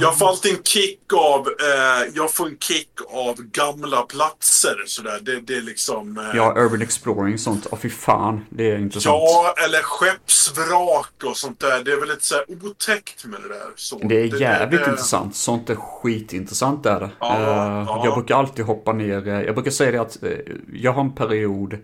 jag 0.00 0.18
får 0.18 0.28
alltid 0.28 0.52
en 0.56 0.62
kick 0.62 1.12
av, 1.12 1.46
eh, 1.48 2.12
jag 2.14 2.32
får 2.34 2.46
en 2.46 2.58
kick 2.58 2.88
av 3.08 3.34
gamla 3.42 4.02
platser. 4.02 4.76
Så 4.86 5.02
där. 5.02 5.20
Det, 5.22 5.40
det 5.40 5.56
är 5.56 5.62
liksom... 5.62 6.18
Eh, 6.18 6.36
Ja, 6.36 6.54
Urban 6.56 6.82
Exploring 6.82 7.38
sånt, 7.38 7.66
åh 7.70 7.78
fy 7.78 7.90
fan, 7.90 8.44
det 8.50 8.70
är 8.70 8.78
intressant. 8.78 9.14
Ja, 9.22 9.54
eller 9.64 9.82
skeppsvrak 9.82 11.12
och 11.24 11.36
sånt 11.36 11.60
där. 11.60 11.84
Det 11.84 11.92
är 11.92 11.96
väl 12.00 12.08
lite 12.08 12.24
så 12.26 12.34
här 12.34 12.44
otäckt 12.64 13.24
med 13.24 13.40
det 13.42 13.48
där. 13.48 13.70
Så 13.76 13.98
Det 13.98 14.20
är 14.20 14.40
jävligt 14.40 14.84
det- 14.84 14.90
intressant. 14.90 15.36
Sånt 15.36 15.70
är 15.70 15.74
skitintressant 15.74 16.86
är 16.86 17.00
det. 17.00 17.10
Ja, 17.20 17.36
Eh, 17.36 17.84
ja. 17.86 18.02
Jag 18.04 18.14
brukar 18.14 18.36
alltid 18.36 18.64
hoppa 18.64 18.92
ner. 18.92 19.28
eh, 19.28 19.40
Jag 19.42 19.54
brukar 19.54 19.70
säga 19.70 19.90
det 19.90 20.00
att 20.00 20.22
eh, 20.22 20.30
jag 20.72 20.92
har 20.92 21.00
en 21.00 21.14
period 21.14 21.78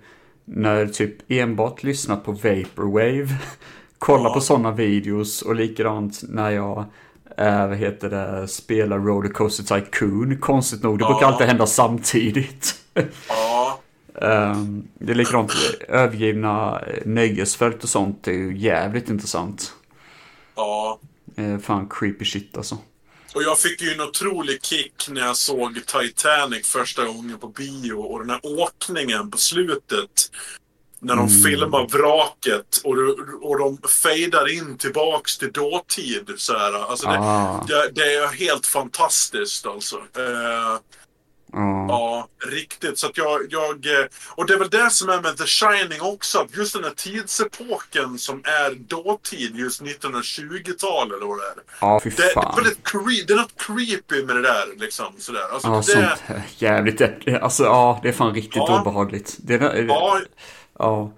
när 0.44 0.86
typ 0.86 1.14
enbart 1.28 1.82
lyssnar 1.82 2.16
på 2.16 2.32
Vaporwave. 2.32 3.28
Kollar 3.98 4.24
Ja. 4.30 4.34
på 4.34 4.40
sådana 4.40 4.70
videos 4.72 5.42
och 5.42 5.54
likadant 5.54 6.20
när 6.28 6.50
jag 6.50 6.84
eh, 7.36 7.68
vad 7.68 7.76
heter 7.76 8.10
det, 8.10 8.48
spelar 8.48 8.98
Rollercoaster 8.98 9.80
Tycoon. 9.80 10.38
Konstigt 10.38 10.82
nog, 10.82 10.98
det 10.98 11.04
brukar 11.04 11.20
Ja. 11.20 11.26
alltid 11.26 11.46
hända 11.46 11.66
samtidigt. 11.66 12.74
Ja, 13.28 13.78
Ehm, 14.22 14.88
det 14.98 15.12
är 15.12 15.16
likadant, 15.16 15.52
övergivna 15.88 16.80
eh, 16.80 17.06
nöjesfält 17.06 17.82
och 17.82 17.88
sånt 17.88 18.28
är 18.28 18.32
ju 18.32 18.58
jävligt 18.58 19.10
intressant. 19.10 19.72
ja. 20.56 20.98
Eh, 21.36 21.58
fan 21.58 21.86
creepy 21.90 22.24
shit 22.24 22.56
alltså. 22.56 22.78
Och 23.34 23.42
jag 23.42 23.58
fick 23.58 23.82
ju 23.82 23.92
en 23.92 24.00
otrolig 24.00 24.64
kick 24.64 25.08
när 25.08 25.20
jag 25.26 25.36
såg 25.36 25.80
Titanic 25.86 26.66
första 26.66 27.04
gången 27.04 27.38
på 27.38 27.46
bio 27.48 27.92
och 27.92 28.18
den 28.20 28.30
här 28.30 28.40
åkningen 28.42 29.30
på 29.30 29.38
slutet. 29.38 30.30
När 31.04 31.16
de 31.16 31.28
Mm. 31.28 31.42
filmar 31.42 31.86
vraket 31.88 32.80
och, 32.84 32.94
och 33.50 33.58
de 33.58 33.78
fejdar 33.88 34.48
in 34.58 34.78
tillbaks 34.78 35.38
till 35.38 35.52
dåtid. 35.52 36.30
Så 36.36 36.58
här. 36.58 36.72
Alltså 36.72 37.06
det, 37.06 37.18
Ah. 37.18 37.64
det, 37.68 37.90
det 37.94 38.14
är 38.14 38.26
helt 38.26 38.66
fantastiskt 38.66 39.66
alltså. 39.66 39.96
Eh, 39.96 40.78
Ja. 41.52 41.86
Ja, 41.88 42.28
riktigt. 42.50 42.98
Så 42.98 43.10
jag, 43.14 43.40
jag... 43.50 43.86
eh, 43.86 44.06
Och 44.30 44.46
det 44.46 44.54
är 44.54 44.58
väl 44.58 44.70
det 44.70 44.90
som 44.90 45.08
är 45.08 45.20
med 45.20 45.36
The 45.36 45.46
Shining 45.46 46.00
också. 46.00 46.46
Just 46.56 46.72
den 46.74 46.84
här 46.84 46.90
tidsepoken 46.90 48.18
som 48.18 48.40
är 48.44 48.74
dåtid, 48.74 49.56
just 49.56 49.82
1920-tal 49.82 51.12
eller 51.12 51.26
vad 51.26 51.38
det 51.38 51.44
är. 51.44 51.54
Ja, 51.80 52.00
fy 52.04 52.10
Det, 52.10 52.16
det, 52.16 52.22
är 52.30 52.34
fan. 52.34 52.54
väldigt 52.56 52.82
cre- 52.82 53.24
det 53.26 53.32
är 53.32 53.36
något 53.36 53.54
creepy 53.56 54.24
med 54.26 54.36
det 54.36 54.42
där 54.42 54.66
liksom. 54.76 55.14
Sådär. 55.18 55.48
Alltså, 55.52 55.68
Ja, 55.68 55.76
det, 55.76 55.82
sånt 56.26 56.42
jävligt. 56.58 57.00
Alltså 57.42 57.64
ja, 57.64 58.00
det 58.02 58.08
är 58.08 58.12
fan 58.12 58.34
riktigt 58.34 58.56
Ja. 58.56 58.80
obehagligt. 58.80 59.36
Det 59.38 59.54
är, 59.54 59.82
ja, 59.88 60.20
ja. 60.78 61.12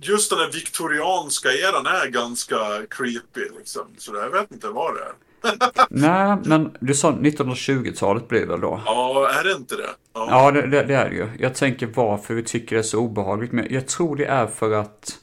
just 0.00 0.30
den 0.30 0.38
här 0.38 0.50
viktorianska 0.52 1.52
eran 1.52 1.86
är 1.86 2.06
ganska 2.06 2.56
creepy 2.90 3.48
liksom. 3.58 3.82
Så 3.98 4.14
jag 4.14 4.30
vet 4.30 4.50
inte 4.52 4.68
vad 4.68 4.94
det 4.94 5.00
är. 5.00 5.12
Nej, 5.90 6.36
men 6.44 6.76
du 6.80 6.94
sa 6.94 7.12
1920-talet 7.12 8.28
blir 8.28 8.40
det 8.40 8.46
väl 8.46 8.60
då? 8.60 8.80
Ja, 8.86 9.30
är 9.40 9.44
det 9.44 9.52
inte 9.52 9.74
det? 9.76 9.88
Ja. 10.14 10.26
Ja, 10.30 10.50
det, 10.50 10.66
det, 10.66 10.82
det 10.82 10.94
är 10.94 11.10
det 11.10 11.16
ju. 11.16 11.28
Jag 11.38 11.54
tänker 11.54 11.86
varför 11.94 12.34
vi 12.34 12.42
tycker 12.42 12.76
det 12.76 12.80
är 12.80 12.82
så 12.82 12.98
obehagligt. 12.98 13.52
Men 13.52 13.66
jag 13.70 13.88
tror 13.88 14.16
det 14.16 14.24
är 14.26 14.46
för 14.46 14.72
att... 14.72 15.18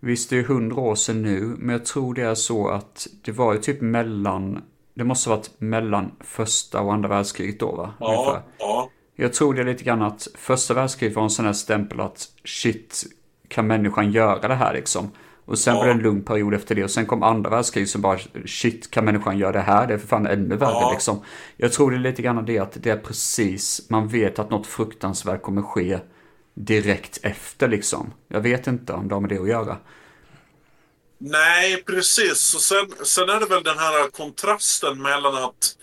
Visst, 0.00 0.30
det 0.30 0.38
är 0.38 0.42
hundra 0.42 0.80
år 0.80 0.94
sedan 0.94 1.22
nu. 1.22 1.40
Men 1.58 1.68
jag 1.72 1.84
tror 1.84 2.14
det 2.14 2.22
är 2.22 2.34
så 2.34 2.68
att 2.68 3.06
det 3.24 3.32
var 3.32 3.52
ju 3.54 3.60
typ 3.60 3.80
mellan... 3.80 4.62
Det 4.94 5.04
måste 5.04 5.30
ha 5.30 5.36
varit 5.36 5.50
mellan 5.58 6.10
första 6.20 6.80
och 6.80 6.92
andra 6.92 7.08
världskriget 7.08 7.60
då, 7.60 7.72
va? 7.72 7.94
Ja, 8.00 8.06
Ungefär. 8.14 8.42
ja, 8.58 8.90
Jag 9.16 9.32
tror 9.32 9.54
det 9.54 9.60
är 9.60 9.64
lite 9.66 9.84
grann 9.84 10.02
att 10.02 10.28
första 10.34 10.74
världskriget 10.74 11.16
var 11.16 11.22
en 11.22 11.30
sån 11.30 11.46
här 11.46 11.52
stämpel 11.52 12.00
att 12.00 12.28
shit, 12.44 13.04
kan 13.48 13.66
människan 13.66 14.12
göra 14.12 14.48
det 14.48 14.54
här 14.54 14.74
liksom? 14.74 15.10
Och 15.50 15.58
sen 15.58 15.74
Ja. 15.76 15.82
blev 15.82 15.94
det 15.94 15.98
en 16.00 16.02
lugn 16.04 16.24
period 16.24 16.54
efter 16.54 16.74
det 16.74 16.84
och 16.84 16.90
sen 16.90 17.06
kom 17.06 17.22
andra 17.22 17.50
världskriget 17.50 17.90
som 17.90 18.00
bara 18.00 18.18
shit, 18.46 18.90
kan 18.90 19.04
människan 19.04 19.38
göra 19.38 19.52
det 19.52 19.60
här? 19.60 19.86
Det 19.86 19.94
är 19.94 19.98
för 19.98 20.06
fan 20.06 20.26
ännu 20.26 20.56
värre 20.56 20.70
Ja. 20.70 20.90
liksom. 20.92 21.22
Jag 21.56 21.72
tror 21.72 21.90
det 21.90 21.96
är 21.96 21.98
lite 21.98 22.22
grann 22.22 22.44
det 22.44 22.58
att 22.58 22.76
det 22.82 22.90
är 22.90 22.96
precis, 22.96 23.86
man 23.90 24.08
vet 24.08 24.38
att 24.38 24.50
något 24.50 24.66
fruktansvärt 24.66 25.42
kommer 25.42 25.62
ske 25.62 25.98
direkt 26.54 27.18
efter 27.22 27.68
liksom. 27.68 28.12
Jag 28.28 28.40
vet 28.40 28.66
inte 28.66 28.92
om 28.92 29.08
det 29.08 29.14
har 29.14 29.20
med 29.20 29.30
det 29.30 29.38
att 29.38 29.48
göra. 29.48 29.76
Nej, 31.18 31.82
precis. 31.86 32.54
Och 32.54 32.60
sen, 32.60 32.86
sen 33.04 33.28
är 33.28 33.40
det 33.40 33.46
väl 33.46 33.62
den 33.62 33.78
här 33.78 34.10
kontrasten 34.10 35.02
mellan 35.02 35.36
att 35.44 35.76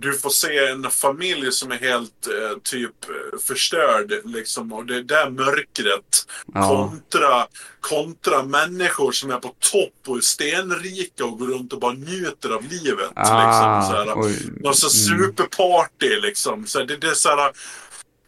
du 0.00 0.18
får 0.18 0.30
se 0.30 0.58
en 0.58 0.90
familj 0.90 1.52
som 1.52 1.72
är 1.72 1.76
helt 1.78 2.26
eh, 2.26 2.58
typ 2.62 3.04
eh, 3.08 3.38
förstörd 3.46 4.12
liksom 4.24 4.72
och 4.72 4.86
det 4.86 5.02
där 5.02 5.30
mörkret 5.30 6.26
Ja. 6.54 6.68
kontra, 6.68 7.46
kontra 7.80 8.42
människor 8.42 9.12
som 9.12 9.30
är 9.30 9.38
på 9.38 9.48
topp 9.48 9.94
och 10.06 10.16
är 10.16 10.20
stenrika 10.20 11.24
och 11.24 11.38
går 11.38 11.46
runt 11.46 11.72
och 11.72 11.80
bara 11.80 11.92
njuter 11.92 12.50
av 12.50 12.64
livet. 12.64 13.10
Ah, 13.14 13.80
liksom, 13.80 13.92
så 13.94 13.98
här. 14.04 14.12
oj. 14.22 14.38
Någon 14.60 14.74
sån 14.74 14.90
superparty 14.90 16.20
liksom. 16.20 16.66
Så 16.66 16.82
det, 16.84 16.96
det 16.96 17.06
är 17.08 17.14
så 17.14 17.28
här... 17.28 17.48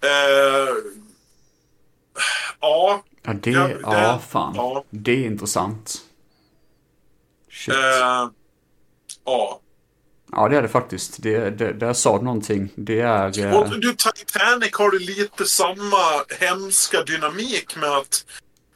Eh, 0.02 0.74
ja. 2.60 3.04
Ja, 3.22 3.32
det, 3.32 3.50
Ja, 3.50 3.68
ja, 3.82 3.90
det- 4.12 4.18
fan. 4.30 4.52
ja. 4.56 4.84
Det 4.90 5.12
är 5.12 5.26
intressant. 5.26 5.98
Shit. 7.50 7.74
Eh, 7.74 8.28
ja. 9.24 9.60
Ja, 10.32 10.48
det 10.48 10.56
är 10.56 10.62
det 10.62 10.68
faktiskt. 10.68 11.22
Det, 11.22 11.50
det, 11.50 11.72
där 11.72 11.92
sa 11.92 12.20
någonting. 12.22 12.68
Det 12.74 13.00
är... 13.00 13.38
eh, 13.46 13.54
Och 13.54 13.80
du, 13.80 13.94
Titanic 13.94 14.70
har 14.72 14.90
du 14.90 14.98
lite 14.98 15.44
samma 15.44 16.24
hemska 16.38 17.02
dynamik 17.02 17.76
med 17.76 17.90
att 17.90 18.24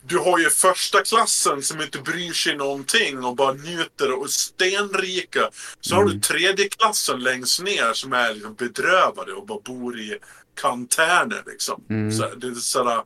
du 0.07 0.19
har 0.19 0.39
ju 0.39 0.51
första 0.51 1.03
klassen 1.03 1.63
som 1.63 1.81
inte 1.81 1.99
bryr 1.99 2.33
sig 2.33 2.57
någonting 2.57 3.25
och 3.25 3.37
bara 3.37 3.53
njuter 3.53 4.13
och 4.19 4.25
är 4.25 4.29
stenrika. 4.29 5.51
Så 5.81 5.95
har 5.95 6.05
du 6.05 6.21
tredje 6.21 6.69
klassen 6.69 7.21
längst 7.21 7.63
ner 7.63 7.93
som 7.93 8.13
är 8.13 8.35
liksom 8.35 8.55
bedrövade 8.55 9.33
och 9.33 9.47
bara 9.47 9.61
bor 9.65 9.99
i 10.01 10.19
kanterner 10.61 11.43
liksom. 11.47 11.83
Så, 12.13 12.35
det 12.37 12.47
är 12.47 12.55
sådär, 12.55 13.01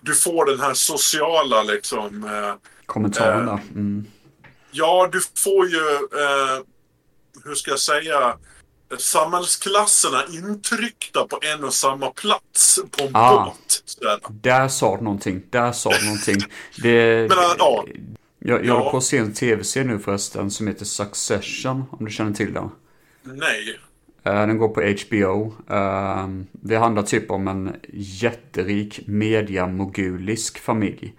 du 0.00 0.14
får 0.14 0.46
den 0.46 0.60
här 0.60 0.74
sociala 0.74 1.62
liksom. 1.62 2.24
Eh, 2.24 2.54
kommentaren 2.86 3.48
eh. 3.48 3.54
Mm. 3.74 4.06
Ja, 4.70 5.08
du 5.12 5.20
får 5.36 5.68
ju, 5.68 5.86
eh, 5.94 6.62
hur 7.44 7.54
ska 7.54 7.70
jag 7.70 7.80
säga, 7.80 8.36
samhällsklasserna 8.98 10.24
intryckta 10.32 11.26
på 11.26 11.38
en 11.54 11.64
och 11.64 11.74
samma 11.74 12.10
plats 12.10 12.80
på 12.90 13.04
en 13.04 13.16
Ah. 13.16 13.44
båt. 13.44 13.82
Sådär. 13.84 14.18
Där 14.30 14.68
sa 14.68 14.96
du 14.96 15.02
någonting. 15.04 15.42
Där 15.50 15.72
sa 15.72 15.90
du 15.90 16.04
någonting. 16.04 16.36
Det, 16.82 17.28
Men, 17.28 17.38
ja. 17.58 17.84
jag 18.38 18.58
jag 18.58 18.64
Ja. 18.66 18.78
håller 18.78 18.90
på 18.90 18.96
att 18.96 19.04
se 19.04 19.18
en 19.18 19.32
tv-serie 19.32 19.86
nu 19.86 19.98
förresten 19.98 20.50
som 20.50 20.66
heter 20.66 20.84
Succession. 20.84 21.84
Om 21.90 22.04
du 22.04 22.10
känner 22.10 22.32
till 22.34 22.52
den. 22.52 22.70
Nej. 23.22 23.78
Eh, 24.24 24.32
Den 24.46 24.58
går 24.58 24.68
på 24.68 24.80
HBO. 24.82 25.54
Eh, 25.76 26.28
Det 26.52 26.76
handlar 26.76 27.02
typ 27.02 27.30
om 27.30 27.48
en 27.48 27.76
jätterik 27.92 29.00
mediamogulisk 29.06 30.58
familj. 30.58 31.14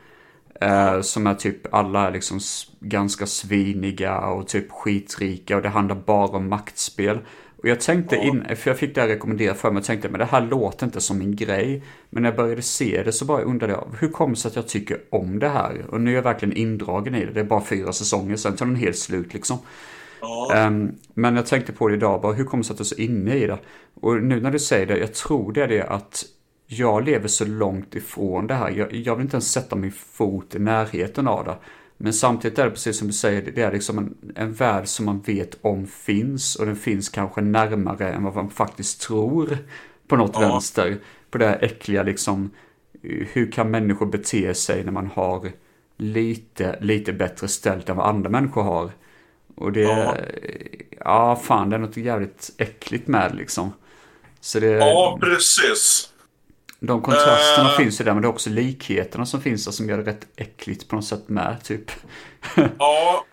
Eh, 0.63 1.01
Som 1.01 1.27
är 1.27 1.33
typ, 1.33 1.73
alla 1.73 2.07
är 2.07 2.11
liksom 2.11 2.39
ganska 2.79 3.25
sviniga 3.25 4.19
och 4.19 4.47
typ 4.47 4.71
skitrika 4.71 5.55
och 5.55 5.61
det 5.61 5.69
handlar 5.69 5.95
bara 5.95 6.37
om 6.37 6.49
maktspel. 6.49 7.19
Och 7.57 7.69
jag 7.69 7.79
tänkte 7.81 8.15
in, 8.15 8.45
för 8.55 8.69
jag 8.69 8.77
fick 8.77 8.95
det 8.95 9.01
här 9.01 9.07
rekommenderat 9.07 9.57
för 9.57 9.71
mig 9.71 9.79
och 9.79 9.85
tänkte 9.85 10.09
men 10.09 10.19
det 10.19 10.25
här 10.25 10.41
låter 10.41 10.85
inte 10.85 11.01
som 11.01 11.17
min 11.17 11.35
grej. 11.35 11.83
Men 12.09 12.23
när 12.23 12.29
jag 12.29 12.37
började 12.37 12.61
se 12.61 13.03
det 13.03 13.11
så 13.11 13.25
bara 13.25 13.41
undrade 13.41 13.73
jag, 13.73 13.87
hur 13.99 14.09
kommer 14.09 14.35
det 14.35 14.41
sig 14.41 14.49
att 14.49 14.55
jag 14.55 14.67
tycker 14.67 14.97
om 15.09 15.39
det 15.39 15.49
här? 15.49 15.85
Och 15.89 16.01
nu 16.01 16.11
är 16.11 16.15
jag 16.15 16.21
verkligen 16.23 16.57
indragen 16.57 17.15
i 17.15 17.25
det, 17.25 17.31
det 17.31 17.39
är 17.39 17.43
bara 17.43 17.63
fyra 17.65 17.93
säsonger, 17.93 18.35
sen 18.35 18.55
tar 18.55 18.65
den 18.65 18.75
helt 18.75 18.97
slut 18.97 19.33
liksom. 19.33 19.57
Ja. 20.21 20.67
Um, 20.67 20.95
men 21.13 21.35
jag 21.35 21.45
tänkte 21.45 21.73
på 21.73 21.87
det 21.87 21.95
idag, 21.95 22.21
bara, 22.21 22.33
hur 22.33 22.43
kommer 22.45 22.63
det 22.63 22.67
sig 22.67 22.73
att 22.73 22.77
du 22.77 22.83
är 22.83 22.85
så 22.85 22.95
inne 22.95 23.35
i 23.35 23.47
det? 23.47 23.59
Och 24.01 24.23
nu 24.23 24.41
när 24.41 24.51
du 24.51 24.59
säger 24.59 24.85
det, 24.85 24.97
jag 24.97 25.13
tror 25.13 25.53
det 25.53 25.63
är 25.63 25.67
det 25.67 25.83
att 25.83 26.25
jag 26.67 27.03
lever 27.05 27.27
så 27.27 27.45
långt 27.45 27.95
ifrån 27.95 28.47
det 28.47 28.53
här. 28.53 28.69
Jag, 28.69 28.93
jag 28.93 29.15
vill 29.15 29.23
inte 29.23 29.35
ens 29.35 29.51
sätta 29.51 29.75
min 29.75 29.91
fot 29.91 30.55
i 30.55 30.59
närheten 30.59 31.27
av 31.27 31.45
det. 31.45 31.57
Men 31.97 32.13
samtidigt 32.13 32.59
är 32.59 32.63
det 32.65 32.71
precis 32.71 32.97
som 32.97 33.07
du 33.07 33.13
säger, 33.13 33.51
det 33.55 33.61
är 33.61 33.71
liksom 33.71 33.97
en, 33.97 34.15
en 34.35 34.53
värld 34.53 34.87
som 34.87 35.05
man 35.05 35.21
vet 35.21 35.57
om 35.61 35.87
finns. 35.87 36.55
Och 36.55 36.65
den 36.65 36.75
finns 36.75 37.09
kanske 37.09 37.41
närmare 37.41 38.11
än 38.13 38.23
vad 38.23 38.35
man 38.35 38.49
faktiskt 38.49 39.01
tror 39.01 39.57
på 40.07 40.15
något 40.15 40.31
Ja. 40.33 40.39
vänster. 40.39 40.97
På 41.31 41.37
det 41.37 41.47
här 41.47 41.63
äckliga 41.63 42.03
liksom, 42.03 42.51
hur 43.01 43.51
kan 43.51 43.71
människor 43.71 44.05
bete 44.05 44.53
sig 44.53 44.83
när 44.83 44.91
man 44.91 45.07
har 45.07 45.51
lite, 45.97 46.77
lite 46.81 47.13
bättre 47.13 47.47
ställt 47.47 47.89
än 47.89 47.97
vad 47.97 48.07
andra 48.09 48.29
människor 48.29 48.63
har. 48.63 48.91
Och 49.55 49.71
det, 49.71 49.81
Ja. 49.81 50.17
ja 50.99 51.35
fan 51.35 51.69
det 51.69 51.75
är 51.75 51.79
något 51.79 51.97
jävligt 51.97 52.51
äckligt 52.57 53.07
med 53.07 53.35
liksom. 53.35 53.73
Så 54.39 54.59
det, 54.59 54.67
ja, 54.67 55.17
precis. 55.21 56.12
De 56.87 57.01
kontrasterna 57.01 57.69
Eh. 57.71 57.77
finns 57.77 58.01
ju 58.01 58.05
där 58.05 58.13
men 58.13 58.21
det 58.21 58.27
är 58.27 58.29
också 58.29 58.49
likheterna 58.49 59.25
som 59.25 59.41
finns 59.41 59.65
där 59.65 59.71
som 59.71 59.89
gör 59.89 59.97
det 59.97 60.03
rätt 60.11 60.27
äckligt 60.35 60.87
på 60.87 60.95
något 60.95 61.05
sätt 61.05 61.29
med 61.29 61.63
typ. 61.63 61.91
Ja, 62.79 63.25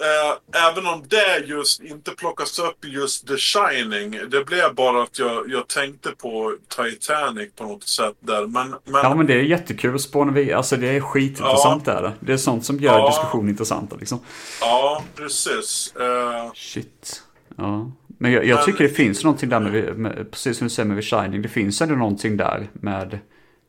eh, 0.00 0.62
även 0.70 0.86
om 0.86 1.04
det 1.08 1.38
just 1.46 1.80
inte 1.82 2.10
plockas 2.10 2.58
upp 2.58 2.84
just 2.84 3.28
The 3.28 3.36
Shining. 3.36 4.10
Det 4.30 4.44
blev 4.44 4.74
bara 4.74 5.02
att 5.02 5.18
jag, 5.18 5.50
jag 5.50 5.68
tänkte 5.68 6.10
på 6.10 6.56
Titanic 6.68 7.52
på 7.56 7.64
något 7.64 7.88
sätt 7.88 8.14
där. 8.20 8.46
Men, 8.46 8.70
men, 8.70 9.00
Ja 9.02 9.14
men 9.14 9.26
det 9.26 9.34
är 9.34 9.42
jättekul 9.42 9.94
att 9.94 10.00
spåna 10.00 10.32
vid, 10.32 10.52
alltså 10.52 10.76
det 10.76 10.88
är 10.88 11.00
skitintressant 11.00 11.82
Ja. 11.86 11.92
är 11.92 12.02
det. 12.02 12.12
Det 12.20 12.32
är 12.32 12.36
sånt 12.36 12.64
som 12.64 12.80
gör 12.80 12.98
Ja. 12.98 13.08
diskussion 13.08 13.48
intressanta 13.48 13.96
liksom. 13.96 14.20
ja, 14.60 15.02
precis. 15.16 15.94
Eh, 15.96 16.52
Shit. 16.54 17.22
Ja. 17.56 17.90
Men 18.18 18.32
jag, 18.32 18.44
jag 18.44 18.64
tycker 18.64 18.84
det 18.84 18.90
finns 18.90 19.24
någonting 19.24 19.48
där 19.48 19.60
med, 19.60 19.98
med, 19.98 20.30
precis 20.30 20.56
som 20.58 20.66
du 20.66 20.70
säger 20.70 20.88
med 20.88 20.96
The 20.96 21.02
Shining, 21.02 21.42
det 21.42 21.48
finns 21.48 21.82
ändå 21.82 21.94
någonting 21.94 22.36
där 22.36 22.68
med 22.72 23.18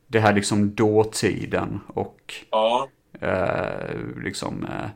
det 0.06 0.20
här 0.20 0.34
liksom 0.34 0.74
dåtiden 0.74 1.80
och 1.86 2.34
ja, 2.50 2.88
eh, 3.20 4.22
liksom 4.24 4.64
eh, 4.64 4.90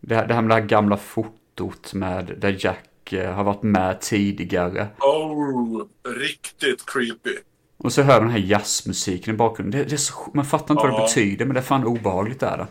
det, 0.00 0.14
här, 0.14 0.26
det 0.26 0.34
här 0.34 0.42
med 0.42 0.50
det 0.50 0.54
här 0.60 0.68
gamla 0.68 0.96
fotot 0.96 1.94
med 1.94 2.34
där 2.38 2.56
Jack 2.58 3.12
eh, 3.12 3.32
har 3.32 3.44
varit 3.44 3.62
med 3.62 4.00
tidigare. 4.00 4.86
oh, 5.00 5.82
riktigt 6.18 6.86
creepy. 6.86 7.36
Och 7.76 7.92
så 7.92 8.02
hör 8.02 8.20
man 8.20 8.22
den 8.32 8.42
här 8.42 8.48
jazzmusiken 8.48 9.34
i 9.34 9.36
bakgrunden. 9.36 9.80
Det, 9.80 9.86
det 9.88 9.94
är 9.94 9.96
så, 9.96 10.14
man 10.34 10.44
fattar 10.44 10.74
inte 10.74 10.82
vad 10.86 10.92
det 10.92 10.96
Ja. 10.96 11.02
betyder 11.06 11.44
men 11.46 11.54
det 11.54 11.60
är 11.60 11.64
fan 11.64 11.84
obehagligt 11.84 12.40
där. 12.40 12.56
det. 12.56 12.66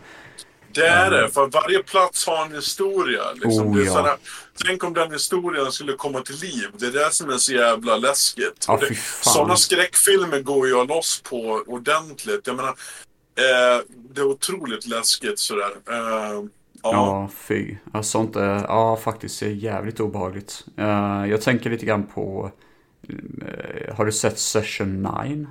Det 0.74 0.86
är 0.86 1.10
det, 1.10 1.28
för 1.28 1.46
varje 1.46 1.82
plats 1.82 2.26
har 2.26 2.46
en 2.46 2.54
historia. 2.54 3.32
Liksom. 3.32 3.66
Oh, 3.66 3.76
det 3.76 3.82
är 3.82 3.86
ja. 3.86 3.92
sådär, 3.92 4.16
tänk 4.64 4.84
om 4.84 4.94
den 4.94 5.12
historien 5.12 5.72
skulle 5.72 5.92
komma 5.92 6.20
till 6.20 6.36
liv. 6.36 6.68
Det 6.78 6.86
är 6.86 6.92
det 6.92 7.12
som 7.12 7.30
är 7.30 7.38
så 7.38 7.52
jävla 7.52 7.96
läskigt. 7.96 8.64
Fan. 8.64 8.78
Sådana 9.20 9.56
skräckfilmer 9.56 10.40
går 10.40 10.82
att 10.82 10.88
loss 10.88 11.22
på 11.22 11.62
ordentligt. 11.66 12.46
Jag 12.46 12.56
menar, 12.56 12.70
eh, 12.70 13.82
det 14.14 14.20
är 14.20 14.26
otroligt 14.26 14.86
läskigt 14.86 15.38
sådär. 15.38 15.70
Eh, 15.90 16.44
ja. 16.82 16.92
Ja, 16.92 17.28
fy. 17.36 17.76
Ja, 17.92 18.02
sånt 18.02 18.36
är, 18.36 18.64
ja, 18.68 18.96
faktiskt 18.96 19.42
är 19.42 19.48
jävligt 19.50 20.00
obehagligt. 20.00 20.64
Eh, 20.76 21.24
jag 21.30 21.40
tänker 21.40 21.70
lite 21.70 21.86
grann 21.86 22.06
på, 22.06 22.50
eh, 23.08 23.94
har 23.94 24.04
du 24.04 24.12
sett 24.12 24.38
Session 24.38 25.08
9? 25.24 25.46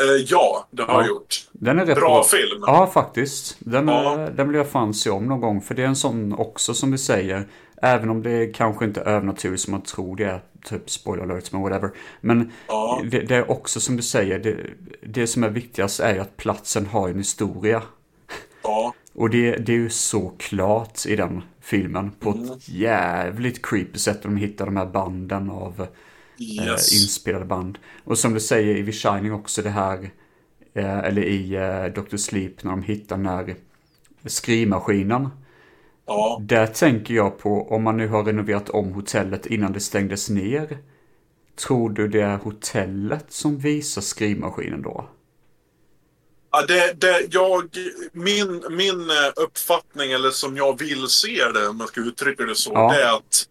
Eh, 0.00 0.24
ja, 0.26 0.66
det 0.70 0.82
har 0.82 0.94
Ja. 0.94 1.00
jag 1.00 1.08
gjort. 1.08 1.34
Den 1.52 1.78
är 1.78 1.86
rätt 1.86 1.96
Bra 1.98 2.22
film. 2.22 2.64
Ja, 2.66 2.86
faktiskt. 2.86 3.56
Den, 3.58 3.88
Ja. 3.88 4.14
är, 4.18 4.30
den 4.30 4.48
vill 4.48 4.56
jag 4.56 4.68
fan 4.68 4.94
se 4.94 5.10
om 5.10 5.26
någon 5.26 5.40
gång. 5.40 5.60
För 5.60 5.74
det 5.74 5.82
är 5.82 5.86
en 5.86 5.96
sån 5.96 6.32
också 6.32 6.74
som 6.74 6.90
vi 6.92 6.98
säger. 6.98 7.46
Även 7.82 8.10
om 8.10 8.22
det 8.22 8.46
kanske 8.46 8.84
inte 8.84 9.00
är 9.00 9.04
övernaturligt 9.04 9.62
som 9.62 9.70
man 9.70 9.82
tror 9.82 10.16
det 10.16 10.24
är. 10.24 10.40
Typ 10.64 10.90
spoiler 10.90 11.22
alerts 11.24 11.52
men 11.52 11.62
whatever. 11.62 11.90
Men 12.20 12.52
Ja. 12.68 13.00
det, 13.10 13.20
det 13.20 13.36
är 13.36 13.50
också 13.50 13.80
som 13.80 13.96
du 13.96 14.02
säger. 14.02 14.38
Det, 14.38 14.56
det 15.02 15.26
som 15.26 15.44
är 15.44 15.48
viktigast 15.48 16.00
är 16.00 16.14
ju 16.14 16.20
att 16.20 16.36
platsen 16.36 16.86
har 16.86 17.08
en 17.08 17.18
historia. 17.18 17.82
Ja, 18.62 18.94
Och 19.14 19.30
det, 19.30 19.56
det 19.56 19.72
är 19.72 19.76
ju 19.76 19.90
så 19.90 20.32
klart 20.38 21.06
i 21.06 21.16
den 21.16 21.42
filmen. 21.60 22.10
På 22.20 22.30
Mm. 22.30 22.44
ett 22.44 22.68
jävligt 22.68 23.66
creepy 23.66 23.98
sätt. 23.98 24.22
De 24.22 24.36
hittar 24.36 24.64
de 24.66 24.76
här 24.76 24.86
banden 24.86 25.50
av 25.50 25.74
eh, 25.80 25.86
yes. 26.44 26.92
inspelade 27.02 27.44
band. 27.44 27.78
Och 28.04 28.18
som 28.18 28.34
du 28.34 28.40
säger 28.40 28.74
i 28.76 28.84
The 28.86 28.92
Shining 28.92 29.32
också 29.32 29.62
det 29.62 29.70
här. 29.70 30.10
Eh, 30.74 30.98
eller 30.98 31.22
i 31.22 31.54
eh, 31.54 32.02
Dr. 32.02 32.16
Sleep 32.16 32.64
när 32.64 32.70
de 32.70 32.82
hittar 32.82 33.16
den 33.16 33.26
här 33.26 33.54
skrivmaskinen. 34.26 35.28
ja. 36.06 36.38
Där 36.42 36.66
tänker 36.66 37.14
jag 37.14 37.38
på 37.38 37.68
om 37.70 37.82
man 37.82 37.96
nu 37.96 38.08
har 38.08 38.24
renoverat 38.24 38.68
om 38.70 38.92
hotellet 38.92 39.46
innan 39.46 39.72
det 39.72 39.80
stängdes 39.80 40.30
ner. 40.30 40.78
Tror 41.66 41.90
du 41.90 42.08
det 42.08 42.20
är 42.20 42.36
hotellet 42.36 43.24
som 43.28 43.58
visar 43.58 44.02
skrivmaskinen 44.02 44.82
då? 44.82 45.08
Ja, 46.52 46.66
det, 46.66 47.00
det, 47.00 47.26
jag, 47.30 47.70
min, 48.12 48.64
min 48.70 49.10
eh, 49.10 49.32
uppfattning, 49.36 50.12
eller 50.12 50.30
som 50.30 50.56
jag 50.56 50.78
vill 50.78 51.06
se 51.08 51.44
det, 51.54 51.68
om 51.68 51.76
man 51.76 51.86
ska 51.86 52.00
uttrycka 52.00 52.44
det 52.44 52.54
så, 52.54 52.70
Ja. 52.74 52.92
det 52.92 53.02
är 53.02 53.16
att 53.16 53.46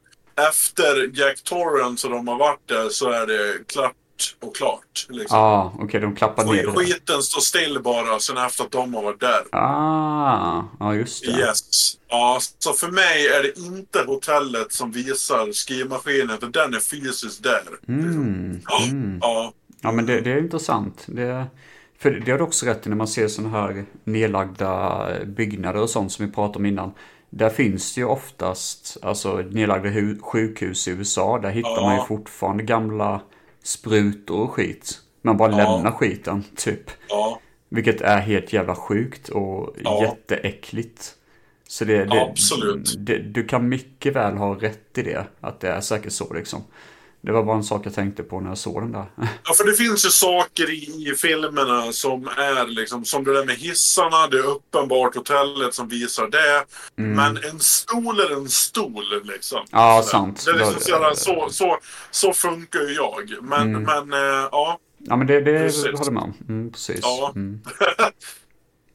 efter 0.47 1.19
Jack 1.19 1.43
Torrance 1.43 2.07
och 2.07 2.13
de 2.13 2.27
har 2.27 2.37
varit 2.37 2.67
där 2.67 2.89
så 2.89 3.09
är 3.09 3.27
det 3.27 3.67
klart 3.67 3.95
och 4.41 4.55
klart. 4.55 5.07
Liksom. 5.09 5.37
Ja, 5.37 5.43
ah, 5.43 5.73
okej, 5.79 5.99
de 5.99 6.15
klappar 6.15 6.45
ner 6.45 6.65
det. 6.65 6.71
Skiten 6.71 7.23
står 7.23 7.41
still 7.41 7.79
bara 7.83 8.19
sen 8.19 8.37
efter 8.37 8.63
att 8.63 8.71
de 8.71 8.93
har 8.93 9.03
varit 9.03 9.19
där. 9.19 9.41
Ah, 9.51 10.63
ja 10.79 10.95
just 10.95 11.25
det. 11.25 11.31
Yes. 11.31 11.61
Ja, 12.07 12.39
så 12.59 12.73
för 12.73 12.87
mig 12.87 13.27
är 13.27 13.43
det 13.43 13.57
inte 13.57 14.03
hotellet 14.07 14.73
som 14.73 14.91
visar 14.91 15.51
skrivmaskinen, 15.51 16.39
för 16.39 16.47
den 16.47 16.73
är 16.73 16.79
fysiskt 16.79 17.43
där. 17.43 17.63
Mm, 17.87 18.61
Ja, 18.65 18.83
mm. 18.83 19.17
ja, 19.21 19.53
Ja 19.81 19.91
men 19.91 20.05
det, 20.05 20.21
det 20.21 20.31
är 20.31 20.37
intressant. 20.37 21.03
Det, 21.05 21.45
för 21.99 22.11
det 22.11 22.31
har 22.31 22.37
du 22.37 22.43
också 22.43 22.65
rätt 22.65 22.85
i 22.85 22.89
när 22.89 22.97
man 22.97 23.07
ser 23.07 23.27
sådana 23.27 23.61
här 23.61 23.85
nedlagda 24.03 25.07
byggnader 25.25 25.81
och 25.81 25.89
sånt 25.89 26.11
som 26.11 26.25
vi 26.25 26.31
pratade 26.31 26.59
om 26.59 26.65
innan. 26.65 26.91
Där 27.30 27.49
finns 27.49 27.97
ju 27.97 28.06
oftast, 28.06 28.97
alltså 29.01 29.38
nedlagda 29.38 29.89
hu- 29.89 30.19
sjukhus 30.22 30.88
i 30.88 30.91
USA, 30.91 31.39
där 31.39 31.49
hittar 31.49 31.69
Ja. 31.76 31.81
man 31.81 31.95
ju 31.95 32.01
fortfarande 32.06 32.64
gamla 32.64 33.22
sprutor 33.64 34.39
och 34.41 34.51
skit. 34.51 34.99
Man 35.22 35.38
bara 35.38 35.51
Ja. 35.51 35.57
lämnar 35.57 35.91
skiten, 35.91 36.43
typ. 36.56 36.91
ja, 37.10 37.39
Vilket 37.69 38.01
är 38.01 38.19
helt 38.19 38.53
jävla 38.53 38.76
sjukt 38.76 39.30
och 39.30 39.76
Ja. 39.84 40.01
jätteäckligt. 40.03 41.15
Så 41.68 41.85
det, 41.85 42.06
det, 42.06 42.22
Absolut. 42.22 42.95
Det, 42.97 43.18
du 43.18 43.43
kan 43.47 43.69
mycket 43.69 44.15
väl 44.15 44.38
ha 44.38 44.53
rätt 44.56 44.97
i 44.97 45.01
det, 45.01 45.26
att 45.41 45.60
det 45.60 45.69
är 45.69 45.81
säkert 45.81 46.11
så 46.14 46.34
liksom. 46.34 46.64
Det 47.21 47.31
var 47.31 47.43
bara 47.43 47.55
en 47.55 47.63
sak 47.63 47.85
jag 47.85 47.93
tänkte 47.93 48.23
på 48.23 48.39
när 48.39 48.49
jag 48.49 48.57
såg 48.57 48.81
den 48.81 48.91
där. 48.91 49.05
Ja, 49.43 49.53
för 49.53 49.63
det 49.63 49.73
finns 49.73 50.05
ju 50.05 50.09
saker 50.09 50.69
i, 50.69 51.09
i 51.11 51.15
filmerna 51.15 51.91
som 51.91 52.27
är 52.27 52.67
liksom, 52.67 53.05
som 53.05 53.23
det 53.23 53.33
där 53.33 53.45
med 53.45 53.55
hissarna, 53.55 54.27
det 54.27 54.37
är 54.37 54.43
uppenbart 54.47 55.15
hotellet 55.15 55.73
som 55.73 55.87
visar 55.87 56.27
det. 56.27 56.65
Men 56.95 57.37
en 57.37 57.59
stol 57.59 58.19
är 58.19 58.33
en 58.33 58.49
stol 58.49 59.03
liksom. 59.23 59.57
Mm. 59.57 59.67
Ja, 59.71 60.01
Sådär. 60.01 60.11
sant. 60.11 60.43
Det 60.45 60.51
är 60.51 60.55
liksom 60.71 60.81
så, 61.15 61.15
så, 61.15 61.47
så, 61.51 61.77
så 62.11 62.33
funkar 62.33 62.79
ju 62.79 62.93
jag. 62.93 63.31
Men, 63.41 63.75
Mm. 63.75 63.83
men 63.83 64.13
eh, 64.13 64.47
ja. 64.51 64.79
Ja 64.97 65.15
men 65.15 65.27
det, 65.27 65.41
det 65.41 65.59
Precis. 65.59 65.99
håller 65.99 66.21
om. 66.21 66.33
Mm, 66.49 66.71
precis. 66.71 66.99
Ja. 67.01 67.31
Mm. 67.35 67.61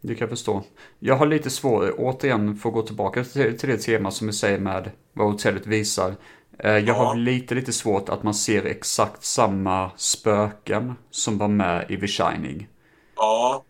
Det 0.06 0.14
kan 0.14 0.20
jag 0.20 0.30
förstå. 0.30 0.62
Jag 0.98 1.16
har 1.16 1.26
lite 1.26 1.50
svårt, 1.50 1.90
återigen, 1.98 2.56
för 2.56 2.68
att 2.68 2.74
gå 2.74 2.82
tillbaka 2.82 3.24
till, 3.24 3.58
till 3.58 3.68
det 3.68 3.78
tema 3.78 4.10
som 4.10 4.26
vi 4.26 4.32
säger 4.32 4.58
med 4.58 4.90
vad 5.12 5.26
hotellet 5.32 5.66
visar. 5.66 6.14
Eh, 6.58 6.70
Jag 6.72 6.82
Ja. 6.82 6.92
har 6.94 7.14
lite, 7.16 7.54
lite 7.54 7.72
svårt 7.72 8.08
att 8.08 8.22
man 8.22 8.34
ser 8.34 8.64
exakt 8.64 9.24
samma 9.24 9.90
spöken 9.96 10.94
som 11.10 11.38
var 11.38 11.48
med 11.48 11.86
i 11.90 11.96
The 11.96 12.06
Shining. 12.06 12.68
Ja. 13.16 13.64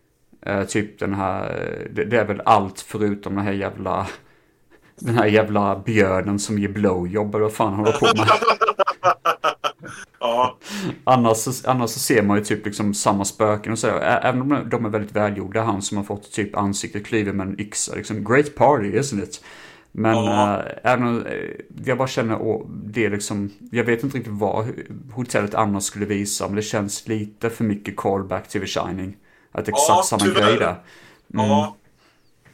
Eh, 0.46 0.64
typ 0.64 0.98
den 0.98 1.14
här, 1.14 1.48
det, 1.92 2.04
det 2.04 2.18
är 2.18 2.24
väl 2.24 2.42
allt 2.44 2.80
förutom 2.80 3.34
den 3.34 3.44
här 3.44 3.52
jävla, 3.52 4.06
den 5.00 5.14
här 5.14 5.26
jävla 5.26 5.78
björnen 5.78 6.38
som 6.38 6.58
ger 6.58 6.68
blowjob 6.68 7.34
eller 7.34 7.42
vad 7.44 7.52
fan 7.52 7.74
håller 7.74 7.92
på 7.92 8.06
med. 8.16 8.28
Ja. 10.20 10.58
Annars, 11.04 11.64
annars 11.64 11.90
så 11.90 11.98
ser 11.98 12.22
man 12.22 12.38
ju 12.38 12.44
typ 12.44 12.64
liksom 12.66 12.94
samma 12.94 13.24
spöken 13.24 13.72
och 13.72 13.78
så. 13.78 13.88
Även 13.98 14.42
om 14.42 14.68
de- 14.70 14.84
är 14.84 14.88
väldigt 14.88 15.12
välgjorda. 15.16 15.62
Han 15.62 15.82
som 15.82 15.96
har 15.96 16.04
fått 16.04 16.32
typ 16.32 16.56
ansiktet 16.56 17.06
klivet 17.06 17.34
med 17.34 17.46
en 17.46 17.60
yxa. 17.60 17.94
Liksom, 17.94 18.24
great 18.24 18.54
party, 18.54 18.92
isn't 18.92 19.22
it? 19.22 19.44
Men 19.96 20.14
Ja. 20.14 20.58
äh, 20.62 20.92
även 20.92 21.06
om, 21.06 21.26
eh, 21.26 21.50
jag 21.84 21.98
bara 21.98 22.08
känner, 22.08 22.38
åh, 22.42 22.66
det 22.70 23.04
är 23.04 23.10
liksom, 23.10 23.50
jag 23.72 23.84
vet 23.84 24.02
inte 24.02 24.16
riktigt 24.18 24.32
vad 24.32 24.66
hotellet 25.14 25.54
annars 25.54 25.84
skulle 25.84 26.06
visa. 26.06 26.46
Men 26.46 26.56
det 26.56 26.62
känns 26.62 27.08
lite 27.08 27.50
för 27.50 27.64
mycket 27.64 27.96
callback 27.96 28.48
till 28.48 28.60
The 28.60 28.66
Shining. 28.66 29.16
Att 29.52 29.68
exakt 29.68 29.88
Ja, 29.88 30.02
samma 30.06 30.24
tyvärr. 30.24 30.42
grej 30.46 30.58
där. 30.58 30.76
Ja. 31.26 31.76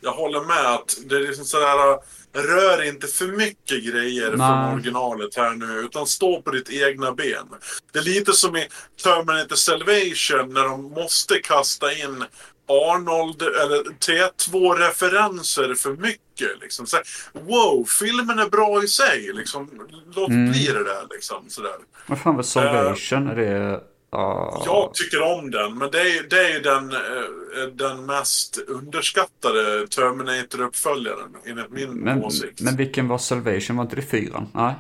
Jag 0.00 0.12
håller 0.12 0.40
med 0.40 0.74
att 0.74 0.96
det 1.04 1.16
är 1.16 1.20
liksom 1.20 1.44
sådär. 1.44 1.98
rör 2.32 2.88
inte 2.88 3.06
för 3.06 3.26
mycket 3.26 3.84
grejer 3.84 4.28
Nej. 4.36 4.36
från 4.36 4.74
originalet 4.74 5.36
här 5.36 5.50
nu, 5.50 5.80
utan 5.80 6.06
stå 6.06 6.42
på 6.42 6.50
ditt 6.50 6.70
egna 6.70 7.12
ben. 7.12 7.46
Det 7.92 7.98
är 7.98 8.02
lite 8.02 8.32
som 8.32 8.56
i 8.56 8.68
Terminator 9.04 9.56
Salvation 9.56 10.54
när 10.54 10.64
de 10.64 10.82
måste 10.82 11.34
kasta 11.42 11.92
in 11.92 12.24
Arnold 12.70 13.42
eller 13.42 13.82
T2-referenser 13.84 15.74
för 15.74 15.90
mycket. 15.92 16.60
Liksom. 16.60 16.86
Så 16.86 16.96
wow, 17.32 17.84
filmen 18.00 18.38
är 18.38 18.48
bra 18.48 18.84
i 18.84 18.88
sig. 18.88 19.30
Liksom. 19.34 19.70
Låt 20.14 20.28
Mm. 20.28 20.50
bli 20.52 20.66
det 20.66 20.84
där. 20.84 21.06
Liksom, 21.10 21.44
sådär. 21.48 21.76
Vad 22.06 22.18
fan 22.20 22.36
var 22.36 22.42
Salvation? 22.42 23.28
Är 23.28 23.36
det... 23.36 23.80
ah, 24.10 24.62
Jag 24.66 24.94
tycker 24.94 25.22
om 25.22 25.50
den, 25.50 25.78
men 25.78 25.90
det 25.90 26.00
är, 26.00 26.22
det 26.30 26.52
är 26.52 26.60
den, 26.60 26.92
eh, 26.92 27.68
den 27.72 28.06
mest 28.06 28.58
underskattade 28.68 29.86
Terminator-uppföljaren 29.86 31.36
enligt 31.46 31.70
min 31.70 31.90
men, 31.94 32.24
åsikt. 32.24 32.60
men 32.60 32.76
vilken 32.76 33.08
var 33.08 33.18
Salvation? 33.18 33.76
Var 33.76 33.84
inte 33.84 33.96
det 33.96 34.02
fyran? 34.02 34.48
Nej. 34.54 34.74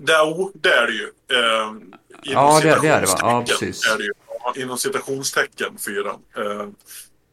Det, 0.00 0.12
oh, 0.12 0.50
det 0.54 0.68
är 0.72 0.86
det 0.86 0.92
ju. 0.92 1.04
Eh, 1.32 1.72
Ja, 2.22 2.60
det- 2.62 2.78
det 2.82 2.88
är 2.88 3.00
det, 3.00 3.06
va? 3.06 3.14
Ja, 3.20 3.44
precis. 3.48 3.86
Är 3.86 3.98
det 3.98 4.04
ju. 4.04 4.12
Inom 4.62 4.78
citationstecken, 4.78 5.78
fyran. 5.86 6.20
Eh, 6.36 6.68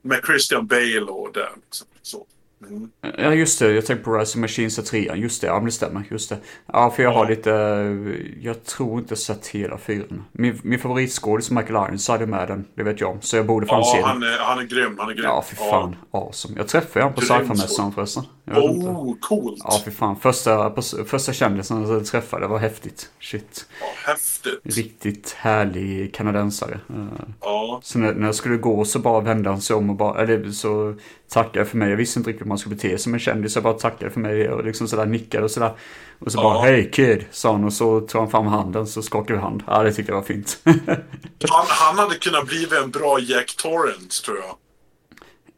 med 0.06 0.20
Christian 0.26 0.68
Bale 0.68 1.02
och 1.02 1.30
det. 1.34 1.48
Liksom, 1.66 1.88
så. 2.02 2.26
Mm. 2.70 2.90
Ja 3.18 3.34
just 3.34 3.60
det, 3.60 3.72
jag 3.72 3.86
tänkte 3.86 4.04
på 4.06 4.14
Rise 4.18 4.38
of 4.38 4.42
Machines 4.42 4.76
3 4.76 5.12
Just 5.16 5.42
det, 5.42 5.48
ja 5.48 5.56
men 5.56 5.66
det 5.66 5.72
stämmer. 5.72 6.04
Just 6.12 6.30
det. 6.30 6.38
Ja 6.74 6.90
för 6.92 7.04
jag 7.04 7.12
har 7.12 7.26
Ja. 7.26 7.30
lite, 7.30 7.50
jag 8.42 8.64
tror 8.64 9.00
inte 9.00 9.16
sett 9.16 9.48
hela 9.48 9.78
fyran. 9.78 10.24
Min, 10.32 10.60
min 10.64 10.80
favoritskådis 10.80 11.52
Michael 11.52 11.88
Ironside 11.90 12.22
är 12.22 12.26
med 12.26 12.48
den, 12.48 12.66
det 12.76 12.84
vet 12.84 13.02
jag 13.02 13.10
om. 13.12 13.22
Så 13.22 13.36
jag 13.38 13.46
borde 13.46 13.68
fan 13.68 13.84
se 13.84 13.90
Ja, 13.98 14.08
den. 14.08 14.10
han 14.10 14.24
är, 14.24 14.38
han 14.38 14.60
är 14.60 14.64
grym. 14.64 14.96
Han 15.00 15.10
är 15.10 15.14
grym. 15.14 15.24
Ja 15.26 15.42
för 15.42 15.56
fan, 15.56 15.96
awesome. 16.12 16.58
Jag 16.58 16.68
träffade 16.68 17.06
honom 17.06 17.16
på 17.16 17.22
sci-fi-mässan 17.22 17.68
skådis. 17.92 17.96
förresten. 17.96 18.24
Inte. 18.48 18.60
Oh, 18.62 19.16
coolt. 19.22 19.62
Ja 19.64 19.72
för 19.84 19.92
fan, 19.92 20.16
första, 20.20 20.74
första 21.06 21.34
kändisen 21.34 21.88
jag 21.90 22.06
träffade 22.06 22.48
var 22.48 22.58
häftigt. 22.58 23.10
Shit. 23.20 23.66
Ja, 23.82 23.86
häftigt. 24.12 24.60
Riktigt 24.78 25.36
härlig 25.38 26.14
kanadensare. 26.14 26.80
Eh, 26.90 27.06
Ja. 27.42 27.80
Så 27.84 28.00
när, 28.00 28.14
när 28.14 28.26
jag 28.26 28.36
skulle 28.36 28.58
gå 28.58 28.86
så 28.86 29.00
bara 29.00 29.22
vände 29.22 29.50
han 29.50 29.62
sig 29.62 29.76
om 29.76 29.90
och 29.90 29.96
bara, 29.96 30.22
eller 30.22 30.52
så 30.52 30.96
tackade 31.30 31.60
jag 31.60 31.68
för 31.68 31.78
mig. 31.78 31.90
Jag 31.90 31.98
visste 31.98 32.20
inte 32.20 32.30
riktigt 32.30 32.46
hur 32.46 32.50
man 32.50 32.58
skulle 32.58 32.76
bete 32.76 32.90
sig 32.90 33.00
som 33.00 33.14
en 33.14 33.20
kändis. 33.20 33.56
Jag 33.56 33.64
bara 33.64 33.74
tackade 33.74 34.12
för 34.12 34.20
mig 34.20 34.50
och 34.50 34.66
liksom 34.66 34.88
sådär 34.88 35.06
nickade 35.06 35.44
och 35.44 35.52
sådär. 35.52 35.74
Och 36.20 36.32
så 36.32 36.38
Ja. 36.38 36.44
bara, 36.44 36.62
hej 36.62 36.92
kid, 36.92 37.26
sa 37.32 37.52
han 37.52 37.64
och 37.64 37.74
så 37.74 38.02
tog 38.02 38.22
han 38.22 38.32
fram 38.32 38.48
handen 38.48 38.88
så 38.88 39.02
skakade 39.02 39.34
vi 39.34 39.40
hand. 39.44 39.64
Ja, 39.68 39.84
det 39.84 39.94
tyckte 39.94 40.12
jag 40.12 40.18
var 40.18 40.26
fint. 40.26 40.60
Han, 41.50 41.66
han 41.68 41.98
hade 42.00 42.16
kunnat 42.16 42.46
bli 42.48 42.68
en 42.84 42.92
bra 42.92 43.20
Jack 43.20 43.56
Torrance, 43.58 44.26
tror 44.26 44.38
jag. 44.38 44.56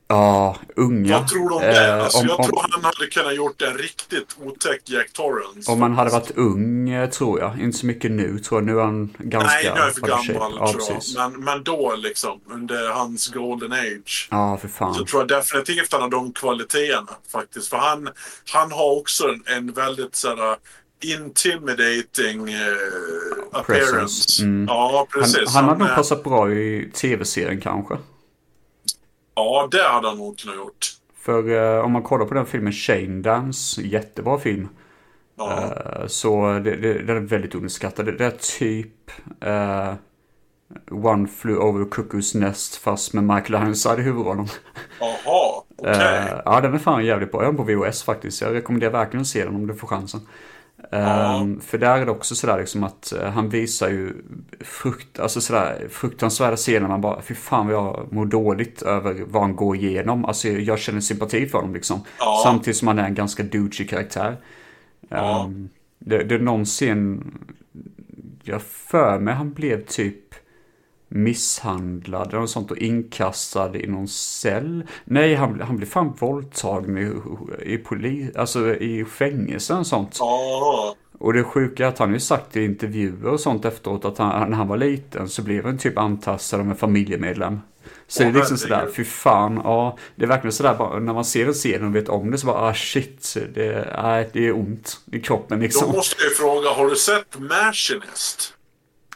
Ja, 0.07 0.55
unga. 0.75 1.19
Vad 1.19 1.27
tror 1.27 1.49
du 1.49 1.55
om 1.55 1.61
det? 1.61 1.88
Eh, 1.88 2.03
Alltså, 2.03 2.17
om, 2.19 2.25
jag 2.27 2.39
om, 2.39 2.45
tror 2.45 2.65
han 2.71 2.84
hade 2.84 3.07
kunnat 3.11 3.35
gjort 3.35 3.61
en 3.61 3.77
riktigt 3.77 4.35
otäck 4.43 4.81
Jack 4.85 5.13
Torrance. 5.13 5.71
om 5.71 5.79
man 5.79 5.95
hade 5.95 6.09
varit 6.11 6.31
ung, 6.38 6.89
eh, 6.89 7.09
tror 7.09 7.39
jag. 7.39 7.59
Inte 7.61 7.77
så 7.77 7.85
mycket 7.85 8.11
nu, 8.11 8.39
tror 8.39 8.61
jag. 8.61 8.65
Nu 8.65 8.79
är 8.79 8.84
han 8.84 9.13
ganska... 9.17 9.49
Nej, 9.49 9.63
nu 9.75 9.81
är 9.81 9.85
jag 9.85 9.93
för 9.95 10.01
shape. 10.01 10.34
gammal 10.34 10.57
Ja, 10.59 10.71
tror 10.71 10.84
jag. 10.89 11.31
Men, 11.31 11.43
men 11.43 11.63
då 11.63 11.95
liksom, 11.97 12.39
under 12.49 12.89
hans 12.89 13.27
golden 13.27 13.71
age. 13.71 14.27
Ja, 14.31 14.57
för 14.57 14.67
Så 14.67 14.73
fan. 14.73 15.05
tror 15.05 15.21
jag 15.21 15.27
definitivt 15.27 15.91
han 15.93 16.01
har 16.01 16.09
de 16.09 16.34
kvaliteterna 16.34 17.11
faktiskt. 17.31 17.67
För 17.69 17.77
han, 17.77 18.09
han 18.53 18.71
har 18.71 18.97
också 18.99 19.27
en, 19.27 19.43
en 19.57 19.73
väldigt 19.73 20.15
sådär 20.15 20.55
intimidating 21.03 22.53
eh, 22.53 22.59
appearance. 23.51 24.43
Mm. 24.43 24.65
Ja, 24.67 25.07
Han, 25.13 25.21
precis. 25.21 25.53
han 25.55 25.65
hade 25.65 25.79
nog 25.79 25.95
passat 25.95 26.23
bra 26.23 26.51
i 26.51 26.91
tv-serien 26.93 27.61
kanske. 27.61 27.97
Ja, 29.38 29.68
det 29.72 29.84
hade 29.84 30.07
han 30.07 30.18
nog 30.18 30.39
kunnat 30.39 30.57
gjort. 30.57 30.88
För 31.15 31.49
eh, 31.49 31.85
om 31.85 31.91
man 31.91 32.03
kollar 32.03 32.26
på 32.26 32.34
den 32.34 32.45
filmen 32.45 32.73
Shane 32.73 33.22
Dance, 33.22 33.81
jättebra 33.81 34.39
film. 34.39 34.69
Ja. 35.38 35.51
Eh, 35.51 36.07
så 36.07 36.59
det, 36.64 36.76
det, 36.76 36.93
den 36.93 37.18
är 37.18 37.22
väldigt 37.22 37.55
underskattad. 37.55 38.05
Det, 38.05 38.11
det 38.11 38.26
är 38.26 38.38
typ 38.59 39.11
eh, 39.41 39.93
One 40.91 41.27
Flew 41.27 41.59
Over 41.59 41.85
the 41.85 41.89
Cuckoo's 41.89 42.38
Nest 42.38 42.76
fast 42.76 43.14
med 43.14 43.23
Michael 43.23 43.64
Ironside 43.64 43.99
i 43.99 44.03
huvudrollen. 44.03 44.47
Jaha, 44.99 45.64
okej. 45.77 45.91
Eh, 45.91 46.41
ja, 46.45 46.61
den 46.61 46.73
är 46.73 46.77
fan 46.77 47.05
jävligt 47.05 47.31
bra. 47.31 47.41
Jag 47.41 47.45
har 47.47 47.53
den 47.53 47.65
på 47.65 47.85
VHS 47.85 48.03
faktiskt. 48.03 48.41
Jag 48.41 48.53
rekommenderar 48.53 48.91
verkligen 48.91 49.22
att 49.22 49.27
se 49.27 49.45
den 49.45 49.55
om 49.55 49.68
du 49.68 49.76
får 49.76 49.88
chansen. 49.88 50.22
Ja. 50.91 51.47
För 51.61 51.77
där 51.77 51.97
är 51.97 52.05
det 52.05 52.11
också 52.11 52.35
sådär 52.35 52.59
liksom 52.59 52.83
att 52.83 53.13
eh, 53.13 53.29
han 53.29 53.49
visar 53.49 53.89
ju 53.89 54.13
frukt, 54.59 55.19
alltså 55.19 55.41
sådär, 55.41 55.87
fruktansvärda 55.89 56.55
scener. 56.55 56.87
Man 56.87 57.01
bara, 57.01 57.21
fy 57.21 57.35
fan 57.35 57.67
vad 57.67 57.75
jag 57.75 58.07
mår 58.11 58.25
dåligt 58.25 58.81
över 58.81 59.23
vad 59.27 59.41
han 59.41 59.55
går 59.55 59.75
igenom. 59.75 60.25
Alltså 60.25 60.47
jag 60.47 60.79
känner 60.79 60.99
sympati 60.99 61.47
för 61.47 61.57
honom 61.57 61.73
liksom. 61.73 62.01
Ja. 62.19 62.41
Samtidigt 62.43 62.77
som 62.77 62.87
han 62.87 62.99
är 62.99 63.03
en 63.03 63.15
ganska 63.15 63.43
douchey 63.43 63.87
karaktär. 63.87 64.37
Ja. 65.09 65.45
Um, 65.45 65.69
det, 65.99 66.23
det 66.23 66.35
är 66.35 66.39
någon 66.39 66.65
scen, 66.65 67.33
jag 68.43 68.61
för 68.61 69.19
mig 69.19 69.33
han 69.33 69.53
blev 69.53 69.85
typ 69.85 70.26
misshandlad 71.09 72.27
eller 72.27 72.39
något 72.39 72.49
sånt 72.49 72.71
och 72.71 72.77
inkastad 72.77 73.75
i 73.75 73.88
någon 73.88 74.07
cell. 74.07 74.84
Nej, 75.05 75.35
han, 75.35 75.61
han 75.61 75.77
blev 75.77 75.88
fan 75.88 76.13
våldtagen 76.19 76.97
i, 76.97 77.11
i 77.73 77.77
polis, 77.77 78.35
alltså 78.35 78.75
i 78.75 79.05
fängelse 79.05 79.73
och 79.73 79.88
sånt. 79.88 80.19
Och 81.19 81.34
det 81.34 81.43
sjuka 81.43 81.85
är 81.85 81.89
att 81.89 81.99
han 81.99 82.13
ju 82.13 82.19
sagt 82.19 82.55
i 82.55 82.65
intervjuer 82.65 83.27
och 83.27 83.39
sånt 83.39 83.65
efteråt 83.65 84.05
att 84.05 84.17
han, 84.17 84.49
när 84.49 84.57
han 84.57 84.67
var 84.67 84.77
liten 84.77 85.29
så 85.29 85.41
blev 85.41 85.65
han 85.65 85.77
typ 85.77 85.97
antastad 85.97 86.57
av 86.57 86.69
en 86.69 86.75
familjemedlem. 86.75 87.59
Så 88.07 88.23
det 88.23 88.29
är 88.29 88.34
liksom 88.34 88.57
sådär, 88.57 88.89
fy 88.95 89.03
fan, 89.03 89.61
ja. 89.63 89.97
Det 90.15 90.23
är 90.23 90.27
verkligen 90.27 90.51
sådär 90.51 90.75
bara, 90.75 90.99
när 90.99 91.13
man 91.13 91.25
ser 91.25 91.45
den 91.45 91.53
scenen 91.53 91.88
och 91.88 91.95
vet 91.95 92.09
om 92.09 92.31
det 92.31 92.38
så 92.38 92.47
bara, 92.47 92.69
ah 92.69 92.73
shit, 92.73 93.38
det, 93.53 93.93
nej, 94.03 94.29
det 94.34 94.47
är 94.47 94.55
ont 94.55 94.99
i 95.11 95.19
kroppen 95.19 95.59
då 95.59 95.63
liksom. 95.63 95.91
måste 95.91 96.23
jag 96.23 96.34
fråga, 96.34 96.69
har 96.69 96.88
du 96.89 96.95
sett 96.95 97.39
Machinist? 97.39 98.56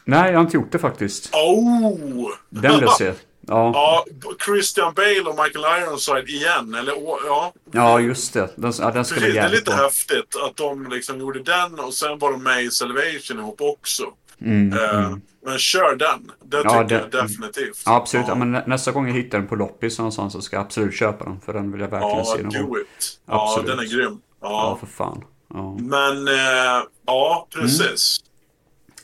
Nej, 0.05 0.31
jag 0.31 0.37
har 0.39 0.43
inte 0.45 0.57
gjort 0.57 0.71
det 0.71 0.79
faktiskt. 0.79 1.35
Oh! 1.35 2.29
Den 2.49 2.71
vill 2.71 2.81
jag 2.81 2.93
se. 2.97 3.13
Ja, 3.47 3.71
Ja, 3.73 4.05
Christian 4.45 4.93
Bale 4.93 5.21
och 5.21 5.35
Michael 5.45 5.83
Ironside 5.83 6.29
igen. 6.29 6.75
Eller 6.75 6.93
ja. 7.25 7.53
ja 7.71 7.99
just 7.99 8.33
det. 8.33 8.49
Den, 8.55 8.73
ja, 8.79 8.91
den 8.91 9.05
ska 9.05 9.15
bli 9.19 9.23
Precis, 9.25 9.41
det 9.41 9.47
är 9.47 9.49
lite 9.49 9.63
bra. 9.71 9.75
häftigt 9.75 10.35
att 10.45 10.57
de 10.57 10.89
liksom 10.89 11.19
gjorde 11.19 11.43
den 11.43 11.79
och 11.79 11.93
sen 11.93 12.19
var 12.19 12.31
de 12.31 12.43
med 12.43 12.63
i 12.63 12.71
Salvation 12.71 13.39
ihop 13.39 13.61
också. 13.61 14.03
Mm, 14.41 14.77
Eh, 14.79 14.95
mm. 15.05 15.21
Men 15.45 15.57
kör 15.59 15.95
den. 15.95 16.31
Det 16.45 16.57
Ja, 16.63 16.83
tycker 16.83 16.83
det- 16.83 17.09
jag 17.17 17.23
definitivt. 17.25 17.83
Ja, 17.85 17.95
absolut. 17.95 18.25
Ja. 18.27 18.35
men 18.35 18.51
nä- 18.51 18.63
nästa 18.67 18.91
gång 18.91 19.07
jag 19.07 19.13
hittar 19.13 19.37
den 19.37 19.47
på 19.47 19.55
loppis 19.55 19.97
någonstans 19.97 20.33
så 20.33 20.41
ska 20.41 20.55
jag 20.55 20.65
absolut 20.65 20.93
köpa 20.95 21.25
den. 21.25 21.39
För 21.41 21.53
den 21.53 21.71
vill 21.71 21.81
jag 21.81 21.87
verkligen 21.87 22.17
Ja, 22.17 22.25
se 22.25 22.41
gång. 22.43 22.51
do 22.51 22.77
it. 22.79 23.19
Ja, 23.27 23.47
Absolut. 23.49 23.69
den 23.69 23.79
är 23.79 23.89
grym. 23.97 24.21
Ja, 24.41 24.47
Ja. 24.49 24.77
för 24.79 24.87
fan. 24.95 25.23
Ja. 25.53 25.77
Men, 25.79 26.27
eh, 26.27 26.83
ja, 27.05 27.47
precis. 27.53 28.17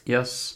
Yes. 0.05 0.53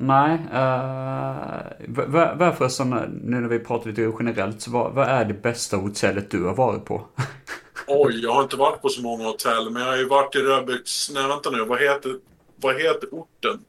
Nej, 0.00 0.32
uh, 0.32 1.62
vad, 1.88 2.38
vad 2.38 2.42
är 2.42 2.52
förresten, 2.52 2.90
nu 3.24 3.40
när 3.40 3.48
vi 3.48 3.58
pratar 3.58 3.90
lite 3.90 4.12
generellt, 4.18 4.62
så 4.62 4.70
vad, 4.70 4.92
vad 4.92 5.08
är 5.08 5.24
det 5.24 5.34
bästa 5.34 5.76
hotellet 5.76 6.30
du 6.30 6.44
har 6.44 6.54
varit 6.54 6.84
på? 6.84 7.08
Oj, 7.86 8.22
jag 8.22 8.32
har 8.32 8.42
inte 8.42 8.56
varit 8.56 8.82
på 8.82 8.88
så 8.88 9.02
många 9.02 9.24
hotell, 9.24 9.70
men 9.70 9.82
jag 9.82 9.88
har 9.88 9.96
ju 9.96 10.08
varit 10.08 10.36
i 10.36 10.38
Röbäcks... 10.38 11.10
Nej, 11.10 11.28
vänta 11.28 11.50
nu. 11.50 11.64
Vad 11.64 11.80
heter, 11.80 12.18
vad 12.56 12.74
heter 12.74 13.08
orten? 13.12 13.64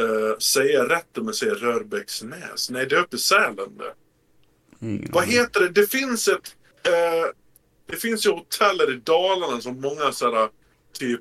Uh, 0.00 0.38
säger 0.38 0.74
jag 0.74 0.90
rätt 0.90 1.18
om 1.18 1.26
jag 1.26 1.34
säger 1.34 1.54
Rörbäcksnäs? 1.54 2.70
Nej, 2.70 2.86
det 2.86 2.96
är 2.96 3.00
uppe 3.00 3.16
i 3.16 3.18
Sälen 3.18 3.78
det. 3.78 3.94
Ingen 4.86 5.10
Vad 5.12 5.24
heter 5.24 5.60
det? 5.60 5.68
Det 5.68 5.90
finns 5.90 6.28
ett... 6.28 6.56
eh, 6.82 7.32
det 7.86 7.96
finns 7.96 8.26
ju 8.26 8.30
hoteller 8.30 8.92
i 8.92 8.96
Dalarna 8.96 9.60
som 9.60 9.80
många 9.80 10.12
sådana 10.12 10.48
typ 10.98 11.20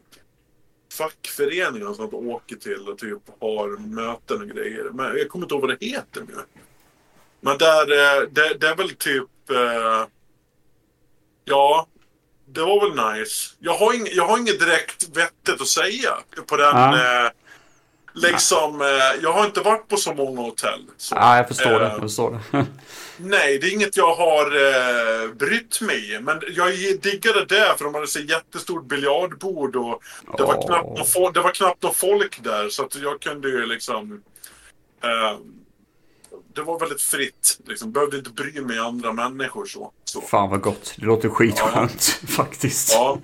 fackföreningar 0.97 1.87
och 1.89 1.95
sånt 1.95 2.13
åker 2.13 2.55
till 2.55 2.89
och 2.89 2.97
typ 2.97 3.21
har 3.41 3.77
möten 3.77 4.41
och 4.41 4.47
grejer. 4.47 4.83
Men 4.93 5.17
jag 5.17 5.29
kommer 5.29 5.45
inte 5.45 5.55
ihåg 5.55 5.61
vad 5.61 5.77
det 5.79 5.85
heter 5.85 6.21
nu. 6.27 6.35
Men 7.41 7.57
där, 7.57 7.91
eh, 7.91 8.29
det, 8.31 8.53
det 8.53 8.67
är 8.67 8.75
väl 8.75 8.89
typ... 8.89 9.49
eh, 9.49 10.07
ja, 11.45 11.87
det 12.45 12.61
var 12.61 12.89
väl 12.89 13.17
nice. 13.19 13.55
Jag 13.59 13.73
har, 13.73 13.93
ing, 13.93 14.07
jag 14.11 14.27
har 14.27 14.37
inget 14.37 14.59
direkt 14.59 15.17
vettigt 15.17 15.61
att 15.61 15.67
säga 15.67 16.11
på 16.47 16.57
den... 16.57 16.75
Ja. 16.75 17.31
Liksom, 18.15 18.81
eh, 18.81 18.87
jag 19.23 19.33
har 19.33 19.45
inte 19.45 19.61
varit 19.61 19.87
på 19.87 19.97
så 19.97 20.13
många 20.13 20.41
hotell. 20.41 20.85
Så, 20.97 21.15
Ja, 21.15 21.37
jag 21.37 21.47
förstår 21.47 21.79
det. 21.79 21.85
eh, 21.85 21.91
Jag 21.91 22.01
förstår 22.01 22.31
det. 22.51 22.65
Nej, 23.17 23.59
det 23.59 23.67
är 23.67 23.73
inget 23.73 23.97
jag 23.97 24.15
har 24.15 24.45
eh, 24.45 25.29
brytt 25.33 25.81
mig 25.81 26.13
i. 26.15 26.19
Men 26.19 26.41
jag 26.55 26.71
diggade 27.01 27.45
det 27.45 27.73
för 27.77 27.85
de 27.85 27.93
hade 27.93 28.07
så 28.07 28.19
jättestort 28.19 28.85
biljardbord 28.85 29.75
och 29.75 30.01
det 30.37 30.43
var, 30.43 30.55
Åh. 30.57 30.65
knappt 30.65 30.87
någon 30.97 31.05
fo- 31.05 31.33
det 31.33 31.41
var 31.41 31.51
knappt 31.51 31.83
någon 31.83 31.93
folk 31.93 32.43
där. 32.43 32.69
Så 32.69 32.83
att 32.85 32.95
jag 32.95 33.21
kunde 33.21 33.49
ju 33.49 33.65
liksom... 33.65 34.21
Eh, 35.03 35.37
det 36.55 36.61
var 36.61 36.79
väldigt 36.79 37.01
fritt. 37.01 37.59
Liksom. 37.67 37.91
Behövde 37.91 38.17
inte 38.17 38.29
bry 38.29 38.61
mig 38.61 38.79
om 38.79 38.85
andra 38.87 39.13
människor 39.29 39.65
så. 39.65 39.91
så. 40.05 40.21
Fan 40.21 40.49
vad 40.49 40.61
gott. 40.61 40.93
Det 40.97 41.05
låter 41.05 41.29
skitskönt 41.29 42.03
faktiskt. 42.27 42.91
Ja, 42.93 43.19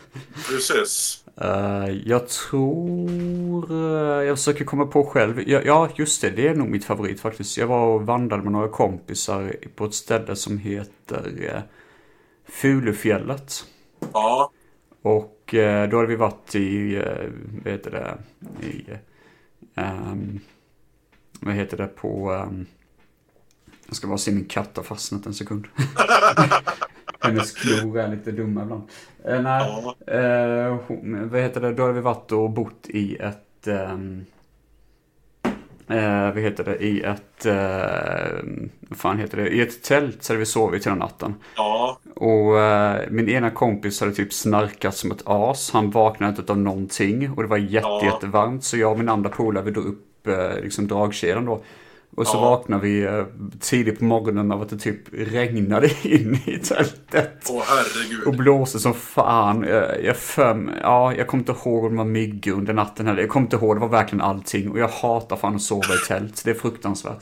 precis. 0.50 1.21
Eh, 1.38 1.90
jag 2.06 2.28
tror... 2.30 3.72
eh, 3.72 4.24
jag 4.28 4.38
försöker 4.38 4.66
komma 4.66 4.86
på 4.86 5.06
själv. 5.06 5.50
Ja, 5.50 5.62
ja, 5.66 5.90
just 5.96 6.22
det. 6.22 6.30
Det 6.30 6.48
är 6.48 6.56
nog 6.56 6.70
mitt 6.70 6.86
favorit 6.86 7.20
faktiskt. 7.22 7.58
Jag 7.58 7.68
var 7.68 7.86
och 7.88 8.06
vandrade 8.06 8.44
med 8.44 8.52
några 8.52 8.68
kompisar 8.70 9.56
på 9.76 9.86
ett 9.86 9.94
ställe 9.94 10.36
som 10.36 10.58
heter 10.58 11.28
uh, 11.56 11.62
Fulufjället. 12.46 13.66
Ja, 14.14 14.52
Och 15.02 15.54
eh, 15.56 15.90
då 15.90 15.98
hade 15.98 16.08
vi 16.10 16.16
varit 16.16 16.56
i, 16.56 16.96
eh, 16.96 17.30
vad 17.64 17.74
heter 17.74 17.92
det, 17.92 18.18
i, 18.68 18.86
ehm, 19.76 20.40
vad 21.40 21.54
heter 21.56 21.78
det 21.78 21.88
på, 21.88 22.32
ehm, 22.32 22.66
jag 23.88 23.96
ska 23.96 24.08
bara 24.08 24.18
se 24.18 24.32
min 24.32 24.46
katt 24.46 24.78
har 24.78 24.84
fastnat 24.84 25.26
en 25.26 25.34
sekund. 25.34 25.68
Hennes 27.22 27.52
klor 27.52 28.00
är 28.00 28.08
lite 28.08 28.32
dumma 28.32 28.62
ibland. 28.64 28.84
Eh, 29.26 29.42
nej, 29.42 29.86
eh, 30.08 30.78
hon, 30.88 31.30
vad 31.30 31.42
heter 31.42 31.62
det, 31.62 31.74
då 31.74 31.82
hade 31.84 31.94
vi 31.94 32.02
varit 32.02 32.32
och 32.32 32.50
bott 32.50 32.88
i 32.90 33.16
ett, 33.16 33.68
ehm, 33.68 34.26
eh, 35.88 36.34
vad 36.34 36.40
heter 36.40 36.64
det, 36.64 36.76
i 36.84 37.02
ett, 37.02 37.46
eh, 37.46 38.40
vad 38.80 38.98
fan 38.98 39.20
heter 39.20 39.38
det, 39.38 39.48
i 39.50 39.62
ett 39.62 39.84
tält 39.84 40.24
så 40.24 40.34
hade 40.34 40.40
vi 40.40 40.46
sovit 40.46 40.86
hela 40.86 40.96
natten. 40.96 41.36
Ja. 41.56 42.00
Och 42.16 42.60
eh, 42.60 43.02
min 43.10 43.30
ena 43.30 43.50
kompis 43.50 44.00
hade 44.00 44.14
typ 44.14 44.34
snarkat 44.34 44.96
som 44.96 45.12
ett 45.12 45.22
as. 45.26 45.72
Han 45.74 45.92
vaknade 45.92 46.36
inte 46.40 46.52
av 46.52 46.58
någonting 46.60 47.32
och 47.32 47.42
det 47.44 47.48
var 47.50 47.58
jätte, 47.58 47.88
Ja. 47.88 48.06
jättevarmt. 48.06 48.64
Så 48.64 48.78
jag 48.78 48.92
och 48.92 48.98
min 48.98 49.10
andra 49.10 49.30
polare 49.30 49.64
vi 49.64 49.72
drog 49.72 49.86
upp 49.86 50.28
eh, 50.28 50.64
liksom 50.64 50.88
dragkedjan 50.88 51.46
då. 51.46 51.62
Och 52.16 52.28
så 52.28 52.38
Ja. 52.38 52.42
vaknade 52.42 52.82
vi 52.84 53.04
eh, 53.04 53.24
tidigt 53.60 54.00
på 54.00 54.06
morgonen 54.06 54.52
av 54.52 54.62
att 54.62 54.70
det 54.70 54.78
typ 54.78 55.00
regnade 55.14 55.90
in 56.04 56.40
i 56.46 56.58
tältet. 56.58 57.48
Åh 57.50 57.64
herregud. 57.68 58.28
Och 58.28 58.34
blåste 58.34 58.80
som 58.80 58.94
fan. 58.94 59.66
Jag, 60.04 60.18
för, 60.18 60.70
ja, 60.82 61.14
jag 61.16 61.28
kommer 61.28 61.42
inte 61.42 61.52
ihåg 61.52 61.84
om 61.86 61.92
det 61.92 61.98
var 61.98 62.06
myggor 62.06 62.54
under 62.54 62.74
natten 62.74 63.08
heller. 63.08 63.22
Jag 63.22 63.30
kommer 63.30 63.46
inte 63.46 63.56
ihåg, 63.56 63.76
det 63.76 63.80
var 63.80 63.88
verkligen 63.88 64.22
allting. 64.22 64.72
Och 64.72 64.80
jag 64.80 64.88
hatar 64.88 65.36
fan 65.36 65.56
att 65.56 65.62
sova 65.62 65.94
i 66.04 66.08
tält. 66.08 66.42
Det 66.46 66.52
är 66.52 66.56
fruktansvärt. 66.56 67.20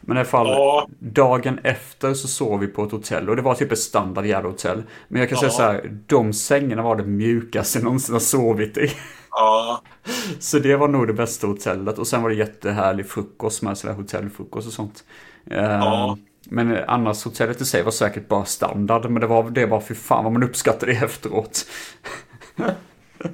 Men 0.00 0.16
i 0.16 0.20
alla 0.20 0.28
fall, 0.28 0.46
Ja. 0.46 0.88
dagen 0.98 1.58
efter 1.62 2.14
så 2.14 2.28
sov 2.28 2.60
vi 2.60 2.66
på 2.66 2.84
ett 2.84 2.92
hotell. 2.92 3.28
Och 3.30 3.36
det 3.36 3.42
var 3.42 3.54
typ 3.54 3.72
ett 3.72 3.78
standard 3.78 4.26
jävla 4.26 4.48
hotell. 4.50 4.82
Men 5.08 5.20
jag 5.20 5.28
kan 5.28 5.38
säga 5.38 5.48
Ja. 5.50 5.56
så 5.56 5.62
här, 5.62 5.98
de 6.06 6.32
sängarna 6.32 6.82
var 6.82 6.96
det 6.96 7.04
mjukaste 7.04 7.78
jag 7.78 7.84
någonsin 7.84 8.12
har 8.12 8.20
sovit 8.20 8.78
i. 8.78 8.90
Ja. 9.32 9.82
Så 10.40 10.58
det 10.58 10.76
var 10.76 10.88
nog 10.88 11.06
det 11.06 11.12
bästa 11.12 11.46
hotellet. 11.46 11.98
Och 11.98 12.06
sen 12.06 12.22
var 12.22 12.30
det 12.30 12.36
jättehärlig 12.36 13.08
frukost 13.08 13.62
med 13.62 13.78
sådär 13.78 13.94
hotellfrukost 13.94 14.66
och 14.66 14.72
sånt. 14.72 15.04
Ja. 15.44 16.18
Men 16.44 16.84
annars 16.88 17.24
hotellet 17.24 17.60
i 17.60 17.64
sig 17.64 17.82
var 17.82 17.90
säkert 17.90 18.28
bara 18.28 18.44
standard. 18.44 19.10
Men 19.10 19.20
det 19.20 19.26
var 19.26 19.50
det 19.50 19.66
bara 19.66 19.80
för 19.80 19.94
fan 19.94 20.24
vad 20.24 20.32
man 20.32 20.42
uppskattade 20.42 20.92
det 20.92 20.98
efteråt. 21.04 21.66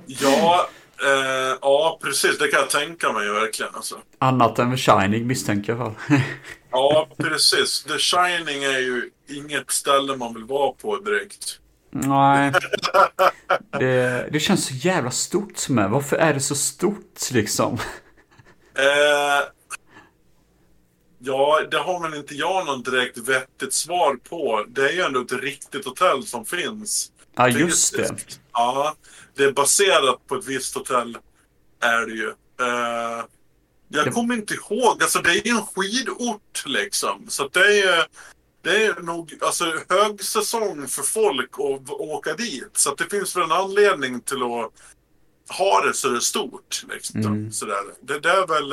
Ja, 0.06 0.68
eh, 1.04 1.58
ja, 1.60 1.98
precis. 2.02 2.38
Det 2.38 2.48
kan 2.48 2.60
jag 2.60 2.70
tänka 2.70 3.12
mig 3.12 3.30
verkligen. 3.30 3.74
Alltså. 3.74 3.96
Annat 4.18 4.58
än 4.58 4.70
The 4.70 4.76
Shining 4.76 5.26
misstänker 5.26 5.72
jag. 5.72 5.94
Ja, 6.70 7.08
precis. 7.16 7.84
The 7.84 7.98
Shining 7.98 8.64
är 8.64 8.78
ju 8.78 9.10
inget 9.28 9.70
ställe 9.70 10.16
man 10.16 10.34
vill 10.34 10.44
vara 10.44 10.72
på 10.72 10.96
direkt. 10.96 11.60
Nej. 11.90 12.52
Det, 13.78 14.28
det 14.32 14.40
känns 14.40 14.66
så 14.66 14.74
jävla 14.74 15.10
stort 15.10 15.68
med. 15.68 15.90
Varför 15.90 16.16
är 16.16 16.34
det 16.34 16.40
så 16.40 16.54
stort 16.54 17.30
liksom? 17.32 17.74
Eh, 18.78 19.48
ja, 21.18 21.60
det 21.70 21.78
har 21.78 22.02
väl 22.10 22.18
inte 22.18 22.34
jag 22.34 22.66
någon 22.66 22.82
direkt 22.82 23.18
vettigt 23.18 23.74
svar 23.74 24.16
på. 24.28 24.64
Det 24.68 24.88
är 24.88 24.92
ju 24.92 25.00
ändå 25.02 25.20
ett 25.20 25.32
riktigt 25.32 25.84
hotell 25.84 26.26
som 26.26 26.44
finns. 26.44 27.12
Ja, 27.36 27.48
just 27.48 27.96
det. 27.96 28.14
Ja, 28.52 28.94
det 29.36 29.44
är 29.44 29.52
baserat 29.52 30.26
på 30.26 30.34
ett 30.34 30.44
visst 30.46 30.74
hotell. 30.74 31.18
Är 31.82 32.06
det 32.06 32.12
ju. 32.12 32.28
Eh, 32.60 33.24
jag 33.88 34.04
Det- 34.06 34.10
kommer 34.10 34.34
inte 34.34 34.54
ihåg. 34.54 35.02
Alltså 35.02 35.18
det 35.18 35.30
är 35.30 35.46
ju 35.46 35.50
en 35.50 35.66
skidort 35.66 36.64
liksom. 36.66 37.26
Så 37.28 37.48
det 37.48 37.60
är 37.60 37.72
ju... 37.96 38.02
Det 38.68 38.84
är 38.84 39.02
nog 39.02 39.34
alltså, 39.40 39.64
högsäsong 39.88 40.88
för 40.88 41.02
folk 41.02 41.50
att 41.52 41.90
åka 41.90 42.34
dit. 42.34 42.70
Så 42.72 42.92
att 42.92 42.98
det 42.98 43.10
finns 43.10 43.36
väl 43.36 43.44
en 43.44 43.52
anledning 43.52 44.20
till 44.20 44.42
att 44.42 44.72
ha 45.58 45.86
det 45.86 45.94
så 45.94 46.08
det 46.08 46.16
är 46.16 46.20
stort. 46.20 46.84
Liksom. 46.88 47.20
Mm. 47.20 47.52
Sådär. 47.52 47.80
Det, 48.00 48.20
det 48.20 48.30
är 48.30 48.46
väl... 48.46 48.72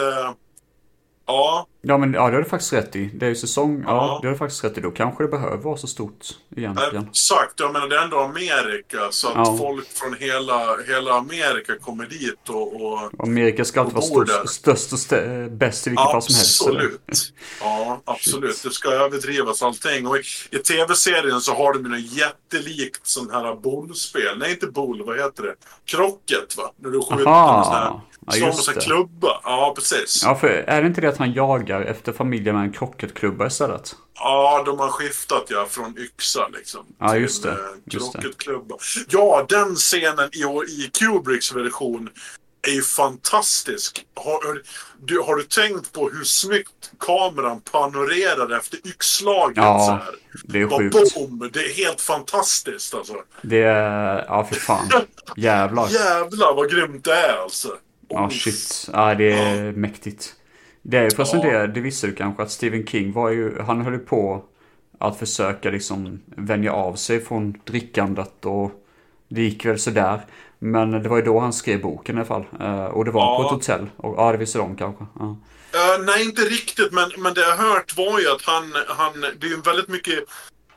Ja, 1.28 1.68
Ja, 1.88 1.98
men 1.98 2.14
ja, 2.14 2.28
det 2.30 2.36
har 2.36 2.42
du 2.44 2.50
faktiskt 2.50 2.74
rätt 2.74 2.96
i. 2.96 3.06
Det 3.14 3.26
är 3.26 3.30
ju 3.30 3.36
säsong. 3.36 3.84
Ja, 3.88 3.92
Ja. 4.08 4.20
det 4.22 4.28
har 4.28 4.32
du 4.34 4.38
faktiskt 4.38 4.64
rätt 4.64 4.78
i. 4.78 4.82
Då 4.82 4.92
kanske 4.92 5.24
det 5.24 5.28
behöver 5.28 5.58
vara 5.58 5.78
så 5.78 5.88
stort 5.88 6.26
egentligen. 6.56 7.08
exakt. 7.10 7.60
Jag 7.60 7.74
menar 7.74 7.88
det 7.88 7.98
är 7.98 8.04
ändå 8.04 8.20
Amerika. 8.20 8.98
Så 9.12 9.28
att 9.28 9.34
Ja. 9.36 9.58
folk 9.60 9.88
från 9.88 10.14
hela, 10.20 10.78
hela 10.88 11.14
Amerika 11.14 11.78
kommer 11.82 12.06
dit 12.06 12.50
och... 12.50 12.82
och 12.86 13.00
Amerika 13.20 13.66
ska 13.66 13.80
alltid 13.82 13.96
vara 13.96 14.06
störst, 14.26 14.50
störst 14.50 14.94
och 14.94 15.00
stä- 15.00 15.50
bäst 15.50 15.88
i 15.88 15.90
vilket 15.90 16.06
fall 16.12 16.22
som 16.22 16.36
helst. 16.36 16.62
Absolut. 16.62 17.34
Ja, 17.62 18.02
absolut. 18.06 18.64
Det 18.64 18.70
ska 18.72 18.90
överdrivas 18.92 19.62
allting. 19.64 20.08
Och 20.08 20.18
i, 20.18 20.22
i 20.52 20.58
tv-serien 20.58 21.42
så 21.42 21.54
har 21.54 21.74
de 21.74 21.84
ju 21.84 21.90
något 21.90 22.18
jättelikt 22.18 23.08
sånt 23.08 23.32
här 23.32 23.56
bollspel. 23.56 24.38
Nej, 24.38 24.52
inte 24.52 24.68
boll. 24.68 25.06
Vad 25.06 25.18
heter 25.20 25.44
det? 25.44 25.56
Krocket, 25.86 26.58
va? 26.58 26.72
När 26.76 26.90
du 26.90 27.02
skjuter 27.02 27.28
Aha. 27.28 27.58
med 27.58 27.66
sån 27.66 27.74
här, 27.76 28.00
Ja, 28.26 28.52
som 28.54 28.74
en 28.74 28.80
klubba. 28.82 29.42
Ja, 29.44 29.74
precis. 29.76 30.22
Ja. 30.24 30.30
Ja, 30.30 30.36
för 30.36 30.48
är 30.48 30.82
det 30.82 30.88
inte 30.88 31.02
det 31.02 31.10
att 31.10 31.18
han 31.18 31.34
jagar 31.34 31.82
efter 31.82 32.12
familjen 32.14 32.56
med 32.56 32.64
en 32.64 32.74
krocketklubba 32.74 33.48
istället? 33.48 33.96
de 34.66 34.80
har 34.80 34.90
skiftat 34.90 35.44
ja, 35.50 35.66
från 35.70 35.98
yxa 35.98 36.48
liksom. 36.48 36.86
Ja, 37.00 37.16
just 37.18 37.44
det. 37.44 37.50
eh, 37.50 37.56
Just 37.86 38.14
det. 38.14 38.22
Krocketklubba. 38.22 38.76
Ja, 39.10 39.46
den 39.50 39.76
scenen 39.76 40.30
i, 40.34 40.72
i 40.72 40.90
Kubricks 41.00 41.54
version 41.56 42.10
är 42.68 42.72
ju 42.72 42.82
fantastisk. 42.82 44.06
Har 44.16 44.62
du, 45.00 45.20
har 45.20 45.36
du 45.36 45.44
tänkt 45.44 45.92
på 45.94 46.10
hur 46.10 46.24
snyggt 46.24 46.92
kameran 47.00 47.62
panorerar 47.62 48.58
efter 48.58 48.80
yxslaget? 48.88 49.56
så 49.56 49.62
Ja, 49.62 50.02
här? 50.06 50.16
det 50.44 50.62
är 50.62 50.66
Bara 50.66 50.80
sjukt. 50.80 51.16
boom! 51.16 51.50
Det 51.54 51.60
är 51.60 51.74
helt 51.74 52.02
fantastiskt 52.02 52.94
alltså. 52.94 53.14
Det 53.42 53.64
är, 53.64 54.26
ja 54.28 54.44
för 54.46 54.56
fan. 54.56 54.90
Jävlar. 55.38 55.90
Jävlar 55.90 56.54
vad 56.56 56.72
grymt 56.72 57.04
det 57.06 57.14
är 57.16 57.38
alltså. 57.38 57.68
Ja, 58.16 58.28
Uff. 58.28 58.34
shit. 58.34 58.90
Ja, 58.94 59.16
det 59.16 59.32
är 59.32 59.72
mäktigt. 59.72 60.34
Det 60.82 60.98
är 60.98 61.04
ju 61.04 61.12
förresten 61.12 61.42
Ja. 61.42 61.60
det, 61.60 61.68
det 61.68 61.80
visste 61.82 62.08
du 62.08 62.14
kanske 62.16 62.44
att 62.44 62.52
Stephen 62.52 62.88
King 62.88 63.12
var 63.14 63.30
ju, 63.30 63.60
han 63.62 63.82
höll 63.82 63.94
ju 63.94 64.00
på 64.00 64.44
att 65.00 65.20
försöka 65.20 65.70
liksom 65.70 66.22
vänja 66.26 66.74
av 66.74 66.96
sig 66.96 67.20
från 67.26 67.58
drickandet 67.64 68.46
och 68.46 68.72
det 69.30 69.42
gick 69.42 69.66
väl 69.66 69.80
sådär. 69.80 70.22
Men 70.60 70.92
det 70.92 71.10
var 71.10 71.18
ju 71.18 71.24
då 71.24 71.40
han 71.40 71.54
skrev 71.54 71.82
boken 71.82 72.16
i 72.16 72.20
alla 72.20 72.28
fall. 72.28 72.46
Eh, 72.60 72.86
Och 72.86 73.06
det 73.06 73.12
var 73.12 73.22
Ja. 73.22 73.38
på 73.38 73.44
ett 73.46 73.52
hotell. 73.54 73.90
Och, 73.98 74.16
ja, 74.18 74.32
det 74.32 74.38
visste 74.38 74.58
de 74.58 74.76
kanske. 74.76 75.06
Ja. 75.20 75.38
Eh, 75.74 76.04
nej, 76.06 76.24
inte 76.26 76.42
riktigt. 76.42 76.92
Men, 76.94 77.10
men 77.18 77.34
det 77.34 77.42
jag 77.42 77.58
hört 77.58 77.98
var 77.98 78.20
ju 78.20 78.28
att 78.32 78.42
han, 78.42 78.74
han... 78.88 79.14
Det 79.40 79.48
är 79.48 79.50
ju 79.52 79.62
väldigt 79.62 79.88
mycket... 79.90 80.20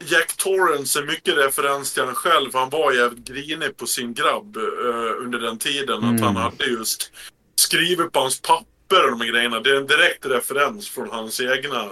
Jack 0.00 0.36
Torrance 0.36 0.98
är 0.98 1.02
mycket 1.04 1.36
referens 1.36 1.94
till 1.94 2.02
han 2.04 2.14
själv. 2.14 2.50
Han 2.54 2.70
var 2.70 2.92
jävligt 2.92 3.28
grinig 3.28 3.76
på 3.76 3.86
sin 3.86 4.14
grabb 4.14 4.56
eh, 4.56 5.24
under 5.24 5.38
den 5.38 5.58
tiden. 5.58 6.04
Att 6.04 6.20
han 6.20 6.36
hade 6.36 6.64
just 6.64 7.12
skrivit 7.54 8.12
på 8.12 8.20
hans 8.20 8.40
papper 8.40 9.04
och 9.12 9.18
de 9.18 9.26
grejerna. 9.26 9.60
Det 9.60 9.70
är 9.70 9.74
en 9.76 9.86
direkt 9.86 10.26
referens 10.26 10.88
från 10.88 11.10
hans 11.10 11.40
egna 11.40 11.88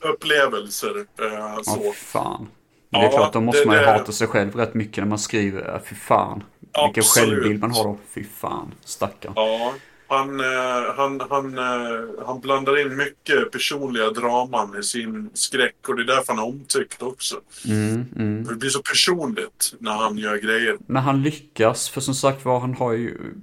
upplevelser. 0.00 0.96
eh, 0.98 1.26
Ja, 1.26 1.60
så. 1.64 1.92
fan. 1.92 2.48
Men 2.90 3.00
det 3.00 3.06
är 3.06 3.10
Ja, 3.10 3.16
klart, 3.16 3.32
då 3.32 3.40
måste 3.40 3.60
det- 3.62 3.66
man 3.66 3.76
ju 3.76 3.82
det- 3.82 3.90
hata 3.92 4.12
sig 4.12 4.26
själv 4.26 4.54
rätt 4.56 4.74
mycket 4.74 4.96
när 5.04 5.08
man 5.08 5.18
skriver. 5.18 5.80
Fy 5.88 5.94
fan. 5.94 6.42
Vilken 6.60 7.00
Absolut. 7.00 7.28
självbild 7.30 7.60
man 7.60 7.70
har 7.70 7.84
då. 7.84 7.98
Fy 8.14 8.24
fan. 8.40 8.74
Stackarn. 8.84 9.32
Ja, 9.36 9.74
han, 10.08 10.40
eh, 10.40 10.94
han, 10.96 11.20
han, 11.30 11.58
eh, 11.58 12.26
han 12.26 12.40
blandar 12.40 12.80
in 12.80 12.96
mycket 12.96 13.50
personliga 13.52 14.10
draman 14.10 14.78
i 14.78 14.82
sin 14.82 15.30
skräck 15.34 15.88
och 15.88 15.96
det 15.96 16.02
är 16.02 16.06
därför 16.06 16.32
han 16.32 16.38
är 16.38 16.48
omtyckt 16.48 17.02
också. 17.02 17.40
Mm, 17.66 18.06
mm. 18.16 18.44
Det 18.44 18.54
blir 18.54 18.70
så 18.70 18.82
personligt 18.82 19.74
när 19.78 19.92
han 19.92 20.18
gör 20.18 20.36
grejer. 20.36 20.76
Men 20.86 21.02
han 21.02 21.22
lyckas, 21.22 21.88
för 21.88 22.00
som 22.00 22.14
sagt 22.14 22.44
var, 22.44 22.60
han 22.60 22.74
har 22.74 22.92
ju... 22.92 23.34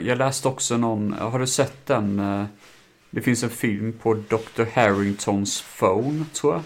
Jag 0.00 0.18
läste 0.18 0.48
också 0.48 0.76
någon, 0.76 1.12
har 1.12 1.38
du 1.38 1.46
sett 1.46 1.86
den? 1.86 2.18
eh, 2.18 2.44
Det 3.10 3.20
finns 3.20 3.42
en 3.42 3.50
film 3.50 3.92
på 4.02 4.14
Dr. 4.14 4.64
Harringtons 4.74 5.64
phone, 5.78 6.24
tror 6.32 6.52
jag. 6.54 6.62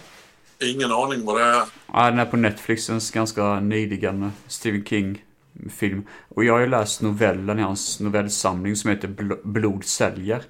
Ingen 0.70 0.93
aning 0.93 1.24
vad 1.24 1.40
det 1.40 1.44
är. 1.44 1.62
Ja, 1.93 2.10
den 2.10 2.18
är 2.18 2.24
på 2.24 2.36
Netflix, 2.36 2.90
en 2.90 3.01
ganska 3.14 3.60
nyligen 3.60 4.32
Stephen 4.47 4.82
King-film. 5.59 6.06
Och 6.28 6.44
jag 6.44 6.52
har 6.52 6.60
ju 6.60 6.66
läst 6.66 7.02
novellen 7.02 7.59
i 7.59 7.62
hans 7.62 8.01
novellsamling 8.01 8.76
som 8.76 8.90
heter 8.90 9.09
Bl- 9.09 9.40
Blod 9.44 9.85
säljer. 9.85 10.43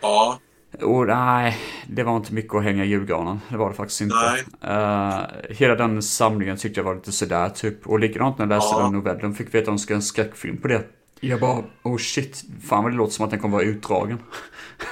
Ja, 0.00 0.38
Och 0.82 1.06
nej, 1.06 1.58
det 1.88 2.02
var 2.02 2.16
inte 2.16 2.34
mycket 2.34 2.54
att 2.54 2.62
hänga 2.64 2.84
i 2.84 2.88
julgranen. 2.88 3.40
Det 3.48 3.56
var 3.56 3.68
det 3.68 3.74
faktiskt 3.74 4.00
inte. 4.00 4.16
Eh, 4.60 5.20
hela 5.56 5.74
den 5.74 6.02
samlingen 6.02 6.56
tyckte 6.56 6.80
jag 6.80 6.84
var 6.84 6.94
lite 6.94 7.12
sådär 7.12 7.48
typ. 7.48 7.86
Och 7.86 7.98
likadant 8.00 8.38
när 8.38 8.44
jag 8.46 8.48
läste 8.50 8.74
Ja. 8.76 8.82
den 8.82 8.92
novellen 8.92 9.34
fick 9.34 9.48
veta 9.48 9.58
att 9.58 9.64
de 9.66 9.78
ska 9.78 9.92
göra 9.92 9.98
en 9.98 10.02
skräckfilm 10.02 10.56
på 10.56 10.68
det. 10.68 10.82
Jag 11.20 11.40
bara, 11.40 11.64
oh 11.82 11.96
shit, 11.96 12.44
fan 12.68 12.82
vad 12.84 12.92
det 12.92 12.96
låter 12.96 13.12
som 13.12 13.24
att 13.24 13.30
den 13.30 13.40
kommer 13.40 13.56
vara 13.56 13.66
utdragen. 13.66 14.18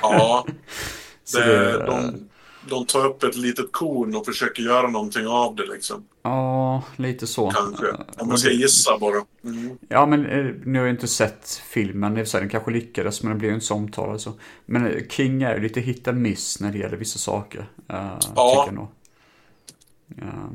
ja. 0.03 0.47
Så 1.25 1.39
det, 1.39 1.47
det- 1.47 1.87
de, 1.87 2.29
de 2.69 2.87
tar 2.87 3.07
upp 3.07 3.23
ett 3.23 3.37
litet 3.37 3.73
korn 3.73 4.17
och 4.17 4.27
försöker 4.27 4.63
göra 4.63 4.89
någonting 4.91 5.27
av 5.27 5.57
det 5.57 5.67
liksom. 5.67 6.05
Ja, 6.23 6.83
lite 6.97 7.27
så. 7.27 7.51
Kanske. 7.51 7.89
Eh, 7.89 7.95
Om 8.19 8.29
man 8.29 8.39
ska 8.39 8.51
gissa 8.51 8.99
bara. 8.99 9.25
Mm. 9.45 9.79
Ja, 9.89 10.07
men 10.07 10.27
eh, 10.27 10.55
nu 10.65 10.79
har 10.79 10.87
jag 10.87 10.95
inte 10.95 11.09
sett 11.09 11.63
filmen. 11.71 12.15
Den 12.33 12.49
kanske 12.49 12.71
lyckades, 12.71 13.23
men 13.23 13.31
den 13.31 13.39
blev 13.39 13.51
ju 13.51 13.55
inte 13.55 13.67
så 13.67 13.75
omtalad. 13.75 14.21
Så. 14.21 14.33
Men 14.67 14.87
eh, 14.87 15.03
King 15.11 15.43
är 15.43 15.55
ju 15.55 15.63
lite 15.63 15.81
hit 15.81 16.07
miss 16.15 16.61
när 16.61 16.73
det 16.73 16.79
gäller 16.79 16.97
vissa 16.97 17.19
saker. 17.19 17.59
Uh, 17.59 17.67
Ja. 17.87 18.19
Tycker 18.51 18.67
jag 18.67 18.75
nog. 18.75 18.89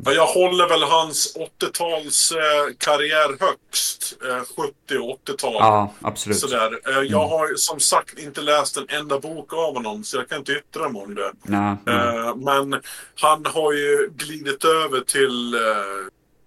Ja, 0.05 0.11
jag 0.13 0.25
håller 0.25 0.69
väl 0.69 0.83
hans 0.83 1.37
80-tals 1.61 2.31
eh, 2.31 2.73
karriär 2.77 3.37
högst. 3.39 4.17
Eh, 4.29 4.39
70 4.39 4.97
och 4.97 5.19
80-tal. 5.29 5.53
Ja, 5.53 5.93
absolut. 6.01 6.37
Sådär. 6.39 6.79
Eh, 6.89 7.01
jag 7.03 7.27
har 7.27 7.55
som 7.55 7.79
sagt 7.79 8.19
inte 8.19 8.41
läst 8.41 8.77
en 8.77 8.85
enda 8.89 9.19
bok 9.19 9.53
av 9.53 9.73
honom 9.73 10.03
så 10.03 10.17
jag 10.17 10.29
kan 10.29 10.37
inte 10.37 10.51
yttra 10.51 10.89
mig 10.89 11.01
om 11.01 11.15
det. 11.15 11.31
Nej, 11.43 11.75
nej. 11.85 11.95
Eh, 12.17 12.35
men 12.35 12.81
han 13.21 13.45
har 13.45 13.73
ju 13.73 14.09
glidit 14.15 14.65
över 14.65 14.99
till 15.01 15.53
eh, 15.53 15.59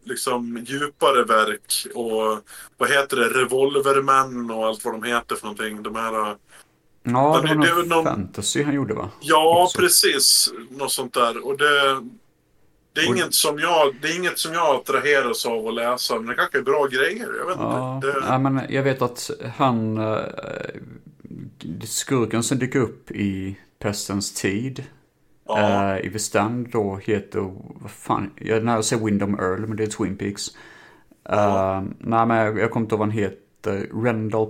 liksom 0.04 0.64
djupare 0.68 1.24
verk 1.24 1.86
och 1.94 2.38
vad 2.78 2.90
heter 2.90 3.16
det, 3.16 3.28
Revolvermän 3.28 4.50
och 4.50 4.66
allt 4.66 4.84
vad 4.84 4.94
de 4.94 5.02
heter 5.02 5.36
för 5.36 5.44
någonting. 5.46 5.82
De 5.82 5.96
här... 5.96 6.30
eh, 6.30 6.34
Ja, 7.02 7.40
det 7.44 7.54
var 7.74 7.82
någon- 7.84 8.04
fantasy 8.04 8.62
han 8.62 8.74
gjorde 8.74 8.94
va? 8.94 9.10
Ja, 9.20 9.62
Också. 9.64 9.78
precis. 9.78 10.52
Något 10.70 10.92
sånt 10.92 11.14
där. 11.14 11.46
Och 11.46 11.58
det, 11.58 12.00
det, 12.92 13.00
är 13.00 13.06
inget 13.06 13.34
som 13.34 13.58
jag, 13.58 13.94
det 14.02 14.08
är 14.08 14.16
inget 14.16 14.38
som 14.38 14.52
jag 14.52 14.76
attraheras 14.76 15.46
av 15.46 15.66
att 15.68 15.74
läsa. 15.74 16.14
Men 16.16 16.26
det 16.26 16.34
kanske 16.34 16.58
är 16.58 16.62
bra 16.62 16.86
grejer. 16.86 17.28
Jag 17.38 17.46
vet 17.46 17.56
Ja, 17.58 17.94
inte. 17.96 18.06
Det, 18.06 18.26
ja, 18.26 18.38
men 18.38 18.60
jag 18.68 18.82
vet 18.82 19.02
att 19.02 19.30
han, 19.56 19.98
eh, 19.98 20.18
skurken 21.84 22.42
som 22.42 22.58
dyker 22.58 22.78
upp 22.80 23.10
i 23.10 23.58
Pestens 23.78 24.34
tid, 24.34 24.84
ja, 25.48 25.94
eh, 25.96 26.06
i 26.06 26.10
The 26.10 26.18
Stand 26.18 26.68
då 26.72 26.96
heter, 27.02 27.40
vad 27.80 27.90
fan, 27.90 28.30
jag 28.36 28.56
är 28.58 28.62
nära 28.62 28.78
att 28.78 28.84
säga 28.84 29.04
Windham 29.04 29.34
Earl, 29.34 29.60
men 29.66 29.76
det 29.76 29.82
är 29.82 29.86
Twin 29.86 30.16
Peaks. 30.16 30.48
Eh, 31.28 31.82
nej, 31.98 32.26
men 32.26 32.36
jag, 32.36 32.58
jag 32.58 32.70
kommer 32.70 32.84
inte 32.84 32.94
ihåg 32.94 32.98
vad 33.00 33.08
han 33.08 33.18
heter, 33.18 34.02
Rendell 34.04 34.46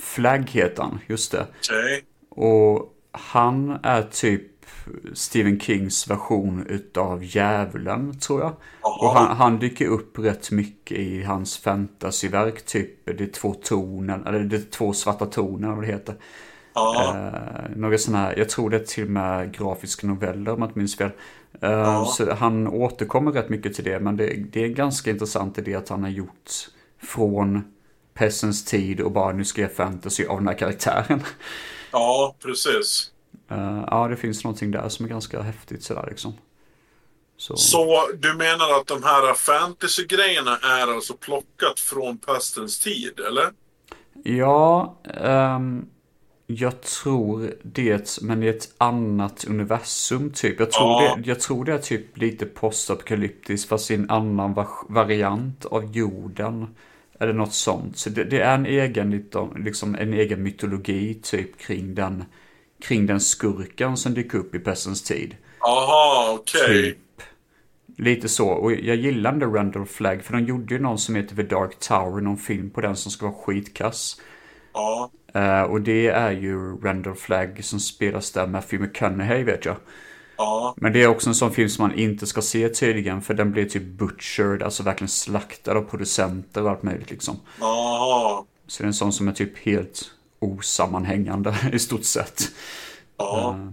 Flagg 0.00 0.50
heter 0.50 0.82
han, 0.82 0.98
just 1.06 1.32
det. 1.32 1.46
okej. 1.58 2.04
Och 2.30 2.94
han 3.12 3.78
är 3.82 4.02
typ 4.02 4.57
Stephen 5.14 5.60
Kings 5.60 6.10
version 6.10 6.66
utav 6.66 7.24
Djävulen, 7.24 8.18
tror 8.18 8.40
jag. 8.40 8.52
Och 8.80 9.10
han, 9.10 9.36
han 9.36 9.58
dyker 9.58 9.86
upp 9.86 10.18
rätt 10.18 10.50
mycket 10.50 10.98
i 10.98 11.22
hans 11.22 11.58
fantasyverk, 11.58 12.66
typ 12.66 13.04
det 13.04 13.20
är 13.20 13.32
två 13.32 13.54
tonen, 13.54 14.26
eller 14.26 14.40
det 14.40 14.56
är 14.56 14.70
två 14.70 14.92
svarta 14.92 15.26
toner, 15.26 15.68
vad 15.68 15.82
det 15.82 15.86
heter. 15.86 16.14
Eh, 16.76 17.76
några 17.76 17.98
sådana 17.98 18.24
här, 18.24 18.38
jag 18.38 18.48
tror 18.48 18.70
det 18.70 18.76
är 18.76 18.84
till 18.84 19.04
och 19.04 19.10
med 19.10 19.54
grafiska 19.54 20.06
noveller 20.06 20.52
om 20.52 20.58
jag 20.58 20.68
inte 20.68 20.78
minns 20.78 20.96
fel. 20.96 21.10
Eh. 21.60 22.04
Så 22.06 22.34
han 22.34 22.68
återkommer 22.68 23.32
rätt 23.32 23.48
mycket 23.48 23.74
till 23.74 23.84
det, 23.84 24.00
men 24.00 24.16
det, 24.16 24.26
det 24.52 24.64
är 24.64 24.68
ganska 24.68 25.10
intressant 25.10 25.58
i 25.58 25.62
det 25.62 25.74
att 25.74 25.88
han 25.88 26.02
har 26.02 26.10
gjort 26.10 26.50
från 27.02 27.64
Pessens 28.14 28.64
tid 28.64 29.00
och 29.00 29.12
bara 29.12 29.32
nu 29.32 29.44
ska 29.44 29.62
jag 29.62 29.72
fantasy 29.72 30.24
av 30.24 30.38
den 30.38 30.48
här 30.48 30.54
karaktären. 30.54 31.22
ja, 31.92 32.34
precis. 32.42 33.10
Eh, 33.48 33.84
ja, 33.90 34.08
det 34.08 34.16
finns 34.16 34.44
någonting 34.44 34.70
där 34.70 34.88
som 34.88 35.04
är 35.04 35.08
ganska 35.10 35.42
häftigt 35.42 35.82
sådär 35.82 36.06
liksom. 36.10 36.32
Så, 37.36 37.56
Så 37.56 38.08
du 38.18 38.34
menar 38.34 38.80
att 38.80 38.86
de 38.86 39.02
här 39.02 39.34
fantasy-grejerna 39.34 40.56
är 40.62 40.94
alltså 40.94 41.14
plockat 41.14 41.80
från 41.80 42.18
pestens 42.18 42.78
tid, 42.78 43.20
eller? 43.28 43.46
Ja, 44.22 44.96
ehm, 45.14 45.86
jag 46.46 46.80
tror 46.82 47.54
det, 47.62 48.18
men 48.22 48.42
i 48.42 48.46
ett 48.46 48.68
annat 48.78 49.44
universum 49.48 50.32
typ. 50.32 50.60
Jag 50.60 50.70
tror, 50.70 51.02
Ja. 51.02 51.16
det, 51.16 51.28
jag 51.28 51.40
tror 51.40 51.64
det 51.64 51.72
är 51.72 51.78
typ 51.78 52.18
lite 52.18 52.46
postapokalyptiskt 52.46 53.68
fast 53.68 53.90
i 53.90 53.94
en 53.94 54.10
annan 54.10 54.54
va- 54.54 54.86
variant 54.88 55.64
av 55.64 55.96
jorden. 55.96 56.74
Eller 57.20 57.32
något 57.32 57.54
sånt. 57.54 57.98
Så 57.98 58.10
det, 58.10 58.24
det 58.24 58.40
är 58.40 58.54
en 58.54 58.66
egen, 58.66 59.28
liksom 59.56 59.94
en 59.94 60.14
egen 60.14 60.42
mytologi 60.42 61.14
typ 61.22 61.58
kring 61.58 61.94
den, 61.94 62.24
kring 62.80 63.06
den 63.06 63.20
skurken 63.20 63.96
som 63.96 64.14
dyker 64.14 64.38
upp 64.38 64.54
i 64.54 64.58
Pestens 64.58 65.02
tid. 65.02 65.36
Aha, 65.60 66.38
okej. 66.40 66.82
Typ. 66.82 66.98
Lite 67.96 68.28
så. 68.28 68.48
Och 68.48 68.72
jag 68.72 68.96
gillar 68.96 69.32
där 69.32 69.46
Randall 69.46 69.86
Flagg. 69.86 70.24
För 70.24 70.32
de 70.32 70.44
gjorde 70.44 70.74
ju 70.74 70.80
någon 70.80 70.98
som 70.98 71.14
heter 71.14 71.36
The 71.36 71.42
Dark 71.42 71.78
Tower. 71.78 72.20
Någon 72.20 72.38
film 72.38 72.70
på 72.70 72.80
den 72.80 72.96
som 72.96 73.12
ska 73.12 73.26
vara 73.26 73.36
skitkass. 73.36 74.20
Ja, 74.74 75.10
Eh, 75.34 75.62
och 75.62 75.80
det 75.80 76.06
är 76.08 76.30
ju 76.30 76.76
Randall 76.76 77.14
Flagg 77.14 77.64
som 77.64 77.80
spelas 77.80 78.32
där 78.32 78.46
Matthew 78.46 78.86
McConaughey 78.86 79.44
vet 79.44 79.64
jag. 79.64 79.76
ja, 80.36 80.74
Men 80.76 80.92
det 80.92 81.02
är 81.02 81.06
också 81.08 81.28
en 81.28 81.34
sån 81.34 81.52
film 81.52 81.68
som 81.68 81.82
man 81.88 81.98
inte 81.98 82.26
ska 82.26 82.42
se 82.42 82.68
tydligen. 82.68 83.22
För 83.22 83.34
den 83.34 83.52
blir 83.52 83.64
typ 83.64 83.82
butchered. 83.82 84.62
Alltså 84.62 84.82
verkligen 84.82 85.08
slaktad 85.08 85.72
av 85.76 85.82
producenter 85.82 86.62
och 86.64 86.70
allt 86.70 86.82
möjligt 86.82 87.10
liksom. 87.10 87.36
aha. 87.60 88.46
Så 88.66 88.82
det 88.82 88.84
är 88.84 88.86
en 88.86 88.94
sån 88.94 89.12
som 89.12 89.28
är 89.28 89.32
typ 89.32 89.58
helt 89.58 90.10
osammanhängande 90.38 91.54
i 91.72 91.78
stort 91.78 92.04
sett. 92.04 92.42
Ja, 93.16 93.56
Eh, 93.58 93.68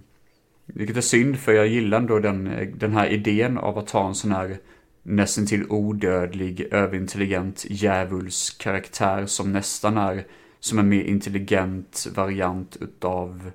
Vilket 0.66 0.98
är 0.98 1.02
synd 1.02 1.40
för 1.40 1.52
jag 1.54 1.68
gillar 1.68 1.98
ändå 1.98 2.20
den, 2.20 2.74
den 2.78 2.94
här 2.94 3.08
idén 3.08 3.58
av 3.58 3.78
att 3.78 3.90
ha 3.92 4.08
en 4.08 4.16
sån 4.16 4.32
här 4.32 4.58
nästan 5.04 5.46
till 5.46 5.66
odödlig, 5.70 6.62
överintelligent 6.72 7.66
djävulskaraktär 7.70 9.26
som 9.26 9.52
nästan 9.52 9.98
är 9.98 10.26
som 10.60 10.80
en 10.80 10.90
mer 10.90 11.04
intelligent 11.04 12.08
variant 12.16 12.78
utav 12.82 13.52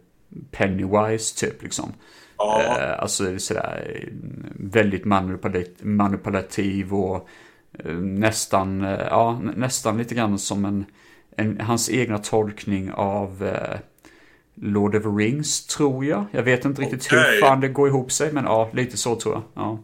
Pennywise 0.51 1.37
typ 1.47 1.63
liksom. 1.63 1.93
ja, 2.39 2.63
Eh, 2.79 3.03
alltså 3.03 3.39
sådär 3.39 4.09
väldigt 4.57 5.05
manipulat- 5.05 5.83
manipulativ 5.85 6.95
och 6.95 7.29
eh, 7.85 7.95
nästan, 7.95 8.85
eh, 8.85 8.91
ja, 9.11 9.41
nä- 9.43 9.53
nästan 9.57 9.99
lite 9.99 10.15
grann 10.15 10.39
som 10.39 10.65
en, 10.65 10.85
en 11.41 11.61
hans 11.61 11.91
egna 11.91 12.19
tolkning 12.19 12.93
av 12.93 13.45
eh, 13.45 13.79
Lord 14.63 14.95
of 14.95 15.03
the 15.03 15.09
Rings 15.09 15.67
tror 15.67 16.05
jag. 16.05 16.27
Jag 16.33 16.43
vet 16.43 16.65
inte 16.65 16.83
riktigt 16.83 17.07
Okej. 17.07 17.35
hur 17.35 17.41
fan 17.41 17.61
det 17.61 17.69
går 17.69 17.89
ihop 17.89 18.13
sig 18.13 18.33
men 18.33 18.45
ja, 18.45 18.71
lite 18.73 18.97
så 18.97 19.17
tror 19.17 19.35
jag. 19.35 19.43
Ja. 19.55 19.79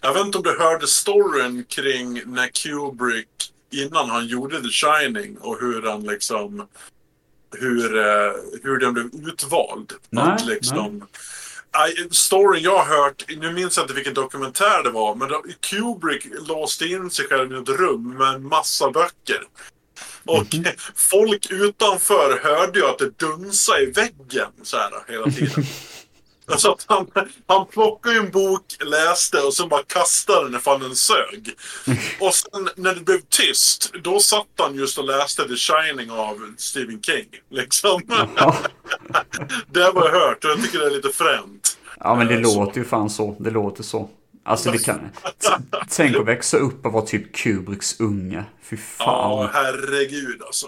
Jag 0.00 0.14
vet 0.14 0.26
inte 0.26 0.38
om 0.38 0.44
du 0.44 0.58
hörde 0.58 0.86
storyn 0.86 1.64
kring 1.68 2.22
när 2.26 2.48
Kubrick 2.48 3.28
innan 3.72 4.10
han 4.10 4.26
gjorde 4.26 4.62
The 4.62 4.68
Shining 4.68 5.36
och 5.36 5.60
hur 5.60 5.82
han 5.82 6.02
liksom 6.02 6.66
hur, 7.60 7.96
eh, 7.96 8.32
hur 8.62 8.78
den 8.78 8.94
blev 8.94 9.06
utvald. 9.06 9.92
Nej, 10.10 10.24
att 10.24 10.46
liksom, 10.46 11.06
Nej, 11.76 12.08
storyn 12.10 12.62
jag 12.62 12.78
har 12.78 12.96
hört, 12.96 13.24
nu 13.28 13.52
minns 13.52 13.76
jag 13.76 13.84
inte 13.84 13.94
vilken 13.94 14.14
dokumentär 14.14 14.82
det 14.82 14.90
var, 14.90 15.14
men 15.14 15.28
Kubrick 15.60 16.26
låste 16.48 16.84
in 16.84 17.10
sig 17.10 17.26
själv 17.26 17.52
i 17.52 17.58
ett 17.58 17.68
rum 17.68 18.14
med 18.18 18.34
en 18.34 18.48
massa 18.48 18.90
böcker. 18.90 19.42
Och 20.26 20.54
Mhm. 20.54 20.64
folk 20.96 21.50
utanför 21.50 22.40
hörde 22.42 22.78
ju 22.78 22.86
att 22.86 22.98
det 22.98 23.18
dunsade 23.18 23.82
i 23.82 23.86
väggen 23.86 24.48
så 24.62 24.76
här 24.76 24.90
hela 25.08 25.24
tiden. 25.30 25.64
Alltså 26.46 26.70
att 26.72 26.84
han, 26.88 27.06
han 27.46 27.66
plockade 27.66 28.16
en 28.16 28.30
bok, 28.30 28.62
läste 28.84 29.40
och 29.40 29.54
sen 29.54 29.68
bara 29.68 29.82
kastade 29.82 30.44
den 30.44 30.54
ifall 30.60 30.80
den 30.80 30.96
sög. 30.96 31.50
Och 32.20 32.34
sen 32.34 32.68
när 32.76 32.94
det 32.94 33.00
blev 33.00 33.20
tyst, 33.28 33.92
då 34.02 34.20
satt 34.20 34.46
han 34.58 34.74
just 34.74 34.98
och 34.98 35.04
läste 35.04 35.48
The 35.48 35.56
Shining 35.56 36.10
av 36.10 36.54
Stephen 36.58 37.02
King. 37.02 37.26
Liksom. 37.50 38.02
Ja. 38.36 38.56
det 39.72 39.80
har 39.80 39.92
jag 39.94 40.12
hört 40.12 40.44
och 40.44 40.50
jag 40.50 40.62
tycker 40.62 40.78
det 40.78 40.86
är 40.86 40.90
lite 40.90 41.08
fränt. 41.12 41.78
ja 42.00 42.14
men 42.14 42.26
det 42.26 42.34
Eh, 42.34 42.42
så. 42.42 42.64
låter 42.64 42.78
ju 42.78 42.84
fan 42.84 43.10
så. 43.10 43.36
Det 43.40 43.50
låter 43.50 43.82
så. 43.82 44.10
Alltså 44.44 44.70
det 44.70 44.78
kan... 44.78 45.10
Tänk 45.88 46.16
att 46.16 46.26
växa 46.26 46.56
upp 46.56 46.86
och 46.86 46.92
vara 46.92 47.06
typ 47.06 47.36
Kubricks 47.36 48.00
unge. 48.00 48.44
Fy 48.62 48.76
Ja, 48.98 49.04
fan. 49.04 49.50
herregud 49.64 50.42
alltså. 50.42 50.66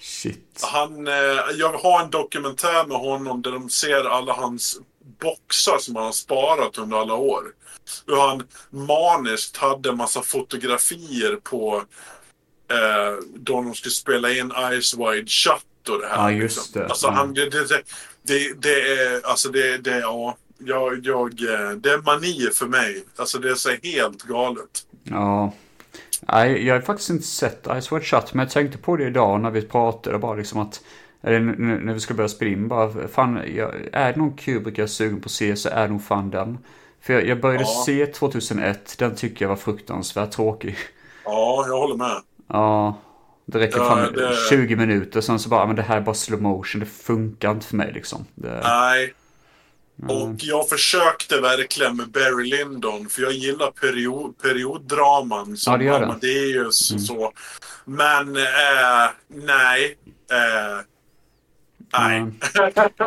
Shit. 0.00 0.60
Han, 0.62 1.06
eh, 1.08 1.14
jag 1.54 1.72
har 1.72 2.02
en 2.02 2.10
dokumentär 2.10 2.86
med 2.86 2.96
honom 2.96 3.42
där 3.42 3.52
de 3.52 3.70
ser 3.70 4.04
alla 4.04 4.32
hans 4.32 4.80
boxar 5.20 5.78
som 5.78 5.96
han 5.96 6.04
har 6.04 6.12
sparat 6.12 6.78
under 6.78 6.96
alla 6.96 7.14
år. 7.14 7.42
Hur 8.06 8.16
han 8.20 8.42
maniskt 8.70 9.56
hade 9.56 9.88
en 9.88 9.96
massa 9.96 10.22
fotografier 10.22 11.36
på 11.42 11.76
eh, 12.70 13.18
då 13.36 13.52
de 13.62 13.74
skulle 13.74 13.92
spela 13.92 14.32
in 14.32 14.52
Eyes 14.52 14.94
Wide 14.94 15.26
Shut 15.30 15.88
och 15.88 16.00
det 16.00 16.06
här. 16.08 16.16
Ja, 16.16 16.30
just 16.30 16.56
liksom. 16.56 16.82
det. 16.82 16.88
Alltså, 16.88 17.06
Ja. 17.06 17.12
han, 17.12 17.34
det, 17.34 17.50
det, 17.50 17.68
det, 17.68 17.82
det, 18.22 18.54
det 18.62 18.92
är, 18.92 19.26
alltså 19.26 19.48
det, 19.48 19.78
det, 19.78 19.98
ja, 19.98 20.36
jag, 20.64 21.06
jag, 21.06 21.22
eh, 21.42 21.70
det 21.76 21.90
är 21.90 22.02
manier 22.02 22.50
för 22.50 22.66
mig. 22.66 23.04
Alltså 23.16 23.38
det 23.38 23.50
är 23.50 23.54
så 23.54 23.70
helt 23.82 24.22
galet. 24.22 24.84
Ja. 25.04 25.52
Nej, 26.20 26.66
jag 26.66 26.74
har 26.74 26.80
faktiskt 26.80 27.10
inte 27.10 27.26
sett 27.26 27.66
Ice 27.82 27.92
White 27.92 28.04
Shut, 28.06 28.34
men 28.34 28.44
jag 28.44 28.50
tänkte 28.52 28.78
på 28.78 28.96
det 28.96 29.04
idag 29.06 29.40
när 29.40 29.50
vi 29.50 29.62
pratade 29.62 30.18
bara 30.18 30.34
liksom 30.36 30.60
att 30.60 30.80
eller 31.22 31.40
när 31.40 31.94
vi 31.94 32.00
ska 32.00 32.14
börja 32.14 32.28
spela 32.28 32.50
in 32.50 32.68
bara, 32.68 33.08
fan, 33.08 33.40
jag, 33.56 33.74
är 33.92 34.12
det 34.12 34.18
någon 34.18 34.36
Kubrick 34.36 34.78
jag 34.78 34.82
är 34.84 34.88
sugen 34.88 35.20
på 35.20 35.26
att 35.26 35.30
se 35.30 35.56
så 35.56 35.68
är 35.68 35.82
det 35.82 35.88
nog 35.88 36.04
fan 36.04 36.30
den. 36.30 36.58
För 37.00 37.12
jag, 37.12 37.26
jag 37.26 37.40
började 37.40 37.64
Ja. 37.64 37.82
se 37.86 38.06
2001, 38.06 38.94
den 38.98 39.14
tycker 39.14 39.44
jag 39.44 39.48
var 39.48 39.56
fruktansvärt 39.56 40.30
tråkig. 40.30 40.76
Ja, 41.24 41.64
jag 41.68 41.78
håller 41.78 41.96
med. 41.96 42.22
Ja, 42.48 42.98
det 43.46 43.58
räcker 43.58 43.78
Ja, 43.78 43.88
fan 43.88 44.12
det- 44.12 44.36
20 44.50 44.76
minuter, 44.76 45.20
sen 45.20 45.38
så 45.38 45.48
bara, 45.48 45.66
men 45.66 45.76
det 45.76 45.82
här 45.82 45.96
är 45.96 46.00
bara 46.00 46.14
slow 46.14 46.42
motion, 46.42 46.80
det 46.80 46.86
funkar 46.86 47.50
inte 47.50 47.66
för 47.66 47.76
mig 47.76 47.92
liksom. 47.94 48.24
Det, 48.34 48.60
Nej. 48.64 49.14
Och 50.08 50.34
jag 50.38 50.68
försökte 50.68 51.40
verkligen 51.40 51.96
med 51.96 52.08
Barry 52.10 52.50
Lyndon 52.50 53.08
för 53.08 53.22
jag 53.22 53.32
gillar 53.32 53.70
period, 53.70 54.38
perioddraman 54.42 55.56
som 55.56 55.72
Ja, 55.72 55.78
det 55.78 55.84
gör. 55.84 56.02
Amadeus 56.02 56.92
och 56.92 57.00
så. 57.00 57.32
Men 57.84 58.36
eh, 58.36 59.10
nej. 59.28 59.98
Eh, 60.30 60.84
Nej. 61.92 62.20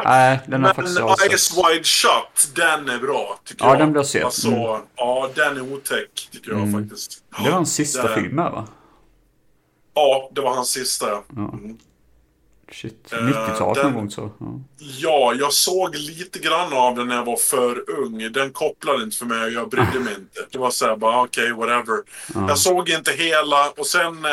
Nej, 0.05 0.39
den 0.47 0.63
har 0.63 0.73
faktiskt 0.73 0.99
Men. 0.99 1.15
Eyes 1.29 1.57
Wide 1.57 1.83
Shut, 1.83 2.55
den 2.55 2.89
är 2.89 2.99
bra. 2.99 3.39
Tycker 3.45 3.65
Ja, 3.65 3.69
jag. 3.71 3.79
den 3.79 3.91
blir 3.93 4.03
sett. 4.03 4.23
Alltså, 4.23 4.47
Mm. 4.47 4.81
Ja, 4.95 5.29
den 5.35 5.57
är 5.57 5.73
otäck 5.73 6.29
tycker 6.31 6.51
jag 6.51 6.59
Mm. 6.59 6.83
faktiskt. 6.83 7.23
Det 7.37 7.43
var 7.43 7.51
hans 7.51 7.73
sista 7.73 8.03
Den- 8.07 8.23
film 8.23 8.35
va? 8.35 8.67
Ja, 9.93 10.29
det 10.35 10.41
var 10.41 10.55
hans 10.55 10.69
sista. 10.69 11.09
Ja. 11.09 11.23
Shit, 12.73 13.13
Eh, 13.13 13.19
90-talet 13.19 13.75
den- 13.75 13.85
någon 13.85 13.93
gång 14.01 14.11
så. 14.11 14.31
Ja. 14.39 14.59
Ja, 14.77 15.33
jag 15.39 15.53
såg 15.53 15.95
lite 15.95 16.39
grann 16.39 16.73
av 16.73 16.95
den 16.95 17.07
när 17.07 17.15
jag 17.15 17.25
var 17.25 17.35
för 17.37 17.89
ung. 17.99 18.31
Den 18.31 18.51
kopplade 18.51 19.03
inte 19.03 19.17
för 19.17 19.25
mig 19.25 19.43
och 19.45 19.51
jag 19.51 19.69
brydde 19.69 19.99
mig 19.99 20.13
inte. 20.13 20.39
Det 20.51 20.57
var 20.57 20.69
så 20.69 20.85
här 20.85 20.95
bara 20.95 21.21
okej, 21.23 21.51
whatever. 21.53 21.97
Ja. 22.33 22.47
Jag 22.47 22.57
såg 22.57 22.89
inte 22.89 23.11
hela 23.11 23.69
och 23.77 23.87
sen 23.87 24.25
eh, 24.25 24.31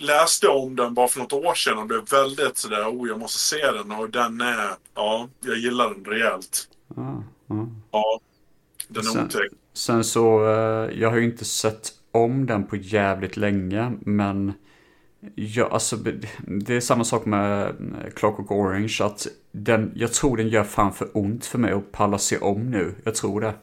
läste 0.00 0.46
jag 0.46 0.56
om 0.56 0.76
den 0.76 0.94
bara 0.94 1.08
för 1.08 1.20
något 1.20 1.32
år 1.32 1.54
sedan 1.54 1.78
och 1.78 1.86
blev 1.86 2.08
väldigt 2.10 2.58
sådär, 2.58 2.84
oh 2.90 3.08
jag 3.08 3.18
måste 3.18 3.38
se 3.38 3.70
den 3.70 3.92
och 3.92 4.10
den 4.10 4.40
är, 4.40 4.70
ja, 4.94 5.28
jag 5.44 5.56
gillar 5.56 5.90
den 5.94 6.04
rejält. 6.04 6.68
Ja, 6.96 7.22
ja. 7.92 8.20
Den 8.88 9.06
är 9.06 9.10
Sen- 9.10 9.24
otäck. 9.26 9.50
Sen 9.74 10.04
så, 10.04 10.46
eh, 10.48 11.00
jag 11.00 11.10
har 11.10 11.16
ju 11.16 11.24
inte 11.24 11.44
sett 11.44 11.92
om 12.12 12.46
den 12.46 12.66
på 12.66 12.76
jävligt 12.76 13.36
länge, 13.36 13.92
men 14.00 14.52
ja, 15.34 15.68
alltså, 15.70 15.96
det 16.46 16.74
är 16.74 16.80
samma 16.80 17.04
sak 17.04 17.24
med 17.24 17.72
Clockwork 18.16 18.50
Orange, 18.50 18.96
att 19.00 19.26
den, 19.52 19.92
jag 19.94 20.12
tror 20.12 20.36
den 20.36 20.48
gör 20.48 20.64
fan 20.64 20.92
för 20.92 21.08
ont 21.14 21.46
för 21.46 21.58
mig 21.58 21.72
att 21.72 21.92
palla 21.92 22.18
se 22.18 22.38
om 22.38 22.70
nu. 22.70 22.94
Jag 23.04 23.14
tror 23.14 23.40
det. 23.40 23.54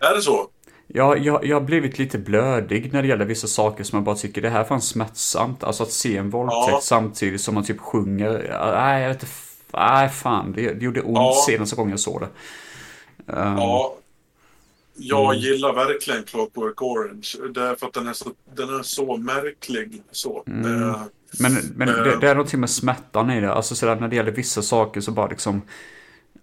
Är 0.00 0.14
det 0.16 0.22
så? 0.22 0.48
Ja, 0.86 1.16
jag, 1.16 1.44
jag 1.44 1.56
har 1.56 1.60
blivit 1.60 1.98
lite 1.98 2.18
blödig 2.18 2.92
när 2.92 3.02
det 3.02 3.08
gäller 3.08 3.24
vissa 3.24 3.46
saker 3.46 3.84
som 3.84 3.96
jag 3.96 4.04
bara 4.04 4.16
tycker 4.16 4.42
det 4.42 4.50
här 4.50 4.60
är 4.60 4.64
fan 4.64 4.80
smärtsamt. 4.80 5.64
Alltså 5.64 5.82
att 5.82 5.90
se 5.92 6.16
en 6.16 6.30
våldtäkt 6.30 6.68
Ja. 6.68 6.80
samtidigt 6.82 7.40
som 7.40 7.54
man 7.54 7.64
typ 7.64 7.80
sjunger. 7.80 8.58
Nej, 8.74 9.02
jag 9.02 9.08
vet 9.08 9.22
inte. 9.22 9.32
Nej, 9.72 10.08
fan. 10.08 10.52
Det, 10.52 10.72
det 10.72 10.84
gjorde 10.84 11.00
ont 11.02 11.16
Ja. 11.16 11.34
senaste 11.46 11.76
gången 11.76 11.90
jag 11.90 12.00
såg 12.00 12.20
det. 12.20 12.26
Um, 13.32 13.56
Ja. 13.56 13.94
Jag 14.98 15.24
Mm. 15.34 15.36
gillar 15.38 15.72
verkligen 15.72 16.22
Clockwork 16.24 16.82
Orange. 16.82 17.28
Därför 17.54 17.86
att 17.86 17.92
den 17.92 18.06
är 18.08 18.12
så, 18.12 18.30
den 18.56 18.68
är 18.78 18.82
så 18.82 19.16
märklig. 19.16 20.02
Så. 20.10 20.44
Mm. 20.46 20.82
Eh, 20.88 20.96
Men, 21.40 21.52
men 21.76 21.88
det, 21.88 22.12
Eh. 22.12 22.18
det 22.20 22.28
är 22.28 22.34
någonting 22.34 22.60
med 22.60 22.70
smärtan 22.70 23.30
i 23.30 23.40
det. 23.40 23.52
Alltså 23.52 23.74
sådär 23.74 23.96
när 23.96 24.08
det 24.08 24.16
gäller 24.16 24.32
vissa 24.32 24.62
saker 24.62 25.00
så 25.00 25.12
bara 25.12 25.28
liksom. 25.28 25.62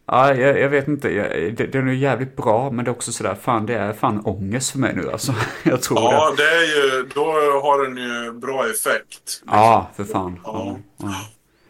Ja, 0.08 0.34
jag, 0.36 0.60
jag 0.60 0.70
vet 0.70 0.88
inte. 0.88 1.10
Jag, 1.10 1.56
det, 1.56 1.66
den 1.68 1.88
är 1.90 1.94
jävligt 1.94 2.36
bra 2.36 2.72
men 2.72 2.86
det 2.86 2.92
är 2.92 2.96
också 2.96 3.12
sådär. 3.12 3.36
Fan 3.42 3.66
det 3.66 3.76
är 3.76 3.94
fan 3.94 4.20
ångest 4.26 4.72
för 4.72 4.80
mig 4.80 4.96
nu 4.96 5.12
alltså. 5.12 5.34
Jag 5.64 5.82
tror 5.82 6.00
ja, 6.02 6.34
det. 6.38 6.44
det 6.44 6.50
är 6.50 6.62
ju, 6.98 7.10
då 7.16 7.26
har 7.62 7.84
den 7.84 7.98
ju 7.98 8.32
bra 8.32 8.70
effekt. 8.70 9.44
Ja, 9.48 9.90
för 9.96 10.04
fan. 10.04 10.40
Ja. 10.44 10.78
Ja. 10.98 11.16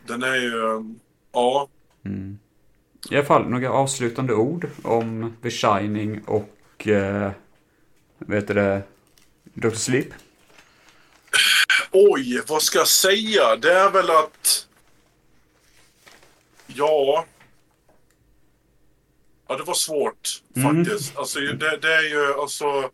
Den 0.08 0.24
är 0.24 0.36
ju, 0.36 0.84
ja. 1.34 1.68
I 3.10 3.16
alla 3.16 3.26
fall 3.26 3.50
några 3.50 3.72
avslutande 3.72 4.34
ord 4.34 4.68
om 4.84 5.34
The 5.44 5.50
Shining 5.50 6.22
och 6.26 6.50
eh, 6.88 7.32
vet 8.18 8.48
du 8.48 8.54
det, 8.54 8.82
Dr. 9.54 9.70
Sleep. 9.76 10.08
Oj, 11.92 12.42
vad 12.48 12.62
ska 12.62 12.78
jag 12.78 12.88
säga? 12.88 13.56
Det 13.56 13.74
är 13.74 13.90
väl 13.92 14.10
att... 14.10 14.68
Ja... 16.68 17.26
Ja, 19.48 19.58
det 19.58 19.64
var 19.64 19.74
svårt 19.74 20.42
Mm. 20.56 20.86
faktiskt. 20.86 21.18
Alltså, 21.18 21.40
det, 21.40 21.78
det 21.78 21.94
är 21.94 22.10
ju 22.10 22.34
alltså 22.34 22.90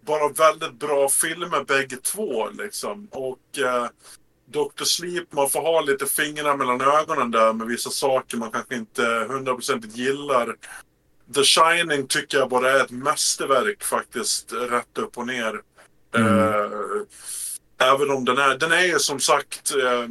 bara 0.00 0.28
väldigt 0.28 0.72
bra 0.72 1.08
filmer 1.08 1.64
bägge 1.64 1.96
två 1.96 2.48
liksom. 2.50 3.08
Och 3.10 3.58
eh, 3.58 3.86
Dr. 4.46 4.84
Sleep, 4.84 5.32
man 5.32 5.50
får 5.50 5.60
ha 5.60 5.80
lite 5.80 6.06
fingrar 6.06 6.56
mellan 6.56 6.80
ögonen 6.80 7.30
där 7.30 7.52
med 7.52 7.66
vissa 7.66 7.90
saker 7.90 8.36
man 8.36 8.50
kanske 8.50 8.74
inte 8.74 9.26
hundraprocentigt 9.28 9.96
gillar. 9.96 10.56
The 11.34 11.44
Shining 11.44 12.06
tycker 12.06 12.38
jag 12.38 12.48
bara 12.48 12.70
är 12.70 12.84
ett 12.84 12.90
mästerverk 12.90 13.84
faktiskt, 13.84 14.52
rätt 14.52 14.98
upp 14.98 15.18
och 15.18 15.26
ner. 15.26 15.60
Eh, 16.16 16.70
även 17.78 18.10
om 18.10 18.24
den 18.24 18.38
är, 18.38 18.58
den 18.58 18.72
är 18.72 18.84
ju 18.84 18.98
som 18.98 19.20
sagt, 19.20 19.74
eh, 19.74 20.08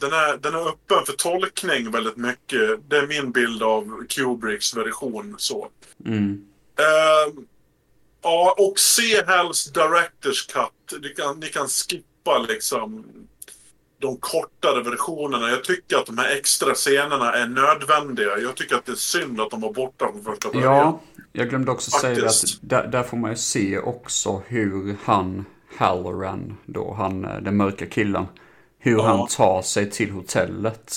den 0.00 0.12
är, 0.12 0.36
den 0.36 0.54
är 0.54 0.68
öppen 0.68 1.06
för 1.06 1.12
tolkning 1.12 1.90
väldigt 1.90 2.16
mycket. 2.16 2.90
Det 2.90 2.96
är 2.96 3.06
min 3.06 3.32
bild 3.32 3.62
av 3.62 4.06
Kubricks 4.08 4.76
version 4.76 5.34
så. 5.38 5.68
Mm. 6.06 6.44
Eh, 6.78 7.42
ja, 8.22 8.54
och 8.58 8.78
se 8.78 9.24
helst 9.26 9.74
Directors 9.74 10.46
Cut. 10.46 11.02
Ni 11.02 11.08
kan, 11.08 11.40
ni 11.40 11.46
kan 11.46 11.68
skippa 11.68 12.38
liksom 12.38 13.04
de 14.04 14.16
kortare 14.20 14.82
versionerna. 14.82 15.50
Jag 15.50 15.64
tycker 15.64 15.96
att 15.96 16.06
de 16.06 16.18
här 16.18 16.36
extra 16.36 16.74
scenerna 16.74 17.32
är 17.32 17.46
nödvändiga. 17.46 18.38
Jag 18.38 18.54
tycker 18.54 18.76
att 18.76 18.86
det 18.86 18.92
är 18.92 18.96
synd 18.96 19.40
att 19.40 19.50
de 19.50 19.60
var 19.60 19.72
borta 19.72 20.08
från 20.12 20.24
första 20.24 20.48
början. 20.52 20.72
Ja, 20.74 21.00
jag 21.32 21.48
glömde 21.48 21.70
också 21.70 21.90
säga 21.90 22.14
det 22.14 22.26
att 22.26 22.34
Faktiskt. 22.34 22.58
där, 22.62 22.86
där 22.86 23.02
får 23.02 23.16
man 23.16 23.30
ju 23.30 23.36
se 23.36 23.78
också 23.78 24.42
hur 24.46 24.96
han, 25.04 25.44
Halloran, 25.76 26.56
då 26.66 26.92
han, 26.98 27.24
eh, 27.24 27.36
den 27.40 27.56
mörka 27.56 27.86
killen, 27.86 28.26
hur 28.78 28.96
Ja. 28.98 29.02
han 29.06 29.26
tar 29.26 29.62
sig 29.62 29.90
till 29.90 30.10
hotellet. 30.10 30.96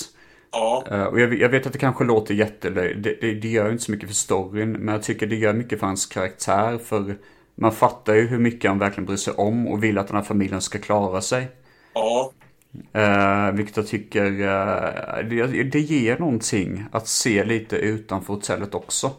Ja, 0.52 0.84
Eh, 0.90 1.02
och 1.04 1.20
jag, 1.20 1.34
jag 1.34 1.48
vet 1.48 1.66
att 1.66 1.72
det 1.72 1.78
kanske 1.78 2.04
låter 2.04 2.34
jättelöjligt, 2.34 3.02
det, 3.04 3.16
det, 3.20 3.34
det 3.34 3.48
gör 3.48 3.70
inte 3.72 3.84
så 3.84 3.90
mycket 3.92 4.08
för 4.08 4.14
storyn, 4.14 4.72
men 4.72 4.94
jag 4.94 5.02
tycker 5.02 5.26
det 5.26 5.36
gör 5.36 5.52
mycket 5.52 5.80
för 5.80 5.86
hans 5.86 6.06
karaktär, 6.06 6.78
för 6.84 7.16
man 7.54 7.72
fattar 7.72 8.14
ju 8.14 8.26
hur 8.26 8.38
mycket 8.38 8.70
han 8.70 8.78
verkligen 8.78 9.06
bryr 9.06 9.16
sig 9.16 9.32
om 9.34 9.68
och 9.68 9.84
vill 9.84 9.98
att 9.98 10.06
den 10.08 10.16
här 10.16 10.22
familjen 10.24 10.60
ska 10.60 10.78
klara 10.78 11.20
sig. 11.20 11.48
ja, 11.94 12.32
Uh, 12.96 13.52
vilket 13.56 13.76
jag 13.76 13.86
tycker, 13.86 14.24
eh, 14.24 15.28
det, 15.28 15.62
det 15.62 15.80
ger 15.80 16.18
någonting 16.18 16.84
att 16.92 17.08
se 17.08 17.44
lite 17.44 17.76
utanför 17.76 18.34
hotellet 18.34 18.74
också. 18.74 19.10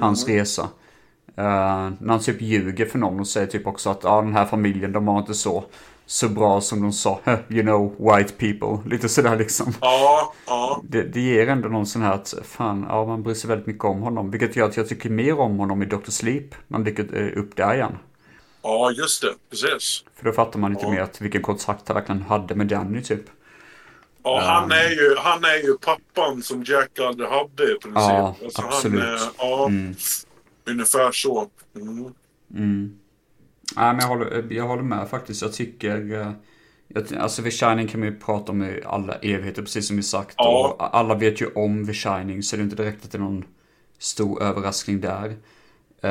Hans 0.00 0.26
Mm. 0.26 0.38
resa. 0.38 0.62
Eh, 1.36 1.90
när 2.00 2.08
han 2.08 2.20
typ 2.20 2.40
ljuger 2.42 2.86
för 2.86 2.98
någon 2.98 3.20
och 3.20 3.26
säger 3.28 3.46
typ 3.46 3.66
också 3.66 3.90
att 3.90 4.04
ah, 4.04 4.22
den 4.22 4.32
här 4.32 4.46
familjen 4.46 4.92
de 4.92 5.06
var 5.06 5.18
inte 5.18 5.34
så, 5.34 5.64
så 6.06 6.28
bra 6.28 6.60
som 6.60 6.82
de 6.82 6.92
sa. 6.92 7.20
You 7.48 7.62
know, 7.62 7.94
white 7.98 8.32
people. 8.32 8.90
Lite 8.90 9.08
sådär 9.08 9.36
liksom. 9.36 9.72
ja, 9.80 10.32
ja. 10.46 10.82
Det, 10.88 11.02
det 11.02 11.20
ger 11.20 11.48
ändå 11.48 11.68
någon 11.68 11.86
sån 11.86 12.02
här 12.02 12.12
att 12.12 12.34
fan, 12.44 12.86
ja 12.88 13.06
man 13.06 13.22
bryr 13.22 13.34
sig 13.34 13.48
väldigt 13.48 13.66
mycket 13.66 13.84
om 13.84 14.00
honom. 14.02 14.30
Vilket 14.30 14.56
gör 14.56 14.66
att 14.68 14.76
jag 14.76 14.88
tycker 14.88 15.10
mer 15.10 15.38
om 15.40 15.58
honom 15.58 15.82
i 15.82 15.86
Dr. 15.86 16.10
Sleep. 16.10 16.54
När 16.66 16.78
han 16.78 16.84
dyker 16.84 17.32
upp 17.38 17.56
där 17.56 17.74
igen. 17.74 17.92
Ja, 18.62 18.90
just 18.90 19.22
det. 19.22 19.34
Precis. 19.50 20.04
För 20.16 20.24
då 20.24 20.32
fattar 20.32 20.58
man 20.60 20.70
lite 20.72 20.84
Ja. 20.84 20.90
mer 20.90 21.00
att 21.00 21.20
vilken 21.20 21.42
kontakt 21.42 21.88
han 21.88 21.94
verkligen 21.94 22.22
hade 22.22 22.54
med 22.54 22.66
Danny 22.66 23.02
typ. 23.02 23.22
Ja, 24.22 24.40
han, 24.44 24.72
är 24.72 24.90
ju, 24.90 25.16
han 25.18 25.44
är 25.44 25.64
ju 25.66 25.78
pappan 25.78 26.42
som 26.42 26.64
Jack 26.64 26.98
aldrig 26.98 27.28
hade 27.28 27.62
i 27.62 27.66
princip. 27.66 27.92
Ja, 27.94 28.36
Alltså, 28.44 28.62
absolut. 28.62 29.00
Han, 29.04 29.12
är- 29.14 29.20
ja, 29.38 29.66
Mm. 29.68 29.94
ungefär 30.64 31.12
så. 31.12 31.48
Mm. 31.76 31.98
Mm. 32.56 32.98
Nej, 33.76 33.92
men 33.92 33.98
jag 34.00 34.06
håller, 34.08 34.46
jag 34.50 34.64
håller 34.66 34.82
med 34.82 35.08
faktiskt. 35.08 35.42
Jag 35.42 35.52
tycker... 35.52 36.12
eh, 36.20 36.32
Jag, 36.90 37.14
alltså 37.18 37.42
The 37.42 37.50
Shining 37.50 37.88
kan 37.88 38.00
man 38.00 38.08
ju 38.08 38.16
prata 38.18 38.52
om 38.52 38.62
i 38.64 38.80
alla 38.86 39.14
evigheter, 39.14 39.62
precis 39.62 39.86
som 39.86 39.96
vi 39.96 40.02
sagt. 40.02 40.34
Ja. 40.38 40.76
Och 40.78 40.96
alla 40.98 41.14
vet 41.14 41.40
ju 41.40 41.46
om 41.54 41.86
The 41.86 41.92
Shining, 41.92 42.42
så 42.42 42.56
det 42.56 42.62
är 42.62 42.64
inte 42.64 42.76
direkt 42.76 43.04
att 43.04 43.12
det 43.12 43.18
är 43.18 43.22
någon 43.22 43.44
stor 43.98 44.42
överraskning 44.42 45.00
där. 45.00 45.36
Eh, 46.02 46.10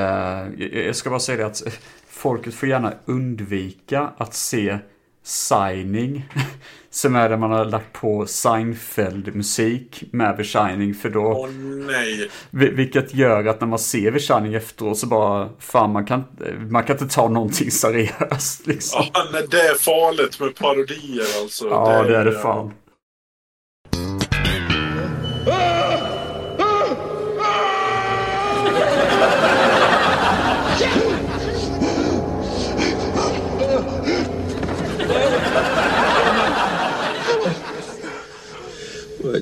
jag, 0.57 0.73
jag 0.85 0.95
ska 0.95 1.09
bara 1.09 1.19
säga 1.19 1.37
det 1.37 1.45
att 1.45 1.61
folket 2.17 2.53
får 2.55 2.69
gärna 2.69 2.93
undvika 3.05 4.09
att 4.17 4.33
se 4.33 4.77
Signing, 5.23 6.29
som 6.89 7.15
är 7.15 7.29
där 7.29 7.37
man 7.37 7.51
har 7.51 7.65
lagt 7.65 7.93
på 7.93 8.25
Seinfeld-musik 8.25 10.03
med 10.11 10.37
The 10.37 10.43
Shining, 10.43 10.93
för 10.95 11.09
då... 11.09 11.21
Åh 11.21 11.49
nej. 11.87 12.29
Vil- 12.51 12.75
Vilket 12.75 13.13
gör 13.13 13.45
att 13.45 13.61
när 13.61 13.67
man 13.67 13.79
ser 13.79 14.11
The 14.11 14.19
Shining 14.19 14.53
efteråt 14.53 14.97
så 14.97 15.07
bara, 15.07 15.49
fan 15.59 15.91
man 15.91 16.05
kan, 16.05 16.23
man 16.69 16.83
kan 16.83 16.95
inte 16.99 17.15
ta 17.15 17.29
någonting 17.29 17.71
seriöst 17.71 18.67
liksom. 18.67 19.03
Ja, 19.13 19.23
nej, 19.33 19.45
det 19.51 19.61
är 19.61 19.75
farligt 19.75 20.39
med 20.39 20.55
parodier 20.55 21.25
alltså. 21.41 21.67
Ja, 21.67 22.03
det 22.03 22.17
är 22.17 22.25
det 22.25 22.39
fan. 22.39 22.73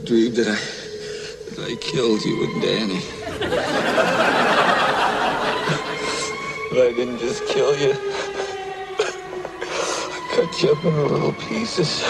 Dream 0.06 0.36
that 0.36 0.48
I, 0.48 0.56
that 1.56 1.68
I 1.68 1.76
killed 1.77 2.23
you 2.23 2.44
and 2.44 2.61
Danny. 2.61 3.02
But 6.69 6.80
I 6.88 6.94
didn't 6.94 7.19
just 7.19 7.45
kill 7.48 7.76
you. 7.80 7.94
I 9.02 10.19
cut 10.36 10.64
you 10.64 10.72
up 10.72 10.86
into 10.86 11.07
little 11.07 11.34
pieces. 11.49 12.06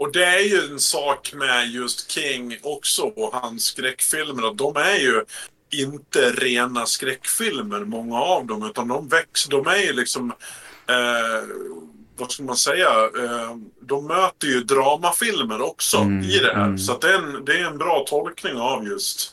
Och 0.00 0.12
det 0.12 0.24
är 0.24 0.40
ju 0.40 0.72
en 0.72 0.80
sak 0.80 1.32
med 1.34 1.70
just 1.70 2.10
King 2.10 2.58
också 2.62 3.02
och 3.02 3.34
hans 3.34 3.64
skräckfilmer. 3.64 4.48
Att 4.48 4.58
de 4.58 4.76
är 4.76 4.96
ju 4.96 5.24
inte 5.72 6.30
rena 6.30 6.86
skräckfilmer, 6.86 7.80
många 7.80 8.20
av 8.20 8.46
dem. 8.46 8.66
Utan 8.66 8.88
de 8.88 9.08
växer, 9.08 9.50
de 9.50 9.66
är 9.66 9.76
ju 9.76 9.92
liksom... 9.92 10.32
Eh, 10.88 11.42
vad 12.18 12.30
ska 12.32 12.42
man 12.42 12.56
säga, 12.56 12.88
eh, 13.04 13.56
de 13.80 14.06
möter 14.06 14.46
ju 14.46 14.60
dramafilmer 14.60 15.60
också 15.62 15.96
Mm, 15.98 16.24
i 16.24 16.38
det 16.38 16.52
här. 16.54 16.64
mm. 16.64 16.78
Så 16.78 16.98
det, 16.98 17.08
är 17.10 17.14
en, 17.18 17.44
det 17.44 17.52
är 17.58 17.64
en 17.64 17.78
bra 17.78 18.04
tolkning 18.08 18.56
av 18.56 18.86
just 18.86 19.32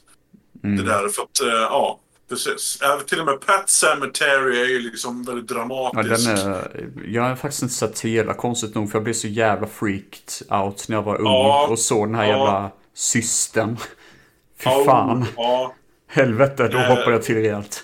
Mm. 0.63 0.77
det 0.77 0.83
där. 0.83 1.07
För 1.09 1.23
att, 1.23 1.41
eh, 1.41 1.47
ja, 1.61 1.99
precis. 2.29 2.79
Även 2.81 3.05
till 3.05 3.19
och 3.19 3.25
med 3.25 3.39
Pet 3.45 3.69
Cemetery 3.69 4.61
är 4.61 4.65
ju 4.65 4.79
liksom 4.79 5.23
väldigt 5.23 5.51
Ja, 5.51 5.55
dramatisk. 5.57 6.27
den 6.27 6.37
är, 6.37 6.67
jag 7.07 7.23
har 7.23 7.35
faktiskt 7.35 7.63
inte 7.63 7.75
sett 7.75 7.99
hela 7.99 8.33
konstigt 8.33 8.75
nog 8.75 8.91
för 8.91 8.97
jag 8.97 9.03
blev 9.03 9.13
så 9.13 9.27
jävla 9.27 9.67
freaked 9.67 10.47
out 10.49 10.85
när 10.89 10.95
jag 10.97 11.03
var 11.03 11.15
ung 11.21 11.25
Ja, 11.25 11.67
och 11.69 11.79
såg 11.79 12.07
den 12.07 12.15
här 12.15 12.23
ja. 12.23 12.29
jävla 12.29 12.71
systern. 12.95 13.77
Fy 14.57 14.69
Ja, 14.69 14.83
fan. 14.85 15.25
Ja, 15.37 15.73
Helvete, 16.07 16.67
då 16.67 16.77
Eh. 16.77 16.87
hoppar 16.87 17.11
jag 17.11 17.23
till 17.23 17.35
rejält. 17.35 17.83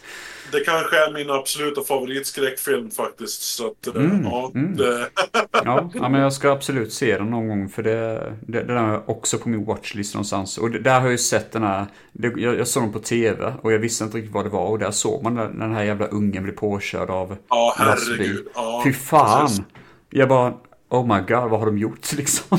Det 0.52 0.60
kanske 0.60 0.98
är 1.06 1.14
min 1.14 1.30
absoluta 1.30 1.82
favoritskräckfilm 1.84 2.92
faktiskt. 2.92 3.42
Så 3.42 3.68
att, 3.68 3.88
eh, 3.88 3.94
Mm, 3.96 4.24
ja, 4.24 4.52
mm. 4.56 4.76
Det, 4.78 5.10
Ja, 5.52 5.90
ja, 5.94 6.10
men 6.10 6.22
jag 6.22 6.34
ska 6.34 6.52
absolut 6.52 6.94
se 6.94 7.18
den 7.18 7.30
någon 7.30 7.48
gång 7.48 7.70
för 7.70 7.84
det, 7.84 8.34
det, 8.48 8.64
det 8.64 8.74
där 8.74 8.84
är 8.84 9.10
också 9.10 9.38
på 9.38 9.50
min 9.50 9.66
watchlist 9.66 10.14
någonstans. 10.14 10.58
Och 10.58 10.72
det, 10.72 10.80
där 10.80 10.94
har 10.94 11.02
jag 11.02 11.12
ju 11.12 11.18
sett 11.18 11.52
den 11.52 11.64
här, 11.64 11.86
det, 12.12 12.28
jag, 12.28 12.56
jag 12.60 12.68
såg 12.68 12.84
den 12.84 12.92
på 12.94 13.00
tv 13.00 13.54
och 13.62 13.74
jag 13.74 13.80
visste 13.80 14.04
inte 14.04 14.18
riktigt 14.18 14.34
vad 14.34 14.46
det 14.46 14.50
var 14.50 14.66
och 14.66 14.80
där 14.80 14.92
såg 14.92 15.24
man 15.24 15.34
när 15.36 15.48
den 15.48 15.74
här 15.74 15.84
jävla 15.84 16.08
ungen 16.08 16.44
blev 16.44 16.54
påkörd 16.56 17.10
av 17.10 17.38
ja, 17.50 17.76
herregud. 17.78 18.48
Ja, 18.56 18.82
Fy 18.86 18.94
fan! 18.94 19.48
precis. 19.48 19.62
Jag 20.10 20.30
bara, 20.30 20.54
oh 20.90 21.16
my 21.16 21.20
god, 21.22 21.50
vad 21.50 21.60
har 21.60 21.66
de 21.66 21.78
gjort 21.78 22.14
liksom? 22.18 22.58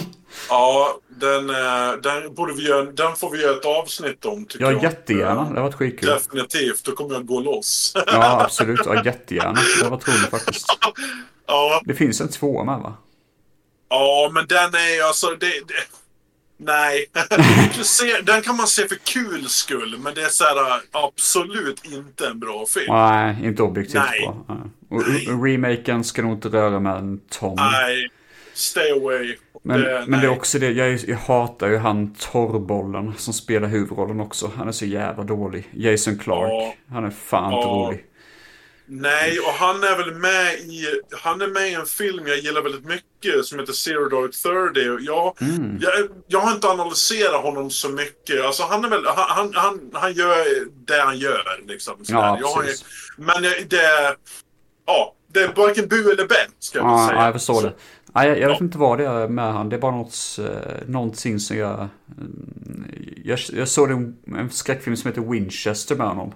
Ja, 0.49 0.99
den, 1.21 1.51
eh, 1.51 1.93
den, 2.03 2.35
borde 2.35 2.53
vi 2.55 2.69
göra, 2.69 2.83
den 2.85 3.17
får 3.17 3.31
vi 3.31 3.43
göra 3.43 3.57
ett 3.57 3.65
avsnitt 3.65 4.25
om 4.25 4.45
tycker 4.45 4.65
Ja, 4.65 4.73
jag. 4.73 4.83
jättegärna. 4.83 5.51
Det 5.51 5.61
har 5.61 5.63
varit 5.63 5.75
skitkul. 5.75 6.09
Definitivt, 6.09 6.85
då 6.85 6.93
kommer 6.93 7.15
jag 7.15 7.27
gå 7.27 7.41
loss. 7.41 7.93
Ja, 8.07 8.41
absolut. 8.45 8.81
Ja, 8.85 9.05
jättegärna. 9.05 9.61
Det 9.83 9.89
var 9.89 9.97
roligt 9.97 10.31
faktiskt. 10.31 10.67
ja, 11.47 11.81
Det 11.85 11.95
finns 11.95 12.21
en 12.21 12.29
tvåa 12.29 12.65
med 12.65 12.79
va? 12.79 12.95
ja, 13.89 14.31
men 14.35 14.47
den 14.47 14.75
är 14.75 15.07
alltså... 15.07 15.27
Det, 15.27 15.47
det, 15.47 15.75
nej. 16.57 17.07
Den 18.23 18.43
kan 18.43 18.57
man 18.57 18.67
se 18.67 18.89
för 18.89 18.97
kul 18.97 19.49
skull, 19.49 19.97
men 19.99 20.15
det 20.15 20.23
är 20.23 20.29
så 20.29 20.45
här 20.45 20.81
absolut 20.93 21.85
inte 21.85 22.27
en 22.27 22.41
bra 22.41 22.67
film. 22.67 22.87
Nej, 22.95 23.37
inte 23.43 23.63
objektivt 23.63 24.03
Nej. 24.11 24.21
bra. 24.21 24.59
Och, 24.91 25.03
Nej. 25.09 25.27
remaken 25.27 26.05
ska 26.05 26.23
nog 26.23 26.33
inte 26.33 26.49
röra 26.49 26.81
med 26.81 26.97
en 26.97 27.21
ton. 27.31 27.57
Nej, 27.57 28.11
stay 28.61 28.91
away. 28.91 29.37
Men, 29.63 29.81
det, 29.81 30.05
men 30.09 30.21
det 30.21 30.27
är 30.27 30.31
också 30.31 30.59
det, 30.59 30.71
jag, 30.71 30.99
jag 31.07 31.17
hatar 31.17 31.69
ju 31.69 31.77
han 31.77 32.15
torrbollen 32.15 33.15
som 33.17 33.33
spelar 33.35 33.69
huvudrollen 33.69 34.21
också. 34.21 34.51
Han 34.57 34.69
är 34.69 34.73
så 34.73 34.87
jävla 34.87 35.25
dålig. 35.25 35.69
Jason 35.75 36.19
Clark. 36.19 36.51
Ja. 36.53 36.75
Han 36.91 37.05
är 37.05 37.11
fan 37.11 37.53
inte 37.53 37.67
Ja. 37.69 37.75
rolig. 37.89 38.05
Nej, 38.93 39.39
och 39.41 39.53
han 39.53 39.77
är 39.85 39.97
väl 39.97 40.15
med 40.15 40.55
i... 40.55 40.87
Han 41.23 41.41
är 41.43 41.47
med 41.49 41.69
i 41.71 41.75
en 41.75 41.87
film 41.87 42.27
jag 42.27 42.39
gillar 42.39 42.63
väldigt 42.63 42.85
mycket 42.85 43.45
som 43.45 43.59
heter 43.59 43.73
Zero 43.73 44.09
Dark 44.09 44.33
Thirty. 44.33 45.05
Jag, 45.07 45.37
Mm. 45.43 45.79
jag, 45.81 45.93
jag 46.27 46.41
har 46.41 46.53
inte 46.53 46.69
analyserat 46.69 47.43
honom 47.43 47.71
så 47.71 47.89
mycket. 47.89 48.45
Alltså 48.45 48.63
han 48.63 48.85
är 48.85 48.89
väl... 48.89 49.05
Han, 49.07 49.53
han, 49.55 49.91
han, 49.93 50.13
gör 50.13 50.45
det 50.87 51.01
han 51.03 51.19
gör 51.19 51.43
liksom. 51.69 51.95
Ja, 52.09 52.39
jag 52.41 52.65
men 53.17 53.43
det... 53.43 54.17
Ja, 54.87 55.15
det 55.33 55.41
är 55.41 55.49
varken 55.57 55.89
bu 55.89 56.11
eller 56.13 56.27
bä, 56.27 56.35
ska 56.59 56.79
jag 56.79 56.87
Ja, 56.89 57.07
säga. 57.09 57.19
ja, 57.19 57.25
jag 57.25 57.35
förstår 57.35 57.55
Så- 57.55 57.61
det. 57.67 57.75
Nej, 58.15 58.29
jag, 58.29 58.39
jag 58.39 58.49
vet 58.49 58.61
inte 58.61 58.79
vad 58.79 58.99
det 58.99 59.07
är 59.07 59.29
med 59.29 59.53
han. 59.53 59.69
Det 59.69 59.77
är 59.77 59.81
bara 59.81 59.97
något, 59.97 60.39
eh, 60.39 60.89
någonting 60.89 61.39
som 61.41 61.57
jag... 61.57 61.89
mm, 62.19 62.85
Jag, 63.25 63.39
jag 63.53 63.69
såg 63.69 63.91
en, 63.91 64.17
en 64.37 64.51
skräckfilm 64.51 64.97
som 64.97 65.09
heter 65.09 65.23
Winchester 65.23 65.97
med 65.97 66.07
honom. 66.09 66.33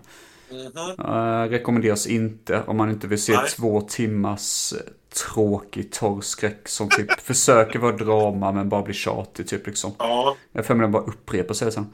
Mhm. 0.50 1.06
Eh, 1.06 1.48
rekommenderas 1.48 2.06
inte 2.06 2.62
om 2.66 2.76
man 2.76 2.90
inte 2.90 3.06
vill 3.06 3.22
se 3.22 3.32
Nej. 3.32 3.48
två 3.48 3.80
timmars 3.80 4.72
eh, 4.72 4.78
tråkig 5.14 5.92
torr 5.92 6.20
skräck 6.20 6.68
som 6.68 6.88
typ 6.88 7.12
försöker 7.20 7.78
vara 7.78 7.96
drama 7.96 8.52
men 8.52 8.68
bara 8.68 8.82
blir 8.82 8.94
tjatig 8.94 9.48
typ 9.48 9.66
liksom. 9.66 9.92
Ja, 9.98 10.36
Jag 10.52 10.66
för 10.66 10.74
mig 10.74 10.84
den 10.84 10.92
bara 10.92 11.02
upprepar 11.02 11.54
sig 11.54 11.72
sen. 11.72 11.86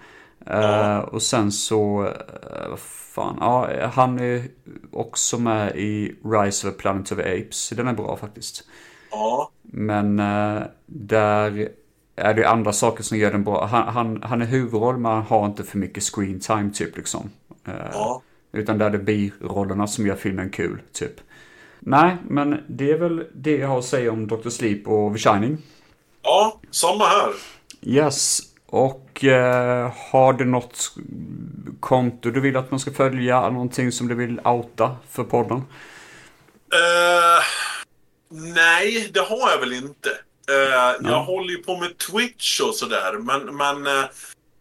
Ja. 0.47 1.03
och 1.03 1.23
sen 1.23 1.53
så, 1.53 2.03
uh, 2.03 2.69
vad 2.71 2.79
fan, 2.79 3.37
ja, 3.41 3.69
han 3.93 4.19
är 4.19 4.43
också 4.93 5.39
med 5.39 5.77
i 5.77 6.15
Rise 6.25 6.69
of 6.69 6.75
the 6.75 6.81
Planet 6.81 7.13
of 7.13 7.19
the 7.19 7.41
Apes. 7.41 7.69
Den 7.71 7.89
är 7.89 7.93
bra 7.93 8.17
faktiskt. 8.17 8.65
Ja, 9.11 9.51
Men 9.63 10.19
eh, 10.19 10.63
där 10.87 11.69
är 12.17 12.35
det 12.35 12.49
andra 12.49 12.73
saker 12.73 13.03
som 13.03 13.19
gör 13.19 13.33
den 13.33 13.45
bra. 13.45 13.67
Han, 13.67 13.89
han, 13.89 14.23
han 14.23 14.43
är 14.43 14.47
huvudroll 14.47 14.97
men 14.97 15.13
han 15.13 15.23
har 15.23 15.47
inte 15.47 15.65
för 15.65 15.79
mycket 15.79 16.03
screen 16.03 16.41
time 16.41 16.71
typ 16.75 16.97
liksom. 16.97 17.31
Eh, 17.67 17.75
ja. 17.93 18.23
Utan 18.53 18.79
där 18.79 18.87
är 18.87 18.91
det 18.91 18.99
birollerna 18.99 19.87
som 19.87 20.07
gör 20.07 20.17
filmen 20.17 20.51
kul 20.51 20.83
typ. 20.93 21.21
Nej, 21.79 22.17
men 22.29 22.61
det 22.67 22.91
är 22.91 22.99
väl 22.99 23.25
det 23.35 23.57
jag 23.57 23.69
har 23.69 23.79
att 23.79 23.85
säga 23.85 24.13
om 24.13 24.27
Dr. 24.27 24.49
Sleep 24.49 24.89
och 24.89 25.15
The 25.15 25.19
Shining. 25.19 25.59
Ja, 26.23 26.61
samma 26.71 27.05
här. 27.05 27.33
Yes, 27.83 28.41
och 28.67 29.25
eh, 29.25 29.93
har 30.11 30.33
du 30.33 30.45
något 30.45 30.95
konto 31.81 32.31
du 32.31 32.41
vill 32.41 32.57
att 32.57 32.71
man 32.71 32.81
ska 32.81 32.91
följa? 32.91 33.51
Någonting 33.51 33.93
som 33.93 34.09
du 34.09 34.15
vill 34.15 34.41
outa 34.45 34.97
för 35.09 35.25
podden? 35.25 35.57
Eh, 36.73 37.43
nej, 38.31 39.11
det 39.15 39.21
har 39.21 39.51
jag 39.51 39.59
väl 39.61 39.73
inte. 39.73 40.11
Eh, 40.49 41.11
Jag 41.11 41.25
håller 41.25 41.51
ju 41.51 41.59
på 41.63 41.77
med 41.77 41.99
Twitch 41.99 42.61
och 42.61 42.75
sådär, 42.75 43.13
men, 43.19 43.57
men 43.57 43.87
eh, 43.87 44.05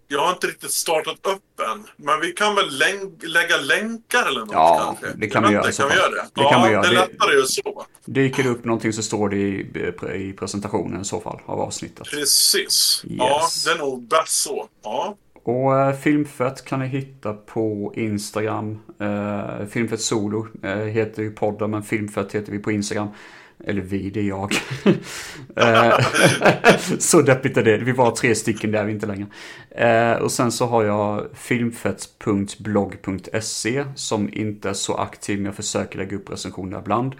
jag 0.07 0.19
har 0.19 0.29
inte 0.31 0.47
riktigt 0.47 0.71
startat 0.71 1.17
upp 1.27 1.59
än. 1.71 1.83
Men 1.95 2.19
vi 2.21 2.31
kan 2.31 2.55
väl 2.55 2.69
länk- 2.79 3.23
lägga 3.23 3.57
länkar 3.57 4.27
eller 4.27 4.39
något 4.39 4.49
Ja, 4.51 4.95
kanske? 5.01 5.17
det 5.19 5.27
kan 5.27 5.43
vi 5.47 5.53
göra 5.53 5.71
Kan 5.71 5.89
vi 5.89 5.95
göra 5.95 6.09
det? 6.09 6.15
Det 6.35 6.41
ja, 6.41 6.51
kan 6.51 6.63
vi 6.67 6.71
göra. 6.73 6.81
det 6.81 6.87
är 6.87 6.91
lättare 6.91 7.35
ju 7.35 7.43
så. 7.45 7.85
Dyker 8.05 8.43
det 8.43 8.49
upp 8.49 8.65
någonting 8.65 8.93
så 8.93 9.03
står 9.03 9.29
det 9.29 9.37
i, 9.37 10.29
i 10.29 10.33
presentationen 10.33 11.01
i 11.01 11.05
så 11.05 11.19
fall 11.21 11.39
av 11.45 11.59
avsnittet. 11.61 12.07
Precis. 12.11 13.01
Ja, 13.07 13.41
Yes. 13.43 13.63
det 13.63 13.71
är 13.71 13.77
nog 13.77 14.07
bäst 14.07 14.41
så. 14.41 14.67
Ja, 14.83 15.15
Och 15.43 15.79
eh, 15.79 15.95
Filmfett 15.99 16.65
kan 16.65 16.79
ni 16.79 16.87
hitta 16.87 17.33
på 17.33 17.93
Instagram. 17.95 18.79
Eh, 19.01 19.65
Filmfett 19.67 20.01
Solo 20.01 20.47
eh, 20.63 20.69
heter 20.77 21.21
ju 21.23 21.31
podden, 21.31 21.71
men 21.71 21.83
Filmfett 21.83 22.35
heter 22.35 22.51
vi 22.51 22.59
på 22.59 22.71
Instagram. 22.71 23.07
Eller 23.63 23.81
vi, 23.81 24.09
det 24.09 24.19
är 24.19 24.23
jag. 24.23 24.53
Eh, 25.55 25.99
så 26.99 27.21
deppigt 27.21 27.57
är 27.57 27.63
det. 27.63 27.77
Vi 27.77 27.91
var 27.91 28.11
tre 28.11 28.35
stycken 28.35 28.71
där, 28.71 28.83
vi 28.83 28.91
inte 28.91 29.07
längre. 29.07 29.27
Eh, 29.69 30.13
och 30.21 30.31
sen 30.31 30.51
så 30.51 30.65
har 30.65 30.83
jag 30.83 31.27
filmfett.blogg.se 31.33 33.85
som 33.95 34.33
inte 34.33 34.69
är 34.69 34.73
så 34.73 34.95
aktiv, 34.95 35.37
men 35.37 35.45
jag 35.45 35.55
försöker 35.55 35.97
lägga 35.97 36.17
upp 36.17 36.29
recensioner 36.29 36.79
ibland. 36.79 37.15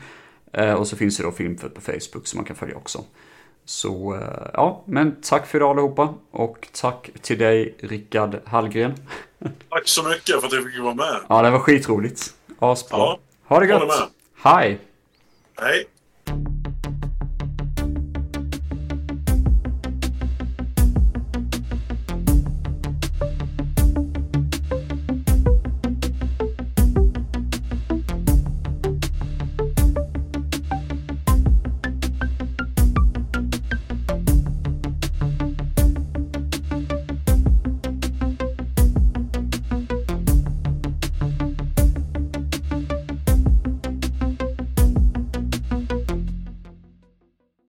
Eh, 0.53 0.73
och 0.73 0.87
så 0.87 0.95
finns 0.95 1.17
det 1.17 1.23
då 1.23 1.31
Filmfett 1.31 1.75
på 1.75 1.81
Facebook 1.81 2.27
som 2.27 2.37
man 2.37 2.45
kan 2.45 2.55
följa 2.55 2.75
också. 2.75 3.03
Så 3.65 4.19
ja, 4.53 4.83
men 4.85 5.21
tack 5.21 5.47
för 5.47 5.57
idag 5.57 5.71
allihopa. 5.71 6.13
Och 6.31 6.67
tack 6.73 7.09
till 7.21 7.37
dig 7.37 7.75
Rickard 7.79 8.39
Hallgren. 8.45 8.93
tack 9.69 9.87
så 9.87 10.03
mycket 10.03 10.39
för 10.39 10.47
att 10.47 10.53
jag 10.53 10.63
fick 10.63 10.79
vara 10.79 10.93
med. 10.93 11.19
Ja, 11.29 11.41
det 11.41 11.49
var 11.49 11.59
skitroligt. 11.59 12.33
Asbra. 12.59 12.99
Ja, 12.99 13.19
ha 13.43 13.59
det 13.59 13.67
med. 13.67 13.91
Hej! 14.35 14.79
Hej. 15.61 15.87